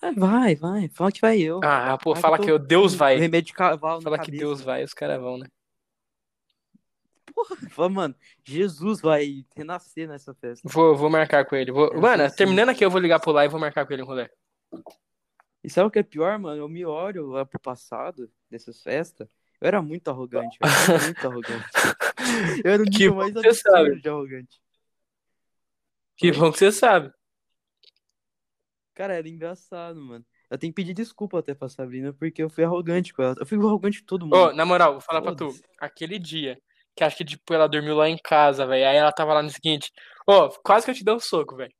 Ah, 0.00 0.12
vai, 0.16 0.56
vai. 0.56 0.88
Fala 0.88 1.12
que 1.12 1.20
vai 1.20 1.40
eu. 1.40 1.60
Ah, 1.62 1.96
pô, 1.96 2.16
fala 2.16 2.38
que 2.38 2.50
o 2.50 2.58
Deus 2.58 2.94
vai. 2.94 3.16
Remédio 3.16 3.48
de 3.48 3.52
cavalo 3.52 4.02
Fala 4.02 4.18
que. 4.18 4.32
Deus 4.32 4.60
vai, 4.60 4.82
os 4.82 4.92
caras 4.92 5.20
vão, 5.20 5.38
né? 5.38 5.46
Fala, 7.70 7.88
mano, 7.88 8.14
Jesus 8.44 9.00
vai 9.00 9.46
renascer 9.56 10.08
nessa 10.08 10.34
festa. 10.34 10.68
Vou, 10.68 10.96
vou 10.96 11.08
marcar 11.08 11.44
com 11.44 11.56
ele. 11.56 11.70
Vou... 11.72 11.92
É, 11.92 11.96
Mano, 11.96 12.30
terminando 12.34 12.70
aqui, 12.70 12.84
eu 12.84 12.90
vou 12.90 13.00
ligar 13.00 13.20
pro 13.20 13.32
lá 13.32 13.44
e 13.44 13.48
vou 13.48 13.60
marcar 13.60 13.86
com 13.86 13.92
ele 13.92 14.02
um 14.02 14.06
rolê. 14.06 14.28
E 15.64 15.70
sabe 15.70 15.86
o 15.86 15.90
que 15.90 16.00
é 16.00 16.02
pior, 16.02 16.38
mano? 16.38 16.60
Eu 16.60 16.68
me 16.68 16.84
olho 16.84 17.28
lá 17.28 17.46
pro 17.46 17.60
passado 17.60 18.30
dessas 18.50 18.82
festas. 18.82 19.28
Eu 19.62 19.68
era 19.68 19.80
muito 19.80 20.08
arrogante, 20.08 20.58
eu 20.60 20.68
era 20.68 21.04
muito 21.04 21.28
arrogante. 21.28 21.64
Eu 22.64 22.72
era 22.72 22.82
o 22.82 22.84
Que 22.90 22.98
nível 22.98 23.14
mais 23.14 23.36
absurdo 23.36 23.54
sabe. 23.54 24.00
de 24.00 24.08
arrogante. 24.08 24.60
Que 26.16 26.32
bom 26.32 26.50
que 26.50 26.58
você 26.58 26.72
sabe. 26.72 27.12
Cara, 28.92 29.14
era 29.14 29.28
engraçado, 29.28 30.00
mano. 30.00 30.26
Eu 30.50 30.58
tenho 30.58 30.72
que 30.72 30.82
pedir 30.82 30.94
desculpa 30.94 31.38
até 31.38 31.54
pra 31.54 31.68
Sabrina, 31.68 32.12
porque 32.12 32.42
eu 32.42 32.50
fui 32.50 32.64
arrogante 32.64 33.14
com 33.14 33.22
ela. 33.22 33.36
Eu 33.38 33.46
fui 33.46 33.56
arrogante 33.56 34.00
com 34.00 34.06
todo 34.06 34.26
mundo. 34.26 34.36
Ô, 34.36 34.52
na 34.52 34.66
moral, 34.66 34.94
vou 34.94 35.00
falar 35.00 35.22
pra 35.22 35.32
tu. 35.34 35.54
Aquele 35.78 36.18
dia, 36.18 36.58
que 36.96 37.04
acho 37.04 37.16
que, 37.16 37.24
tipo, 37.24 37.54
ela 37.54 37.68
dormiu 37.68 37.94
lá 37.94 38.08
em 38.08 38.18
casa, 38.18 38.66
velho. 38.66 38.88
Aí 38.88 38.96
ela 38.96 39.12
tava 39.12 39.32
lá 39.32 39.44
no 39.44 39.50
seguinte. 39.50 39.92
Ô, 40.26 40.48
quase 40.64 40.86
que 40.86 40.90
eu 40.90 40.94
te 40.96 41.04
dei 41.04 41.14
um 41.14 41.20
soco, 41.20 41.54
velho. 41.54 41.72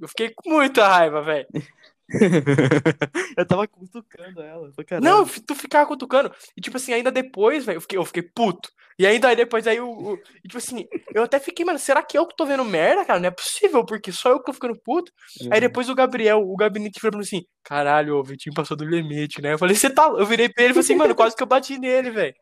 Eu 0.00 0.08
fiquei 0.08 0.32
com 0.34 0.50
muita 0.50 0.88
raiva, 0.88 1.20
velho. 1.20 1.46
eu 3.36 3.46
tava 3.46 3.66
cutucando 3.66 4.40
ela. 4.40 4.72
Falei. 4.72 5.00
Não, 5.00 5.26
tu 5.26 5.54
ficava 5.54 5.86
cutucando. 5.86 6.32
E, 6.56 6.60
tipo 6.60 6.76
assim, 6.76 6.92
ainda 6.92 7.10
depois, 7.10 7.64
velho, 7.64 7.76
eu 7.76 7.80
fiquei, 7.80 7.98
eu 7.98 8.04
fiquei 8.04 8.22
puto. 8.22 8.70
E 8.98 9.06
ainda 9.06 9.28
aí 9.28 9.36
depois, 9.36 9.66
aí 9.66 9.78
o. 9.78 10.16
tipo 10.42 10.56
assim, 10.56 10.86
eu 11.14 11.24
até 11.24 11.38
fiquei, 11.38 11.64
mano, 11.64 11.78
será 11.78 12.02
que 12.02 12.16
eu 12.16 12.26
que 12.26 12.34
tô 12.34 12.46
vendo 12.46 12.64
merda, 12.64 13.04
cara? 13.04 13.20
Não 13.20 13.28
é 13.28 13.30
possível, 13.30 13.84
porque 13.84 14.10
só 14.10 14.30
eu 14.30 14.38
que 14.38 14.46
tô 14.46 14.52
ficando 14.54 14.78
puto. 14.82 15.12
Aí 15.50 15.60
depois 15.60 15.88
o 15.90 15.94
Gabriel, 15.94 16.40
o 16.40 16.56
gabinete 16.56 16.98
falou 16.98 17.12
pra 17.12 17.18
mim 17.18 17.24
assim: 17.24 17.44
caralho, 17.62 18.16
o 18.16 18.24
Vitinho 18.24 18.54
passou 18.54 18.76
do 18.76 18.86
limite, 18.86 19.42
né? 19.42 19.52
Eu 19.52 19.58
falei, 19.58 19.74
você 19.76 19.90
tá. 19.90 20.06
Eu 20.06 20.24
virei 20.24 20.48
pra 20.48 20.64
ele 20.64 20.70
e 20.70 20.74
falei 20.74 20.84
assim, 20.84 20.94
mano, 20.94 21.14
quase 21.14 21.36
que 21.36 21.42
eu 21.42 21.46
bati 21.46 21.78
nele, 21.78 22.10
velho. 22.10 22.34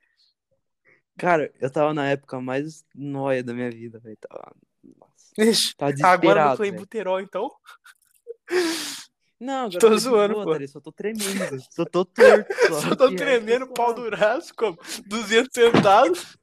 Cara, 1.19 1.53
eu 1.61 1.71
tava 1.73 1.93
na 1.93 2.09
época 2.11 2.41
mais 2.41 2.85
nóia 2.95 3.43
da 3.43 3.53
minha 3.53 3.71
vida, 3.71 3.99
velho. 3.99 4.17
Tava... 4.21 4.53
Nossa, 4.85 5.75
tava 5.77 5.93
Agora 6.07 6.51
eu 6.53 6.57
tô 6.57 6.65
em. 6.65 6.73
Buterol, 6.73 7.21
então. 7.21 7.51
Não, 9.45 9.67
agora 9.67 9.79
Tô 9.79 9.87
eu 9.87 9.91
tô 9.93 9.99
zoando, 9.99 10.35
boa, 10.35 10.45
pô. 10.45 10.53
tá 10.53 10.59
ligado? 10.59 10.71
Só 10.73 10.81
tô 10.81 10.93
tremendo. 10.93 11.63
Só 11.71 11.85
tô 11.85 12.05
torto. 12.07 12.55
Só, 12.69 12.81
Só 12.81 12.97
tô 12.97 13.15
tremendo, 13.15 13.67
pau 13.69 13.95
braço, 13.95 14.55
como 14.57 14.79
200 15.07 15.49
centavos. 15.53 16.37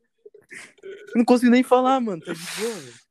Não 1.16 1.26
consigo 1.26 1.52
nem 1.52 1.64
falar, 1.64 2.00
mano. 2.00 2.22
Tá 2.22 2.34
de 2.34 2.40
boa, 2.62 2.74
velho. 2.74 3.02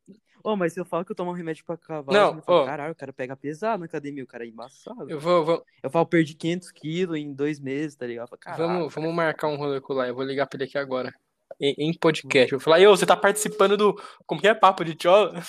Ô, 0.43 0.57
mas 0.57 0.73
se 0.73 0.81
eu 0.81 0.87
falo 0.87 1.05
que 1.05 1.13
eu 1.13 1.17
tomo 1.17 1.31
um 1.31 1.35
remédio 1.35 1.63
pra 1.67 1.77
cavalo, 1.77 2.17
Não, 2.17 2.37
eu 2.37 2.43
falo, 2.43 2.63
ô. 2.63 2.65
caralho, 2.67 2.93
o 2.93 2.97
cara 2.97 3.13
pega 3.13 3.37
pesado 3.37 3.81
na 3.81 3.85
academia, 3.85 4.25
o 4.25 4.27
cara 4.27 4.45
é 4.45 4.49
embaçado. 4.49 5.11
Eu 5.11 5.21
vou, 5.21 5.45
vou, 5.45 5.65
Eu 5.83 5.91
falo, 5.91 6.07
perdi 6.07 6.35
500 6.35 6.71
quilos 6.73 7.19
em 7.19 7.35
dois 7.35 7.61
meses, 7.61 7.95
tá 7.95 8.07
ligado? 8.07 8.29
Eu 8.33 8.39
falo, 8.43 8.57
vamos, 8.57 8.95
vamos 8.95 9.15
marcar 9.15 9.49
um 9.49 9.57
rolê 9.57 9.81
com 9.83 9.93
o. 9.93 10.03
Eu 10.03 10.15
vou 10.15 10.25
ligar 10.25 10.47
pra 10.47 10.57
ele 10.57 10.65
aqui 10.65 10.79
agora. 10.79 11.13
Em, 11.61 11.75
em 11.79 11.93
podcast. 11.93 12.53
Eu 12.53 12.59
vou 12.59 12.65
falar, 12.65 12.81
ô, 12.89 12.97
você 12.97 13.05
tá 13.05 13.17
participando 13.17 13.77
do. 13.77 13.95
Como 14.25 14.41
que 14.41 14.49
é? 14.49 14.55
Papo 14.55 14.83
de 14.83 14.95
tchola? 14.95 15.43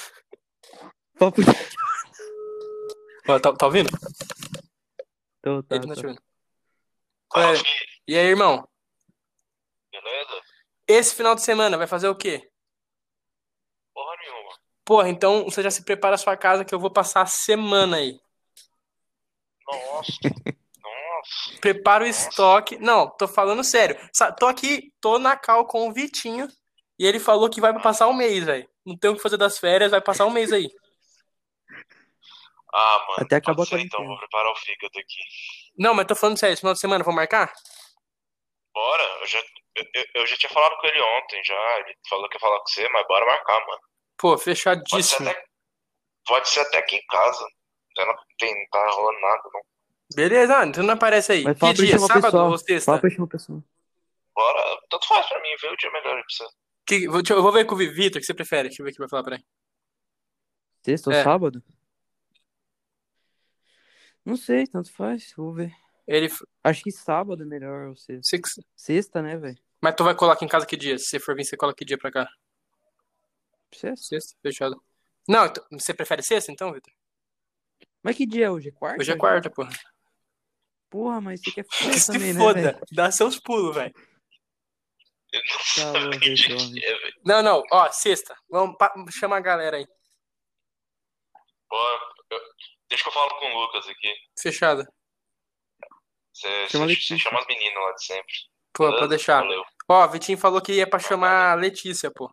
Papo 1.17 1.41
de- 1.41 1.51
Ó, 3.27 3.39
tá, 3.39 3.53
tá 3.53 3.65
ouvindo? 3.65 3.89
Tô, 5.41 5.63
tá, 5.63 5.75
Ele 5.75 5.87
não 5.87 5.89
tá 5.89 5.95
tá. 5.95 6.01
te 6.01 6.05
ouvindo. 6.07 6.21
Qual 7.29 7.45
é? 7.53 7.57
E 8.07 8.17
aí, 8.17 8.25
irmão? 8.27 8.67
Beleza? 9.91 10.41
Esse 10.87 11.15
final 11.15 11.35
de 11.35 11.41
semana 11.41 11.77
vai 11.77 11.87
fazer 11.87 12.07
o 12.09 12.15
quê? 12.15 12.49
Porra 13.93 14.15
nenhuma. 14.21 14.51
Porra, 14.83 15.09
então 15.09 15.43
você 15.45 15.61
já 15.61 15.71
se 15.71 15.83
prepara 15.83 16.15
a 16.15 16.17
sua 16.17 16.35
casa 16.35 16.65
que 16.65 16.73
eu 16.73 16.79
vou 16.79 16.91
passar 16.91 17.21
a 17.21 17.25
semana 17.27 17.97
aí. 17.97 18.19
Nossa. 19.67 20.11
Nossa. 20.81 21.59
Prepara 21.61 22.03
o 22.03 22.07
estoque. 22.07 22.77
Não, 22.79 23.09
tô 23.09 23.27
falando 23.27 23.63
sério. 23.63 23.95
Sa- 24.11 24.31
Tô 24.31 24.47
aqui, 24.47 24.91
tô 24.99 25.19
na 25.19 25.37
cal 25.37 25.65
com 25.67 25.87
o 25.87 25.93
Vitinho. 25.93 26.47
E 26.97 27.05
ele 27.05 27.19
falou 27.19 27.49
que 27.49 27.61
vai 27.61 27.79
passar 27.81 28.07
um 28.07 28.13
mês, 28.13 28.43
velho. 28.43 28.67
Não 28.85 28.97
tem 28.97 29.09
o 29.11 29.15
que 29.15 29.21
fazer 29.21 29.37
das 29.37 29.57
férias, 29.57 29.91
vai 29.91 30.01
passar 30.01 30.25
um 30.25 30.31
mês 30.31 30.51
aí. 30.51 30.67
Ah, 32.73 33.05
mano. 33.07 33.23
Até 33.25 33.35
acabar 33.37 33.55
pode 33.57 33.75
a 33.75 33.77
ser, 33.77 33.83
então 33.85 34.05
vou 34.05 34.17
preparar 34.17 34.51
o 34.51 34.55
fígado 34.55 34.97
aqui. 34.97 35.19
Não, 35.77 35.93
mas 35.93 36.05
tô 36.07 36.15
falando 36.15 36.37
sério, 36.39 36.53
esse 36.53 36.61
final 36.61 36.73
de 36.73 36.79
semana, 36.79 37.03
vou 37.03 37.13
marcar? 37.13 37.51
Bora, 38.73 39.03
eu 39.21 39.27
já, 39.27 39.39
eu, 39.75 39.85
eu- 40.15 40.27
já 40.27 40.37
tinha 40.37 40.49
falado 40.49 40.77
com 40.79 40.87
ele 40.87 41.01
ontem 41.01 41.43
já. 41.43 41.79
Ele 41.79 41.95
falou 42.07 42.29
que 42.29 42.35
ia 42.37 42.39
falar 42.39 42.59
com 42.59 42.67
você, 42.67 42.87
mas 42.89 43.05
bora 43.07 43.25
marcar, 43.25 43.59
mano. 43.67 43.81
Pô, 44.17 44.29
Pode 44.29 44.43
ser 44.43 44.51
fechadíssimo. 44.55 45.29
até, 45.29 45.43
pode 46.25 46.49
ser 46.49 46.59
até 46.61 46.77
aqui 46.77 46.95
em 46.95 47.05
casa. 47.07 47.45
Já 47.97 48.05
não, 48.05 48.15
tem, 48.37 48.53
não 48.55 48.69
tá 48.69 48.89
rolando 48.91 49.19
nada, 49.19 49.41
não. 49.53 49.61
Beleza, 50.15 50.57
ah, 50.59 50.65
então 50.65 50.83
não 50.83 50.93
aparece 50.93 51.31
aí. 51.33 51.43
Mas 51.43 51.57
Que 51.59 51.73
dia? 51.73 51.99
Sábado 51.99 52.21
pessoal. 52.23 52.49
ou 52.51 52.57
sexta? 52.57 52.85
Fala 52.85 52.99
pra 53.01 53.27
pessoal. 53.27 53.61
Bora, 54.33 54.81
tanto 54.89 55.07
faz 55.07 55.27
pra 55.27 55.41
mim, 55.41 55.49
vê 55.61 55.67
o 55.67 55.75
dia 55.77 55.91
melhor 55.91 56.15
aí 56.17 56.23
pra 56.23 56.29
você. 56.29 56.45
Que- 56.87 57.03
eu 57.33 57.41
vou 57.41 57.51
ver 57.51 57.65
com 57.65 57.75
o 57.75 57.77
Vi- 57.77 57.89
Vitor, 57.93 58.17
o 58.17 58.19
que 58.21 58.25
você 58.25 58.33
prefere? 58.33 58.69
Deixa 58.69 58.81
eu 58.81 58.85
ver 58.85 58.91
o 58.91 58.93
que 58.93 58.99
vai 58.99 59.09
falar 59.09 59.23
pra 59.23 59.35
ele. 59.35 59.45
Sexta 60.85 61.09
ou 61.09 61.15
É. 61.15 61.23
sábado? 61.23 61.61
Não 64.25 64.35
sei, 64.37 64.67
tanto 64.67 64.91
faz. 64.93 65.33
Vou 65.35 65.53
ver. 65.53 65.73
Ele. 66.07 66.27
Acho 66.63 66.83
que 66.83 66.91
sábado 66.91 67.43
é 67.43 67.45
melhor 67.45 67.87
ou 67.89 67.95
sexta. 67.95 68.37
você- 68.47 68.61
Sexta, 68.75 69.21
né, 69.21 69.37
velho? 69.37 69.57
Mas 69.81 69.95
tu 69.95 70.03
vai 70.03 70.15
colar 70.15 70.33
aqui 70.33 70.45
em 70.45 70.47
casa 70.47 70.65
que 70.65 70.77
dia? 70.77 70.97
Se 70.97 71.05
você 71.05 71.19
for 71.19 71.35
vir, 71.35 71.43
você 71.45 71.57
cola 71.57 71.73
que 71.73 71.85
dia 71.85 71.97
pra 71.97 72.11
cá? 72.11 72.29
Sexta. 73.73 74.05
Sexta, 74.05 74.37
fechado. 74.41 74.83
Não, 75.27 75.45
então, 75.45 75.63
você 75.71 75.93
prefere 75.93 76.21
sexta 76.23 76.51
então, 76.51 76.73
Vitor? 76.73 76.93
Mas 78.03 78.15
que 78.17 78.25
dia 78.25 78.45
é 78.45 78.49
hoje? 78.51 78.69
É 78.69 78.71
quarta? 78.71 78.99
Hoje 79.01 79.11
é 79.11 79.17
quarta, 79.17 79.49
porra. 79.49 79.71
Porra, 80.89 81.21
mas 81.21 81.39
você 81.41 81.51
quer 81.51 81.63
Que 81.69 81.75
ficar 81.77 81.93
se 81.93 82.11
também, 82.11 82.33
né, 82.33 82.39
foda. 82.39 82.61
velho? 82.61 82.79
Dá 82.91 83.11
seus 83.11 83.39
pulos, 83.39 83.75
velho. 83.75 83.93
Eu 85.31 85.41
não 86.03 86.11
Tá 86.11 86.19
que 86.19 86.31
é, 86.83 86.99
velho. 86.99 87.13
Não, 87.25 87.41
não, 87.41 87.63
ó, 87.71 87.89
sexta. 87.91 88.35
Vamos 88.49 88.75
pa- 88.77 88.93
chama 89.11 89.37
a 89.37 89.39
galera 89.39 89.77
aí. 89.77 89.87
Bora. 91.69 91.99
Deixa 92.91 93.03
que 93.03 93.09
eu 93.09 93.13
falo 93.13 93.39
com 93.39 93.45
o 93.55 93.59
Lucas 93.61 93.87
aqui. 93.87 94.13
Fechado. 94.39 94.85
Você, 96.33 96.69
Chama 96.69 96.87
chama 96.93 97.39
as 97.39 97.47
meninas 97.47 97.83
lá 97.83 97.91
de 97.93 98.05
sempre. 98.05 98.33
Pô, 98.73 98.83
beleza? 98.85 98.99
pode 98.99 99.09
deixar. 99.09 99.41
Valeu. 99.41 99.63
Ó, 99.89 100.05
o 100.05 100.09
Vitinho 100.09 100.37
falou 100.37 100.61
que 100.61 100.73
ia 100.73 100.87
pra 100.89 100.99
chamar 100.99 101.51
a 101.51 101.55
Letícia, 101.55 102.09
pô. 102.11 102.29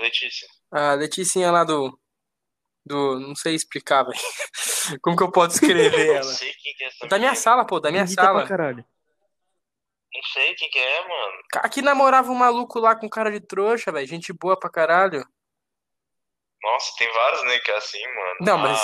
Letícia. 0.00 0.48
A 0.72 0.94
Leticinha 0.94 1.50
lá 1.50 1.64
do. 1.64 1.98
Do. 2.84 3.18
Não 3.20 3.34
sei 3.34 3.54
explicar, 3.54 4.02
velho. 4.02 4.18
Como 5.02 5.16
que 5.16 5.22
eu 5.22 5.30
posso 5.32 5.54
escrever 5.54 6.06
Não 6.08 6.14
ela? 6.16 6.32
sei 6.32 6.52
quem 6.54 6.74
que 6.74 6.84
é 6.84 6.86
essa 6.88 7.06
Da 7.06 7.16
minha 7.18 7.30
menina. 7.30 7.34
sala, 7.42 7.66
pô, 7.66 7.80
da 7.80 7.90
minha 7.90 8.04
Bonita 8.04 8.20
pra 8.22 8.32
sala. 8.32 8.46
caralho. 8.48 8.84
Não 10.14 10.22
sei 10.32 10.54
quem 10.54 10.68
que 10.70 10.78
é, 10.78 11.08
mano. 11.08 11.42
Aqui 11.56 11.80
namorava 11.82 12.30
um 12.30 12.34
maluco 12.34 12.78
lá 12.78 12.94
com 12.94 13.08
cara 13.08 13.30
de 13.32 13.40
trouxa, 13.40 13.90
velho. 13.90 14.06
Gente 14.06 14.32
boa 14.32 14.58
pra 14.58 14.70
caralho. 14.70 15.26
Nossa, 16.64 16.92
tem 16.98 17.12
vários, 17.12 17.42
né, 17.44 17.58
que 17.58 17.70
é 17.70 17.76
assim, 17.76 18.02
mano. 18.06 18.36
Não, 18.40 18.58
mas- 18.58 18.80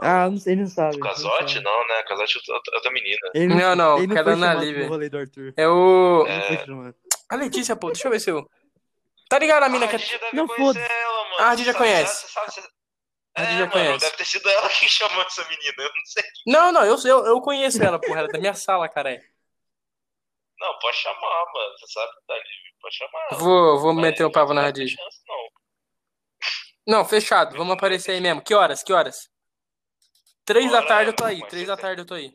Ah, 0.00 0.24
Ah, 0.24 0.30
não 0.30 0.36
sei, 0.36 0.52
ele 0.52 0.62
não 0.62 0.68
sabe. 0.68 0.96
o 0.96 0.98
não 0.98 1.06
Casote? 1.08 1.54
sabe. 1.54 1.64
Não, 1.64 1.86
né? 1.88 2.02
Casote 2.04 2.38
é 2.50 2.52
outra- 2.52 2.90
menina. 2.90 3.30
Ele 3.34 3.54
Não, 3.54 3.74
não, 3.76 3.98
ele 3.98 4.06
não 4.08 4.14
cada 4.16 4.32
chamado 4.32 4.60
Lívia. 4.60 4.80
pro 4.82 4.88
rolê 4.92 5.08
do 5.08 5.18
Arthur. 5.18 5.54
É 5.56 5.66
o. 5.68 6.24
Não 6.66 6.88
É. 6.88 6.94
A 7.30 7.36
Letícia, 7.36 7.74
pô. 7.74 7.86
Deixa 7.90 8.06
eu 8.06 8.12
ver 8.12 8.20
se 8.20 8.30
eu. 8.30 8.46
Tá 9.30 9.38
ligado 9.38 9.62
a 9.62 9.68
mina 9.70 9.86
ah, 9.86 9.88
que 9.88 9.96
a 9.96 9.98
Didi 9.98 10.18
deve 10.18 10.36
Não, 10.36 10.46
conhecer 10.46 10.78
ela, 10.90 11.24
mano. 11.24 11.36
Ah, 11.38 11.50
a 11.50 11.54
Didi 11.54 11.72
já 11.72 11.78
conhece. 11.78 12.28
sabe- 12.30 12.52
sabe- 12.52 12.68
A 13.34 13.42
É, 13.42 13.46
já 13.46 13.52
mano, 13.60 13.70
conhece. 13.72 14.04
deve 14.04 14.16
ter 14.18 14.24
sido 14.26 14.48
ela 14.50 14.68
que 14.68 14.86
chamou 14.90 15.22
essa 15.22 15.42
menina. 15.48 15.74
Eu 15.78 15.84
não 15.88 16.04
sei. 16.04 16.22
Não, 16.46 16.72
não, 16.72 16.84
eu, 16.84 16.96
eu, 17.06 17.26
eu 17.26 17.40
conheço 17.40 17.82
ela, 17.82 17.98
porra. 17.98 18.18
Ela 18.18 18.28
é 18.28 18.32
da 18.32 18.38
minha 18.38 18.52
sala, 18.52 18.86
cara. 18.90 19.18
Não, 20.60 20.78
pode 20.80 20.96
chamar, 20.98 21.44
mano. 21.54 21.78
Você 21.78 21.92
sabe 21.92 22.12
que 22.12 22.26
tá 22.26 22.34
livre. 22.34 22.72
Pode 22.82 22.94
chamar. 22.96 23.28
Vou, 23.38 23.80
vou 23.80 23.94
meter 23.94 24.24
o 24.24 24.30
pavo 24.30 24.52
na 24.52 24.62
não 24.64 24.72
tem 24.72 24.82
radija. 24.82 24.96
chance, 25.02 25.20
não. 25.26 25.61
Não, 26.86 27.04
fechado. 27.04 27.56
Vamos 27.56 27.74
aparecer 27.74 28.12
aí 28.12 28.20
mesmo. 28.20 28.42
Que 28.42 28.54
horas? 28.54 28.82
Que 28.82 28.92
horas? 28.92 29.28
Três 30.44 30.70
da 30.70 30.82
tarde 30.84 31.10
eu 31.10 31.14
tô 31.16 31.24
aí. 31.24 31.40
Três 31.48 31.66
da 31.66 31.76
tarde 31.76 32.02
eu 32.02 32.06
tô 32.06 32.14
aí. 32.14 32.30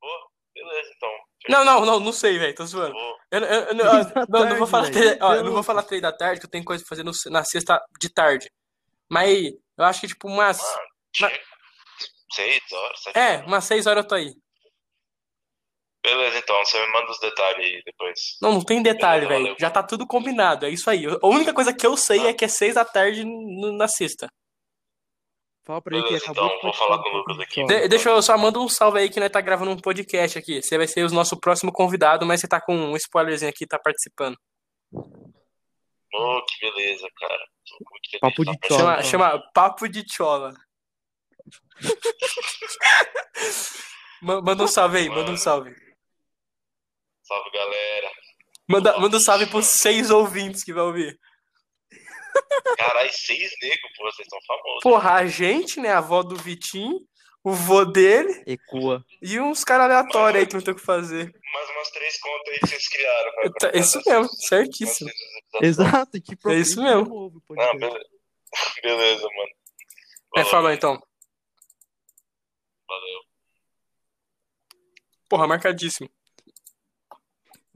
Pô, 0.00 0.08
beleza, 0.54 0.90
então. 0.96 1.10
Não, 1.48 1.64
não, 1.64 1.84
não, 1.84 2.00
não 2.00 2.12
sei, 2.12 2.38
velho. 2.38 2.54
Tô 2.54 2.64
zoando. 2.66 2.92
Vou. 2.94 3.16
Eu, 3.30 3.40
eu- 3.40 3.64
eu- 3.64 3.74
não, 3.74 4.44
não 4.48 4.56
vou 4.56 4.66
falar 4.66 4.90
três, 4.90 5.18
ó, 5.20 5.34
eu 5.34 5.44
não 5.44 5.52
vou 5.52 5.62
falar 5.62 5.82
três 5.82 6.00
da 6.00 6.12
tarde, 6.12 6.40
que 6.40 6.46
eu 6.46 6.50
tenho 6.50 6.64
coisa 6.64 6.82
pra 6.82 6.88
fazer 6.88 7.02
no- 7.02 7.12
na 7.32 7.44
sexta 7.44 7.80
de 8.00 8.08
tarde. 8.08 8.50
Mas 9.10 9.52
eu 9.78 9.84
acho 9.84 10.00
que 10.00 10.08
tipo 10.08 10.26
umas. 10.28 10.58
Mano. 11.20 11.36
Seis 12.32 12.60
horas, 12.72 13.00
sete 13.02 13.16
É, 13.18 13.34
horas. 13.36 13.46
umas 13.46 13.64
seis 13.64 13.86
horas 13.86 14.02
eu 14.04 14.08
tô 14.08 14.14
aí. 14.14 14.32
Beleza, 16.06 16.38
então. 16.38 16.56
Você 16.64 16.78
me 16.86 16.92
manda 16.92 17.10
os 17.10 17.18
detalhes 17.18 17.66
aí 17.66 17.82
depois. 17.84 18.36
Não, 18.40 18.52
não 18.52 18.62
tem 18.64 18.80
detalhe, 18.80 19.26
velho. 19.26 19.56
Já 19.58 19.68
tá 19.68 19.82
tudo 19.82 20.06
combinado. 20.06 20.64
É 20.64 20.70
isso 20.70 20.88
aí. 20.88 21.04
A 21.04 21.26
única 21.26 21.52
coisa 21.52 21.74
que 21.74 21.84
eu 21.84 21.96
sei 21.96 22.28
é 22.28 22.32
que 22.32 22.44
é 22.44 22.48
seis 22.48 22.76
da 22.76 22.84
tarde 22.84 23.24
no- 23.24 23.76
na 23.76 23.88
sexta. 23.88 24.28
Fala 25.66 25.82
pra 25.82 25.96
ele 25.98 26.06
que 26.06 26.14
acabou 26.14 26.46
então, 26.46 26.60
vou 26.62 26.72
falar 26.72 27.02
com 27.02 27.08
o 27.08 27.16
Lucas 27.18 27.40
aqui. 27.40 27.64
De- 27.64 27.88
deixa 27.88 28.08
eu 28.10 28.22
só 28.22 28.38
manda 28.38 28.60
um 28.60 28.68
salve 28.68 29.00
aí 29.00 29.10
que 29.10 29.18
nós 29.18 29.32
tá 29.32 29.40
gravando 29.40 29.72
um 29.72 29.80
podcast 29.80 30.38
aqui. 30.38 30.62
Você 30.62 30.78
vai 30.78 30.86
ser 30.86 31.04
o 31.04 31.10
nosso 31.12 31.36
próximo 31.40 31.72
convidado, 31.72 32.24
mas 32.24 32.40
você 32.40 32.46
tá 32.46 32.60
com 32.60 32.72
um 32.72 32.94
spoilerzinho 32.96 33.50
aqui, 33.50 33.66
tá 33.66 33.76
participando. 33.76 34.36
Ô, 34.92 36.44
que 36.44 36.60
beleza, 36.60 37.08
cara. 37.18 37.44
Papo 38.20 38.44
tá 38.44 38.52
de. 38.52 38.58
Chola. 38.68 38.78
Chama, 38.78 39.02
chama 39.02 39.42
Papo 39.52 39.88
de 39.88 40.04
Chola. 40.08 40.54
Ma- 44.22 44.40
Manda 44.40 44.62
um 44.64 44.68
salve 44.68 44.98
aí, 44.98 45.08
manda 45.08 45.30
um 45.32 45.36
salve. 45.36 45.74
Salve, 47.26 47.50
galera. 47.50 48.10
Manda, 48.68 48.98
manda 48.98 49.16
um 49.16 49.20
salve 49.20 49.46
pros 49.46 49.66
seis 49.66 50.10
ouvintes 50.10 50.62
que 50.64 50.72
vai 50.72 50.82
ouvir. 50.84 51.18
Caralho, 52.76 53.10
seis 53.12 53.50
negros, 53.62 53.90
pô. 53.96 54.04
Vocês 54.04 54.26
estão 54.26 54.38
famosos. 54.46 54.80
Porra, 54.82 55.12
a 55.14 55.26
gente, 55.26 55.80
né? 55.80 55.90
A 55.90 55.98
avó 55.98 56.22
do 56.22 56.36
Vitinho, 56.36 57.00
o 57.42 57.52
vô 57.52 57.84
dele 57.84 58.42
Ecoa. 58.46 59.04
e 59.22 59.40
uns 59.40 59.64
caras 59.64 59.86
aleatórios 59.86 60.40
aí 60.40 60.46
que 60.46 60.54
não 60.54 60.60
tem 60.62 60.74
o 60.74 60.76
que 60.76 60.82
fazer. 60.82 61.32
Mais 61.52 61.70
umas 61.70 61.90
três 61.90 62.18
contas 62.20 62.48
aí 62.52 62.58
que 62.60 62.66
vocês 62.66 62.88
criaram. 62.88 63.32
pra- 63.32 63.42
Tá- 63.52 63.70
pra 63.70 63.78
Isso 63.80 63.92
fazer 64.02 64.10
mesmo, 64.10 64.24
essas- 64.26 64.46
certíssimo. 64.48 65.10
Exato, 65.62 66.10
que 66.22 66.48
É 66.50 66.54
isso 66.54 66.82
mesmo. 66.82 67.32
Não, 67.50 67.78
beleza. 67.78 68.08
Beleza, 68.82 69.22
mano. 69.22 69.50
É, 70.36 70.44
falou 70.44 70.70
então. 70.70 71.00
Valeu. 72.88 73.20
Porra, 75.28 75.46
marcadíssimo. 75.46 76.08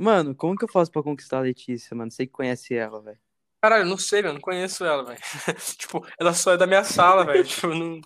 Mano, 0.01 0.35
como 0.35 0.57
que 0.57 0.65
eu 0.65 0.69
faço 0.69 0.91
pra 0.91 1.03
conquistar 1.03 1.37
a 1.37 1.43
Letícia, 1.43 1.95
mano? 1.95 2.11
Você 2.11 2.27
que 2.27 2.33
conhece 2.33 2.75
ela, 2.75 3.03
velho. 3.03 3.19
Caralho, 3.61 3.85
não 3.85 3.99
sei, 3.99 4.23
velho, 4.23 4.33
não 4.33 4.41
conheço 4.41 4.83
ela, 4.83 5.05
velho. 5.05 5.21
tipo, 5.77 6.07
ela 6.19 6.33
só 6.33 6.53
é 6.53 6.57
da 6.57 6.67
minha 6.67 6.83
sala, 6.83 7.27
velho. 7.27 7.45
Tipo, 7.45 7.67
não... 7.67 8.01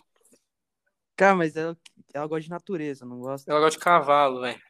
Cara, 1.16 1.36
mas 1.36 1.54
ela, 1.54 1.78
ela 2.12 2.26
gosta 2.26 2.42
de 2.42 2.50
natureza, 2.50 3.06
não 3.06 3.20
gosta. 3.20 3.48
Ela 3.48 3.60
gosta 3.60 3.78
de 3.78 3.84
cavalo, 3.84 4.40
velho. 4.40 4.60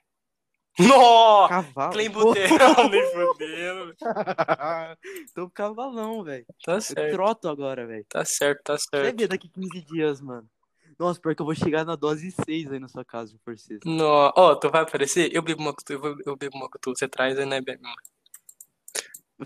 Nossa! 0.79 1.49
Cavalo? 1.49 1.93
Clem 1.93 2.11
Pô, 2.11 2.25
Buterão, 2.27 2.89
nem. 2.91 3.95
Tô 5.35 5.49
cavalão, 5.49 6.23
velho. 6.25 6.45
Tá 6.63 6.75
Eu 6.75 6.81
certo, 6.83 7.11
troto 7.11 7.49
agora, 7.49 7.87
velho. 7.87 8.05
tá 8.07 8.23
certo, 8.23 8.63
tá 8.65 8.77
Você 8.77 8.87
certo. 8.91 9.19
ver 9.19 9.29
daqui 9.29 9.49
15 9.49 9.81
dias, 9.81 10.21
mano. 10.21 10.47
Nossa, 10.99 11.21
pior 11.21 11.35
que 11.35 11.43
eu 11.43 11.47
vou 11.47 11.55
chegar 11.55 11.85
na 11.85 11.97
dose 11.97 12.31
6 12.45 12.71
aí 12.73 12.79
na 12.79 12.89
sua 12.89 13.05
casa, 13.05 13.33
se 13.33 13.39
for 13.45 13.59
sexta. 13.59 13.89
Ó, 14.37 14.55
tu 14.57 14.71
vai 14.71 14.83
aparecer? 14.83 15.31
Eu 15.35 15.43
bebo 15.43 15.61
uma 15.63 15.75
eu, 15.89 16.01
vou- 16.01 16.17
eu 16.25 16.37
bebo 16.37 16.57
uma 16.57 16.69
com 16.69 16.79
tu. 16.81 16.91
Você 16.95 17.09
traz 17.09 17.39
aí, 17.39 17.47
né, 17.47 17.61
bebe 17.61 17.83
uma. 17.85 17.95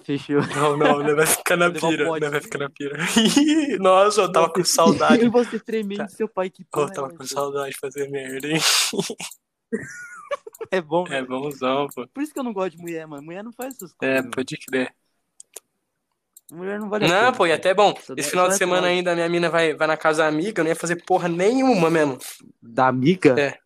Fechou. 0.05 0.40
Não, 0.55 0.76
não, 0.76 0.99
não 1.03 1.16
vai 1.16 1.26
ficar 1.26 1.57
na 1.57 1.66
Levar 1.68 1.88
pira. 1.88 2.05
pote. 2.05 2.28
Vai 2.28 2.40
ficar 2.40 2.59
na 2.59 2.70
pira. 2.70 2.96
Nossa, 3.80 4.20
eu 4.20 4.30
tava 4.30 4.53
com 4.53 4.62
saudade. 4.64 5.24
E 5.24 5.28
você 5.28 5.59
tremendo 5.59 6.05
de 6.07 6.12
seu 6.12 6.28
pai, 6.28 6.51
que 6.51 6.62
Eu 6.62 6.66
porra 6.70 6.92
tava 6.92 7.09
é 7.09 7.16
com 7.16 7.22
essa? 7.22 7.34
saudade 7.34 7.70
de 7.72 7.78
fazer 7.78 8.09
merda, 8.11 8.46
hein? 8.49 8.61
É 10.70 10.80
bom, 10.82 11.07
É 11.09 11.22
bonzão, 11.24 11.88
pô. 11.94 12.07
Por 12.09 12.22
isso 12.22 12.32
que 12.32 12.38
eu 12.38 12.44
não 12.44 12.53
gosto 12.53 12.72
de 12.76 12.82
mulher, 12.82 13.07
mano. 13.07 13.22
Mulher 13.22 13.42
não 13.42 13.53
faz 13.53 13.74
essas 13.74 13.92
É, 13.92 13.96
coisas. 13.96 14.18
mano. 14.20 14.30
pode 14.32 14.57
crer. 14.59 14.94
Mulher 16.51 16.80
não 16.80 16.88
vale 16.88 17.05
a 17.05 17.09
Não, 17.09 17.16
pena. 17.26 17.32
pô, 17.32 17.46
e 17.46 17.53
até 17.53 17.74
bom. 17.74 17.94
Só 18.01 18.14
Esse 18.16 18.30
final 18.30 18.49
de 18.49 18.57
semana 18.57 18.86
ainda 18.86 19.12
a 19.12 19.14
minha 19.14 19.28
mina 19.28 19.51
vai, 19.51 19.74
vai 19.74 19.86
na 19.86 19.96
casa 19.99 20.22
da 20.22 20.28
amiga, 20.28 20.61
eu 20.61 20.64
não 20.64 20.70
ia 20.70 20.76
fazer 20.76 21.05
porra 21.05 21.28
nenhuma 21.28 21.90
mesmo. 21.90 22.18
Da 22.62 22.86
amiga? 22.88 23.38
É. 23.38 23.59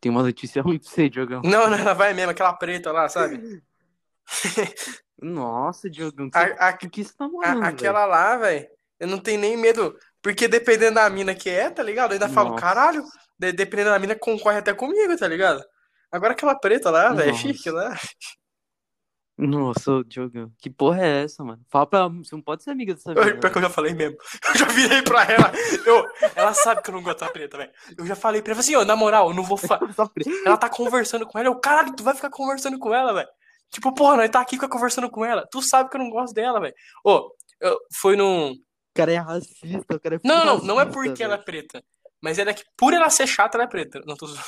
Tem 0.00 0.10
uma 0.10 0.22
notícia 0.22 0.60
ruim 0.60 0.78
pra 0.78 0.88
você, 0.90 1.08
Diogão. 1.08 1.42
Não, 1.44 1.70
não, 1.70 1.76
ela 1.78 1.94
vai 1.94 2.12
mesmo, 2.12 2.32
aquela 2.32 2.52
preta 2.52 2.90
lá, 2.90 3.08
sabe? 3.08 3.62
Nossa, 5.20 5.88
Diogão. 5.88 6.28
A- 6.34 6.44
Você... 6.46 6.56
a- 6.58 6.72
Com 6.76 6.90
que 6.90 7.04
você 7.04 7.12
tá 7.16 7.28
A- 7.44 7.68
aquela 7.68 8.04
lá, 8.04 8.36
velho, 8.36 8.66
eu 8.98 9.06
não 9.06 9.18
tenho 9.18 9.40
nem 9.40 9.56
medo. 9.56 9.96
Porque 10.20 10.48
dependendo 10.48 10.96
da 10.96 11.08
mina 11.08 11.34
que 11.34 11.48
é, 11.50 11.70
tá 11.70 11.82
ligado? 11.82 12.10
Eu 12.10 12.14
ainda 12.14 12.28
falo, 12.28 12.50
Nossa. 12.50 12.60
caralho, 12.60 13.04
de- 13.38 13.52
dependendo 13.52 13.90
da 13.90 13.98
mina, 13.98 14.16
concorre 14.16 14.58
até 14.58 14.74
comigo, 14.74 15.16
tá 15.16 15.28
ligado? 15.28 15.62
Agora 16.10 16.32
aquela 16.32 16.54
preta 16.56 16.90
lá, 16.90 17.12
velho, 17.12 17.30
é 17.30 17.34
chique 17.34 17.70
lá. 17.70 17.96
Nossa, 19.46 19.90
ô, 19.92 20.04
Diogão. 20.04 20.52
Que 20.58 20.70
porra 20.70 21.02
é 21.04 21.22
essa, 21.24 21.42
mano? 21.44 21.60
Fala 21.70 21.86
pra 21.86 21.98
ela. 22.00 22.08
Você 22.10 22.34
não 22.34 22.42
pode 22.42 22.62
ser 22.62 22.70
amiga 22.70 22.94
dessa 22.94 23.12
Eu, 23.12 23.24
mina. 23.24 23.38
pior 23.38 23.50
que 23.52 23.58
eu 23.58 23.62
já 23.62 23.70
falei 23.70 23.94
mesmo. 23.94 24.16
Eu 24.48 24.58
já 24.58 24.66
virei 24.66 25.02
pra 25.02 25.24
ela. 25.24 25.52
Eu, 25.86 26.04
ela 26.36 26.54
sabe 26.54 26.82
que 26.82 26.90
eu 26.90 26.94
não 26.94 27.02
gosto 27.02 27.20
da 27.20 27.28
preta, 27.30 27.56
velho. 27.58 27.70
Eu 27.98 28.06
já 28.06 28.14
falei 28.14 28.40
pra 28.42 28.52
ela 28.52 28.60
assim, 28.60 28.76
ó, 28.76 28.84
na 28.84 28.96
moral, 28.96 29.28
eu 29.30 29.34
não 29.34 29.42
vou. 29.42 29.56
Fa... 29.56 29.76
velho. 29.78 29.92
Só 29.94 30.06
pre- 30.08 30.24
Ela 30.46 30.56
tá 30.56 30.68
conversando 30.68 31.26
com 31.26 31.38
ela. 31.38 31.48
Eu, 31.48 31.56
caralho, 31.60 31.94
tu 31.94 32.02
vai 32.04 32.14
ficar 32.14 32.30
conversando 32.30 32.78
com 32.78 32.94
ela, 32.94 33.12
velho. 33.12 33.28
Tipo, 33.70 33.94
porra, 33.94 34.16
nós 34.18 34.30
tá 34.30 34.40
aqui 34.40 34.56
fica 34.56 34.68
conversando 34.68 35.10
com 35.10 35.24
ela. 35.24 35.46
Tu 35.50 35.62
sabe 35.62 35.88
que 35.90 35.96
eu 35.96 36.00
não 36.00 36.10
gosto 36.10 36.34
dela, 36.34 36.60
velho. 36.60 36.74
Ô, 37.04 37.30
eu 37.60 37.78
foi 38.00 38.16
num. 38.16 38.52
O 38.52 38.94
cara 38.94 39.12
é 39.12 39.16
racista, 39.16 39.96
o 39.96 40.00
cara 40.00 40.16
é 40.16 40.20
Não, 40.22 40.44
não, 40.44 40.54
filho 40.56 40.66
não 40.68 40.74
é 40.80 40.84
racista, 40.84 41.02
porque 41.02 41.22
ela 41.22 41.34
é 41.34 41.38
preta. 41.38 41.82
Mas 42.22 42.38
ela 42.38 42.50
é 42.50 42.54
que, 42.54 42.62
por 42.76 42.92
ela 42.92 43.08
ser 43.10 43.26
chata, 43.26 43.56
ela 43.56 43.64
é 43.64 43.68
preta. 43.68 44.00
Não 44.06 44.14
tô 44.16 44.26
zoando. 44.26 44.42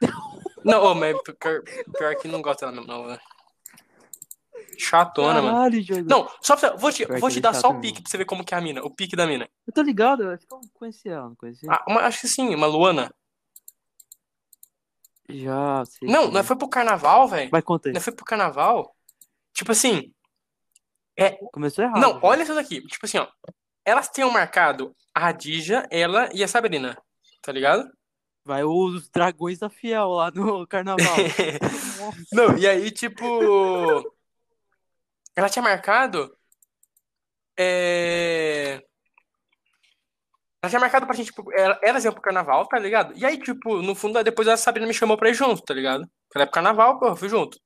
Não, 0.64 0.82
ô, 0.82 0.94
mas 0.96 1.16
pior, 1.22 1.62
pior 1.96 2.16
que 2.16 2.26
não 2.26 2.42
gosta 2.42 2.66
dela 2.66 2.76
mesmo, 2.76 2.92
não, 2.92 3.06
velho. 3.06 3.20
Chatona, 4.78 5.40
mano. 5.40 5.54
Caralho, 5.54 5.82
Diogão. 5.82 6.04
Não, 6.24 6.30
só 6.40 6.56
pra. 6.56 6.76
Vou 6.76 6.92
te, 6.92 7.06
Pior 7.06 7.18
vou 7.18 7.30
te 7.30 7.40
dar 7.40 7.50
é 7.50 7.54
só 7.54 7.68
o 7.70 7.74
pique 7.74 7.86
mesmo. 7.94 8.02
pra 8.02 8.10
você 8.10 8.18
ver 8.18 8.24
como 8.24 8.44
que 8.44 8.54
é 8.54 8.58
a 8.58 8.60
mina. 8.60 8.82
O 8.82 8.90
pique 8.90 9.16
da 9.16 9.26
mina. 9.26 9.48
Eu 9.66 9.72
tô 9.72 9.82
ligado, 9.82 10.22
eu 10.24 10.30
acho 10.30 10.46
que 10.46 10.52
eu 10.54 10.60
conheci 10.74 11.08
ela, 11.08 11.28
não 11.28 11.34
conheci? 11.34 11.66
Ah, 11.68 11.82
uma- 11.88 12.02
acho 12.02 12.20
que 12.20 12.28
sim, 12.28 12.54
uma 12.54 12.66
Luana. 12.66 13.12
Já, 15.28 15.84
sei. 15.86 16.08
Não, 16.08 16.26
sim. 16.26 16.30
nós 16.32 16.46
foi 16.46 16.56
pro 16.56 16.68
carnaval, 16.68 17.26
velho. 17.26 17.50
Vai, 17.50 17.62
conta 17.62 17.88
aí. 17.88 17.92
Nós 17.94 18.04
foi 18.04 18.12
pro 18.12 18.24
carnaval. 18.24 18.94
Tipo 19.52 19.72
assim. 19.72 20.12
Começou 21.52 21.82
errado. 21.84 22.00
Não, 22.00 22.12
já. 22.12 22.20
olha 22.22 22.42
isso 22.42 22.54
daqui. 22.54 22.80
Tipo 22.86 23.06
assim, 23.06 23.18
ó. 23.18 23.26
Elas 23.84 24.08
tinham 24.08 24.30
marcado 24.30 24.94
a 25.14 25.20
Radija, 25.20 25.86
ela 25.90 26.28
e 26.34 26.44
a 26.44 26.48
Sabrina. 26.48 26.96
Tá 27.40 27.52
ligado? 27.52 27.88
Vai 28.44 28.62
os 28.62 29.08
dragões 29.08 29.58
da 29.58 29.68
Fiel 29.68 30.08
lá 30.10 30.30
no 30.30 30.66
carnaval. 30.66 31.04
Não, 32.32 32.56
e 32.58 32.66
aí, 32.66 32.90
tipo. 32.90 33.24
Ela 35.36 35.48
tinha 35.50 35.62
marcado. 35.62 36.34
É. 37.58 38.82
Ela 40.62 40.70
tinha 40.70 40.80
marcado 40.80 41.06
pra 41.06 41.14
gente. 41.14 41.26
Tipo, 41.26 41.52
ela- 41.52 41.78
elas 41.82 42.04
iam 42.04 42.12
pro 42.12 42.22
carnaval, 42.22 42.66
tá 42.66 42.78
ligado? 42.78 43.12
E 43.16 43.24
aí, 43.24 43.38
tipo, 43.38 43.82
no 43.82 43.94
fundo, 43.94 44.22
depois 44.24 44.48
a 44.48 44.56
Sabrina 44.56 44.86
me 44.86 44.94
chamou 44.94 45.16
pra 45.16 45.28
ir 45.28 45.34
junto, 45.34 45.62
tá 45.62 45.74
ligado? 45.74 46.08
Ela 46.34 46.42
é 46.44 46.46
pro 46.46 46.54
carnaval, 46.54 46.98
pô, 46.98 47.08
eu 47.08 47.16
fui 47.16 47.28
junto. 47.28 47.58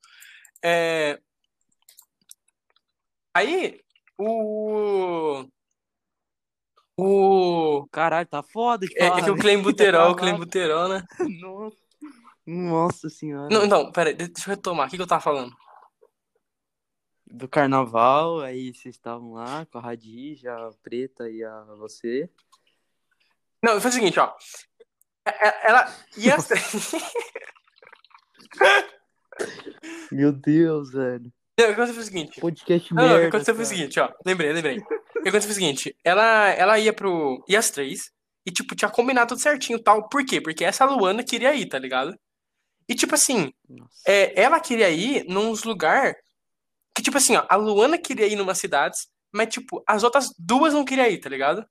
É. 0.62 1.18
Aí, 3.35 3.81
o. 4.18 5.45
O. 6.97 7.87
Caralho, 7.91 8.27
tá 8.29 8.43
foda 8.43 8.87
de 8.87 8.93
É, 8.99 9.07
falar. 9.09 9.21
é 9.21 9.25
que 9.25 9.31
o 9.31 9.35
né? 9.37 9.41
Clem 9.41 9.62
Buterol, 9.62 10.11
o 10.12 10.16
Clem. 10.16 10.37
Buterol, 10.37 10.89
né? 10.89 11.03
Nossa. 11.41 11.77
Nossa 12.47 13.09
senhora. 13.09 13.49
Não, 13.51 13.66
não, 13.66 13.93
pera 13.93 14.11
aí, 14.11 14.14
deixa 14.16 14.51
eu 14.51 14.57
retomar. 14.57 14.89
O 14.89 14.91
que, 14.91 14.97
que 14.97 15.03
eu 15.03 15.07
tava 15.07 15.23
falando? 15.23 15.55
Do 17.31 17.49
carnaval, 17.49 18.41
aí 18.41 18.74
vocês 18.74 18.97
estavam 18.97 19.35
lá 19.35 19.64
com 19.66 19.78
a 19.78 19.81
Radija, 19.81 20.53
a 20.53 20.70
Preta 20.83 21.31
e 21.31 21.45
a 21.45 21.62
você. 21.78 22.28
Não, 23.62 23.81
foi 23.81 23.91
o 23.91 23.95
seguinte, 23.95 24.18
ó. 24.18 24.35
É- 25.24 25.49
é- 25.49 25.68
Ela 25.70 25.97
ia. 26.16 26.37
Meu 30.11 30.33
Deus, 30.33 30.91
velho. 30.93 31.33
Não, 31.59 31.66
o 31.66 31.68
que 31.68 31.72
aconteceu 31.74 31.95
foi 31.95 32.03
o 32.03 32.07
seguinte. 32.07 32.41
Podcast 32.41 32.95
Não, 32.95 33.03
não, 33.03 33.09
o 33.09 33.12
merda. 33.12 33.22
que 33.22 33.28
aconteceu 33.37 33.55
foi 33.55 33.64
o 33.64 33.66
cara. 33.66 33.76
seguinte, 33.76 34.01
ó. 34.01 34.12
Lembrei, 34.26 34.53
lembrei. 34.53 34.78
O 34.78 35.22
que 35.22 35.28
aconteceu 35.28 35.43
foi 35.43 35.51
o 35.51 35.55
seguinte. 35.55 35.97
Ela, 36.05 36.49
ela 36.51 36.78
ia 36.78 36.93
pro. 36.93 37.45
ia 37.49 37.59
às 37.59 37.70
três. 37.70 38.11
E, 38.47 38.51
tipo, 38.51 38.74
tinha 38.74 38.91
combinado 38.91 39.28
tudo 39.28 39.41
certinho 39.43 39.78
e 39.78 39.83
tal. 39.83 40.09
Por 40.09 40.24
quê? 40.24 40.41
Porque 40.41 40.64
essa 40.64 40.85
Luana 40.87 41.22
queria 41.22 41.55
ir, 41.55 41.68
tá 41.68 41.78
ligado? 41.78 42.14
E, 42.89 42.95
tipo 42.95 43.14
assim, 43.14 43.53
Nossa. 43.68 43.91
é, 44.07 44.41
ela 44.41 44.59
queria 44.59 44.89
ir 44.91 45.24
nos 45.24 45.62
lugar 45.64 46.14
que, 46.95 47.03
tipo 47.03 47.16
assim, 47.16 47.36
ó, 47.36 47.45
a 47.49 47.57
Luana 47.57 47.99
queria 47.99 48.26
ir 48.26 48.36
numas 48.36 48.59
cidades, 48.59 49.09
mas, 49.32 49.49
tipo, 49.49 49.82
as 49.86 50.03
outras 50.03 50.30
duas 50.38 50.72
não 50.74 50.84
queriam 50.84 51.07
ir, 51.07 51.18
tá 51.18 51.28
ligado? 51.28 51.64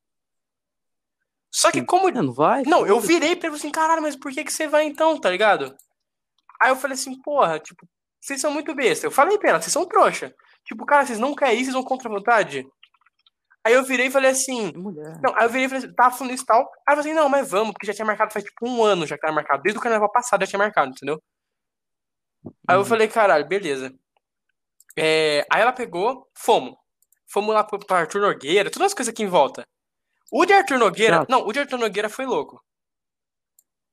Só 1.51 1.72
que 1.72 1.84
como. 1.84 2.07
É, 2.09 2.11
não 2.11 2.34
vai? 2.34 2.63
Não, 2.63 2.86
eu 2.86 2.99
virei 2.99 3.36
pra 3.36 3.47
ele 3.47 3.55
assim, 3.57 3.72
caralho, 3.72 4.01
mas 4.01 4.15
por 4.15 4.32
que 4.32 4.43
que 4.43 4.53
você 4.53 4.67
vai 4.67 4.86
então, 4.86 5.20
tá 5.20 5.30
ligado? 5.30 5.76
Aí 6.61 6.70
eu 6.70 6.76
falei 6.76 6.93
assim, 6.95 7.20
porra, 7.22 7.59
tipo, 7.59 7.88
vocês 8.22 8.39
são 8.39 8.51
muito 8.51 8.74
besta. 8.76 9.07
Eu 9.07 9.11
falei 9.11 9.38
pra 9.38 9.49
ela, 9.51 9.61
vocês 9.61 9.74
são 9.74 9.88
trouxa. 9.88 10.34
Tipo, 10.65 10.86
cara, 10.86 11.05
vocês 11.05 11.17
não 11.20 11.34
querem 11.36 11.55
ir, 11.59 11.63
vocês 11.63 11.74
vão 11.74 11.84
contra 11.84 12.07
a 12.07 12.11
vontade? 12.13 12.67
Aí 13.65 13.74
eu 13.74 13.84
virei 13.84 14.07
e 14.07 14.11
falei 14.11 14.30
assim, 14.32 14.72
Mulher. 14.74 15.20
não, 15.22 15.36
aí 15.36 15.43
eu 15.45 15.49
virei 15.49 15.65
e 15.65 15.70
falei 15.70 15.86
assim, 15.86 15.93
tava 15.95 16.15
falando 16.15 16.34
isso 16.34 16.43
e 16.43 16.45
tal. 16.45 16.59
Aí 16.88 16.93
eu 16.93 16.97
falei 16.97 16.99
assim, 17.11 17.13
não, 17.13 17.28
mas 17.30 17.49
vamos, 17.49 17.74
porque 17.74 17.88
já 17.88 17.93
tinha 17.93 18.05
marcado 18.05 18.32
faz 18.32 18.45
tipo 18.45 18.67
um 18.70 18.84
ano 18.84 19.05
já 19.05 19.15
que 19.15 19.22
tava 19.22 19.34
marcado. 19.34 19.61
Desde 19.63 19.80
o 19.80 19.82
carnaval 19.82 20.11
passado 20.11 20.41
já 20.41 20.47
tinha 20.47 20.59
marcado, 20.59 20.91
entendeu? 20.91 21.22
Aí 22.67 22.76
eu 22.76 22.80
Uhum. 22.80 22.86
falei, 22.86 23.07
caralho, 23.07 23.47
beleza. 23.47 23.93
É, 25.00 25.45
aí 25.52 25.62
ela 25.62 25.74
pegou, 25.74 26.28
fomos. 26.34 26.76
Fomos 27.28 27.54
lá 27.54 27.64
pro, 27.64 27.80
pro 27.80 27.95
Arthur 27.95 28.22
Nogueira, 28.22 28.72
todas 28.72 28.88
as 28.88 28.93
coisas 28.93 29.14
aqui 29.14 29.24
em 29.24 29.28
volta. 29.28 29.68
O 30.32 30.45
de 30.45 30.54
Arthur 30.54 30.78
Nogueira, 30.78 31.26
não, 31.30 31.45
o 31.45 31.52
de 31.52 31.60
Arthur 31.60 31.78
Nogueira 31.78 32.10
foi 32.10 32.26
louco. 32.26 32.64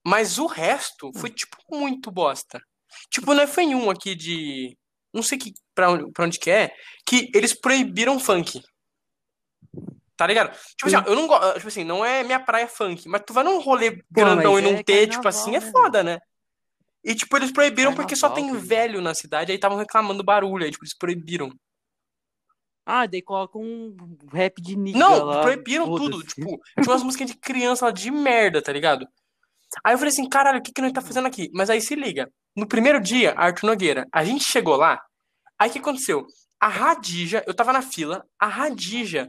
Mas 0.04 0.38
o 0.38 0.46
resto 0.46 1.10
foi, 1.16 1.30
tipo, 1.30 1.56
muito 1.70 2.10
bosta. 2.10 2.62
Tipo, 3.10 3.34
não 3.34 3.46
foi 3.46 3.64
em 3.64 3.74
um 3.74 3.90
aqui 3.90 4.14
de. 4.14 4.76
Não 5.12 5.22
sei 5.22 5.36
que, 5.36 5.52
pra, 5.74 5.90
onde, 5.90 6.12
pra 6.12 6.24
onde 6.24 6.38
que 6.38 6.50
é, 6.50 6.72
que 7.04 7.30
eles 7.34 7.52
proibiram 7.52 8.18
funk. 8.18 8.62
Tá 10.16 10.26
ligado? 10.26 10.56
Tipo 10.76 10.86
assim, 10.86 10.96
ó, 10.96 11.02
eu 11.10 11.14
não 11.14 11.26
gosto. 11.26 11.54
Tipo 11.54 11.68
assim, 11.68 11.84
não 11.84 12.04
é 12.04 12.22
minha 12.22 12.40
praia 12.40 12.68
funk, 12.68 13.08
mas 13.08 13.22
tu 13.26 13.32
vai 13.32 13.44
num 13.44 13.60
rolê 13.60 14.02
grandão 14.10 14.52
mas 14.52 14.64
e 14.64 14.70
não 14.70 14.78
é 14.78 14.82
ter, 14.82 15.08
tipo 15.08 15.26
assim, 15.26 15.56
é 15.56 15.60
né, 15.60 15.70
foda, 15.72 16.02
né? 16.02 16.20
E, 17.06 17.14
tipo, 17.14 17.36
eles 17.36 17.52
proibiram 17.52 17.94
porque 17.94 18.16
só 18.16 18.28
tem 18.28 18.48
filho. 18.48 18.58
velho 18.58 19.00
na 19.00 19.14
cidade, 19.14 19.52
aí 19.52 19.56
estavam 19.56 19.78
reclamando 19.78 20.24
barulho, 20.24 20.64
aí, 20.64 20.72
tipo, 20.72 20.84
eles 20.84 20.96
proibiram. 20.98 21.48
Ah, 22.84 23.06
daí 23.06 23.22
coloca 23.22 23.56
um 23.58 23.96
rap 24.32 24.60
de 24.60 24.76
nigga 24.76 24.98
Não, 24.98 25.24
lá. 25.24 25.42
proibiram 25.42 25.86
tudo. 25.86 26.22
Tipo, 26.24 26.60
tinha 26.80 26.92
umas 26.92 27.04
músicas 27.04 27.30
de 27.30 27.36
criança 27.36 27.86
lá 27.86 27.92
de 27.92 28.10
merda, 28.10 28.60
tá 28.60 28.72
ligado? 28.72 29.06
Aí 29.84 29.94
eu 29.94 29.98
falei 29.98 30.12
assim, 30.12 30.28
caralho, 30.28 30.58
o 30.58 30.62
que 30.62 30.72
que 30.72 30.82
nós 30.82 30.92
tá 30.92 31.00
fazendo 31.00 31.26
aqui? 31.26 31.48
Mas 31.54 31.70
aí 31.70 31.80
se 31.80 31.94
liga. 31.94 32.28
No 32.56 32.66
primeiro 32.66 33.00
dia, 33.00 33.34
Arthur 33.36 33.66
Nogueira, 33.66 34.06
a 34.12 34.24
gente 34.24 34.44
chegou 34.44 34.76
lá, 34.76 35.00
aí 35.58 35.68
o 35.68 35.72
que 35.72 35.78
aconteceu? 35.78 36.26
A 36.60 36.68
Radija, 36.68 37.44
eu 37.46 37.54
tava 37.54 37.72
na 37.72 37.82
fila, 37.82 38.24
a 38.40 38.46
Radija 38.46 39.28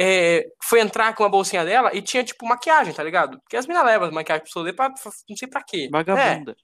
é, 0.00 0.44
foi 0.62 0.80
entrar 0.80 1.14
com 1.14 1.22
uma 1.24 1.28
bolsinha 1.28 1.64
dela 1.64 1.90
e 1.94 2.00
tinha, 2.00 2.22
tipo, 2.22 2.46
maquiagem, 2.46 2.94
tá 2.94 3.02
ligado? 3.02 3.38
Porque 3.40 3.56
as 3.56 3.66
meninas 3.66 3.86
levam 3.86 4.10
maquiagem 4.12 4.44
pro 4.44 4.52
solê 4.52 4.72
pra 4.72 4.88
não 5.28 5.36
sei 5.36 5.48
pra 5.48 5.62
quê. 5.62 5.86
É. 5.86 5.90
Vagabunda. 5.90 6.56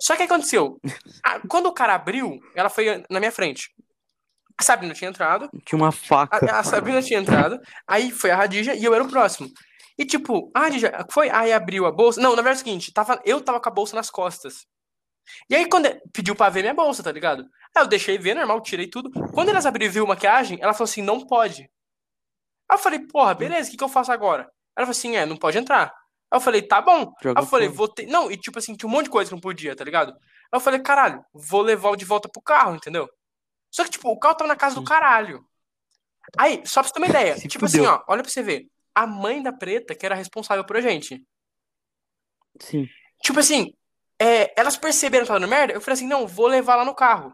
Só 0.00 0.14
que 0.16 0.22
aconteceu? 0.22 0.78
Ah, 1.24 1.40
Quando 1.48 1.66
o 1.66 1.72
cara 1.72 1.94
abriu, 1.94 2.38
ela 2.54 2.68
foi 2.68 3.02
na 3.10 3.18
minha 3.18 3.32
frente. 3.32 3.70
A 4.56 4.62
Sabrina 4.62 4.92
tinha 4.94 5.08
entrado, 5.10 5.48
Tinha 5.64 5.76
uma 5.80 5.92
faca. 5.92 6.44
a, 6.52 6.58
a 6.60 6.62
Sabrina 6.64 7.00
tinha 7.02 7.20
entrado, 7.20 7.60
aí 7.86 8.10
foi 8.10 8.30
a 8.30 8.36
Radija 8.36 8.74
e 8.74 8.84
eu 8.84 8.92
era 8.94 9.04
o 9.04 9.08
próximo. 9.08 9.48
E 9.96 10.04
tipo, 10.04 10.50
a 10.54 10.60
Radija 10.60 11.06
foi, 11.10 11.30
aí 11.30 11.52
abriu 11.52 11.86
a 11.86 11.92
bolsa. 11.92 12.20
Não, 12.20 12.30
na 12.30 12.42
verdade 12.42 12.58
é 12.58 12.62
o 12.62 12.64
seguinte, 12.64 12.92
tava, 12.92 13.20
eu 13.24 13.40
tava 13.40 13.60
com 13.60 13.68
a 13.68 13.72
bolsa 13.72 13.94
nas 13.96 14.10
costas. 14.10 14.66
E 15.48 15.54
aí 15.54 15.68
quando 15.68 15.88
pediu 16.12 16.34
pra 16.34 16.48
ver 16.48 16.62
minha 16.62 16.74
bolsa, 16.74 17.02
tá 17.02 17.12
ligado? 17.12 17.44
Aí 17.76 17.82
eu 17.82 17.86
deixei 17.86 18.18
ver, 18.18 18.34
normal, 18.34 18.60
tirei 18.60 18.88
tudo. 18.88 19.10
Quando 19.32 19.48
elas 19.50 19.64
abriram 19.66 19.90
e 19.90 19.94
viu 19.94 20.06
maquiagem, 20.06 20.58
ela 20.60 20.72
falou 20.72 20.84
assim, 20.90 21.02
não 21.02 21.24
pode. 21.26 21.68
Aí 22.70 22.76
eu 22.76 22.78
falei, 22.78 22.98
porra, 23.00 23.34
beleza, 23.34 23.68
o 23.68 23.70
que, 23.70 23.76
que 23.76 23.84
eu 23.84 23.88
faço 23.88 24.12
agora? 24.12 24.42
Ela 24.76 24.86
falou 24.86 24.90
assim, 24.90 25.16
é, 25.16 25.24
não 25.24 25.36
pode 25.36 25.58
entrar. 25.58 25.92
Aí 26.30 26.36
eu 26.36 26.40
falei, 26.40 26.62
tá 26.62 26.80
bom. 26.80 27.12
Joga 27.22 27.40
Aí 27.40 27.44
eu 27.44 27.48
falei, 27.48 27.68
vou 27.68 27.88
ter. 27.88 28.06
Não, 28.06 28.30
e 28.30 28.36
tipo 28.36 28.58
assim, 28.58 28.76
tinha 28.76 28.88
um 28.88 28.92
monte 28.92 29.04
de 29.04 29.10
coisa 29.10 29.30
que 29.30 29.34
não 29.34 29.40
podia, 29.40 29.74
tá 29.74 29.84
ligado? 29.84 30.12
Aí 30.12 30.18
eu 30.52 30.60
falei, 30.60 30.80
caralho, 30.80 31.24
vou 31.32 31.62
levar 31.62 31.90
o 31.90 31.96
de 31.96 32.04
volta 32.04 32.28
pro 32.28 32.42
carro, 32.42 32.76
entendeu? 32.76 33.08
Só 33.70 33.84
que, 33.84 33.90
tipo, 33.90 34.08
o 34.10 34.18
carro 34.18 34.34
tava 34.34 34.48
na 34.48 34.56
casa 34.56 34.74
do 34.74 34.84
caralho. 34.84 35.44
Aí, 36.36 36.62
só 36.66 36.80
pra 36.80 36.88
você 36.88 36.94
ter 36.94 37.00
uma 37.00 37.08
ideia, 37.08 37.34
tipo 37.48 37.66
fudeu. 37.66 37.84
assim, 37.84 37.86
ó, 37.86 38.04
olha 38.08 38.22
pra 38.22 38.30
você 38.30 38.42
ver. 38.42 38.66
A 38.94 39.06
mãe 39.06 39.42
da 39.42 39.52
preta, 39.52 39.94
que 39.94 40.04
era 40.04 40.14
responsável 40.14 40.64
por 40.64 40.76
a 40.76 40.80
gente. 40.80 41.24
Sim. 42.60 42.86
Tipo 43.22 43.40
assim, 43.40 43.72
é, 44.18 44.52
elas 44.60 44.76
perceberam 44.76 45.24
que 45.24 45.28
tava 45.28 45.40
dando 45.40 45.50
merda, 45.50 45.72
eu 45.72 45.80
falei 45.80 45.94
assim, 45.94 46.06
não, 46.06 46.26
vou 46.26 46.46
levar 46.46 46.76
lá 46.76 46.84
no 46.84 46.94
carro. 46.94 47.32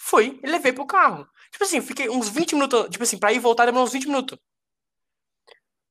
Fui 0.00 0.38
e 0.42 0.46
levei 0.46 0.72
pro 0.72 0.86
carro. 0.86 1.26
Tipo 1.50 1.64
assim, 1.64 1.80
fiquei 1.80 2.08
uns 2.08 2.28
20 2.28 2.54
minutos, 2.54 2.88
tipo 2.90 3.02
assim, 3.02 3.18
pra 3.18 3.32
ir 3.32 3.36
e 3.36 3.40
voltar 3.40 3.66
demorou 3.66 3.86
uns 3.86 3.92
20 3.92 4.06
minutos. 4.06 4.38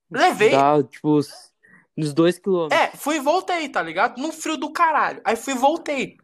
Levei, 0.09 0.51
Dá, 0.51 0.81
tipo, 0.83 1.17
uns- 1.17 1.51
nos 1.95 2.13
dois 2.13 2.37
quilômetros. 2.39 2.79
É, 2.79 2.95
fui 2.95 3.15
e 3.17 3.19
voltei, 3.19 3.67
tá 3.69 3.81
ligado? 3.81 4.19
Num 4.21 4.31
frio 4.31 4.55
do 4.57 4.71
caralho. 4.71 5.21
Aí 5.25 5.35
fui 5.35 5.53
e 5.53 5.57
voltei. 5.57 6.17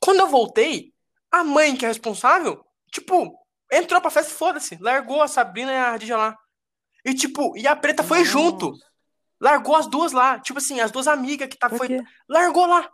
Quando 0.00 0.20
eu 0.20 0.26
voltei, 0.28 0.92
a 1.30 1.44
mãe 1.44 1.76
que 1.76 1.84
é 1.84 1.88
responsável, 1.88 2.64
tipo, 2.92 3.38
entrou 3.72 4.00
pra 4.00 4.10
festa 4.10 4.32
e 4.32 4.34
foda-se. 4.34 4.76
Largou 4.80 5.22
a 5.22 5.28
Sabrina 5.28 5.70
e 5.72 5.76
a 5.76 5.90
Radija 5.92 6.16
lá. 6.16 6.36
E 7.04 7.14
tipo, 7.14 7.56
e 7.56 7.66
a 7.66 7.76
preta 7.76 8.02
foi 8.02 8.18
Nossa. 8.20 8.30
junto. 8.30 8.72
Largou 9.40 9.74
as 9.76 9.86
duas 9.86 10.12
lá. 10.12 10.38
Tipo 10.38 10.58
assim, 10.58 10.80
as 10.80 10.90
duas 10.90 11.06
amigas 11.08 11.48
que 11.48 11.56
tá, 11.56 11.68
Pra 11.68 11.78
foi. 11.78 11.88
quê? 11.88 12.00
Largou 12.28 12.66
lá. 12.66 12.90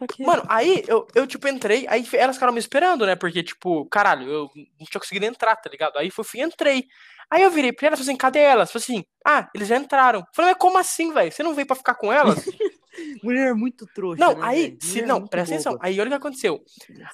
Pra 0.00 0.06
quê? 0.08 0.24
Mano, 0.24 0.42
aí 0.48 0.82
eu, 0.88 1.06
eu, 1.14 1.26
tipo, 1.26 1.46
entrei, 1.46 1.86
aí 1.86 2.02
elas 2.14 2.36
ficaram 2.36 2.54
me 2.54 2.58
esperando, 2.58 3.04
né? 3.04 3.14
Porque, 3.14 3.42
tipo, 3.42 3.84
caralho, 3.90 4.26
eu 4.26 4.50
não 4.56 4.86
tinha 4.86 4.98
conseguido 4.98 5.26
entrar, 5.26 5.54
tá 5.56 5.68
ligado? 5.68 5.98
Aí 5.98 6.10
fui, 6.10 6.24
fui 6.24 6.40
entrei. 6.40 6.86
Aí 7.30 7.42
eu 7.42 7.50
virei 7.50 7.70
pra 7.70 7.88
elas 7.88 7.98
falei 7.98 8.10
assim, 8.10 8.16
cadê 8.16 8.38
elas? 8.38 8.72
Falei 8.72 8.82
assim, 8.82 9.04
ah, 9.26 9.50
eles 9.54 9.68
já 9.68 9.76
entraram. 9.76 10.24
Falei, 10.34 10.52
mas 10.52 10.58
como 10.58 10.78
assim, 10.78 11.12
velho? 11.12 11.30
Você 11.30 11.42
não 11.42 11.54
veio 11.54 11.66
pra 11.66 11.76
ficar 11.76 11.94
com 11.96 12.10
elas? 12.10 12.42
Mulher 13.22 13.54
muito 13.54 13.86
trouxa. 13.94 14.24
Não, 14.24 14.38
né, 14.38 14.40
aí, 14.42 14.78
se, 14.80 15.02
Mulher 15.02 15.06
não, 15.06 15.26
presta 15.26 15.54
atenção. 15.54 15.72
boba. 15.74 15.86
Aí 15.86 16.00
olha 16.00 16.08
o 16.08 16.10
que 16.10 16.16
aconteceu. 16.16 16.64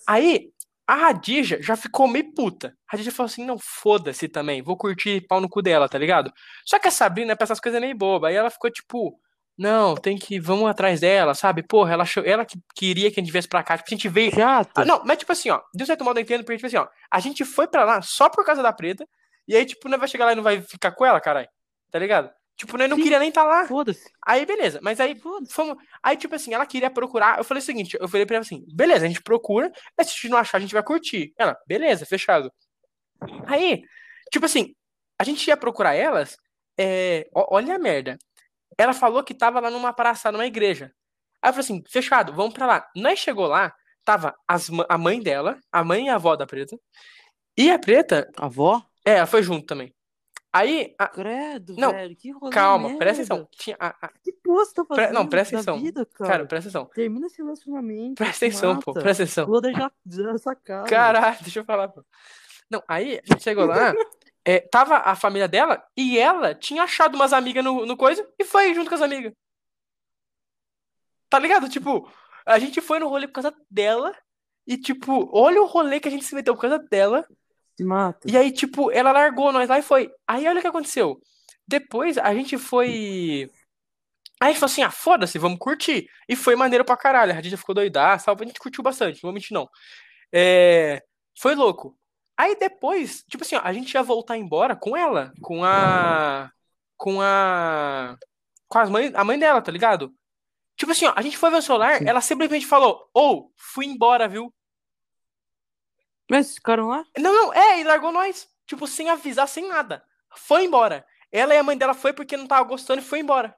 Aí, 0.07 0.49
a 0.87 0.95
Radija 0.95 1.61
já 1.61 1.75
ficou 1.75 2.07
meio 2.07 2.33
puta. 2.33 2.69
A 2.87 2.93
Radija 2.93 3.11
falou 3.11 3.27
assim: 3.27 3.45
não, 3.45 3.59
foda-se 3.59 4.29
também, 4.29 4.63
vou 4.63 4.77
curtir 4.77 5.27
pau 5.27 5.41
no 5.41 5.49
cu 5.49 5.61
dela, 5.61 5.89
tá 5.89 5.99
ligado? 5.99 6.33
Só 6.65 6.79
que 6.79 6.87
a 6.87 6.93
Sabrina, 6.93 7.35
pra 7.35 7.45
essas 7.45 7.59
coisas, 7.59 7.77
é 7.77 7.85
meio 7.85 7.97
boba. 7.97 8.29
Aí 8.29 8.37
ela 8.37 8.49
ficou 8.49 8.71
tipo: 8.71 9.19
não, 9.59 9.95
tem 9.95 10.19
que, 10.19 10.39
vamos 10.39 10.69
atrás 10.69 11.01
dela, 11.01 11.35
sabe? 11.35 11.63
Porra, 11.63 11.95
ela, 11.95 12.03
achou, 12.03 12.23
ela 12.25 12.45
que 12.45 12.59
queria 12.75 13.11
que 13.11 13.19
a 13.19 13.23
gente 13.23 13.33
viesse 13.33 13.49
pra 13.49 13.63
cá. 13.63 13.77
Tipo, 13.79 13.89
a 13.89 13.95
gente 13.95 14.09
veio. 14.09 14.35
Chata. 14.35 14.83
Ah, 14.83 14.85
não, 14.85 15.03
mas 15.05 15.19
tipo 15.19 15.33
assim, 15.33 15.49
ó, 15.51 15.61
de 15.75 15.83
um 15.83 15.87
certo 15.87 16.05
modo 16.05 16.19
eu 16.19 16.23
entendo, 16.23 16.45
porque, 16.45 16.57
tipo 16.57 16.67
assim, 16.67 16.77
ó, 16.77 16.87
a 17.11 17.21
gente 17.21 17.45
foi 17.45 17.67
pra 17.67 17.85
lá 17.85 18.03
só 18.03 18.29
por 18.29 18.45
causa 18.45 18.63
da 18.63 18.73
preta, 18.73 19.07
e 19.49 19.57
aí, 19.57 19.65
tipo, 19.65 19.89
não 19.89 19.99
vai 19.99 20.09
chegar 20.09 20.27
lá 20.27 20.33
e 20.33 20.37
não 20.37 20.43
vai 20.43 20.61
ficar 20.61 20.93
com 20.93 21.07
ela, 21.07 21.21
caralho. 21.21 21.49
Tá 21.91 21.99
ligado? 21.99 22.31
Tipo, 22.57 22.77
nós 22.79 22.89
não 22.89 22.97
Sim. 22.97 23.03
queria 23.03 23.19
nem 23.19 23.31
tá 23.31 23.45
lá. 23.45 23.67
Foda-se. 23.67 24.11
Aí, 24.27 24.45
beleza. 24.47 24.81
Mas 24.83 24.99
aí, 24.99 25.15
fomos. 25.51 25.77
Aí, 26.03 26.17
tipo 26.17 26.35
assim, 26.35 26.55
ela 26.55 26.67
queria 26.67 26.91
procurar. 26.91 27.39
Eu 27.39 27.45
falei 27.45 27.63
o 27.63 27.65
seguinte: 27.65 27.97
eu 28.01 28.09
falei 28.09 28.27
pra 28.27 28.37
ela 28.37 28.45
assim, 28.45 28.65
beleza, 28.75 29.05
a 29.05 29.09
gente 29.09 29.23
procura, 29.23 29.71
mas 29.97 30.09
se 30.09 30.13
a 30.15 30.17
gente 30.17 30.29
não 30.31 30.39
achar, 30.39 30.59
a 30.59 30.61
gente 30.61 30.73
vai 30.75 30.83
curtir. 30.83 31.33
Ela, 31.39 31.57
beleza, 31.67 32.07
fechado. 32.07 32.51
Aí, 33.47 33.83
tipo 34.33 34.47
assim, 34.47 34.75
a 35.19 35.25
gente 35.25 35.47
ia 35.47 35.57
procurar 35.57 35.95
elas. 35.95 36.37
é, 36.79 37.27
olha 37.35 37.77
a 37.77 37.79
merda. 37.79 38.19
Ela 38.79 38.93
falou 38.93 39.23
que 39.25 39.35
tava 39.35 39.61
lá 39.61 39.71
numa 39.71 39.93
praça, 39.93 40.31
numa 40.33 40.47
igreja. 40.47 40.93
Aí 41.43 41.51
eu 41.51 41.53
falei 41.55 41.65
assim, 41.65 41.83
fechado, 41.89 42.33
vamos 42.33 42.55
pra 42.55 42.67
lá. 42.67 42.89
Nós 42.97 43.19
chegou 43.19 43.47
lá, 43.47 43.73
tava 44.05 44.35
as 44.47 44.69
a 44.89 44.99
mãe 44.99 45.21
dela, 45.21 45.59
a 45.73 45.83
mãe 45.85 46.07
e 46.07 46.09
a 46.09 46.17
avó 46.17 46.37
da 46.37 46.47
preta. 46.47 46.77
E 47.57 47.71
a 47.71 47.79
preta, 47.79 48.31
Avó? 48.37 48.83
é, 49.05 49.15
ela 49.17 49.27
foi 49.27 49.43
junto 49.43 49.65
também. 49.67 49.95
Aí, 50.53 50.95
a- 50.99 51.09
Credo, 51.09 51.75
Não, 51.77 51.91
velho. 51.93 52.17
Que 52.17 52.31
rolê 52.31 52.51
calma, 52.53 52.85
merda. 52.89 52.99
presta 52.99 53.23
atenção. 53.23 53.49
Tinha 53.53 53.77
a- 53.79 53.95
a- 54.01 54.09
Que 54.23 54.33
você 54.47 54.73
tá 54.75 54.85
Pre- 54.87 54.97
fazendo 54.97 55.15
não, 55.15 55.27
presta 55.27 55.57
atenção. 55.57 55.79
vida, 55.81 56.07
cara? 56.07 56.31
cara, 56.31 56.47
presta 56.47 56.69
atenção. 56.71 56.87
Termina 56.95 57.27
esse 57.27 57.37
relacionamento. 57.43 58.15
Presta 58.15 58.47
atenção, 58.47 58.79
pô, 58.81 58.93
mata. 58.93 59.01
presta 59.03 59.23
atenção. 59.25 59.51
Da 59.61 59.71
ja- 59.73 59.93
da 60.07 60.39
sacada. 60.39 60.89
Caralho, 60.89 61.37
deixa 61.53 61.61
eu 61.61 61.65
falar, 61.65 61.89
pô. 61.89 62.03
Não, 62.71 62.83
aí 62.89 63.21
a 63.23 63.33
gente 63.33 63.43
chegou 63.43 63.67
lá, 63.67 63.93
é, 64.47 64.61
tava 64.61 64.99
a 64.99 65.17
família 65.17 65.49
dela 65.49 65.85
e 65.97 66.17
ela 66.17 66.55
tinha 66.55 66.85
achado 66.85 67.17
umas 67.17 67.33
amigas 67.33 67.65
no, 67.65 67.85
no 67.85 67.97
coisa 67.97 68.25
e 68.39 68.45
foi 68.45 68.73
junto 68.73 68.89
com 68.89 68.95
as 68.95 69.03
amigas. 69.03 69.33
Tá 71.29 71.37
ligado? 71.41 71.69
Tipo, 71.69 72.09
a 72.47 72.57
gente 72.61 72.81
foi 72.81 73.01
no 73.01 73.09
rolê 73.09 73.27
por 73.27 73.35
causa 73.35 73.53
dela 73.69 74.17
e, 74.65 74.79
tipo, 74.79 75.29
olha 75.37 75.61
o 75.61 75.67
rolê 75.67 75.99
que 75.99 76.07
a 76.07 76.11
gente 76.11 76.25
se 76.25 76.33
meteu 76.33 76.55
por 76.55 76.61
causa 76.61 76.79
dela. 76.79 77.27
Se 77.77 77.83
mata. 77.83 78.31
E 78.31 78.37
aí, 78.37 78.53
tipo, 78.53 78.89
ela 78.93 79.11
largou 79.11 79.53
nós 79.53 79.69
lá 79.69 79.81
e 79.81 79.83
foi. 79.83 80.13
Aí 80.29 80.47
olha 80.47 80.59
o 80.59 80.63
que 80.63 80.69
aconteceu. 80.69 81.21
Depois 81.67 82.17
a 82.17 82.33
gente 82.33 82.57
foi. 82.57 83.51
Aí 84.41 84.49
a 84.49 84.53
gente 84.53 84.61
falou 84.61 84.73
assim, 84.73 84.83
ah, 84.83 84.91
foda-se, 84.93 85.39
vamos 85.41 85.59
curtir. 85.59 86.09
E 86.29 86.37
foi 86.37 86.55
maneiro 86.55 86.85
pra 86.85 86.97
caralho. 86.97 87.33
A 87.33 87.35
Radija 87.35 87.57
ficou 87.57 87.75
doidaça, 87.75 88.31
a 88.31 88.45
gente 88.45 88.61
curtiu 88.61 88.85
bastante, 88.85 89.17
não 89.17 89.29
vou 89.29 89.33
mentir 89.33 89.53
não. 89.53 89.69
É... 90.33 91.03
Foi 91.37 91.57
louco. 91.57 91.99
Aí 92.37 92.55
depois, 92.57 93.25
tipo 93.29 93.43
assim, 93.43 93.57
ó, 93.57 93.63
a 93.65 93.73
gente 93.73 93.93
ia 93.95 94.03
voltar 94.03 94.37
embora 94.37 94.77
com 94.77 94.97
ela, 94.97 95.33
com 95.41 95.65
a. 95.65 96.51
Com 96.97 97.21
a. 97.21 98.17
Com 98.69 98.79
as 98.79 98.91
mãe, 98.91 99.13
a 99.15 99.25
mãe 99.25 99.39
dela, 99.39 99.63
tá 99.63 99.73
ligado? 99.73 100.15
Tipo 100.77 100.93
assim, 100.93 101.07
ó, 101.07 101.13
a 101.17 101.23
gente 101.23 101.39
foi 101.39 101.51
ver 101.51 101.57
o 101.57 101.63
celular, 101.63 101.99
Sim. 101.99 102.09
ela 102.09 102.21
simplesmente 102.21 102.67
falou, 102.67 103.09
ou, 103.15 103.47
oh, 103.47 103.53
fui 103.57 103.87
embora, 103.87 104.29
viu? 104.29 104.53
Mas 106.31 106.55
ficaram 106.55 106.89
lá? 106.89 107.05
Não, 107.17 107.33
não, 107.33 107.55
é, 107.55 107.81
e 107.81 107.85
largou 107.85 108.13
nós. 108.13 108.49
Tipo, 108.67 108.87
sem 108.87 109.09
avisar, 109.09 109.49
sem 109.49 109.67
nada. 109.67 110.05
Foi 110.37 110.65
embora. 110.65 111.07
Ela 111.31 111.55
e 111.55 111.59
a 111.59 111.63
mãe 111.63 111.79
dela 111.79 111.95
foi 111.95 112.13
porque 112.13 112.37
não 112.37 112.47
tava 112.47 112.69
gostando 112.69 113.01
e 113.01 113.05
foi 113.05 113.21
embora. 113.21 113.57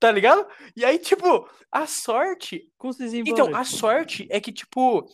Tá 0.00 0.10
ligado? 0.10 0.46
E 0.74 0.84
aí, 0.84 0.98
tipo, 0.98 1.48
a 1.70 1.86
sorte. 1.86 2.70
Como 2.76 2.92
vocês 2.92 3.12
embora? 3.14 3.30
Então, 3.30 3.54
a 3.54 3.64
sorte 3.64 4.26
é 4.30 4.40
que, 4.40 4.52
tipo, 4.52 5.06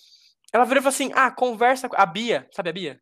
ela 0.53 0.65
virou 0.65 0.81
e 0.81 0.83
falou 0.83 0.95
assim: 0.95 1.11
ah, 1.15 1.31
conversa 1.31 1.89
com 1.89 1.97
a 2.01 2.07
Bia, 2.07 2.49
sabe 2.53 2.71
a 2.71 2.73
Bia? 2.73 3.01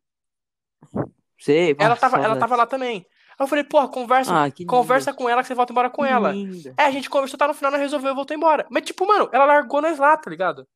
Sei, 1.39 1.75
Ela 1.79 1.95
tava, 1.95 2.17
ela 2.23 2.37
tava 2.37 2.55
lá 2.55 2.65
também. 2.67 3.05
Aí 3.39 3.43
eu 3.43 3.47
falei, 3.47 3.63
porra, 3.63 3.87
conversa, 3.89 4.31
Ah, 4.45 4.51
conversa 4.67 5.11
com 5.13 5.27
ela 5.27 5.41
que 5.41 5.47
você 5.47 5.55
volta 5.55 5.71
embora 5.73 5.89
com 5.89 6.03
Que 6.03 6.09
ela. 6.09 6.31
linda. 6.31 6.73
É, 6.77 6.83
a 6.83 6.91
gente 6.91 7.09
conversou, 7.09 7.39
tá 7.39 7.47
no 7.47 7.53
final, 7.55 7.71
nós 7.71 7.81
resolveu 7.81 8.11
e 8.11 8.15
voltou 8.15 8.35
embora. 8.37 8.67
Mas, 8.69 8.83
tipo, 8.83 9.07
mano, 9.07 9.27
ela 9.31 9.45
largou 9.45 9.81
nós 9.81 9.97
lá, 9.97 10.15
tá 10.15 10.29
ligado? 10.29 10.67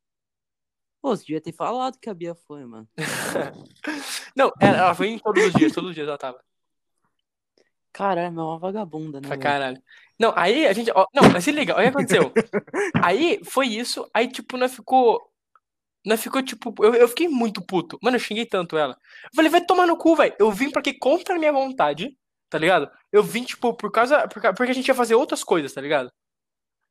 Pô, 1.01 1.15
você 1.15 1.23
devia 1.23 1.39
ter 1.41 1.53
falado 1.53 1.99
que 2.01 2.09
a 2.09 2.13
Bia 2.15 2.33
foi, 2.47 2.65
mano. 2.65 2.87
Não, 4.35 4.51
ela, 4.59 4.77
ela 4.77 4.95
foi 4.95 5.09
em 5.09 5.19
todos 5.19 5.45
os 5.45 5.53
dias, 5.53 5.71
todos 5.71 5.89
os 5.91 5.95
dias 5.95 6.07
ela 6.07 6.17
tava. 6.17 6.39
Caralho, 7.93 8.27
é 8.39 8.41
uma 8.41 8.57
vagabunda, 8.57 9.21
né? 9.21 9.27
Pra 9.27 9.37
caralho. 9.37 9.81
Não, 10.19 10.33
aí 10.35 10.65
a 10.65 10.73
gente. 10.73 10.91
ó, 10.95 11.05
não, 11.13 11.29
mas 11.31 11.43
se 11.43 11.51
liga, 11.51 11.75
olha 11.75 11.89
o 11.89 11.91
que 11.91 11.97
aconteceu. 11.97 12.31
Aí 13.03 13.39
foi 13.45 13.67
isso, 13.67 14.09
aí, 14.13 14.27
tipo, 14.27 14.57
nós 14.57 14.73
ficou. 14.73 15.21
Nós 16.05 16.21
ficou, 16.21 16.41
tipo. 16.43 16.73
Eu, 16.83 16.93
eu 16.95 17.07
fiquei 17.07 17.27
muito 17.27 17.65
puto. 17.65 17.97
Mano, 18.01 18.17
eu 18.17 18.19
xinguei 18.19 18.45
tanto 18.45 18.77
ela. 18.77 18.93
Eu 19.23 19.29
falei, 19.35 19.49
vai 19.49 19.65
tomar 19.65 19.87
no 19.87 19.97
cu, 19.97 20.15
velho. 20.15 20.35
Eu 20.39 20.51
vim 20.51 20.69
pra 20.69 20.79
aqui 20.79 20.93
contra 20.93 21.35
a 21.35 21.39
minha 21.39 21.51
vontade, 21.51 22.15
tá 22.49 22.57
ligado? 22.57 22.89
Eu 23.11 23.23
vim, 23.23 23.43
tipo, 23.43 23.73
por 23.75 23.91
causa. 23.91 24.27
por 24.27 24.41
porque 24.55 24.71
a 24.71 24.75
gente 24.75 24.87
ia 24.87 24.95
fazer 24.95 25.15
outras 25.15 25.43
coisas, 25.43 25.73
tá 25.73 25.81
ligado? 25.81 26.11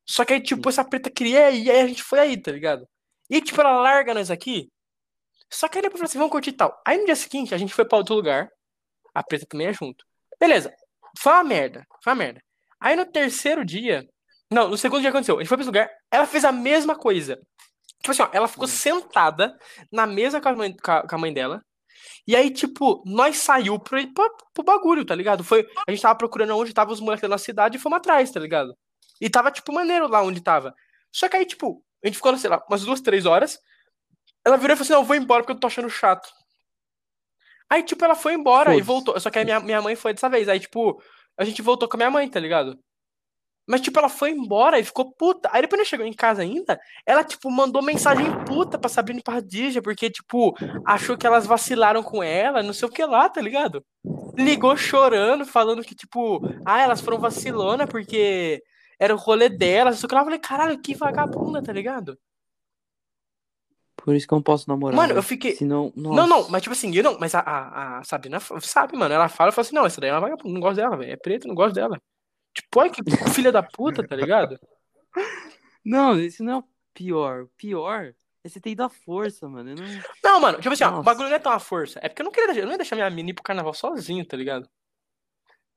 Só 0.07 0.25
que 0.25 0.33
aí, 0.33 0.41
tipo, 0.41 0.69
essa 0.69 0.83
preta 0.85 1.09
queria 1.09 1.49
ir, 1.51 1.69
aí 1.71 1.81
a 1.81 1.87
gente 1.87 2.03
foi 2.03 2.19
aí, 2.19 2.41
tá 2.41 2.51
ligado? 2.51 2.87
E, 3.29 3.41
tipo, 3.41 3.59
ela 3.61 3.79
larga 3.79 4.13
nós 4.13 4.29
aqui. 4.29 4.69
Só 5.51 5.67
que 5.67 5.77
aí 5.77 5.81
depois 5.81 5.99
falou 5.99 6.09
assim, 6.09 6.17
vamos 6.17 6.31
curtir 6.31 6.51
e 6.51 6.53
tal. 6.53 6.79
Aí 6.85 6.97
no 6.97 7.05
dia 7.05 7.15
seguinte, 7.15 7.55
a 7.55 7.57
gente 7.57 7.73
foi 7.73 7.85
pra 7.85 7.97
outro 7.97 8.15
lugar. 8.15 8.49
A 9.13 9.23
preta 9.23 9.45
também 9.47 9.67
é 9.67 9.73
junto. 9.73 10.05
Beleza. 10.39 10.73
Foi 11.19 11.33
uma 11.33 11.43
merda. 11.43 11.85
Foi 12.03 12.13
uma 12.13 12.19
merda. 12.19 12.41
Aí 12.79 12.95
no 12.95 13.05
terceiro 13.05 13.65
dia. 13.65 14.05
Não, 14.51 14.69
no 14.69 14.77
segundo 14.77 15.01
dia 15.01 15.09
aconteceu. 15.09 15.37
A 15.37 15.39
gente 15.39 15.47
foi 15.47 15.57
pra 15.57 15.63
esse 15.63 15.69
lugar. 15.69 15.89
Ela 16.11 16.27
fez 16.27 16.45
a 16.45 16.51
mesma 16.51 16.95
coisa. 16.95 17.39
Tipo 18.05 18.11
assim, 18.11 18.21
ó, 18.21 18.29
ela 18.31 18.47
ficou 18.47 18.65
Hum. 18.65 18.67
sentada 18.67 19.57
na 19.91 20.05
mesa 20.05 20.39
com 20.39 20.47
a 20.49 20.55
mãe, 20.55 20.75
com 20.77 21.15
a, 21.15 21.17
mãe 21.17 21.33
dela. 21.33 21.59
E 22.27 22.35
aí, 22.35 22.51
tipo, 22.51 23.01
nós 23.03 23.37
saiu 23.37 23.79
pro, 23.79 23.97
pro, 24.13 24.37
pro 24.53 24.63
bagulho, 24.63 25.03
tá 25.03 25.15
ligado? 25.15 25.43
Foi, 25.43 25.65
a 25.87 25.91
gente 25.91 26.01
tava 26.03 26.15
procurando 26.15 26.55
onde 26.55 26.71
tava 26.73 26.91
os 26.93 26.99
moleques 26.99 27.23
da 27.23 27.27
nossa 27.29 27.43
cidade 27.43 27.77
e 27.77 27.79
fomos 27.79 27.97
atrás, 27.97 28.29
tá 28.29 28.39
ligado? 28.39 28.75
E 29.19 29.27
tava, 29.27 29.49
tipo, 29.51 29.73
maneiro 29.73 30.07
lá 30.07 30.21
onde 30.21 30.39
tava. 30.39 30.71
Só 31.11 31.27
que 31.27 31.35
aí, 31.35 31.45
tipo, 31.45 31.83
a 32.03 32.07
gente 32.07 32.17
ficou, 32.17 32.37
sei 32.37 32.49
lá, 32.49 32.63
umas 32.69 32.83
duas, 32.83 33.01
três 33.01 33.25
horas. 33.25 33.57
Ela 34.45 34.57
virou 34.57 34.75
e 34.75 34.77
falou 34.77 34.83
assim: 34.83 34.93
não, 34.93 34.99
eu 35.01 35.05
vou 35.05 35.15
embora 35.15 35.41
porque 35.41 35.53
eu 35.53 35.59
tô 35.59 35.65
achando 35.65 35.89
chato. 35.89 36.29
Aí, 37.69 37.81
tipo, 37.81 38.05
ela 38.05 38.15
foi 38.15 38.33
embora 38.33 38.69
e 38.71 38.73
Foda-se. 38.73 38.87
voltou. 38.87 39.19
Só 39.19 39.31
que 39.31 39.39
aí 39.39 39.45
minha, 39.45 39.59
minha 39.59 39.81
mãe 39.81 39.95
foi 39.95 40.13
dessa 40.13 40.29
vez. 40.29 40.47
Aí, 40.47 40.59
tipo, 40.59 41.01
a 41.39 41.43
gente 41.43 41.61
voltou 41.63 41.89
com 41.89 41.97
a 41.97 41.99
minha 41.99 42.11
mãe, 42.11 42.29
tá 42.29 42.39
ligado? 42.39 42.77
Mas, 43.67 43.81
tipo, 43.81 43.97
ela 43.97 44.09
foi 44.09 44.31
embora 44.31 44.79
e 44.79 44.83
ficou 44.83 45.11
puta. 45.11 45.49
Aí 45.51 45.61
depois 45.61 45.79
ela 45.79 45.87
chegou 45.87 46.05
em 46.05 46.13
casa 46.13 46.41
ainda, 46.41 46.79
ela, 47.05 47.23
tipo, 47.23 47.49
mandou 47.49 47.81
mensagem 47.81 48.25
puta 48.45 48.77
pra 48.77 48.89
Sabrina 48.89 49.19
e 49.19 49.23
pra 49.23 49.35
Radija, 49.35 49.81
porque, 49.81 50.09
tipo, 50.09 50.55
achou 50.85 51.17
que 51.17 51.25
elas 51.25 51.47
vacilaram 51.47 52.03
com 52.03 52.21
ela, 52.21 52.61
não 52.61 52.73
sei 52.73 52.87
o 52.87 52.91
que 52.91 53.03
lá, 53.03 53.27
tá 53.27 53.41
ligado? 53.41 53.83
Ligou 54.37 54.77
chorando, 54.77 55.45
falando 55.45 55.83
que, 55.83 55.95
tipo, 55.95 56.41
ah, 56.65 56.81
elas 56.81 57.01
foram 57.01 57.17
vacilona 57.17 57.87
porque 57.87 58.61
era 58.99 59.13
o 59.13 59.17
rolê 59.17 59.49
delas, 59.49 59.95
não 59.95 59.99
sei 59.99 60.05
o 60.05 60.09
que 60.09 60.15
lá. 60.15 60.21
Eu 60.21 60.25
falei, 60.25 60.39
caralho, 60.39 60.81
que 60.81 60.93
vagabunda, 60.93 61.61
tá 61.61 61.73
ligado? 61.73 62.17
Por 63.95 64.13
isso 64.13 64.27
que 64.27 64.33
eu 64.33 64.37
não 64.37 64.43
posso 64.43 64.69
namorar. 64.69 64.95
Mano, 64.95 65.11
eu 65.11 65.15
velho. 65.15 65.23
fiquei. 65.23 65.55
Senão, 65.55 65.91
nossa. 65.95 66.15
Não, 66.15 66.27
não, 66.27 66.49
mas 66.49 66.61
tipo 66.61 66.73
assim, 66.73 66.95
eu 66.95 67.03
não, 67.03 67.17
mas 67.19 67.33
a, 67.33 67.39
a, 67.39 67.97
a 67.99 68.03
Sabrina 68.03 68.39
sabe, 68.61 68.95
mano. 68.95 69.11
Ela 69.11 69.27
fala 69.27 69.49
e 69.49 69.51
fala 69.51 69.65
assim: 69.65 69.75
não, 69.75 69.85
essa 69.85 69.99
daí 69.99 70.11
é 70.11 70.13
uma 70.13 70.21
vagabunda, 70.21 70.53
não 70.53 70.61
gosto 70.61 70.75
dela, 70.75 70.95
velho. 70.95 71.11
É 71.11 71.15
preta, 71.15 71.47
não 71.47 71.55
gosto 71.55 71.73
dela. 71.73 71.99
Tipo, 72.55 72.79
olha 72.79 72.89
que 72.89 73.01
filha 73.33 73.51
da 73.51 73.61
puta, 73.61 74.07
tá 74.07 74.15
ligado? 74.15 74.57
Não, 75.83 76.17
isso 76.19 76.43
não 76.43 76.53
é 76.53 76.57
o 76.57 76.63
pior. 76.93 77.43
O 77.43 77.49
pior 77.57 78.13
é 78.43 78.49
você 78.49 78.59
ter 78.59 78.71
ido 78.71 78.83
à 78.83 78.89
força, 78.89 79.47
mano. 79.47 79.71
Eu 79.71 79.75
não... 79.75 79.85
Não, 80.23 80.39
mano, 80.39 80.59
tipo 80.59 80.73
assim, 80.73 80.83
ó, 80.85 80.99
o 80.99 81.03
bagulho 81.03 81.29
não 81.29 81.35
é 81.35 81.39
tão 81.39 81.51
a 81.51 81.59
força. 81.59 81.99
É 82.01 82.07
porque 82.07 82.21
eu 82.21 82.25
não 82.25 82.31
queria 82.31 82.59
eu 82.59 82.65
não 82.65 82.71
ia 82.71 82.77
deixar 82.77 82.95
minha 82.95 83.09
menina 83.09 83.31
ir 83.31 83.33
pro 83.33 83.43
carnaval 83.43 83.73
sozinho, 83.73 84.25
tá 84.25 84.37
ligado? 84.37 84.69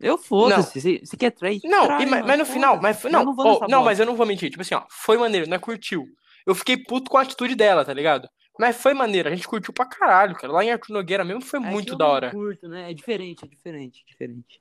Eu 0.00 0.16
foda-se. 0.16 0.80
Você, 0.80 1.00
você 1.04 1.16
quer 1.16 1.32
trair? 1.32 1.60
Não, 1.64 1.86
trai, 1.86 2.06
mas, 2.06 2.24
mas 2.24 2.38
no 2.38 2.46
final, 2.46 2.80
mas 2.80 3.02
não, 3.04 3.20
Eu 3.20 3.26
não 3.26 3.34
nessa 3.34 3.68
não, 3.68 3.82
mas 3.82 3.98
eu 3.98 4.06
não 4.06 4.14
vou 4.14 4.26
mentir. 4.26 4.50
Tipo 4.50 4.62
assim, 4.62 4.74
ó, 4.74 4.84
foi 4.88 5.18
maneiro, 5.18 5.48
não 5.48 5.58
curtiu. 5.58 6.06
Eu 6.46 6.54
fiquei 6.54 6.76
puto 6.76 7.10
com 7.10 7.18
a 7.18 7.22
atitude 7.22 7.56
dela, 7.56 7.84
tá 7.84 7.92
ligado? 7.92 8.28
Mas 8.58 8.80
foi 8.80 8.94
maneiro, 8.94 9.28
a 9.28 9.34
gente 9.34 9.46
curtiu 9.46 9.72
pra 9.72 9.86
caralho, 9.86 10.34
cara. 10.36 10.52
Lá 10.52 10.64
em 10.64 10.70
Arthur 10.70 10.92
Nogueira 10.92 11.24
mesmo 11.24 11.42
foi 11.42 11.58
É 11.58 11.62
muito 11.62 11.96
da 11.96 12.06
hora. 12.06 12.30
curto, 12.30 12.68
né? 12.68 12.90
É 12.90 12.94
diferente, 12.94 13.44
é 13.44 13.48
diferente, 13.48 14.02
é 14.06 14.10
diferente. 14.10 14.60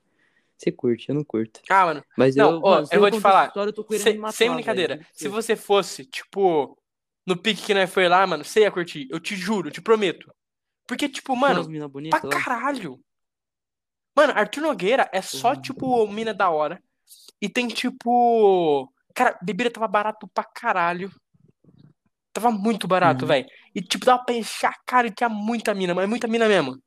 Você 0.58 0.72
curte, 0.72 1.08
eu 1.08 1.14
não 1.14 1.22
curto. 1.22 1.60
Ah, 1.70 1.86
mano, 1.86 2.04
Mas 2.16 2.34
Não, 2.34 2.50
eu, 2.50 2.60
ó, 2.62 2.70
mano, 2.76 2.88
eu 2.90 3.00
vou 3.00 3.10
te 3.10 3.20
falar, 3.20 3.46
História, 3.46 3.72
matar, 4.18 4.32
sem 4.32 4.48
velho, 4.48 4.56
brincadeira. 4.56 4.96
por 4.98 5.06
Se 5.14 5.28
você 5.28 5.54
fosse, 5.54 6.04
tipo, 6.04 6.76
no 7.24 7.36
pique 7.36 7.62
que 7.62 7.74
nós 7.74 7.88
foi 7.92 8.08
lá, 8.08 8.26
mano, 8.26 8.44
você 8.44 8.60
ia 8.62 8.70
curtir. 8.72 9.06
Eu 9.08 9.20
te 9.20 9.36
juro, 9.36 9.70
te 9.70 9.80
prometo. 9.80 10.28
Porque, 10.84 11.08
tipo, 11.08 11.36
mano, 11.36 11.62
mina 11.68 11.84
pra 11.84 11.88
bonita 11.88 12.20
lá. 12.24 12.28
caralho. 12.44 12.98
Mano, 14.16 14.32
Arthur 14.34 14.62
Nogueira 14.62 15.08
é 15.12 15.22
só, 15.22 15.52
Uhum. 15.52 15.62
tipo, 15.62 16.08
mina 16.08 16.34
da 16.34 16.50
hora. 16.50 16.82
E 17.40 17.48
tem, 17.48 17.68
tipo. 17.68 18.92
Cara, 19.14 19.38
bebida 19.40 19.70
tava 19.70 19.86
barato 19.86 20.26
pra 20.34 20.42
caralho. 20.42 21.08
Tava 22.32 22.50
muito 22.50 22.88
barato, 22.88 23.22
Uhum. 23.22 23.28
velho. 23.28 23.46
E, 23.74 23.80
tipo, 23.80 24.04
dava 24.04 24.24
pra 24.24 24.34
encher 24.34 24.66
a 24.66 24.74
cara 24.84 25.06
e 25.06 25.10
tinha 25.12 25.28
muita 25.28 25.72
mina, 25.72 25.94
mas 25.94 26.08
muita 26.08 26.26
mina 26.26 26.48
mesmo. 26.48 26.82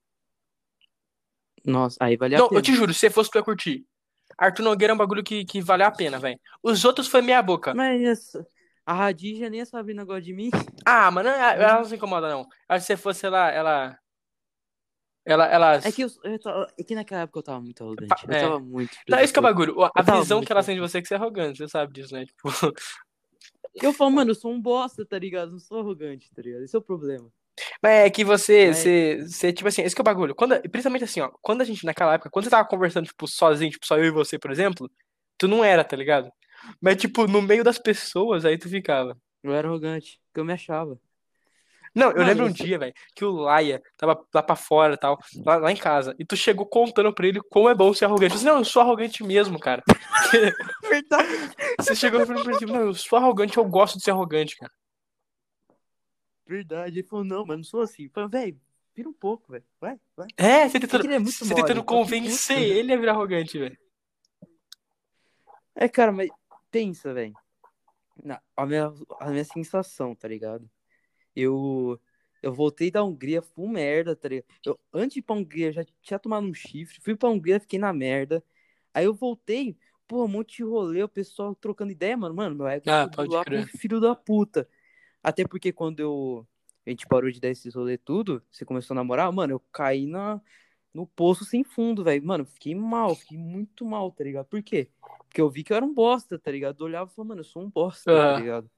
Nossa, 1.66 1.98
aí 2.00 2.18
vale 2.18 2.36
a 2.36 2.40
Não, 2.40 2.50
pena. 2.50 2.60
eu 2.60 2.64
te 2.64 2.74
juro, 2.74 2.94
se 2.94 3.00
você 3.00 3.10
fosse, 3.10 3.30
tu 3.30 3.38
ia 3.38 3.44
curtir. 3.44 3.86
Arthur 4.38 4.64
Nogueira 4.64 4.92
é 4.94 4.96
um 4.96 4.98
bagulho 4.98 5.24
que, 5.24 5.46
que 5.46 5.62
valeu 5.62 5.86
a 5.88 5.92
pena, 5.92 6.18
velho. 6.18 6.40
Os 6.64 6.84
outros 6.86 7.08
foi 7.08 7.22
meia 7.22 7.42
boca. 7.42 7.74
Mas 7.76 8.32
a 8.86 8.94
Radija 8.94 9.50
nem 9.50 9.62
a 9.62 9.66
Sabrina 9.66 10.04
gosta 10.04 10.22
de 10.22 10.34
mim. 10.34 10.50
Ah, 10.86 11.12
mano, 11.12 11.30
ela 11.30 11.54
ela 11.54 11.78
não 11.78 11.86
se 11.86 11.96
incomoda, 11.96 12.28
não. 12.30 12.48
Acho 12.68 12.88
que 12.88 12.96
se 12.98 13.04
você 13.04 13.30
lá, 13.30 13.50
ela. 13.52 13.98
Ela. 15.24 15.46
ela... 15.46 15.76
É 15.76 15.92
que, 15.92 16.02
eu, 16.04 16.10
eu 16.24 16.40
tava- 16.40 16.68
é 16.78 16.84
que 16.84 16.96
naquela 16.96 17.22
época 17.22 17.40
eu 17.40 17.44
tava 17.44 17.62
muito 17.62 17.84
arrogante. 17.84 18.08
Pa- 18.10 18.22
Eu 18.28 18.34
é. 18.34 18.42
tava 18.42 18.60
muito. 18.60 18.92
Não, 19.08 19.18
da 19.18 19.24
esse 19.24 19.32
que 19.32 19.38
é 19.38 19.42
o 19.42 19.44
bagulho. 19.44 19.84
A 19.84 19.92
Eu 19.96 20.20
visão 20.22 20.42
que 20.42 20.52
ela 20.52 20.64
tem 20.64 20.74
de 20.76 20.82
você 20.82 20.98
é 20.98 21.02
que 21.02 21.08
você 21.08 21.14
é 21.14 21.18
arrogante, 21.18 21.60
você 21.60 21.68
sabe 21.68 21.94
disso, 21.94 22.14
né? 22.16 22.26
Tipo. 22.26 22.50
Eu 23.76 23.94
falo, 23.94 24.12
mano, 24.12 24.32
eu 24.32 24.36
sou 24.36 24.52
um 24.52 24.60
bosta, 24.60 25.06
tá 25.06 25.18
ligado? 25.20 25.52
Não 25.52 25.60
sou 25.60 25.80
arrogante, 25.80 26.30
tá 26.34 26.42
ligado? 26.42 26.64
Esse 26.64 26.76
é 26.76 26.80
o 26.80 26.82
problema. 26.82 27.32
Mas 27.82 27.92
é 28.06 28.10
que 28.10 28.24
você, 28.24 28.68
Mas- 28.68 28.78
você, 28.78 29.18
você, 29.28 29.54
tipo 29.54 29.68
assim, 29.68 29.82
esse 29.84 29.94
que 29.96 30.02
é 30.02 30.04
o 30.04 30.06
bagulho. 30.06 30.34
Quando, 30.36 30.60
principalmente 30.70 31.04
assim, 31.04 31.22
ó, 31.22 31.30
quando 31.42 31.62
a 31.62 31.66
gente, 31.66 31.86
naquela 31.86 32.14
época, 32.16 32.30
quando 32.32 32.46
você 32.46 32.52
tava 32.52 32.68
conversando, 32.68 33.06
tipo, 33.06 33.28
sozinho, 33.28 33.72
tipo, 33.72 33.86
só 33.86 33.98
eu 33.98 34.06
e 34.06 34.12
você, 34.12 34.40
por 34.40 34.52
exemplo, 34.52 34.90
tu 35.38 35.48
não 35.48 35.64
era, 35.64 35.84
tá 35.84 35.96
ligado? 35.96 36.30
Mas, 36.82 36.96
tipo, 36.98 37.28
no 37.28 37.42
meio 37.42 37.64
das 37.64 37.78
pessoas, 37.80 38.46
aí 38.46 38.58
tu 38.58 38.70
ficava. 38.70 39.18
Eu 39.44 39.54
era 39.54 39.68
arrogante, 39.68 40.20
porque 40.28 40.40
eu 40.40 40.46
me 40.46 40.54
achava. 40.54 40.98
Não, 41.94 42.10
eu 42.12 42.18
Mano, 42.20 42.28
lembro 42.30 42.46
um 42.46 42.48
isso- 42.50 42.64
dia, 42.64 42.80
velho, 42.80 42.94
que 43.14 43.26
o 43.26 43.32
Laia 43.32 43.82
tava 43.98 44.18
lá 44.34 44.42
pra 44.42 44.56
fora 44.56 44.94
e 44.94 44.98
tal, 44.98 45.18
lá, 45.46 45.58
lá 45.58 45.72
em 45.72 45.76
casa, 45.76 46.16
e 46.18 46.24
tu 46.24 46.38
chegou 46.38 46.66
contando 46.66 47.14
pra 47.14 47.28
ele 47.28 47.42
como 47.50 47.68
é 47.68 47.76
bom 47.76 47.94
ser 47.94 48.06
arrogante. 48.06 48.32
Eu 48.32 48.36
disse, 48.36 48.46
não, 48.46 48.60
eu 48.60 48.64
sou 48.66 48.82
arrogante 48.82 49.22
mesmo, 49.26 49.60
cara. 49.60 49.84
Verdade. 50.90 51.28
Você 51.80 51.94
chegou 51.96 52.22
e 52.22 52.26
falou 52.26 52.44
pra 52.44 52.54
ele, 52.56 52.66
não, 52.72 52.82
eu 52.86 52.94
sou 52.94 53.20
arrogante, 53.20 53.58
eu 53.58 53.66
gosto 53.66 53.98
de 53.98 54.04
ser 54.06 54.12
arrogante, 54.12 54.56
cara. 54.56 54.72
Verdade. 56.52 57.00
Ele 57.00 57.08
falou, 57.08 57.24
não, 57.24 57.46
mas 57.46 57.58
não 57.58 57.64
sou 57.64 57.80
assim. 57.80 58.04
Eu 58.04 58.10
falei, 58.10 58.30
velho, 58.30 58.62
vira 58.94 59.08
um 59.08 59.14
pouco, 59.14 59.54
velho. 59.54 59.64
Vai, 59.80 59.98
vai. 60.18 60.28
É, 60.36 60.68
você 60.68 60.82
tentando, 60.82 61.02
que 61.02 61.08
ele 61.08 61.16
é 61.16 61.20
muito 61.20 61.34
você 61.34 61.46
mole, 61.46 61.62
tentando 61.62 61.84
convencer 61.86 62.58
puta. 62.58 62.68
ele 62.68 62.94
a 62.94 62.98
virar 62.98 63.14
arrogante, 63.14 63.58
velho. 63.58 63.78
É, 65.74 65.88
cara, 65.88 66.12
mas 66.12 66.30
pensa, 66.70 67.14
velho. 67.14 67.34
A 68.58 68.66
minha, 68.66 68.94
a 69.22 69.30
minha 69.30 69.46
sensação, 69.46 70.14
tá 70.14 70.28
ligado? 70.28 70.70
Eu, 71.34 71.98
eu 72.44 72.52
voltei 72.54 72.92
da 72.92 73.02
Hungria, 73.02 73.42
full 73.42 73.70
merda, 73.70 74.14
tá 74.14 74.28
ligado? 74.28 74.46
Eu, 74.66 74.78
antes 74.94 75.14
de 75.14 75.20
ir 75.20 75.24
pra 75.24 75.36
Hungria, 75.38 75.72
já 75.72 75.86
tinha 76.02 76.20
tomado 76.20 76.46
um 76.46 76.54
chifre. 76.54 77.00
Fui 77.00 77.16
pra 77.16 77.30
Hungria, 77.30 77.62
fiquei 77.62 77.80
na 77.80 77.94
merda. 77.94 78.44
Aí 78.94 79.06
eu 79.06 79.14
voltei, 79.14 79.78
pô, 80.06 80.26
um 80.26 80.28
monte 80.28 80.58
de 80.58 80.64
rolê, 80.64 81.02
o 81.02 81.08
pessoal 81.08 81.56
trocando 81.56 81.94
ideia, 81.94 82.18
mano. 82.18 82.36
Mano, 82.36 82.58
meu 82.58 82.68
ego 82.68 82.90
Ah, 82.90 83.10
lá 83.18 83.46
crer. 83.46 83.70
pro 83.70 83.78
filho 83.80 84.02
da 84.02 84.14
puta. 84.14 84.68
Até 85.24 85.46
porque 85.48 85.72
quando 85.72 86.00
eu, 86.00 86.48
a 86.86 86.90
gente 86.90 87.06
parou 87.08 87.32
de 87.32 87.40
dar 87.40 87.50
esses 87.50 87.76
rolê 87.76 87.98
tudo, 87.98 88.44
você 88.52 88.66
começou 88.66 88.94
a 88.94 88.96
namorar, 88.96 89.32
mano, 89.32 89.54
eu 89.54 89.60
caí 89.72 90.06
na, 90.06 90.42
no 90.94 91.06
poço 91.06 91.46
sem 91.46 91.64
fundo, 91.64 92.04
velho. 92.04 92.26
Mano, 92.26 92.46
fiquei 92.46 92.74
mal, 92.76 93.16
fiquei 93.16 93.38
muito 93.38 93.86
mal, 93.86 94.12
tá 94.12 94.24
ligado? 94.24 94.46
Por 94.48 94.62
quê? 94.64 94.90
Porque 95.28 95.42
eu 95.42 95.50
vi 95.50 95.64
que 95.64 95.72
eu 95.72 95.78
era 95.78 95.86
um 95.86 95.94
bosta, 95.94 96.38
tá 96.38 96.52
ligado? 96.52 96.82
Eu 96.82 96.86
olhava 96.86 97.10
e 97.10 97.14
falava, 97.14 97.30
mano, 97.30 97.42
eu 97.42 97.46
sou 97.46 97.64
um 97.64 97.70
bosta, 97.70 98.12
tá 98.12 98.12
Aham. 98.12 98.40
ligado? 98.40 98.72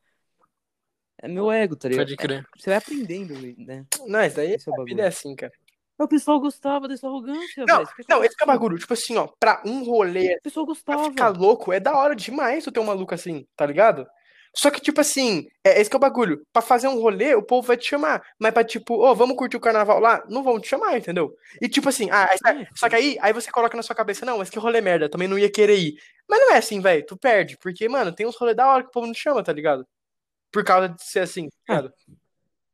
É 1.18 1.28
meu 1.28 1.49
ego, 1.52 1.76
tá 1.76 1.88
ligado? 1.88 2.06
Pode 2.06 2.18
crer. 2.18 2.45
Você 2.57 2.70
vai 2.70 2.78
aprendendo, 2.78 3.34
né? 3.57 3.86
Não, 4.06 4.24
isso 4.26 4.36
daí 4.36 4.53
Esse 4.53 4.70
é 4.70 4.84
vida 4.84 5.03
é 5.03 5.07
assim, 5.07 5.36
cara. 5.36 5.53
O 5.98 6.07
pessoal 6.07 6.40
gostava 6.40 6.88
dessa 6.88 7.07
arrogância, 7.07 7.65
Não, 7.65 7.84
não, 8.10 8.24
esse 8.24 8.36
que 8.36 8.44
é 8.44 8.45
o 8.45 8.48
bagulho. 8.48 8.78
Tipo 8.78 8.94
assim, 8.94 9.15
ó, 9.15 9.28
pra 9.40 9.61
um 9.65 9.84
rolê 9.84 10.36
O 10.36 10.41
pessoal 10.41 10.65
pra 10.65 10.98
gostava. 10.98 11.10
ficar 11.10 11.30
louco, 11.30 11.72
é 11.72 11.80
da 11.80 11.95
hora 11.95 12.15
demais 12.15 12.64
tu 12.64 12.72
ter 12.72 12.80
um 12.80 12.86
maluco 12.86 13.14
assim, 13.14 13.48
tá 13.56 13.65
ligado? 13.65 14.06
Só 14.55 14.69
que, 14.69 14.80
tipo 14.80 15.01
assim, 15.01 15.47
é 15.63 15.81
esse 15.81 15.89
que 15.89 15.95
é 15.95 15.97
o 15.97 15.99
bagulho. 15.99 16.45
Pra 16.53 16.61
fazer 16.61 16.88
um 16.88 16.99
rolê, 17.01 17.34
o 17.34 17.41
povo 17.41 17.67
vai 17.67 17.75
te 17.75 17.88
chamar. 17.89 18.23
Mas 18.38 18.53
pra, 18.53 18.63
tipo, 18.63 18.93
ô, 18.95 19.15
vamos 19.15 19.35
curtir 19.35 19.57
o 19.57 19.59
carnaval 19.59 19.99
lá? 19.99 20.23
Não 20.30 20.43
vão 20.43 20.59
te 20.59 20.67
chamar, 20.67 20.95
entendeu? 20.97 21.35
E, 21.59 21.67
tipo 21.67 21.89
assim, 21.89 22.09
ah, 22.11 22.27
aí- 22.30 22.67
só 22.75 22.88
que 22.88 22.95
aí, 22.95 23.17
aí 23.19 23.34
você 23.34 23.51
coloca 23.51 23.75
na 23.75 23.81
sua 23.81 23.95
cabeça, 23.95 24.25
não, 24.25 24.38
mas 24.38 24.49
que 24.51 24.59
rolê 24.59 24.80
merda, 24.80 25.09
também 25.09 25.27
não 25.27 25.39
ia 25.39 25.49
querer 25.51 25.77
ir. 25.80 25.95
Mas 26.30 26.39
não 26.39 26.51
é 26.53 26.57
assim, 26.57 26.80
velho, 26.81 27.03
tu 27.05 27.17
perde. 27.17 27.57
Porque, 27.57 27.89
mano, 27.89 28.13
tem 28.13 28.27
uns 28.27 28.35
rolês 28.35 28.55
da 28.55 28.67
hora 28.67 28.84
que 28.84 28.89
o 28.89 28.91
povo 28.91 29.07
não 29.07 29.13
te 29.13 29.19
chama, 29.21 29.43
tá 29.43 29.51
ligado? 29.51 29.88
Por 30.51 30.63
causa 30.63 30.88
de 30.89 31.01
ser 31.03 31.21
assim, 31.21 31.49
tá 31.49 31.55
ligado? 31.73 31.93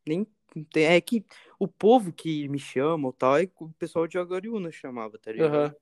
Nem 0.05 0.27
tem, 0.71 0.85
é 0.85 0.99
que 0.99 1.23
o 1.57 1.67
povo 1.67 2.11
que 2.11 2.47
me 2.49 2.59
chama 2.59 3.07
ou 3.07 3.13
tal, 3.13 3.37
é 3.37 3.47
o 3.59 3.69
pessoal 3.79 4.05
de 4.05 4.17
Agariúna 4.17 4.69
chamava, 4.71 5.17
tá 5.17 5.31
ligado? 5.31 5.55
Aham. 5.55 5.75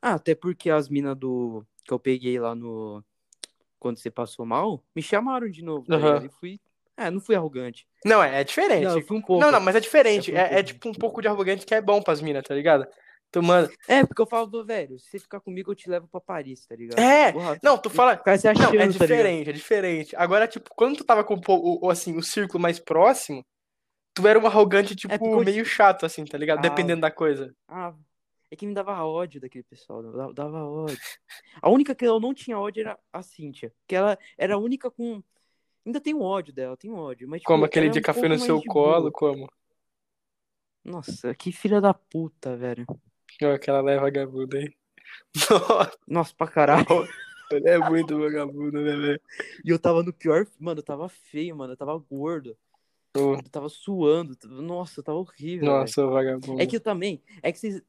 Ah, 0.00 0.14
até 0.14 0.34
porque 0.34 0.70
as 0.70 0.88
minas 0.88 1.16
do 1.16 1.66
que 1.84 1.92
eu 1.92 1.98
peguei 1.98 2.38
lá 2.38 2.54
no 2.54 3.04
quando 3.78 3.98
você 3.98 4.10
passou 4.10 4.44
mal, 4.46 4.82
me 4.94 5.02
chamaram 5.02 5.48
de 5.50 5.62
novo, 5.62 5.86
tá 5.86 5.94
Aham. 5.96 6.04
ligado? 6.06 6.26
E 6.26 6.28
fui, 6.28 6.60
é, 6.96 7.10
não 7.10 7.20
fui 7.20 7.34
arrogante. 7.34 7.86
Não, 8.04 8.22
é, 8.22 8.40
é 8.40 8.44
diferente. 8.44 8.84
Não, 8.84 8.98
um 8.98 9.02
pouco. 9.22 9.38
Não, 9.40 9.50
não, 9.52 9.60
mas 9.60 9.76
é 9.76 9.80
diferente. 9.80 10.30
É, 10.34 10.34
um 10.34 10.38
É, 10.38 10.58
é 10.58 10.62
tipo 10.62 10.88
um 10.88 10.94
pouco 10.94 11.20
de 11.20 11.28
arrogante 11.28 11.66
que 11.66 11.74
é 11.74 11.80
bom 11.80 12.00
pras 12.02 12.20
minas, 12.20 12.42
tá 12.44 12.54
ligado? 12.54 12.86
Tu, 13.30 13.42
mano. 13.42 13.68
É, 13.88 14.04
porque 14.04 14.22
eu 14.22 14.26
falo, 14.26 14.64
velho, 14.64 14.98
se 14.98 15.10
você 15.10 15.18
ficar 15.18 15.40
comigo, 15.40 15.72
eu 15.72 15.74
te 15.74 15.90
levo 15.90 16.06
pra 16.08 16.20
Paris, 16.20 16.64
tá 16.66 16.76
ligado? 16.76 16.98
É, 16.98 17.32
Porra, 17.32 17.58
não, 17.62 17.76
tu 17.76 17.90
fala. 17.90 18.14
O 18.14 18.22
cara 18.22 18.38
se 18.38 18.46
Não, 18.46 18.52
achando, 18.52 18.74
é 18.76 18.78
tá 18.78 18.86
diferente, 18.86 19.50
é 19.50 19.52
diferente. 19.52 20.16
Agora, 20.16 20.46
tipo, 20.46 20.70
quando 20.76 20.96
tu 20.98 21.04
tava 21.04 21.24
com 21.24 21.38
o, 21.48 21.90
assim, 21.90 22.16
o 22.16 22.22
círculo 22.22 22.62
mais 22.62 22.78
próximo, 22.78 23.44
tu 24.14 24.26
era 24.26 24.38
um 24.38 24.46
arrogante, 24.46 24.94
tipo, 24.94 25.12
porque 25.18 25.34
eu- 25.34 25.44
meio 25.44 25.64
chato, 25.64 26.06
assim, 26.06 26.24
tá 26.24 26.38
ligado? 26.38 26.58
Ah. 26.58 26.62
Dependendo 26.62 27.00
da 27.02 27.10
coisa. 27.10 27.52
Ah, 27.68 27.92
é 28.50 28.56
que 28.56 28.66
me 28.66 28.74
dava 28.74 29.04
ódio 29.04 29.40
daquele 29.40 29.64
pessoal, 29.64 30.02
dava, 30.02 30.32
dava 30.32 30.64
ódio. 30.64 30.98
A 31.60 31.68
única 31.70 31.94
que 31.94 32.06
eu 32.06 32.20
não 32.20 32.32
tinha 32.32 32.58
ódio 32.58 32.82
era 32.82 32.98
a 33.12 33.22
Cíntia, 33.22 33.72
que 33.86 33.94
ela 33.94 34.18
era 34.38 34.54
a 34.54 34.58
única 34.58 34.90
com... 34.90 35.22
Ainda 35.84 36.00
tenho 36.00 36.20
ódio 36.20 36.52
dela, 36.52 36.76
tenho 36.76 36.94
ódio, 36.94 37.28
mas 37.28 37.40
tipo, 37.40 37.52
Como 37.52 37.64
aquele 37.64 37.86
é 37.86 37.90
de 37.90 37.98
um 38.00 38.02
café 38.02 38.28
no 38.28 38.38
seu 38.38 38.60
colo, 38.62 39.02
boa. 39.02 39.12
como? 39.12 39.48
Nossa, 40.84 41.34
que 41.34 41.52
filha 41.52 41.80
da 41.80 41.94
puta, 41.94 42.56
velho. 42.56 42.84
Ó, 42.88 42.96
Aquela 43.52 43.80
leva 43.80 44.02
vagabunda 44.02 44.58
aí. 44.58 44.74
Nossa, 45.50 45.98
Nossa, 46.06 46.34
pra 46.36 46.46
caralho. 46.48 46.86
ele 47.50 47.68
é 47.68 47.78
muito 47.78 48.18
vagabundo, 48.18 48.80
né, 48.80 48.96
velho? 48.96 49.20
E 49.64 49.70
eu 49.70 49.78
tava 49.78 50.02
no 50.02 50.12
pior... 50.12 50.46
Mano, 50.58 50.80
eu 50.80 50.84
tava 50.84 51.08
feio, 51.08 51.56
mano, 51.56 51.72
eu 51.72 51.76
tava 51.76 51.96
gordo. 51.98 52.56
Eu 53.16 53.42
tava 53.50 53.68
suando. 53.68 54.36
Nossa, 54.44 55.00
eu 55.00 55.04
tava 55.04 55.18
horrível. 55.18 55.66
Nossa, 55.66 56.04
o 56.04 56.10
vagabundo. 56.10 56.60
É 56.60 56.66
que 56.66 56.76
eu 56.76 56.80
também. 56.80 57.22
É 57.42 57.50
que 57.50 57.58
vocês. 57.58 57.82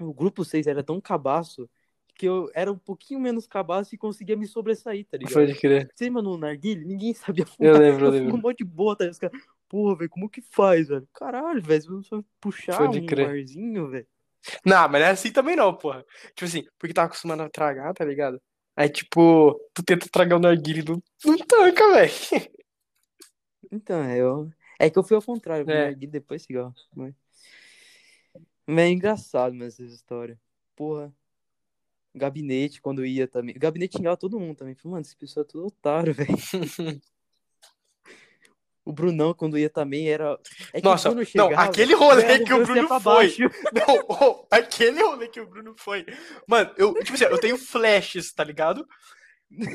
O 0.00 0.12
grupo 0.14 0.44
6 0.44 0.66
era 0.66 0.82
tão 0.82 1.00
cabaço 1.00 1.68
que 2.14 2.26
eu 2.26 2.50
era 2.54 2.70
um 2.70 2.76
pouquinho 2.78 3.18
menos 3.18 3.46
cabaço 3.46 3.94
e 3.94 3.98
conseguia 3.98 4.36
me 4.36 4.46
sobressair, 4.46 5.06
tá 5.06 5.16
ligado? 5.16 5.32
Pode 5.32 5.54
crer. 5.58 5.90
Você, 5.94 6.10
mano, 6.10 6.32
no 6.32 6.36
narguilhe, 6.38 6.84
ninguém 6.84 7.14
sabia 7.14 7.44
Eu 7.44 7.46
fumar. 7.46 7.80
lembro, 7.80 8.06
eu 8.06 8.08
Eu 8.08 8.12
fumo 8.12 8.24
lembro. 8.24 8.36
um 8.36 8.40
monte 8.42 8.58
de 8.58 8.64
boa, 8.64 8.94
tá? 8.96 9.04
ligado? 9.06 9.32
Porra, 9.68 9.96
velho, 9.96 10.10
como 10.10 10.28
que 10.28 10.42
faz, 10.42 10.88
velho? 10.88 11.08
Caralho, 11.14 11.62
velho, 11.62 11.82
você 11.82 12.08
só 12.08 12.22
puxar 12.40 12.76
Pode 12.76 13.00
um 13.00 13.06
crer. 13.06 13.26
barzinho, 13.26 13.88
velho. 13.88 14.06
Não, 14.66 14.88
mas 14.88 15.00
não 15.00 15.08
é 15.08 15.10
assim 15.10 15.32
também 15.32 15.56
não, 15.56 15.74
porra. 15.74 16.04
Tipo 16.34 16.44
assim, 16.44 16.64
porque 16.78 16.92
tava 16.92 17.06
acostumado 17.06 17.42
a 17.42 17.48
tragar, 17.48 17.92
tá 17.94 18.04
ligado? 18.04 18.40
Aí, 18.76 18.88
tipo, 18.88 19.58
tu 19.74 19.82
tenta 19.82 20.06
tragar 20.10 20.36
o 20.36 20.40
narguilé, 20.40 20.82
não, 20.86 21.02
não 21.24 21.38
tanca, 21.38 21.92
velho. 21.94 22.12
Então, 23.70 24.02
é, 24.02 24.18
eu... 24.18 24.50
é 24.78 24.90
que 24.90 24.98
eu 24.98 25.02
fui 25.02 25.16
ao 25.16 25.22
contrário, 25.22 25.64
eu 25.68 25.70
É. 25.74 25.84
narguilhe 25.84 26.10
depois 26.10 26.42
cigarro. 26.42 26.74
Mas... 26.94 27.14
mas 28.70 28.84
é 28.84 28.88
engraçado, 28.88 29.54
mas 29.54 29.74
essa 29.74 29.82
história. 29.82 30.38
Porra. 30.76 31.12
Gabinete, 32.14 32.80
quando 32.80 33.04
ia 33.04 33.28
também. 33.28 33.54
Gabinete 33.56 33.96
xingava 33.96 34.16
todo 34.16 34.40
mundo 34.40 34.56
também. 34.56 34.74
Falei, 34.74 34.92
mano, 34.92 35.02
esse 35.02 35.16
pessoal 35.16 35.44
é 35.44 35.48
tudo 35.48 35.66
otário, 35.66 36.14
velho. 36.14 36.28
O 38.82 38.92
Brunão, 38.92 39.34
quando 39.34 39.58
ia 39.58 39.68
também, 39.68 40.08
era. 40.08 40.38
É 40.72 40.80
Nossa, 40.80 41.14
não, 41.14 41.24
chegava, 41.24 41.54
aquele 41.54 41.94
rolê 41.94 42.40
que 42.40 42.52
o 42.52 42.64
Bruno 42.64 43.00
foi. 43.00 43.36
Não, 43.72 43.96
ô, 44.08 44.46
aquele 44.50 45.02
rolê 45.02 45.28
que 45.28 45.40
o 45.40 45.46
Bruno 45.46 45.74
foi. 45.76 46.04
Mano, 46.46 46.72
eu, 46.76 46.94
tipo 46.94 47.12
assim, 47.12 47.24
eu 47.24 47.38
tenho 47.38 47.58
flashes, 47.58 48.32
tá 48.32 48.42
ligado? 48.42 48.88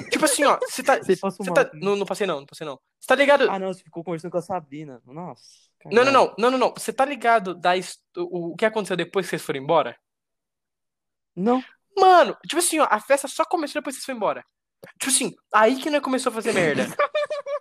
Tipo 0.09 0.25
assim, 0.25 0.43
ó, 0.43 0.57
você 0.59 0.81
tá. 0.81 0.97
Você 0.97 1.15
tá 1.15 1.69
não, 1.73 1.95
não 1.95 2.05
passei 2.05 2.25
não, 2.25 2.39
não 2.39 2.45
passei 2.45 2.65
não. 2.65 2.79
Você 2.99 3.07
tá 3.07 3.15
ligado? 3.15 3.49
Ah, 3.49 3.59
não, 3.59 3.73
você 3.73 3.83
ficou 3.83 4.03
conversando 4.03 4.31
com 4.31 4.37
a 4.37 4.41
Sabrina. 4.41 5.01
Nossa. 5.05 5.69
Não, 5.91 6.03
não, 6.05 6.11
não, 6.11 6.33
não, 6.37 6.51
não, 6.51 6.57
não. 6.57 6.73
Você 6.75 6.91
tá 6.91 7.05
ligado 7.05 7.53
da, 7.53 7.77
his- 7.77 7.99
o, 8.17 8.55
que 8.55 8.65
aconteceu 8.65 8.97
depois 8.97 9.25
que 9.25 9.31
vocês 9.31 9.41
foram 9.41 9.59
embora? 9.61 9.95
Não. 11.35 11.63
Mano, 11.97 12.35
tipo 12.47 12.59
assim, 12.59 12.79
ó, 12.79 12.87
a 12.89 12.99
festa 12.99 13.27
só 13.27 13.45
começou 13.45 13.81
depois 13.81 13.95
que 13.95 14.01
vocês 14.01 14.05
foram 14.05 14.17
embora. 14.17 14.45
Tipo 14.99 15.11
assim, 15.11 15.33
aí 15.53 15.75
que 15.77 15.89
nós 15.89 16.01
começou 16.01 16.29
a 16.31 16.33
fazer 16.33 16.53
merda. 16.53 16.83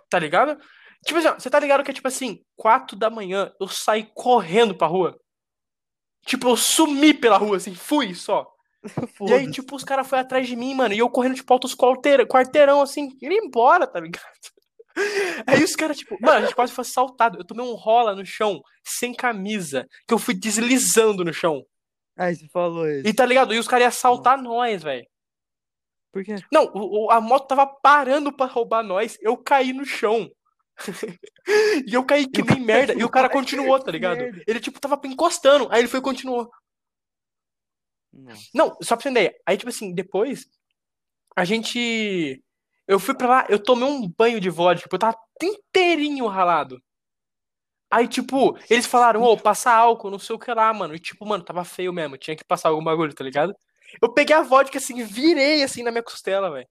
Tá 0.07 0.19
ligado? 0.19 0.61
Tipo 1.03 1.17
assim, 1.19 1.27
ó, 1.27 1.33
você 1.33 1.49
tá 1.49 1.59
ligado 1.59 1.83
que 1.83 1.89
é 1.89 1.93
tipo 1.93 2.07
assim, 2.07 2.39
quatro 2.55 2.95
da 2.95 3.09
manhã 3.09 3.51
eu 3.59 3.67
saí 3.67 4.09
correndo 4.13 4.75
pra 4.77 4.87
rua. 4.87 5.19
Tipo, 6.25 6.49
eu 6.49 6.55
sumi 6.55 7.13
pela 7.13 7.37
rua, 7.37 7.57
assim, 7.57 7.73
fui 7.75 8.13
só. 8.13 8.47
E 9.27 9.33
aí, 9.33 9.49
tipo, 9.51 9.75
os 9.75 9.83
caras 9.83 10.07
foram 10.07 10.21
atrás 10.21 10.47
de 10.47 10.55
mim, 10.55 10.73
mano, 10.75 10.93
e 10.93 10.99
eu 10.99 11.09
correndo, 11.09 11.35
tipo, 11.35 11.51
altos 11.51 11.75
quarteirão, 11.75 12.25
quarteirão, 12.27 12.81
assim, 12.81 13.09
indo 13.21 13.33
embora, 13.33 13.87
tá 13.87 13.99
ligado? 13.99 14.23
Aí 15.47 15.63
os 15.63 15.75
caras, 15.75 15.97
tipo, 15.97 16.17
mano, 16.21 16.37
a 16.37 16.41
gente 16.41 16.55
quase 16.55 16.71
foi 16.73 16.81
assaltado. 16.83 17.37
Eu 17.37 17.45
tomei 17.45 17.65
um 17.65 17.73
rola 17.75 18.15
no 18.15 18.25
chão, 18.25 18.61
sem 18.83 19.13
camisa, 19.13 19.87
que 20.07 20.13
eu 20.13 20.19
fui 20.19 20.33
deslizando 20.33 21.23
no 21.25 21.33
chão. 21.33 21.65
Aí 22.17 22.35
você 22.35 22.47
falou 22.47 22.87
isso. 22.89 23.07
E 23.07 23.13
tá 23.13 23.25
ligado? 23.25 23.53
E 23.53 23.59
os 23.59 23.67
caras 23.67 23.83
iam 23.83 23.89
assaltar 23.89 24.41
nós, 24.41 24.81
velho. 24.83 25.05
Por 26.13 26.23
quê? 26.23 26.35
Não, 26.51 26.63
o- 26.73 27.07
o- 27.07 27.11
a 27.11 27.19
moto 27.19 27.47
tava 27.47 27.67
parando 27.67 28.31
pra 28.31 28.45
roubar 28.45 28.81
nós, 28.83 29.17
eu 29.19 29.35
caí 29.35 29.73
no 29.73 29.83
chão. 29.85 30.29
e 31.85 31.93
eu 31.93 32.05
caí 32.05 32.25
que 32.27 32.41
nem 32.41 32.59
merda, 32.61 32.93
e 32.93 33.03
o 33.03 33.09
cara 33.09 33.27
continuou, 33.29 33.79
tá 33.79 33.91
ligado? 33.91 34.17
merda. 34.19 34.43
Ele, 34.47 34.59
tipo, 34.61 34.79
tava 34.79 34.99
encostando, 35.05 35.67
aí 35.71 35.81
ele 35.81 35.87
foi 35.89 35.99
e 35.99 36.03
continuou. 36.03 36.49
Nossa. 38.13 38.41
Não, 38.53 38.77
só 38.81 38.95
pra 38.95 39.03
você 39.03 39.09
entender. 39.09 39.35
Aí, 39.45 39.57
tipo 39.57 39.69
assim, 39.69 39.93
depois, 39.93 40.45
a 41.35 41.43
gente. 41.43 42.41
Eu 42.87 42.99
fui 42.99 43.15
pra 43.15 43.27
lá, 43.27 43.45
eu 43.49 43.61
tomei 43.61 43.87
um 43.87 44.07
banho 44.07 44.39
de 44.39 44.49
vodka, 44.49 44.87
eu 44.91 44.99
tava 44.99 45.17
inteirinho 45.41 46.27
ralado. 46.27 46.81
Aí, 47.89 48.07
tipo, 48.07 48.57
eles 48.69 48.85
falaram, 48.85 49.21
ô, 49.21 49.37
passa 49.37 49.71
álcool, 49.71 50.09
não 50.11 50.19
sei 50.19 50.35
o 50.35 50.39
que 50.39 50.53
lá, 50.53 50.73
mano. 50.73 50.95
E, 50.95 50.99
tipo, 50.99 51.25
mano, 51.25 51.43
tava 51.43 51.63
feio 51.63 51.93
mesmo, 51.93 52.17
tinha 52.17 52.35
que 52.35 52.43
passar 52.43 52.69
algum 52.69 52.83
bagulho, 52.83 53.13
tá 53.13 53.23
ligado? 53.23 53.55
Eu 54.01 54.11
peguei 54.11 54.35
a 54.35 54.41
vodka, 54.41 54.77
assim, 54.77 55.03
virei, 55.03 55.63
assim, 55.63 55.83
na 55.83 55.91
minha 55.91 56.03
costela, 56.03 56.51
velho. 56.51 56.67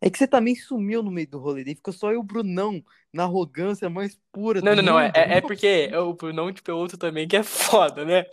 É 0.00 0.10
que 0.10 0.18
você 0.18 0.26
também 0.26 0.56
sumiu 0.56 1.02
no 1.02 1.10
meio 1.12 1.28
do 1.28 1.38
rolê. 1.38 1.62
Daí 1.64 1.76
ficou 1.76 1.94
só 1.94 2.08
eu 2.08 2.14
e 2.14 2.16
o 2.16 2.22
Brunão 2.24 2.82
na 3.12 3.22
arrogância 3.22 3.88
mais 3.88 4.18
pura 4.32 4.60
Não, 4.60 4.74
não, 4.74 4.82
não, 4.82 4.98
é, 5.00 5.12
é 5.14 5.38
é 5.38 5.40
porque 5.40 5.90
o 5.96 6.12
Brunão, 6.14 6.52
tipo, 6.52 6.70
é 6.70 6.74
outro 6.74 6.98
também 6.98 7.28
que 7.28 7.36
é 7.36 7.42
foda, 7.44 8.04
né? 8.04 8.24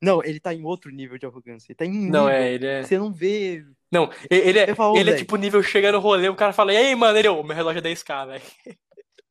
Não, 0.00 0.22
ele 0.22 0.40
tá 0.40 0.54
em 0.54 0.64
outro 0.64 0.90
nível 0.90 1.18
de 1.18 1.26
arrogância. 1.26 1.70
Ele 1.70 1.76
tá 1.76 1.84
em 1.84 1.90
Não, 1.90 2.26
nível 2.26 2.30
é, 2.30 2.52
ele 2.52 2.66
é. 2.66 2.82
Você 2.82 2.98
não 2.98 3.12
vê. 3.12 3.64
Não, 3.90 4.10
ele 4.30 4.58
é, 4.58 4.66
ele 4.96 5.10
é 5.10 5.16
tipo 5.16 5.36
nível 5.36 5.62
chega 5.62 5.90
no 5.90 5.98
rolê, 5.98 6.28
o 6.28 6.36
cara 6.36 6.52
fala, 6.52 6.72
e 6.74 6.76
aí, 6.76 6.94
mano, 6.94 7.16
ele, 7.18 7.28
ô, 7.28 7.42
meu 7.42 7.56
relógio 7.56 7.78
é 7.78 7.82
10k, 7.82 8.26
velho. 8.26 8.42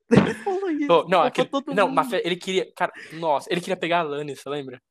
Ele 0.09 0.33
falou 0.35 0.69
isso. 0.71 0.87
Não, 1.09 1.21
aquele, 1.21 1.49
não, 1.75 1.87
mas 1.89 2.11
ele 2.13 2.35
queria, 2.35 2.71
cara, 2.73 2.91
nossa, 3.13 3.51
ele 3.51 3.61
queria 3.61 3.77
pegar 3.77 3.99
a 3.99 4.03
Lani, 4.03 4.35
você 4.35 4.49
lembra? 4.49 4.81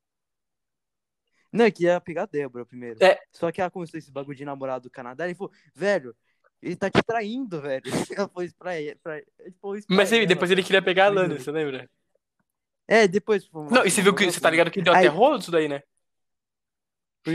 Não, 1.53 1.65
é 1.65 1.71
que 1.71 1.85
ia 1.85 2.01
pegar 2.01 2.25
a 2.25 2.27
Débora 2.27 2.67
primeiro. 2.67 3.03
É. 3.03 3.19
Só 3.33 3.51
que 3.51 3.61
ela 3.61 3.71
começou 3.71 3.99
esse 3.99 4.13
bagulho 4.13 4.37
de 4.37 4.45
namorado 4.45 4.83
do 4.85 4.91
Canadá. 4.91 5.25
Ele 5.25 5.35
falou, 5.35 5.51
velho, 5.75 6.15
ele 6.63 6.77
tá 6.77 6.91
te 6.91 7.03
traindo, 7.03 7.61
velho. 7.63 7.83
Ela 8.15 8.29
falou 8.29 8.45
isso 8.45 8.55
pra 8.59 8.79
ele. 8.79 8.95
Pra... 8.97 9.17
Ele 9.17 9.27
isso 9.79 9.87
pra 9.87 9.97
Mas 9.97 10.13
ele- 10.13 10.23
ela. 10.23 10.29
depois 10.29 10.51
ele 10.51 10.63
queria 10.63 10.83
pegar 10.83 11.07
a 11.07 11.09
Lani, 11.09 11.39
você 11.39 11.51
lembra? 11.51 11.89
É, 12.87 13.09
depois. 13.09 13.47
foi 13.47 13.69
Não, 13.71 13.87
e 13.87 13.91
você 13.91 14.03
viu 14.03 14.15
que, 14.15 14.25
você 14.31 14.41
tá 14.41 14.51
ligado 14.51 14.71
que 14.71 14.83
deu 14.83 14.93
até 14.93 15.03
Aí- 15.03 15.07
rolo 15.09 15.39
disso 15.39 15.51
daí, 15.51 15.67
né? 15.69 15.83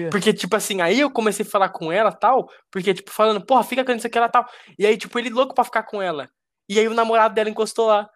Porque, 0.10 0.34
tipo 0.34 0.56
assim, 0.56 0.82
aí 0.82 1.00
eu 1.00 1.12
comecei 1.12 1.46
a 1.46 1.50
falar 1.50 1.70
com 1.70 1.92
ela 1.92 2.12
tal, 2.12 2.50
porque, 2.72 2.94
tipo, 2.94 3.12
falando, 3.12 3.46
porra, 3.46 3.64
fica 3.64 3.84
com 3.84 3.92
isso 3.92 4.08
aqui, 4.08 4.18
ela 4.18 4.30
tal. 4.30 4.48
E 4.78 4.86
aí, 4.86 4.98
tipo, 4.98 5.18
ele 5.20 5.30
louco 5.30 5.54
pra 5.54 5.64
ficar 5.64 5.84
com 5.84 6.02
ela. 6.02 6.30
E 6.70 6.80
aí 6.80 6.88
o 6.88 6.94
namorado 6.94 7.34
dela 7.34 7.50
encostou 7.50 7.88
lá. 7.88 8.10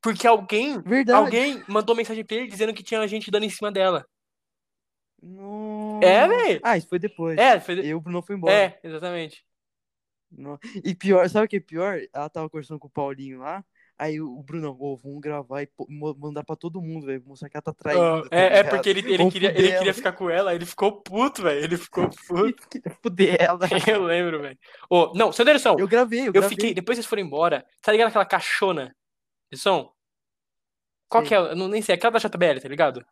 Porque 0.00 0.26
alguém, 0.26 0.80
Verdade. 0.82 1.18
alguém 1.18 1.64
mandou 1.66 1.96
mensagem 1.96 2.24
pra 2.24 2.36
ele 2.36 2.46
dizendo 2.46 2.72
que 2.72 2.82
tinha 2.82 3.06
gente 3.08 3.30
dando 3.30 3.44
em 3.44 3.50
cima 3.50 3.72
dela. 3.72 4.06
Nossa. 5.20 6.06
É, 6.06 6.28
velho. 6.28 6.60
Ah, 6.62 6.76
isso 6.76 6.88
foi 6.88 6.98
depois. 6.98 7.36
É, 7.36 7.58
foi... 7.58 7.74
E 7.80 7.94
o 7.94 8.00
Bruno 8.00 8.22
foi 8.22 8.36
embora. 8.36 8.54
é, 8.54 8.78
exatamente. 8.84 9.44
E 10.84 10.94
pior, 10.94 11.28
sabe 11.28 11.46
o 11.46 11.48
que 11.48 11.56
é 11.56 11.60
pior? 11.60 11.98
Ela 12.12 12.28
tava 12.28 12.50
conversando 12.50 12.78
com 12.78 12.88
o 12.88 12.90
Paulinho 12.90 13.40
lá. 13.40 13.64
Aí 13.98 14.20
o 14.20 14.38
o 14.38 14.42
Brunão, 14.42 14.76
ô, 14.78 14.96
vamos 14.96 15.20
gravar 15.20 15.62
e 15.62 15.68
mandar 16.18 16.44
pra 16.44 16.54
todo 16.54 16.82
mundo, 16.82 17.06
velho. 17.06 17.22
Mostrar 17.26 17.48
que 17.48 17.56
ela 17.56 17.62
tá 17.62 17.72
traindo. 17.72 18.02
Ah, 18.02 18.28
tá 18.28 18.36
é, 18.36 18.58
é 18.58 18.64
porque 18.64 18.90
ele, 18.90 19.00
ele, 19.00 19.16
Vamos 19.16 19.32
queria, 19.32 19.50
ele 19.58 19.78
queria 19.78 19.94
ficar 19.94 20.12
com 20.12 20.28
ela, 20.28 20.54
ele 20.54 20.66
ficou 20.66 21.00
puto, 21.00 21.42
velho. 21.42 21.64
Ele 21.64 21.76
ficou 21.78 22.08
puto. 22.28 22.62
Fuder 23.02 23.36
ela. 23.40 23.58
Eu 23.88 24.02
lembro, 24.02 24.42
velho. 24.42 24.58
Ô, 24.90 25.12
não, 25.14 25.32
sem 25.32 25.44
noção. 25.46 25.76
Eu 25.78 25.88
gravei, 25.88 26.20
eu 26.20 26.26
Eu 26.26 26.32
gravei. 26.32 26.50
fiquei, 26.50 26.74
depois 26.74 26.96
vocês 26.96 27.06
foram 27.06 27.22
embora, 27.22 27.64
tá 27.80 27.90
ligado 27.90 28.08
aquela 28.08 28.26
caixona 28.26 28.94
de 29.50 29.58
som? 29.58 29.90
Qual 31.08 31.22
Sei. 31.22 31.28
que 31.28 31.34
é? 31.34 31.38
Eu 31.38 31.56
não, 31.56 31.68
nem 31.68 31.80
sei, 31.80 31.94
aquela 31.94 32.12
da 32.12 32.18
JBL, 32.18 32.60
tá 32.60 32.68
ligado? 32.68 33.04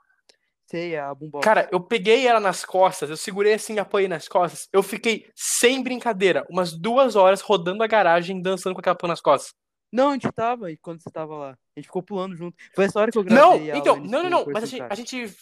Sei, 0.66 0.96
a 0.96 1.14
boombox. 1.14 1.44
Cara, 1.44 1.68
eu 1.70 1.80
peguei 1.80 2.26
ela 2.26 2.40
nas 2.40 2.64
costas, 2.64 3.08
eu 3.08 3.16
segurei 3.16 3.54
assim, 3.54 3.78
apoiei 3.78 4.08
nas 4.08 4.26
costas. 4.28 4.68
Eu 4.72 4.82
fiquei, 4.82 5.26
sem 5.34 5.82
brincadeira, 5.82 6.44
umas 6.50 6.72
duas 6.72 7.16
horas 7.16 7.40
rodando 7.40 7.82
a 7.82 7.86
garagem, 7.86 8.42
dançando 8.42 8.74
com 8.74 8.80
aquela 8.80 8.96
porra 8.96 9.12
nas 9.12 9.20
costas. 9.20 9.54
Não, 9.94 10.10
a 10.10 10.12
gente 10.14 10.32
tava 10.32 10.66
aí 10.66 10.76
quando 10.76 11.00
você 11.00 11.08
tava 11.08 11.36
lá. 11.36 11.50
A 11.50 11.78
gente 11.78 11.86
ficou 11.86 12.02
pulando 12.02 12.34
junto. 12.34 12.56
Foi 12.74 12.86
essa 12.86 12.98
hora 12.98 13.12
que 13.12 13.16
eu 13.16 13.22
gravei 13.22 13.68
Não, 13.70 13.78
então, 13.78 13.96
não, 13.96 14.24
não, 14.24 14.30
não, 14.30 14.46
mas 14.52 14.64
a 14.64 14.66
gente, 14.66 14.82
a 14.82 14.94
gente. 14.96 15.36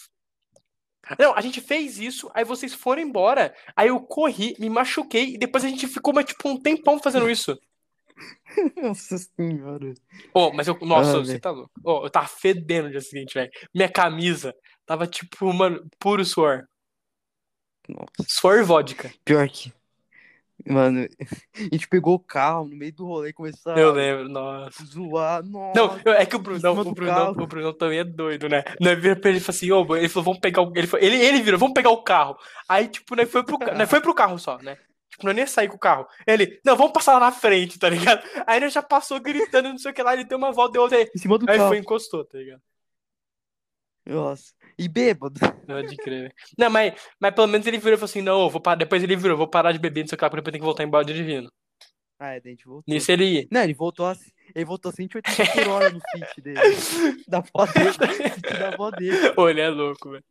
Não, 1.19 1.35
a 1.35 1.41
gente 1.41 1.59
fez 1.63 1.99
isso, 1.99 2.31
aí 2.35 2.45
vocês 2.45 2.75
foram 2.75 3.01
embora, 3.01 3.55
aí 3.75 3.89
eu 3.89 3.99
corri, 3.99 4.55
me 4.59 4.69
machuquei, 4.69 5.35
e 5.35 5.39
depois 5.39 5.65
a 5.65 5.69
gente 5.69 5.89
ficou, 5.89 6.13
mas, 6.13 6.27
tipo, 6.27 6.47
um 6.49 6.61
tempão 6.61 6.99
fazendo 7.03 7.31
isso. 7.31 7.59
Nossa 8.77 9.17
senhora. 9.17 9.95
Ô, 10.35 10.53
mas 10.53 10.69
eu. 10.69 10.79
Nossa, 10.83 11.17
Ah, 11.17 11.25
você 11.25 11.41
tá 11.41 11.51
louco. 11.51 11.71
Ô, 11.83 12.05
eu 12.05 12.11
tava 12.11 12.29
fedendo 12.29 12.85
no 12.85 12.91
dia 12.91 13.01
seguinte, 13.01 13.33
velho. 13.33 13.51
Minha 13.75 13.89
camisa 13.89 14.55
tava, 14.85 15.07
tipo, 15.07 15.51
mano, 15.51 15.89
puro 15.99 16.23
suor. 16.27 16.69
Nossa. 17.89 18.29
Suor 18.29 18.59
e 18.59 18.63
vodka. 18.63 19.11
Pior 19.25 19.49
que. 19.49 19.73
Mano, 20.67 21.07
a 21.57 21.61
gente 21.75 21.89
pegou 21.89 22.15
o 22.15 22.19
carro 22.19 22.67
no 22.69 22.77
meio 22.77 22.93
do 22.95 23.07
rolê 23.07 23.31
e 23.31 23.33
começou 23.33 23.73
a 23.73 23.79
Eu 23.79 23.93
lembro, 23.93 24.29
nossa. 24.29 24.85
zoar. 24.85 25.43
Nossa. 25.45 25.73
Não, 25.79 26.01
eu- 26.05 26.13
é 26.13 26.25
que 26.27 26.37
o 26.37 26.39
Brunão, 26.39 26.79
o 26.79 26.93
Brunão, 26.95 27.31
o 27.33 27.47
Brunão 27.47 27.73
também 27.73 27.99
é 27.99 28.05
doido, 28.05 28.49
né? 28.49 28.63
Nós 28.81 28.99
vira 29.01 29.17
pra 29.17 29.31
ele 29.31 29.39
e 29.39 29.41
falou 29.41 29.57
assim, 29.57 29.71
ô, 29.73 29.97
ele 29.97 30.09
falou, 30.09 30.25
vamos 30.25 30.41
pegar 30.41 30.63
o. 30.63 30.73
Ele, 30.75 30.87
falou- 30.87 31.05
ele, 31.07 31.17
ele 31.17 31.43
virou, 31.43 31.59
vamos 31.59 31.75
pegar 31.75 31.91
o 31.91 32.03
carro. 32.03 32.37
Aí, 32.69 32.89
tipo, 32.89 33.15
nós 33.17 33.31
foi 33.31 33.43
pro, 33.45 33.59
nós 33.77 33.89
foi 33.91 34.01
pro 34.01 34.15
carro 34.15 34.39
só, 34.39 34.59
né? 34.59 34.77
Tipo, 35.11 35.27
nós 35.27 35.35
nem 35.35 35.43
ia 35.43 35.47
sair 35.47 35.69
com 35.69 35.77
o 35.77 35.79
carro. 35.79 36.07
Ele, 36.27 36.59
não, 36.65 36.75
vamos 36.77 36.93
passar 36.93 37.13
lá 37.15 37.21
na 37.21 37.33
frente, 37.33 37.79
tá 37.79 37.89
ligado? 37.89 38.23
Aí 38.47 38.59
nós 38.61 38.73
já 38.73 38.83
passou 38.83 39.21
gritando, 39.21 39.69
não 39.69 39.79
sei 39.79 39.91
o 39.91 39.95
que 39.95 40.03
lá, 40.03 40.15
ele 40.15 40.25
deu 40.25 40.39
uma 40.39 40.53
volta, 40.53 40.73
deu 40.73 40.83
outra 40.83 40.97
aí. 40.99 41.09
Em 41.15 41.19
cima 41.19 41.37
do 41.39 41.49
Aí 41.51 41.57
carro. 41.59 41.69
foi 41.69 41.77
e 41.77 41.81
encostou, 41.81 42.25
tá 42.25 42.39
ligado? 42.39 42.61
Nossa. 44.05 44.53
E 44.79 44.89
bêbado. 44.89 45.39
Pode 45.67 45.97
crer. 45.97 46.35
Não, 46.59 46.71
mas, 46.71 46.95
mas 47.21 47.35
pelo 47.35 47.47
menos 47.47 47.67
ele 47.67 47.79
virou 47.79 47.95
e 47.95 47.97
falou 47.97 48.11
assim, 48.11 48.23
não, 48.23 48.43
eu 48.43 48.51
vou 48.51 48.61
parar. 48.61 48.77
Depois 48.77 49.03
ele 49.03 49.17
virou, 49.17 49.37
vou 49.37 49.49
parar 49.49 49.73
de 49.73 49.79
beber, 49.79 50.03
não 50.03 50.09
sei 50.09 50.17
o 50.17 50.19
que 50.19 50.25
porque 50.25 50.37
depois 50.37 50.53
tem 50.53 50.61
que 50.61 50.67
voltar 50.67 50.85
embora 50.85 51.05
dirigindo. 51.05 51.53
Ah, 52.19 52.35
é, 52.35 52.41
daí 52.41 52.53
a 52.53 52.55
gente 52.55 52.67
voltou. 52.67 52.85
Nisso 52.87 53.11
ele 53.11 53.25
ia. 53.25 53.49
Não, 53.51 53.63
ele 53.63 53.75
voltou 53.75 54.07
a, 54.07 54.17
ele 54.55 54.65
voltou 54.65 54.91
a 54.91 54.93
180 54.93 55.53
por 55.53 55.69
hora 55.69 55.91
no 55.91 56.01
fit 56.01 56.41
dele. 56.41 56.61
Da 57.27 57.39
avó 57.39 57.67
dele. 57.67 58.59
da 58.59 58.69
avó 58.69 58.91
dele. 58.91 59.17
Ô, 59.37 59.49
ele 59.49 59.61
é 59.61 59.69
louco, 59.69 60.11
velho. 60.11 60.25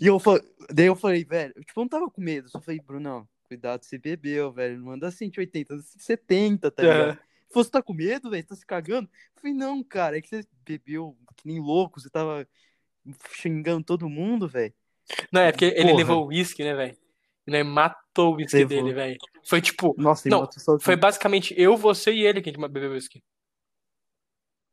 E 0.00 0.06
eu 0.06 0.18
falei, 0.18 0.42
daí 0.70 0.86
eu 0.86 0.96
falei, 0.96 1.24
velho, 1.24 1.52
eu, 1.54 1.64
tipo, 1.64 1.80
eu 1.80 1.84
não 1.84 1.88
tava 1.88 2.10
com 2.10 2.22
medo. 2.22 2.48
Só 2.48 2.60
falei, 2.60 2.80
Bruno, 2.80 3.28
cuidado, 3.46 3.84
você 3.84 3.98
bebeu, 3.98 4.50
velho. 4.50 4.78
Não 4.78 4.86
manda 4.86 5.10
180, 5.10 5.74
anda 5.74 5.82
170, 5.82 6.70
tá 6.70 6.82
ligado? 6.82 7.10
Aham. 7.10 7.18
Você 7.52 7.70
tá 7.70 7.82
com 7.82 7.92
medo, 7.94 8.30
velho? 8.30 8.46
Tá 8.46 8.54
se 8.54 8.66
cagando? 8.66 9.08
Eu 9.36 9.40
falei, 9.40 9.56
não, 9.56 9.82
cara, 9.82 10.18
é 10.18 10.20
que 10.20 10.28
você 10.28 10.44
bebeu 10.64 11.16
que 11.36 11.46
nem 11.46 11.60
louco, 11.60 12.00
você 12.00 12.10
tava 12.10 12.46
xingando 13.32 13.84
todo 13.84 14.08
mundo, 14.08 14.48
velho. 14.48 14.74
Não, 15.32 15.40
é 15.40 15.50
porque 15.52 15.66
ele 15.66 15.84
Porra. 15.84 15.96
levou 15.96 16.24
o 16.24 16.26
uísque, 16.28 16.62
né, 16.62 16.74
velho? 16.74 16.96
Ele 17.46 17.62
matou 17.62 18.32
o 18.34 18.36
uísque 18.36 18.58
Levou. 18.58 18.68
dele, 18.68 18.92
velho. 18.94 19.16
Foi 19.44 19.60
tipo, 19.60 19.94
Nossa, 19.96 20.28
Não, 20.28 20.48
foi 20.80 20.96
basicamente 20.96 21.54
eu, 21.56 21.76
você 21.76 22.12
e 22.12 22.26
ele 22.26 22.42
que 22.42 22.50
a 22.50 22.52
gente 22.52 22.60
bebeu 22.60 22.90
uísque. 22.92 23.22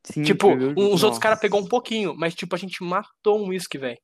Sim, 0.04 0.22
Tipo, 0.22 0.48
um- 0.48 0.92
os 0.94 1.02
outros 1.02 1.02
Nossa. 1.02 1.20
caras 1.20 1.40
pegou 1.40 1.60
um 1.60 1.66
pouquinho, 1.68 2.14
mas 2.14 2.34
tipo, 2.34 2.54
a 2.54 2.58
gente 2.58 2.82
matou 2.82 3.42
um 3.42 3.48
uísque, 3.48 3.78
velho. 3.78 3.98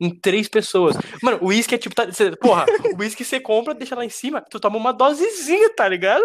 Em 0.00 0.14
três 0.14 0.46
pessoas. 0.48 0.96
Mano, 1.22 1.38
o 1.42 1.46
uísque 1.46 1.74
é 1.74 1.78
tipo, 1.78 1.94
tá, 1.94 2.12
cê- 2.12 2.36
porra, 2.36 2.66
o 2.96 3.00
uísque 3.00 3.24
você 3.24 3.40
compra, 3.40 3.74
deixa 3.74 3.96
lá 3.96 4.04
em 4.04 4.08
cima, 4.10 4.40
tu 4.42 4.60
toma 4.60 4.76
uma 4.76 4.92
dosezinha, 4.92 5.74
tá 5.74 5.88
ligado? 5.88 6.24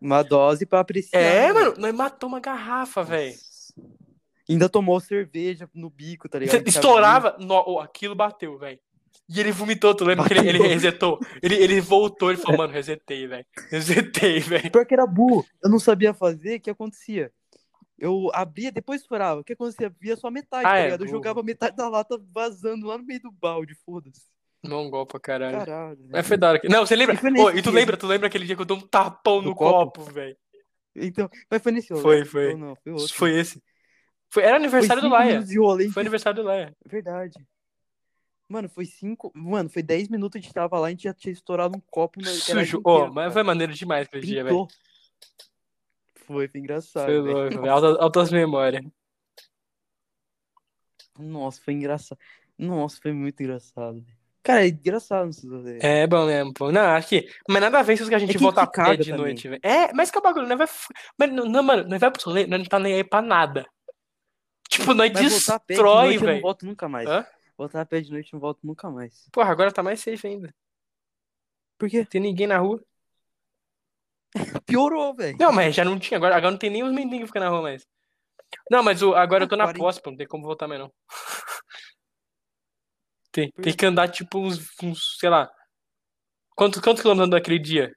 Uma 0.00 0.22
dose 0.22 0.66
pra 0.66 0.80
apreciar. 0.80 1.20
É, 1.20 1.46
né, 1.48 1.52
mano, 1.52 1.74
nós 1.78 1.94
matamos 1.94 2.34
uma 2.34 2.40
garrafa, 2.40 3.02
velho. 3.02 3.34
Ainda 4.48 4.68
tomou 4.68 4.98
cerveja 5.00 5.68
no 5.74 5.88
bico, 5.88 6.28
tá 6.28 6.38
ligado? 6.38 6.66
Estourava, 6.68 7.36
no- 7.38 7.78
aquilo 7.78 8.14
bateu, 8.14 8.58
velho. 8.58 8.78
E 9.28 9.38
ele 9.38 9.52
vomitou, 9.52 9.94
tu 9.94 10.04
lembra 10.04 10.26
que 10.26 10.32
ele, 10.34 10.48
ele 10.48 10.58
Bateu. 10.58 10.72
resetou? 10.74 11.20
Ele, 11.40 11.54
ele 11.54 11.80
voltou, 11.80 12.30
ele 12.32 12.40
falou, 12.40 12.58
mano, 12.58 12.72
resetei, 12.72 13.28
velho. 13.28 13.46
Resetei, 13.70 14.40
velho. 14.40 14.72
Pior 14.72 14.84
que 14.84 14.92
era 14.92 15.06
burro. 15.06 15.46
Eu 15.62 15.70
não 15.70 15.78
sabia 15.78 16.12
fazer, 16.12 16.56
o 16.56 16.60
que 16.60 16.70
acontecia? 16.70 17.30
Eu 17.96 18.28
abria, 18.34 18.72
depois 18.72 19.02
estourava. 19.02 19.40
O 19.40 19.44
que 19.44 19.52
acontecia? 19.52 19.94
Via 20.00 20.16
só 20.16 20.30
metade, 20.32 20.66
Ah, 20.66 20.70
tá 20.70 20.78
é, 20.78 20.84
ligado? 20.84 21.00
Eu 21.02 21.06
burro. 21.06 21.16
jogava 21.18 21.42
metade 21.44 21.76
da 21.76 21.88
lata 21.88 22.20
vazando 22.34 22.86
lá 22.88 22.98
no 22.98 23.04
meio 23.04 23.20
do 23.20 23.30
balde, 23.30 23.74
foda-se. 23.86 24.22
Mongol 24.62 25.06
pra 25.06 25.18
caralho. 25.20 25.58
Caralho. 25.58 25.98
Mas 26.10 26.26
foi 26.26 26.36
da 26.36 26.50
hora. 26.50 26.60
Não, 26.64 26.84
você 26.86 26.94
lembra? 26.94 27.14
E 27.14 27.18
foi 27.18 27.58
e 27.58 27.62
tu 27.62 27.70
lembra, 27.70 27.96
tu 27.96 28.06
lembra 28.06 28.26
aquele 28.28 28.44
dia 28.46 28.54
que 28.54 28.62
eu 28.62 28.66
dei 28.66 28.76
um 28.76 28.80
tapão 28.80 29.40
No 29.40 29.50
no 29.50 29.54
copo? 29.54 30.00
copo, 30.00 30.12
velho? 30.12 30.36
Então, 30.94 31.28
mas 31.50 31.62
foi 31.62 31.72
nesse 31.72 31.92
rolê. 31.92 32.02
Foi, 32.02 32.24
foi. 32.24 32.54
Não, 32.54 32.76
foi 32.76 32.92
outro. 32.92 33.14
Foi 33.14 33.38
esse. 33.38 33.62
Foi, 34.28 34.42
era 34.42 34.52
Foi 34.52 34.58
aniversário 34.58 35.02
do 35.02 35.06
cinco 35.06 35.16
Laia. 35.16 35.42
Foi 35.92 36.00
aniversário 36.02 36.42
do 36.42 36.46
Laia. 36.46 36.76
Verdade. 36.86 37.38
Mano, 38.48 38.68
foi 38.68 38.84
cinco. 38.84 39.30
Mano, 39.34 39.70
foi 39.70 39.82
10 39.82 40.08
minutos 40.08 40.38
a 40.38 40.42
gente 40.42 40.52
tava 40.52 40.78
lá 40.78 40.88
e 40.88 40.90
a 40.90 40.90
gente 40.90 41.04
já 41.04 41.14
tinha 41.14 41.32
estourado 41.32 41.76
um 41.76 41.80
copo 41.88 42.20
garagem 42.20 42.40
Sujo. 42.42 42.80
Ô, 42.84 42.90
inteira, 42.90 43.06
mas 43.12 43.22
cara. 43.24 43.30
foi 43.32 43.42
maneiro 43.44 43.72
demais 43.72 44.06
aquele 44.06 44.26
dia, 44.26 44.42
velho. 44.44 44.66
Foi, 46.26 46.48
foi 46.48 46.60
engraçado. 46.60 47.06
Foi 47.06 47.18
louco, 47.18 47.60
velho. 47.60 47.70
Altas, 47.70 47.96
altas 47.98 48.30
memórias. 48.32 48.84
Nossa, 51.18 51.60
foi 51.62 51.74
engraçado. 51.74 52.18
Nossa, 52.58 52.98
foi 53.00 53.12
muito 53.12 53.40
engraçado. 53.42 54.00
velho. 54.02 54.19
Cara, 54.42 54.64
é 54.64 54.68
engraçado. 54.68 55.30
É 55.80 56.06
bom 56.06 56.26
mesmo, 56.26 56.52
pô. 56.54 56.72
Não, 56.72 56.80
acho 56.80 57.08
que. 57.08 57.28
Mas 57.48 57.60
nada 57.60 57.78
a 57.78 57.82
ver 57.82 57.96
se 57.96 58.14
a 58.14 58.18
gente 58.18 58.36
É 58.36 58.38
voltar 58.40 58.62
a 58.62 58.66
pé 58.66 58.96
de 58.96 59.10
também. 59.10 59.24
noite, 59.24 59.48
velho. 59.48 59.60
É, 59.62 59.92
mas 59.92 60.10
que 60.10 60.16
é 60.16 60.20
o 60.20 60.22
bagulho, 60.22 60.46
não 60.46 60.56
vai. 60.56 60.66
f- 60.66 60.88
Mas, 61.18 61.32
não, 61.32 61.44
não, 61.44 61.62
mano, 61.62 61.88
nós 61.88 62.00
vai 62.00 62.10
pro 62.10 62.22
rolê, 62.24 62.46
não 62.46 62.64
tá 62.64 62.78
nem 62.78 62.94
aí 62.94 63.04
pra 63.04 63.20
nada. 63.20 63.66
Tipo, 64.68 64.94
nós 64.94 65.12
Mas 65.12 65.22
de 65.24 65.28
destrói, 65.28 66.16
eu 66.16 66.20
não 66.20 66.26
velho. 66.26 66.42
volto 66.42 66.64
nunca 66.64 66.88
mais. 66.88 67.08
Hã? 67.08 67.26
Voltar 67.58 67.82
a 67.82 67.86
pé 67.86 68.00
de 68.00 68.10
noite 68.10 68.32
não 68.32 68.40
volto 68.40 68.60
nunca 68.62 68.88
mais. 68.88 69.28
Porra, 69.32 69.50
agora 69.50 69.72
tá 69.72 69.82
mais 69.82 70.00
safe 70.00 70.26
ainda. 70.26 70.54
Por 71.76 71.88
quê? 71.90 72.04
Tem 72.04 72.20
ninguém 72.20 72.46
na 72.46 72.58
rua. 72.58 72.80
Piorou, 74.66 75.14
velho. 75.14 75.36
Não, 75.38 75.52
mas 75.52 75.74
já 75.74 75.84
não 75.84 75.98
tinha. 75.98 76.16
Agora, 76.16 76.36
agora 76.36 76.50
não 76.50 76.58
tem 76.58 76.70
nem 76.70 76.82
os 76.82 76.92
mendigos 76.92 77.22
que 77.22 77.26
ficam 77.26 77.42
na 77.42 77.48
rua 77.50 77.62
mais. 77.62 77.86
Não, 78.70 78.82
mas 78.82 79.02
o, 79.02 79.14
agora 79.14 79.44
eu 79.44 79.48
tô 79.48 79.56
na 79.56 79.72
posse, 79.72 80.00
pô. 80.00 80.10
Não 80.10 80.16
tem 80.16 80.26
como 80.26 80.44
voltar 80.44 80.66
mais, 80.68 80.80
não. 80.80 80.92
Tem, 83.32 83.50
tem 83.50 83.76
que 83.76 83.86
andar, 83.86 84.08
tipo, 84.08 84.38
uns, 84.38 84.58
uns 84.82 85.16
sei 85.18 85.28
lá. 85.28 85.50
Quantos, 86.56 86.80
quantos 86.80 87.00
quilômetros 87.00 87.26
andou 87.26 87.38
aquele 87.38 87.58
dia? 87.58 87.94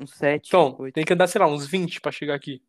Um 0.00 0.06
7, 0.06 0.48
Então, 0.48 0.76
8. 0.78 0.94
tem 0.94 1.04
que 1.04 1.12
andar, 1.12 1.26
sei 1.26 1.40
lá, 1.40 1.46
uns 1.46 1.66
20 1.66 2.00
pra 2.00 2.12
chegar 2.12 2.34
aqui. 2.34 2.62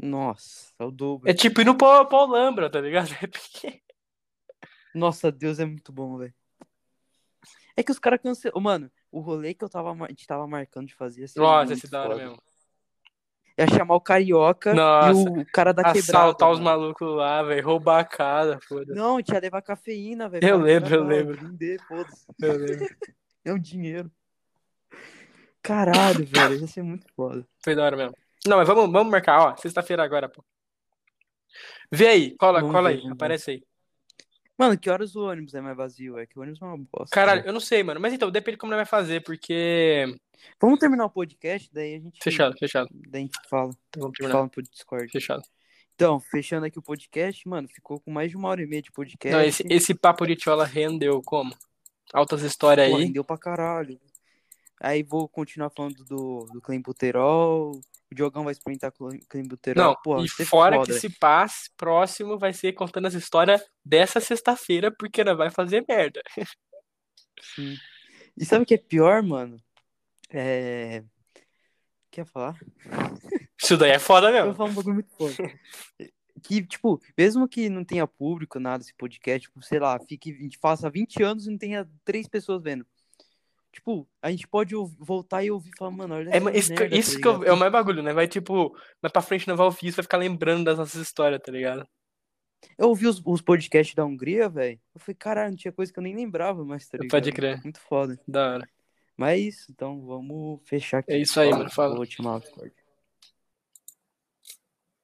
Nossa, 0.00 0.72
é 0.78 0.84
o 0.84 0.90
dobro. 0.90 1.30
É 1.30 1.34
tipo 1.34 1.60
ir 1.60 1.64
no 1.64 1.76
Pau, 1.76 2.06
Pau 2.08 2.26
Lambra, 2.26 2.70
tá 2.70 2.80
ligado? 2.80 3.08
É. 3.64 4.98
Nossa, 4.98 5.32
Deus 5.32 5.58
é 5.58 5.64
muito 5.64 5.92
bom, 5.92 6.18
velho. 6.18 6.34
É 7.76 7.82
que 7.82 7.90
os 7.90 7.98
caras 7.98 8.20
cancelaram. 8.22 8.60
Mano, 8.60 8.92
o 9.10 9.18
rolê 9.20 9.52
que 9.52 9.64
eu 9.64 9.68
tava, 9.68 9.90
a 9.92 10.08
gente 10.08 10.26
tava 10.26 10.46
marcando 10.46 10.86
de 10.86 10.94
fazer 10.94 11.26
ser 11.26 11.40
Nossa, 11.40 11.66
muito 11.66 11.78
esse 11.78 11.90
da 11.90 12.02
hora 12.04 12.16
mesmo. 12.16 12.42
Ia 13.56 13.68
chamar 13.68 13.94
o 13.94 14.00
Carioca 14.00 14.74
Nossa, 14.74 15.20
e 15.20 15.42
o 15.42 15.46
cara 15.52 15.72
da 15.72 15.84
quebrada. 15.84 16.00
Assaltar 16.00 16.50
os 16.50 16.58
malucos 16.58 17.08
lá, 17.14 17.42
velho. 17.42 17.64
Roubar 17.64 18.00
a 18.00 18.04
casa, 18.04 18.58
foda-se. 18.66 18.98
Não, 18.98 19.14
a 19.14 19.18
gente 19.18 19.32
ia 19.32 19.40
levar 19.40 19.62
cafeína, 19.62 20.28
velho. 20.28 20.46
Eu 20.46 20.58
lembro, 20.58 20.94
eu 20.94 21.04
lembro. 21.04 21.36
Vender, 21.36 21.80
foda-se. 21.86 22.26
Eu 22.40 22.58
lembro. 22.58 22.86
É 23.46 23.52
um 23.52 23.58
dinheiro. 23.58 24.10
Caralho, 25.62 26.24
velho. 26.24 26.60
Ia 26.60 26.66
ser 26.66 26.82
muito 26.82 27.06
foda. 27.14 27.46
Foi 27.62 27.74
da 27.74 27.84
hora 27.84 27.94
mesmo. 27.94 28.14
Não, 28.46 28.56
mas 28.56 28.66
vamos, 28.66 28.90
vamos 28.90 29.10
marcar, 29.10 29.38
ó. 29.38 29.56
Sexta-feira 29.56 30.02
agora, 30.02 30.30
pô. 30.30 30.42
Vê 31.92 32.08
aí, 32.08 32.36
cola, 32.38 32.60
Vamos 32.60 32.74
cola 32.74 32.88
ver, 32.88 32.94
aí, 32.96 33.00
vamos 33.02 33.12
aparece 33.16 33.50
aí. 33.50 33.62
Mano, 34.56 34.78
que 34.78 34.88
horas 34.88 35.16
o 35.16 35.24
ônibus 35.24 35.54
é 35.54 35.60
mais 35.60 35.76
vazio? 35.76 36.16
É 36.16 36.26
que 36.26 36.38
o 36.38 36.42
ônibus 36.42 36.62
é 36.62 36.64
uma 36.64 36.76
bosta. 36.76 37.14
Caralho, 37.14 37.40
velho. 37.40 37.50
eu 37.50 37.52
não 37.52 37.60
sei, 37.60 37.82
mano. 37.82 38.00
Mas 38.00 38.12
então, 38.12 38.30
depende 38.30 38.56
de 38.56 38.60
como 38.60 38.74
vai 38.74 38.86
fazer, 38.86 39.22
porque. 39.22 40.04
Vamos 40.60 40.78
terminar 40.78 41.06
o 41.06 41.10
podcast, 41.10 41.68
daí 41.72 41.96
a 41.96 41.98
gente. 41.98 42.22
Fechado, 42.22 42.56
fechado. 42.58 42.88
Daí 43.08 43.22
a 43.22 43.24
gente 43.24 43.38
fala. 43.48 43.70
Então 43.88 44.02
vamos 44.02 44.16
terminar. 44.16 44.38
fala 44.38 44.48
pro 44.48 44.62
Discord. 44.62 45.10
Fechado. 45.10 45.42
Então, 45.94 46.18
fechando 46.18 46.66
aqui 46.66 46.78
o 46.78 46.82
podcast, 46.82 47.48
mano, 47.48 47.68
ficou 47.68 48.00
com 48.00 48.10
mais 48.10 48.30
de 48.30 48.36
uma 48.36 48.48
hora 48.48 48.62
e 48.62 48.66
meia 48.66 48.82
de 48.82 48.90
podcast. 48.90 49.36
Não, 49.36 49.44
esse, 49.44 49.64
esse 49.70 49.94
papo 49.94 50.26
de 50.26 50.34
tiola 50.34 50.64
rendeu 50.64 51.22
como? 51.22 51.54
Altas 52.12 52.42
histórias 52.42 52.90
Pô, 52.90 52.96
aí. 52.96 53.04
rendeu 53.04 53.24
pra 53.24 53.38
caralho. 53.38 54.00
Aí 54.80 55.02
vou 55.02 55.28
continuar 55.28 55.70
falando 55.70 56.04
do, 56.04 56.46
do 56.52 56.60
Clembuterol. 56.60 57.80
O 58.14 58.16
Diogão 58.16 58.44
vai 58.44 58.52
experimentar 58.52 58.92
Clembuterol. 59.28 59.84
Não, 59.84 59.96
Pô, 60.00 60.22
e 60.22 60.28
ser 60.28 60.44
fora 60.44 60.76
foda, 60.76 60.86
que 60.86 60.92
esse 60.96 61.10
passe 61.18 61.68
próximo 61.76 62.38
vai 62.38 62.52
ser 62.52 62.72
contando 62.72 63.06
as 63.06 63.14
histórias 63.14 63.60
dessa 63.84 64.20
sexta-feira, 64.20 64.92
porque 64.96 65.24
não 65.24 65.36
vai 65.36 65.50
fazer 65.50 65.84
merda. 65.88 66.22
Sim. 67.42 67.76
E 68.36 68.44
sabe 68.44 68.62
o 68.62 68.66
que 68.66 68.74
é 68.74 68.78
pior, 68.78 69.20
mano? 69.20 69.56
É. 70.30 71.02
Quer 72.08 72.24
falar? 72.24 72.56
Isso 73.60 73.76
daí 73.76 73.90
é 73.90 73.98
foda 73.98 74.28
Eu 74.28 74.32
mesmo. 74.32 74.46
vou 74.46 74.54
falar 74.54 74.70
um 74.70 74.74
bagulho 74.74 74.94
muito 74.94 75.10
foda. 75.16 75.34
Que, 76.40 76.64
tipo, 76.64 77.00
mesmo 77.18 77.48
que 77.48 77.68
não 77.68 77.84
tenha 77.84 78.06
público, 78.06 78.60
nada, 78.60 78.82
esse 78.82 78.94
podcast, 78.94 79.48
tipo, 79.48 79.60
sei 79.60 79.80
lá, 79.80 79.98
fique, 79.98 80.30
a 80.30 80.42
gente 80.42 80.58
faça 80.58 80.88
20 80.88 81.20
anos 81.22 81.46
e 81.46 81.50
não 81.50 81.58
tenha 81.58 81.88
três 82.04 82.28
pessoas 82.28 82.62
vendo. 82.62 82.86
Tipo, 83.74 84.08
a 84.22 84.30
gente 84.30 84.46
pode 84.46 84.72
voltar 84.98 85.42
e 85.42 85.50
ouvir 85.50 85.70
e 85.74 85.76
falar, 85.76 85.90
mano, 85.90 86.14
olha 86.14 86.30
É, 86.30 86.38
merda, 86.38 86.96
isso 86.96 87.14
tá 87.14 87.20
que 87.20 87.26
eu- 87.26 87.42
é 87.44 87.52
o 87.52 87.56
mais 87.56 87.72
bagulho, 87.72 88.04
né? 88.04 88.12
Vai 88.12 88.28
tipo, 88.28 88.70
mais 89.02 89.12
pra 89.12 89.20
frente 89.20 89.48
não 89.48 89.56
vai 89.56 89.66
ouvir 89.66 89.88
isso, 89.88 89.96
vai 89.96 90.04
ficar 90.04 90.16
lembrando 90.16 90.64
das 90.64 90.78
nossas 90.78 91.00
histórias, 91.02 91.40
tá 91.44 91.50
ligado? 91.50 91.84
Eu 92.78 92.88
ouvi 92.88 93.08
os, 93.08 93.20
os 93.26 93.42
podcasts 93.42 93.94
da 93.94 94.04
Hungria, 94.04 94.48
velho. 94.48 94.80
Eu 94.94 95.00
falei, 95.00 95.16
caralho, 95.16 95.56
tinha 95.56 95.72
coisa 95.72 95.92
que 95.92 95.98
eu 95.98 96.02
nem 96.02 96.14
lembrava 96.14 96.64
mais, 96.64 96.86
tá 96.88 96.96
ligado? 96.96 97.10
Pode 97.10 97.32
crer. 97.32 97.60
Muito 97.62 97.80
foda. 97.80 98.16
Da 98.28 98.52
hora. 98.52 98.68
Mas 99.16 99.30
é 99.32 99.38
isso, 99.38 99.66
então 99.72 100.06
vamos 100.06 100.60
fechar 100.64 100.98
aqui. 100.98 101.12
É 101.12 101.18
isso 101.18 101.38
aí, 101.40 101.50
mano, 101.50 101.70
fala. 101.70 101.96
Vou 101.96 102.06
te. 102.06 102.22